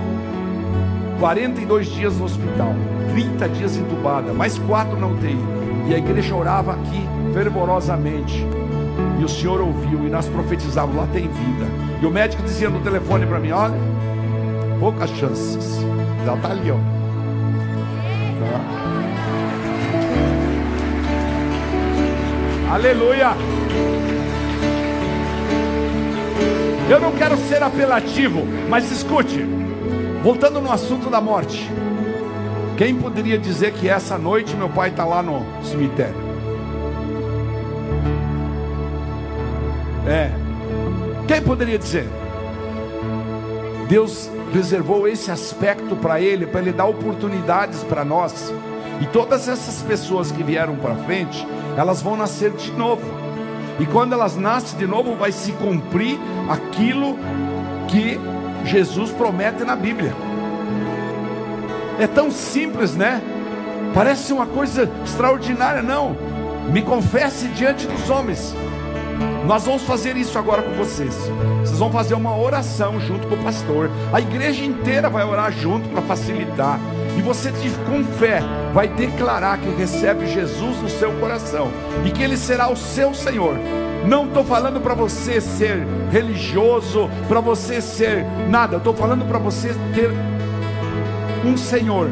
42 1.19 1.87
dias 1.87 2.15
no 2.15 2.23
hospital, 2.23 2.73
30 3.11 3.49
dias 3.49 3.75
entubada, 3.75 4.31
mais 4.31 4.57
quatro 4.59 4.97
na 4.97 5.07
UTI. 5.07 5.37
E 5.89 5.93
a 5.93 5.97
igreja 5.97 6.33
orava 6.33 6.71
aqui 6.71 7.05
fervorosamente. 7.33 8.47
E 9.19 9.25
o 9.25 9.27
Senhor 9.27 9.59
ouviu, 9.59 10.07
e 10.07 10.09
nós 10.09 10.25
profetizávamos: 10.29 10.95
lá 10.95 11.07
tem 11.11 11.23
vida. 11.23 11.65
E 12.01 12.05
o 12.05 12.09
médico 12.09 12.41
dizia 12.43 12.69
no 12.69 12.79
telefone 12.79 13.25
para 13.25 13.41
mim: 13.41 13.51
olha, 13.51 13.75
poucas 14.79 15.09
chances. 15.09 15.79
Já 16.25 16.33
está 16.33 16.51
ali, 16.51 16.71
ó. 16.71 17.02
Aleluia. 22.73 23.33
Eu 26.89 26.99
não 26.99 27.11
quero 27.11 27.37
ser 27.37 27.61
apelativo, 27.61 28.43
mas 28.67 28.91
escute. 28.91 29.45
Voltando 30.23 30.59
no 30.59 30.71
assunto 30.71 31.07
da 31.07 31.21
morte. 31.21 31.69
Quem 32.75 32.95
poderia 32.95 33.37
dizer 33.37 33.73
que 33.73 33.87
essa 33.87 34.17
noite 34.17 34.55
meu 34.55 34.69
pai 34.69 34.89
está 34.89 35.05
lá 35.05 35.21
no 35.21 35.45
cemitério? 35.63 36.15
É. 40.07 40.31
Quem 41.27 41.43
poderia 41.43 41.77
dizer? 41.77 42.09
Deus 43.87 44.31
reservou 44.51 45.07
esse 45.07 45.29
aspecto 45.29 45.95
para 45.95 46.19
ele, 46.19 46.47
para 46.47 46.61
ele 46.61 46.71
dar 46.71 46.85
oportunidades 46.85 47.83
para 47.83 48.03
nós. 48.03 48.51
E 49.01 49.05
todas 49.07 49.47
essas 49.47 49.81
pessoas 49.81 50.31
que 50.31 50.43
vieram 50.43 50.75
para 50.75 50.95
frente, 50.95 51.45
elas 51.77 52.01
vão 52.01 52.15
nascer 52.15 52.51
de 52.51 52.71
novo. 52.71 53.03
E 53.79 53.85
quando 53.85 54.13
elas 54.13 54.35
nascem 54.35 54.77
de 54.77 54.85
novo, 54.85 55.15
vai 55.15 55.31
se 55.31 55.51
cumprir 55.53 56.19
aquilo 56.49 57.17
que 57.87 58.19
Jesus 58.65 59.11
promete 59.11 59.63
na 59.63 59.75
Bíblia. 59.75 60.13
É 61.99 62.07
tão 62.07 62.31
simples, 62.31 62.95
né? 62.95 63.21
Parece 63.93 64.33
uma 64.33 64.45
coisa 64.45 64.89
extraordinária, 65.03 65.81
não. 65.81 66.15
Me 66.71 66.81
confesse 66.81 67.47
diante 67.49 67.85
dos 67.85 68.09
homens. 68.09 68.55
Nós 69.45 69.65
vamos 69.65 69.83
fazer 69.83 70.15
isso 70.15 70.39
agora 70.39 70.61
com 70.63 70.71
vocês. 70.71 71.15
Vocês 71.59 71.77
vão 71.77 71.91
fazer 71.91 72.13
uma 72.13 72.35
oração 72.35 72.99
junto 72.99 73.27
com 73.27 73.35
o 73.35 73.43
pastor. 73.43 73.91
A 74.11 74.21
igreja 74.21 74.63
inteira 74.63 75.09
vai 75.09 75.23
orar 75.23 75.51
junto 75.51 75.89
para 75.89 76.01
facilitar. 76.01 76.79
E 77.17 77.21
você, 77.21 77.51
com 77.87 78.03
fé, 78.03 78.41
vai 78.73 78.87
declarar 78.87 79.57
que 79.57 79.69
recebe 79.69 80.27
Jesus 80.27 80.81
no 80.81 80.89
seu 80.89 81.11
coração 81.13 81.69
e 82.05 82.11
que 82.11 82.23
Ele 82.23 82.37
será 82.37 82.71
o 82.71 82.75
seu 82.75 83.13
Senhor. 83.13 83.55
Não 84.05 84.25
estou 84.25 84.43
falando 84.43 84.81
para 84.81 84.93
você 84.93 85.39
ser 85.39 85.85
religioso, 86.11 87.09
para 87.27 87.39
você 87.39 87.79
ser 87.79 88.25
nada. 88.49 88.77
Estou 88.77 88.93
falando 88.93 89.25
para 89.25 89.39
você 89.39 89.69
ter 89.93 90.11
um 91.45 91.55
Senhor, 91.55 92.09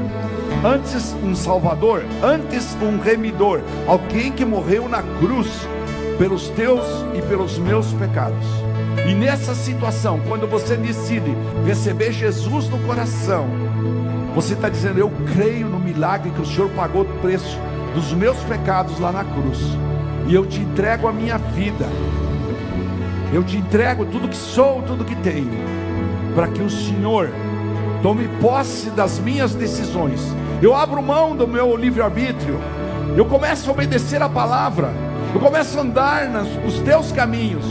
antes 0.63 1.13
um 1.23 1.35
Salvador, 1.35 2.03
antes 2.23 2.77
um 2.81 2.99
remidor, 2.99 3.61
alguém 3.87 4.31
que 4.31 4.45
morreu 4.45 4.87
na 4.87 5.01
cruz 5.19 5.47
pelos 6.17 6.49
teus 6.49 6.85
e 7.15 7.21
pelos 7.21 7.57
meus 7.57 7.91
pecados. 7.93 8.45
E 9.09 9.13
nessa 9.13 9.55
situação, 9.55 10.19
quando 10.27 10.47
você 10.47 10.75
decide 10.75 11.35
receber 11.65 12.11
Jesus 12.11 12.69
no 12.69 12.77
coração, 12.79 13.47
você 14.33 14.53
está 14.53 14.69
dizendo: 14.69 14.99
Eu 14.99 15.11
creio 15.33 15.67
no 15.67 15.79
milagre 15.79 16.31
que 16.31 16.41
o 16.41 16.45
Senhor 16.45 16.69
pagou 16.71 17.03
o 17.03 17.19
preço 17.21 17.57
dos 17.93 18.13
meus 18.13 18.37
pecados 18.43 18.99
lá 18.99 19.11
na 19.11 19.23
cruz, 19.23 19.59
e 20.27 20.33
eu 20.33 20.45
te 20.45 20.59
entrego 20.59 21.07
a 21.07 21.11
minha 21.11 21.37
vida, 21.37 21.85
eu 23.33 23.43
te 23.43 23.57
entrego 23.57 24.05
tudo 24.05 24.29
que 24.29 24.35
sou, 24.35 24.81
tudo 24.83 25.05
que 25.05 25.15
tenho, 25.15 25.51
para 26.33 26.47
que 26.47 26.61
o 26.61 26.69
Senhor 26.69 27.29
tome 28.01 28.27
posse 28.39 28.89
das 28.89 29.19
minhas 29.19 29.53
decisões. 29.53 30.21
Eu 30.61 30.75
abro 30.75 31.01
mão 31.01 31.35
do 31.35 31.47
meu 31.47 31.75
livre-arbítrio, 31.75 32.59
eu 33.17 33.25
começo 33.25 33.69
a 33.69 33.73
obedecer 33.73 34.21
a 34.21 34.29
palavra, 34.29 34.93
eu 35.33 35.39
começo 35.39 35.77
a 35.77 35.81
andar 35.81 36.29
nos 36.29 36.79
teus 36.79 37.11
caminhos, 37.11 37.65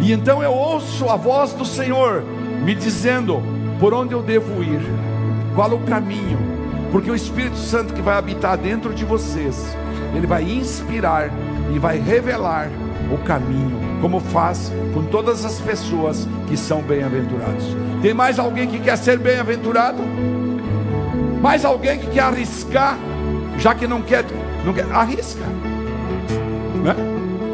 e 0.00 0.12
então 0.12 0.42
eu 0.42 0.52
ouço 0.52 1.08
a 1.08 1.16
voz 1.16 1.52
do 1.52 1.64
Senhor 1.64 2.22
me 2.64 2.74
dizendo 2.74 3.42
por 3.78 3.92
onde 3.92 4.14
eu 4.14 4.22
devo 4.22 4.62
ir, 4.62 4.80
qual 5.54 5.72
o 5.72 5.80
caminho, 5.80 6.38
porque 6.90 7.10
o 7.10 7.14
Espírito 7.14 7.56
Santo 7.56 7.94
que 7.94 8.02
vai 8.02 8.16
habitar 8.16 8.56
dentro 8.56 8.92
de 8.92 9.04
vocês, 9.04 9.76
ele 10.14 10.26
vai 10.26 10.42
inspirar 10.42 11.30
e 11.74 11.78
vai 11.78 11.98
revelar 11.98 12.68
o 13.10 13.18
caminho, 13.18 13.78
como 14.00 14.20
faz 14.20 14.72
com 14.92 15.04
todas 15.04 15.44
as 15.44 15.60
pessoas 15.60 16.26
que 16.46 16.56
são 16.56 16.82
bem-aventurados. 16.82 17.64
Tem 18.02 18.12
mais 18.12 18.38
alguém 18.38 18.68
que 18.68 18.78
quer 18.78 18.96
ser 18.96 19.18
bem-aventurado? 19.18 20.02
Mais 21.40 21.64
alguém 21.64 21.98
que 21.98 22.06
quer 22.08 22.22
arriscar, 22.22 22.98
já 23.58 23.74
que 23.74 23.86
não 23.86 24.02
quer, 24.02 24.24
não 24.64 24.72
quer 24.72 24.90
arrisca, 24.90 25.44
né? 26.82 26.94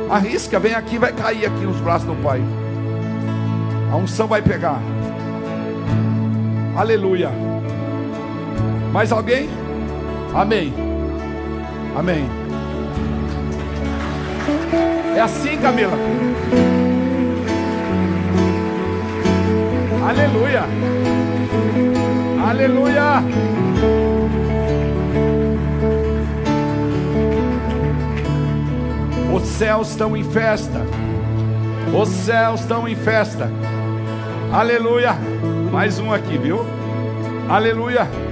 Arrisca, 0.09 0.59
vem 0.59 0.75
aqui, 0.75 0.99
vai 0.99 1.13
cair 1.13 1.47
aqui 1.47 1.65
nos 1.65 1.77
braços 1.79 2.07
do 2.07 2.17
Pai. 2.17 2.43
A 3.93 3.97
unção 3.97 4.27
vai 4.27 4.43
pegar. 4.43 4.81
Aleluia. 6.77 7.50
Mais 8.93 9.13
alguém? 9.13 9.49
Amém. 10.35 10.75
Amém. 11.97 12.25
É 15.17 15.21
assim, 15.21 15.57
Camila. 15.59 15.97
Aleluia. 20.09 20.65
Aleluia. 22.49 23.23
Os 29.33 29.43
céus 29.43 29.91
estão 29.91 30.17
em 30.17 30.25
festa. 30.25 30.81
Os 31.97 32.09
céus 32.09 32.61
estão 32.61 32.89
em 32.89 32.97
festa. 32.97 33.49
Aleluia. 34.53 35.15
Mais 35.71 36.01
um 36.01 36.13
aqui, 36.13 36.37
viu? 36.39 36.65
Aleluia. 37.49 38.30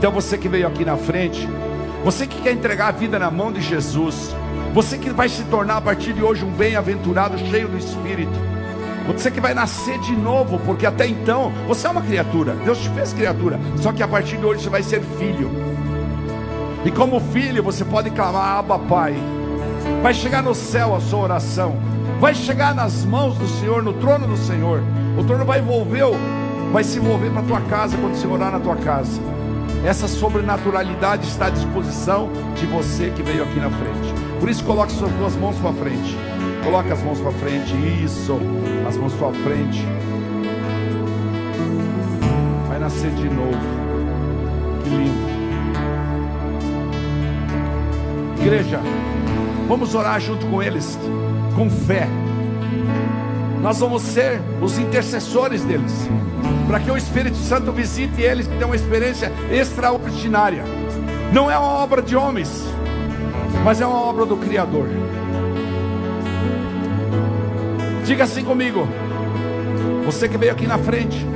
Então 0.00 0.10
você 0.10 0.38
que 0.38 0.48
veio 0.48 0.66
aqui 0.66 0.82
na 0.82 0.96
frente, 0.96 1.46
você 2.02 2.26
que 2.26 2.40
quer 2.40 2.52
entregar 2.52 2.88
a 2.88 2.90
vida 2.90 3.18
na 3.18 3.30
mão 3.30 3.52
de 3.52 3.60
Jesus, 3.60 4.34
você 4.72 4.96
que 4.96 5.10
vai 5.10 5.28
se 5.28 5.44
tornar 5.44 5.76
a 5.76 5.80
partir 5.82 6.14
de 6.14 6.22
hoje 6.22 6.42
um 6.42 6.50
bem-aventurado, 6.50 7.36
cheio 7.36 7.68
do 7.68 7.76
Espírito. 7.76 8.32
Você 9.06 9.30
que 9.30 9.42
vai 9.42 9.52
nascer 9.52 9.98
de 9.98 10.16
novo, 10.16 10.58
porque 10.60 10.86
até 10.86 11.06
então 11.06 11.52
você 11.68 11.86
é 11.86 11.90
uma 11.90 12.00
criatura. 12.00 12.54
Deus 12.64 12.78
te 12.78 12.88
fez 12.88 13.12
criatura. 13.12 13.60
Só 13.76 13.92
que 13.92 14.02
a 14.02 14.08
partir 14.08 14.38
de 14.38 14.46
hoje 14.46 14.62
você 14.62 14.70
vai 14.70 14.82
ser 14.82 15.02
filho. 15.02 15.50
E 16.82 16.90
como 16.90 17.20
filho, 17.20 17.62
você 17.62 17.84
pode 17.84 18.08
clamar: 18.08 18.56
Abba, 18.56 18.78
Pai. 18.78 19.14
Vai 20.02 20.14
chegar 20.14 20.42
no 20.42 20.54
céu 20.54 20.94
a 20.94 21.00
sua 21.00 21.18
oração. 21.18 21.76
Vai 22.18 22.34
chegar 22.34 22.74
nas 22.74 23.04
mãos 23.04 23.36
do 23.36 23.46
Senhor, 23.46 23.82
no 23.82 23.92
trono 23.92 24.26
do 24.26 24.38
Senhor. 24.38 24.82
O 25.18 25.24
trono 25.24 25.44
vai 25.44 25.58
envolver, 25.58 26.04
vai 26.72 26.84
se 26.84 26.98
envolver 26.98 27.28
para 27.28 27.42
tua 27.42 27.60
casa 27.60 27.98
quando 27.98 28.14
você 28.14 28.26
orar 28.26 28.50
na 28.50 28.60
tua 28.60 28.76
casa. 28.76 29.20
Essa 29.84 30.06
sobrenaturalidade 30.06 31.26
está 31.26 31.46
à 31.46 31.50
disposição 31.50 32.30
de 32.54 32.66
você 32.66 33.10
que 33.10 33.22
veio 33.22 33.42
aqui 33.42 33.58
na 33.58 33.70
frente. 33.70 34.14
Por 34.38 34.48
isso 34.48 34.62
coloque 34.64 34.92
suas 34.92 35.10
duas 35.12 35.34
mãos 35.36 35.56
para 35.56 35.72
frente. 35.72 36.16
Coloque 36.62 36.92
as 36.92 37.02
mãos 37.02 37.18
para 37.18 37.32
frente. 37.32 37.74
Isso. 38.04 38.38
As 38.86 38.96
mãos 38.96 39.14
para 39.14 39.32
frente. 39.32 39.84
Vai 42.68 42.78
nascer 42.78 43.10
de 43.12 43.28
novo. 43.28 43.58
Que 44.84 44.90
lindo. 44.90 45.30
Igreja, 48.40 48.80
vamos 49.68 49.94
orar 49.94 50.18
junto 50.18 50.46
com 50.46 50.62
eles, 50.62 50.98
com 51.54 51.68
fé. 51.68 52.08
Nós 53.60 53.78
vamos 53.80 54.02
ser 54.02 54.40
os 54.62 54.78
intercessores 54.78 55.62
deles, 55.62 56.08
para 56.70 56.78
que 56.78 56.88
o 56.88 56.96
Espírito 56.96 57.36
Santo 57.36 57.72
visite 57.72 58.22
eles, 58.22 58.46
que 58.46 58.52
tenham 58.52 58.68
uma 58.68 58.76
experiência 58.76 59.32
extraordinária. 59.50 60.62
Não 61.32 61.50
é 61.50 61.58
uma 61.58 61.66
obra 61.66 62.00
de 62.00 62.14
homens, 62.14 62.64
mas 63.64 63.80
é 63.80 63.86
uma 63.86 64.00
obra 64.00 64.24
do 64.24 64.36
Criador. 64.36 64.86
Diga 68.04 68.22
assim 68.22 68.44
comigo. 68.44 68.86
Você 70.06 70.28
que 70.28 70.38
veio 70.38 70.52
aqui 70.52 70.64
na 70.64 70.78
frente, 70.78 71.26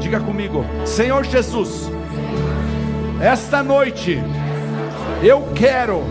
diga 0.00 0.18
comigo: 0.18 0.64
Senhor 0.84 1.24
Jesus, 1.24 1.88
esta 3.20 3.62
noite 3.62 4.20
eu 5.22 5.52
quero, 5.54 6.02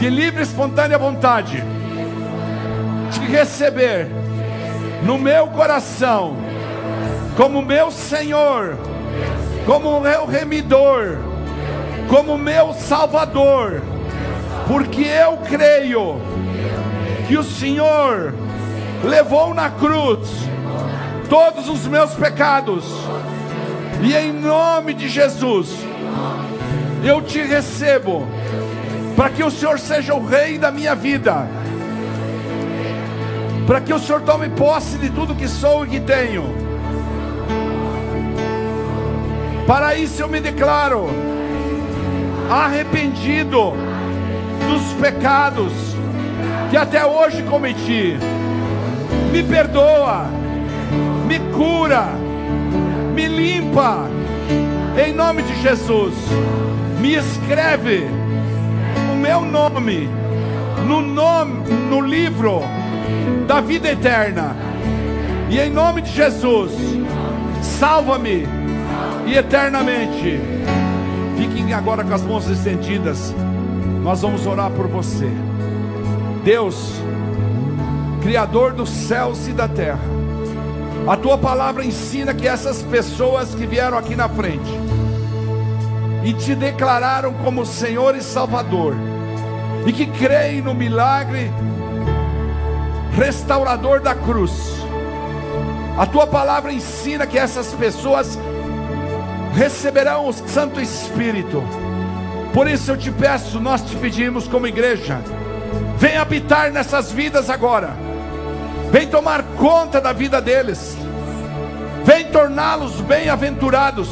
de 0.00 0.10
livre 0.10 0.40
e 0.40 0.42
espontânea 0.42 0.98
vontade, 0.98 1.62
te 3.12 3.20
receber 3.20 4.08
no 5.04 5.16
meu 5.16 5.46
coração, 5.46 6.43
como 7.36 7.62
meu 7.62 7.90
Senhor, 7.90 8.76
como 9.66 10.00
meu 10.00 10.26
remidor, 10.26 11.18
como 12.08 12.38
meu 12.38 12.72
Salvador, 12.74 13.82
porque 14.68 15.02
eu 15.02 15.38
creio 15.38 16.20
que 17.26 17.36
o 17.36 17.42
Senhor 17.42 18.34
levou 19.02 19.52
na 19.52 19.70
cruz 19.70 20.28
todos 21.28 21.68
os 21.68 21.86
meus 21.86 22.12
pecados 22.14 22.84
E 24.02 24.14
em 24.14 24.32
nome 24.32 24.92
de 24.92 25.08
Jesus, 25.08 25.68
eu 27.02 27.22
te 27.22 27.40
recebo, 27.40 28.26
para 29.16 29.30
que 29.30 29.42
o 29.42 29.50
Senhor 29.50 29.78
seja 29.78 30.14
o 30.14 30.26
rei 30.26 30.58
da 30.58 30.70
minha 30.70 30.94
vida, 30.94 31.46
para 33.66 33.80
que 33.80 33.92
o 33.94 33.98
Senhor 33.98 34.20
tome 34.22 34.50
posse 34.50 34.98
de 34.98 35.08
tudo 35.08 35.34
que 35.34 35.48
sou 35.48 35.86
e 35.86 35.88
que 35.88 36.00
tenho. 36.00 36.63
Para 39.66 39.96
isso 39.96 40.20
eu 40.20 40.28
me 40.28 40.40
declaro 40.40 41.08
arrependido 42.50 43.72
dos 44.68 44.92
pecados 45.00 45.72
que 46.70 46.76
até 46.76 47.04
hoje 47.06 47.42
cometi. 47.44 48.16
Me 49.32 49.42
perdoa, 49.42 50.26
me 51.26 51.38
cura, 51.54 52.08
me 53.14 53.26
limpa, 53.26 54.06
em 55.02 55.14
nome 55.14 55.42
de 55.42 55.62
Jesus. 55.62 56.14
Me 57.00 57.14
escreve 57.14 58.06
o 59.12 59.16
meu 59.16 59.40
nome 59.40 60.08
no 60.86 61.00
nome 61.00 61.70
no 61.88 62.02
livro 62.02 62.60
da 63.46 63.60
vida 63.62 63.88
eterna. 63.90 64.54
E 65.48 65.58
em 65.58 65.70
nome 65.70 66.02
de 66.02 66.10
Jesus, 66.10 66.72
salva-me 67.62 68.63
e 69.26 69.36
eternamente. 69.36 70.40
Fiquem 71.36 71.72
agora 71.72 72.04
com 72.04 72.14
as 72.14 72.22
mãos 72.22 72.48
estendidas. 72.48 73.34
Nós 74.02 74.22
vamos 74.22 74.46
orar 74.46 74.70
por 74.70 74.86
você. 74.86 75.30
Deus, 76.44 76.92
Criador 78.22 78.72
dos 78.72 78.88
céus 78.88 79.48
e 79.48 79.52
da 79.52 79.68
terra, 79.68 80.00
a 81.06 81.16
tua 81.16 81.36
palavra 81.36 81.84
ensina 81.84 82.32
que 82.32 82.48
essas 82.48 82.82
pessoas 82.82 83.54
que 83.54 83.66
vieram 83.66 83.98
aqui 83.98 84.16
na 84.16 84.28
frente 84.28 84.72
e 86.24 86.32
te 86.32 86.54
declararam 86.54 87.34
como 87.34 87.66
Senhor 87.66 88.16
e 88.16 88.22
Salvador, 88.22 88.94
e 89.86 89.92
que 89.92 90.06
creem 90.06 90.62
no 90.62 90.74
milagre 90.74 91.50
restaurador 93.14 94.00
da 94.00 94.14
cruz, 94.14 94.52
a 95.98 96.06
tua 96.06 96.26
palavra 96.26 96.72
ensina 96.72 97.26
que 97.26 97.38
essas 97.38 97.74
pessoas 97.74 98.38
receberão 99.54 100.28
o 100.28 100.32
Santo 100.32 100.80
Espírito. 100.80 101.62
Por 102.52 102.68
isso 102.68 102.90
eu 102.90 102.96
te 102.96 103.10
peço, 103.10 103.60
nós 103.60 103.82
te 103.82 103.96
pedimos 103.96 104.46
como 104.46 104.66
igreja, 104.66 105.18
vem 105.96 106.16
habitar 106.16 106.70
nessas 106.70 107.10
vidas 107.10 107.50
agora, 107.50 107.90
vem 108.90 109.08
tomar 109.08 109.42
conta 109.56 110.00
da 110.00 110.12
vida 110.12 110.40
deles, 110.40 110.96
vem 112.04 112.26
torná-los 112.26 113.00
bem-aventurados, 113.00 114.08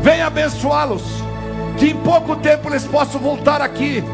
vem 0.00 0.22
abençoá-los, 0.22 1.02
que 1.76 1.90
em 1.90 1.96
pouco 1.96 2.36
tempo 2.36 2.68
eles 2.68 2.84
possam 2.84 3.20
voltar 3.20 3.60
aqui 3.60 4.04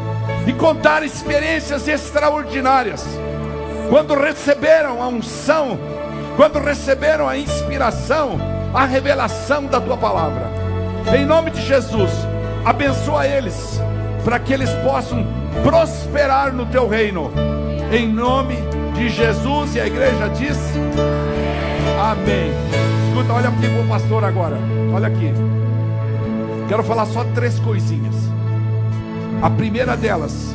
e 0.47 0.53
contar 0.53 1.03
experiências 1.03 1.87
extraordinárias, 1.87 3.05
quando 3.89 4.15
receberam 4.15 5.01
a 5.01 5.07
unção, 5.07 5.79
quando 6.35 6.59
receberam 6.59 7.29
a 7.29 7.37
inspiração, 7.37 8.56
a 8.73 8.85
revelação 8.85 9.65
da 9.65 9.79
tua 9.79 9.97
palavra. 9.97 10.49
Em 11.15 11.25
nome 11.25 11.51
de 11.51 11.61
Jesus, 11.61 12.11
abençoa 12.65 13.25
eles, 13.25 13.81
para 14.23 14.39
que 14.39 14.53
eles 14.53 14.69
possam 14.83 15.25
prosperar 15.63 16.53
no 16.53 16.65
teu 16.65 16.87
reino. 16.87 17.31
Em 17.91 18.07
nome 18.07 18.57
de 18.93 19.09
Jesus, 19.09 19.75
e 19.75 19.79
a 19.79 19.87
igreja 19.87 20.27
diz: 20.29 20.57
Amém. 21.99 22.51
Escuta, 23.07 23.33
olha 23.33 23.49
aqui 23.49 23.69
para 23.69 23.81
o 23.81 23.87
pastor 23.87 24.23
agora. 24.23 24.57
Olha 24.93 25.07
aqui. 25.07 25.31
Quero 26.67 26.83
falar 26.83 27.05
só 27.05 27.23
três 27.33 27.57
coisinhas. 27.59 28.15
A 29.41 29.49
primeira 29.49 29.95
delas, 29.95 30.53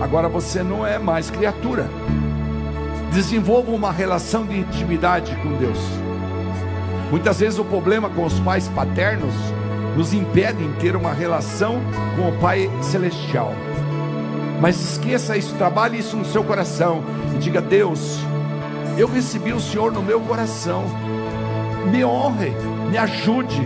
agora 0.00 0.28
você 0.28 0.62
não 0.62 0.86
é 0.86 0.98
mais 0.98 1.30
criatura. 1.30 1.88
Desenvolva 3.12 3.72
uma 3.72 3.90
relação 3.90 4.46
de 4.46 4.58
intimidade 4.58 5.34
com 5.42 5.56
Deus. 5.56 5.78
Muitas 7.12 7.40
vezes 7.40 7.58
o 7.58 7.64
problema 7.66 8.08
com 8.08 8.24
os 8.24 8.40
pais 8.40 8.68
paternos 8.68 9.34
nos 9.94 10.14
impede 10.14 10.66
de 10.66 10.72
ter 10.80 10.96
uma 10.96 11.12
relação 11.12 11.78
com 12.16 12.30
o 12.30 12.38
Pai 12.38 12.70
Celestial. 12.80 13.52
Mas 14.62 14.80
esqueça 14.80 15.36
isso, 15.36 15.54
trabalhe 15.56 15.98
isso 15.98 16.16
no 16.16 16.24
seu 16.24 16.42
coração 16.42 17.04
e 17.34 17.38
diga: 17.38 17.60
Deus, 17.60 18.18
eu 18.96 19.06
recebi 19.06 19.52
o 19.52 19.60
Senhor 19.60 19.92
no 19.92 20.02
meu 20.02 20.22
coração. 20.22 20.84
Me 21.90 22.02
honre, 22.02 22.54
me 22.90 22.96
ajude, 22.96 23.60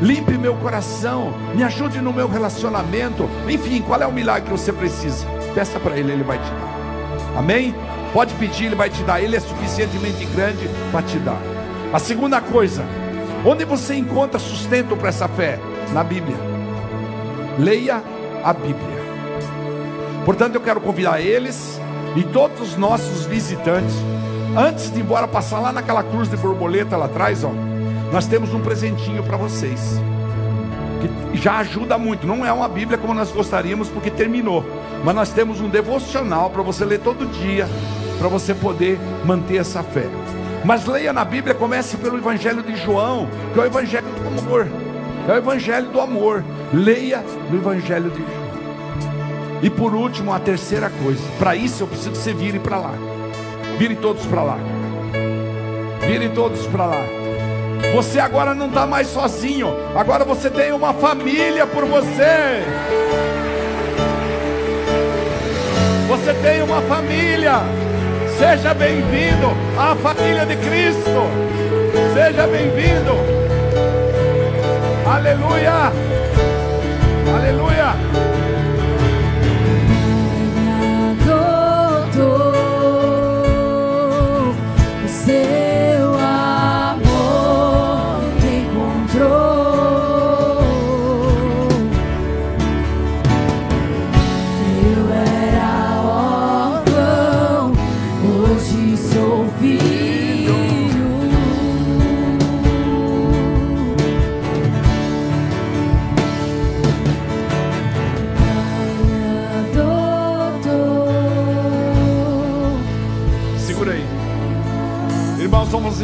limpe 0.00 0.38
meu 0.38 0.54
coração, 0.54 1.34
me 1.54 1.62
ajude 1.62 2.00
no 2.00 2.14
meu 2.14 2.28
relacionamento. 2.28 3.28
Enfim, 3.46 3.82
qual 3.82 4.00
é 4.00 4.06
o 4.06 4.12
milagre 4.12 4.44
que 4.44 4.58
você 4.58 4.72
precisa? 4.72 5.26
Peça 5.54 5.78
para 5.78 5.98
Ele, 5.98 6.12
Ele 6.12 6.24
vai 6.24 6.38
te 6.38 6.50
dar. 6.50 7.38
Amém? 7.40 7.74
Pode 8.14 8.32
pedir, 8.36 8.64
Ele 8.64 8.74
vai 8.74 8.88
te 8.88 9.02
dar. 9.02 9.20
Ele 9.20 9.36
é 9.36 9.40
suficientemente 9.40 10.24
grande 10.24 10.66
para 10.90 11.02
te 11.02 11.18
dar. 11.18 11.49
A 11.92 11.98
segunda 11.98 12.40
coisa, 12.40 12.84
onde 13.44 13.64
você 13.64 13.96
encontra 13.96 14.38
sustento 14.38 14.96
para 14.96 15.08
essa 15.08 15.26
fé? 15.26 15.58
Na 15.92 16.04
Bíblia. 16.04 16.36
Leia 17.58 18.00
a 18.44 18.52
Bíblia. 18.52 19.00
Portanto, 20.24 20.54
eu 20.54 20.60
quero 20.60 20.80
convidar 20.80 21.20
eles 21.20 21.80
e 22.14 22.22
todos 22.22 22.60
os 22.60 22.76
nossos 22.76 23.26
visitantes, 23.26 23.96
antes 24.56 24.92
de 24.92 25.00
ir 25.00 25.02
embora, 25.02 25.26
passar 25.26 25.58
lá 25.58 25.72
naquela 25.72 26.04
cruz 26.04 26.30
de 26.30 26.36
borboleta 26.36 26.96
lá 26.96 27.06
atrás, 27.06 27.42
ó. 27.42 27.50
Nós 28.12 28.24
temos 28.24 28.54
um 28.54 28.60
presentinho 28.60 29.24
para 29.24 29.36
vocês. 29.36 30.00
Que 31.00 31.38
já 31.38 31.58
ajuda 31.58 31.98
muito. 31.98 32.24
Não 32.24 32.46
é 32.46 32.52
uma 32.52 32.68
Bíblia 32.68 32.98
como 32.98 33.14
nós 33.14 33.32
gostaríamos, 33.32 33.88
porque 33.88 34.12
terminou. 34.12 34.64
Mas 35.04 35.14
nós 35.16 35.30
temos 35.30 35.60
um 35.60 35.68
devocional 35.68 36.50
para 36.50 36.62
você 36.62 36.84
ler 36.84 37.00
todo 37.00 37.26
dia, 37.26 37.66
para 38.16 38.28
você 38.28 38.54
poder 38.54 38.96
manter 39.24 39.56
essa 39.56 39.82
fé. 39.82 40.06
Mas 40.64 40.86
leia 40.86 41.12
na 41.12 41.24
Bíblia, 41.24 41.54
comece 41.54 41.96
pelo 41.96 42.18
Evangelho 42.18 42.62
de 42.62 42.76
João, 42.76 43.28
que 43.52 43.58
é 43.58 43.62
o 43.62 43.66
Evangelho 43.66 44.06
do 44.06 44.40
amor. 44.40 44.68
É 45.28 45.32
o 45.32 45.36
Evangelho 45.36 45.86
do 45.86 46.00
amor. 46.00 46.44
Leia 46.72 47.24
no 47.50 47.58
Evangelho 47.58 48.10
de 48.10 48.18
João. 48.18 48.50
E 49.62 49.68
por 49.68 49.94
último, 49.94 50.32
a 50.32 50.38
terceira 50.38 50.90
coisa. 51.02 51.22
Para 51.38 51.54
isso 51.54 51.82
eu 51.82 51.86
preciso 51.86 52.12
que 52.12 52.18
você 52.18 52.32
vire 52.32 52.58
para 52.58 52.78
lá. 52.78 52.92
Vire 53.78 53.96
todos 53.96 54.24
para 54.26 54.42
lá. 54.42 54.58
Vire 56.00 56.28
todos 56.30 56.66
para 56.66 56.86
lá. 56.86 57.02
Você 57.94 58.20
agora 58.20 58.54
não 58.54 58.68
está 58.68 58.86
mais 58.86 59.08
sozinho. 59.08 59.74
Agora 59.94 60.24
você 60.24 60.48
tem 60.48 60.72
uma 60.72 60.92
família 60.94 61.66
por 61.66 61.84
você. 61.84 62.64
Você 66.08 66.34
tem 66.42 66.62
uma 66.62 66.80
família. 66.82 67.60
Seja 68.40 68.72
bem-vindo 68.72 69.48
à 69.78 69.94
família 69.96 70.46
de 70.46 70.56
Cristo. 70.56 71.28
Seja 72.14 72.46
bem-vindo. 72.46 73.12
Aleluia. 75.06 75.92
Aleluia. 77.36 78.29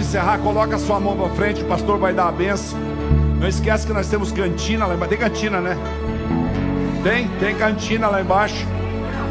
Encerrar. 0.01 0.39
Coloca 0.39 0.77
a 0.77 0.79
sua 0.79 1.01
mão 1.01 1.17
para 1.17 1.29
frente. 1.31 1.63
O 1.63 1.67
pastor 1.67 1.99
vai 1.99 2.13
dar 2.13 2.29
a 2.29 2.33
benção. 2.33 2.79
Não 3.41 3.47
esquece 3.47 3.87
que 3.87 3.93
nós 3.93 4.09
temos 4.09 4.33
cantina 4.33 4.87
lá 4.87 4.95
embaixo. 4.95 5.11
Tem 5.11 5.19
cantina, 5.19 5.61
né? 5.61 5.77
Tem? 7.03 7.29
Tem 7.39 7.55
cantina 7.55 8.09
lá 8.09 8.21
embaixo. 8.21 8.67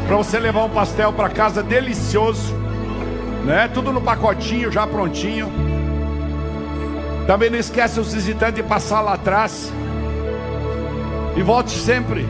Para 0.06 0.16
você 0.16 0.38
levar 0.38 0.64
um 0.64 0.70
pastel 0.70 1.12
para 1.12 1.28
casa 1.28 1.62
delicioso. 1.62 2.54
Né? 3.44 3.68
Tudo 3.72 3.92
no 3.92 4.00
pacotinho, 4.00 4.70
já 4.70 4.86
prontinho. 4.86 5.50
Também 7.26 7.50
não 7.50 7.58
esquece 7.58 7.98
os 7.98 8.14
visitantes 8.14 8.54
de 8.54 8.62
passar 8.62 9.00
lá 9.00 9.14
atrás. 9.14 9.72
E 11.36 11.42
volte 11.42 11.72
sempre. 11.72 12.26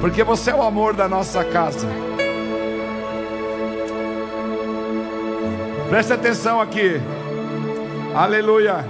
Porque 0.00 0.22
você 0.22 0.50
é 0.50 0.54
o 0.54 0.62
amor 0.62 0.94
da 0.94 1.08
nossa 1.08 1.42
casa. 1.42 1.88
Preste 5.88 6.12
atenção 6.12 6.60
aqui. 6.60 7.00
Aleluia. 8.14 8.84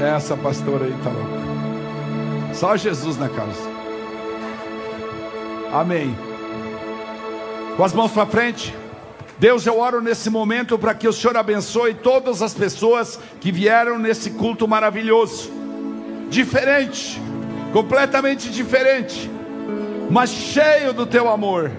É 0.00 0.08
essa 0.08 0.34
pastora 0.34 0.86
aí 0.86 0.94
tá 1.04 1.10
louca. 1.10 2.54
Só 2.54 2.76
Jesus 2.78 3.18
na 3.18 3.28
casa. 3.28 3.70
Amém. 5.70 6.16
Com 7.76 7.84
as 7.84 7.92
mãos 7.92 8.10
para 8.10 8.24
frente. 8.24 8.74
Deus, 9.38 9.66
eu 9.66 9.78
oro 9.78 10.00
nesse 10.00 10.30
momento 10.30 10.78
para 10.78 10.94
que 10.94 11.06
o 11.06 11.12
Senhor 11.12 11.36
abençoe 11.36 11.92
todas 11.92 12.40
as 12.40 12.54
pessoas 12.54 13.20
que 13.38 13.52
vieram 13.52 13.98
nesse 13.98 14.30
culto 14.30 14.66
maravilhoso. 14.66 15.52
Diferente, 16.30 17.20
completamente 17.70 18.50
diferente, 18.50 19.30
mas 20.10 20.30
cheio 20.30 20.94
do 20.94 21.04
teu 21.04 21.28
amor. 21.28 21.70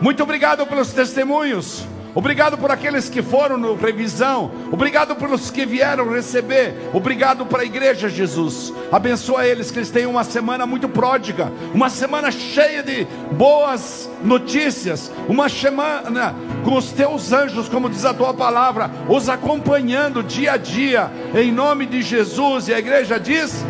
Muito 0.00 0.22
obrigado 0.22 0.66
pelos 0.66 0.92
testemunhos. 0.92 1.86
Obrigado 2.14 2.56
por 2.56 2.70
aqueles 2.70 3.08
que 3.08 3.20
foram 3.20 3.58
no 3.58 3.74
revisão. 3.74 4.52
Obrigado 4.70 5.16
pelos 5.16 5.50
que 5.50 5.66
vieram 5.66 6.08
receber. 6.08 6.88
Obrigado 6.92 7.44
para 7.44 7.62
a 7.62 7.64
igreja, 7.64 8.08
Jesus. 8.08 8.72
Abençoa 8.92 9.44
eles 9.44 9.72
que 9.72 9.80
eles 9.80 9.90
tenham 9.90 10.12
uma 10.12 10.22
semana 10.22 10.64
muito 10.64 10.88
pródiga, 10.88 11.50
uma 11.74 11.90
semana 11.90 12.30
cheia 12.30 12.84
de 12.84 13.04
boas 13.32 14.08
notícias, 14.22 15.10
uma 15.28 15.48
semana 15.48 16.36
com 16.64 16.76
os 16.76 16.92
teus 16.92 17.32
anjos, 17.32 17.68
como 17.68 17.90
diz 17.90 18.04
a 18.04 18.14
tua 18.14 18.32
palavra, 18.32 18.88
os 19.08 19.28
acompanhando 19.28 20.22
dia 20.22 20.52
a 20.52 20.56
dia, 20.56 21.10
em 21.34 21.50
nome 21.50 21.84
de 21.84 22.00
Jesus. 22.00 22.68
E 22.68 22.74
a 22.74 22.78
igreja 22.78 23.18
diz: 23.18 23.64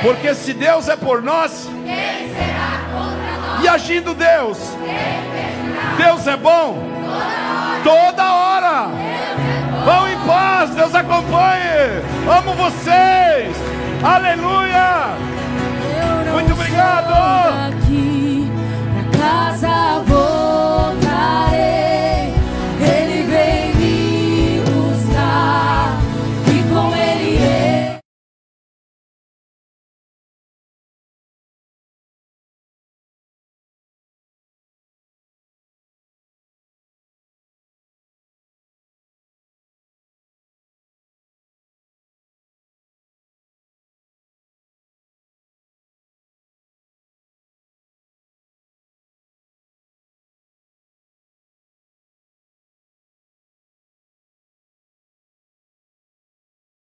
Porque 0.00 0.32
se 0.32 0.52
Deus 0.52 0.88
é 0.88 0.94
por 0.94 1.20
nós, 1.20 1.68
Quem 1.84 2.28
será 2.28 2.82
contra 2.92 3.02
nós? 3.02 3.11
e 3.62 3.68
agindo 3.68 4.14
Deus. 4.14 4.58
Deus 5.96 6.26
é 6.26 6.36
bom 6.36 6.82
toda 7.84 8.32
hora. 8.32 8.88
Vão 9.84 10.08
em 10.08 10.18
paz, 10.26 10.70
Deus 10.70 10.94
acompanhe. 10.94 12.02
Amo 12.28 12.54
vocês. 12.54 13.56
Aleluia. 14.02 15.16
Muito 16.32 16.52
obrigado. 16.52 17.12
Pra 19.10 19.18
casa 19.18 20.02
voltarei. 20.06 21.61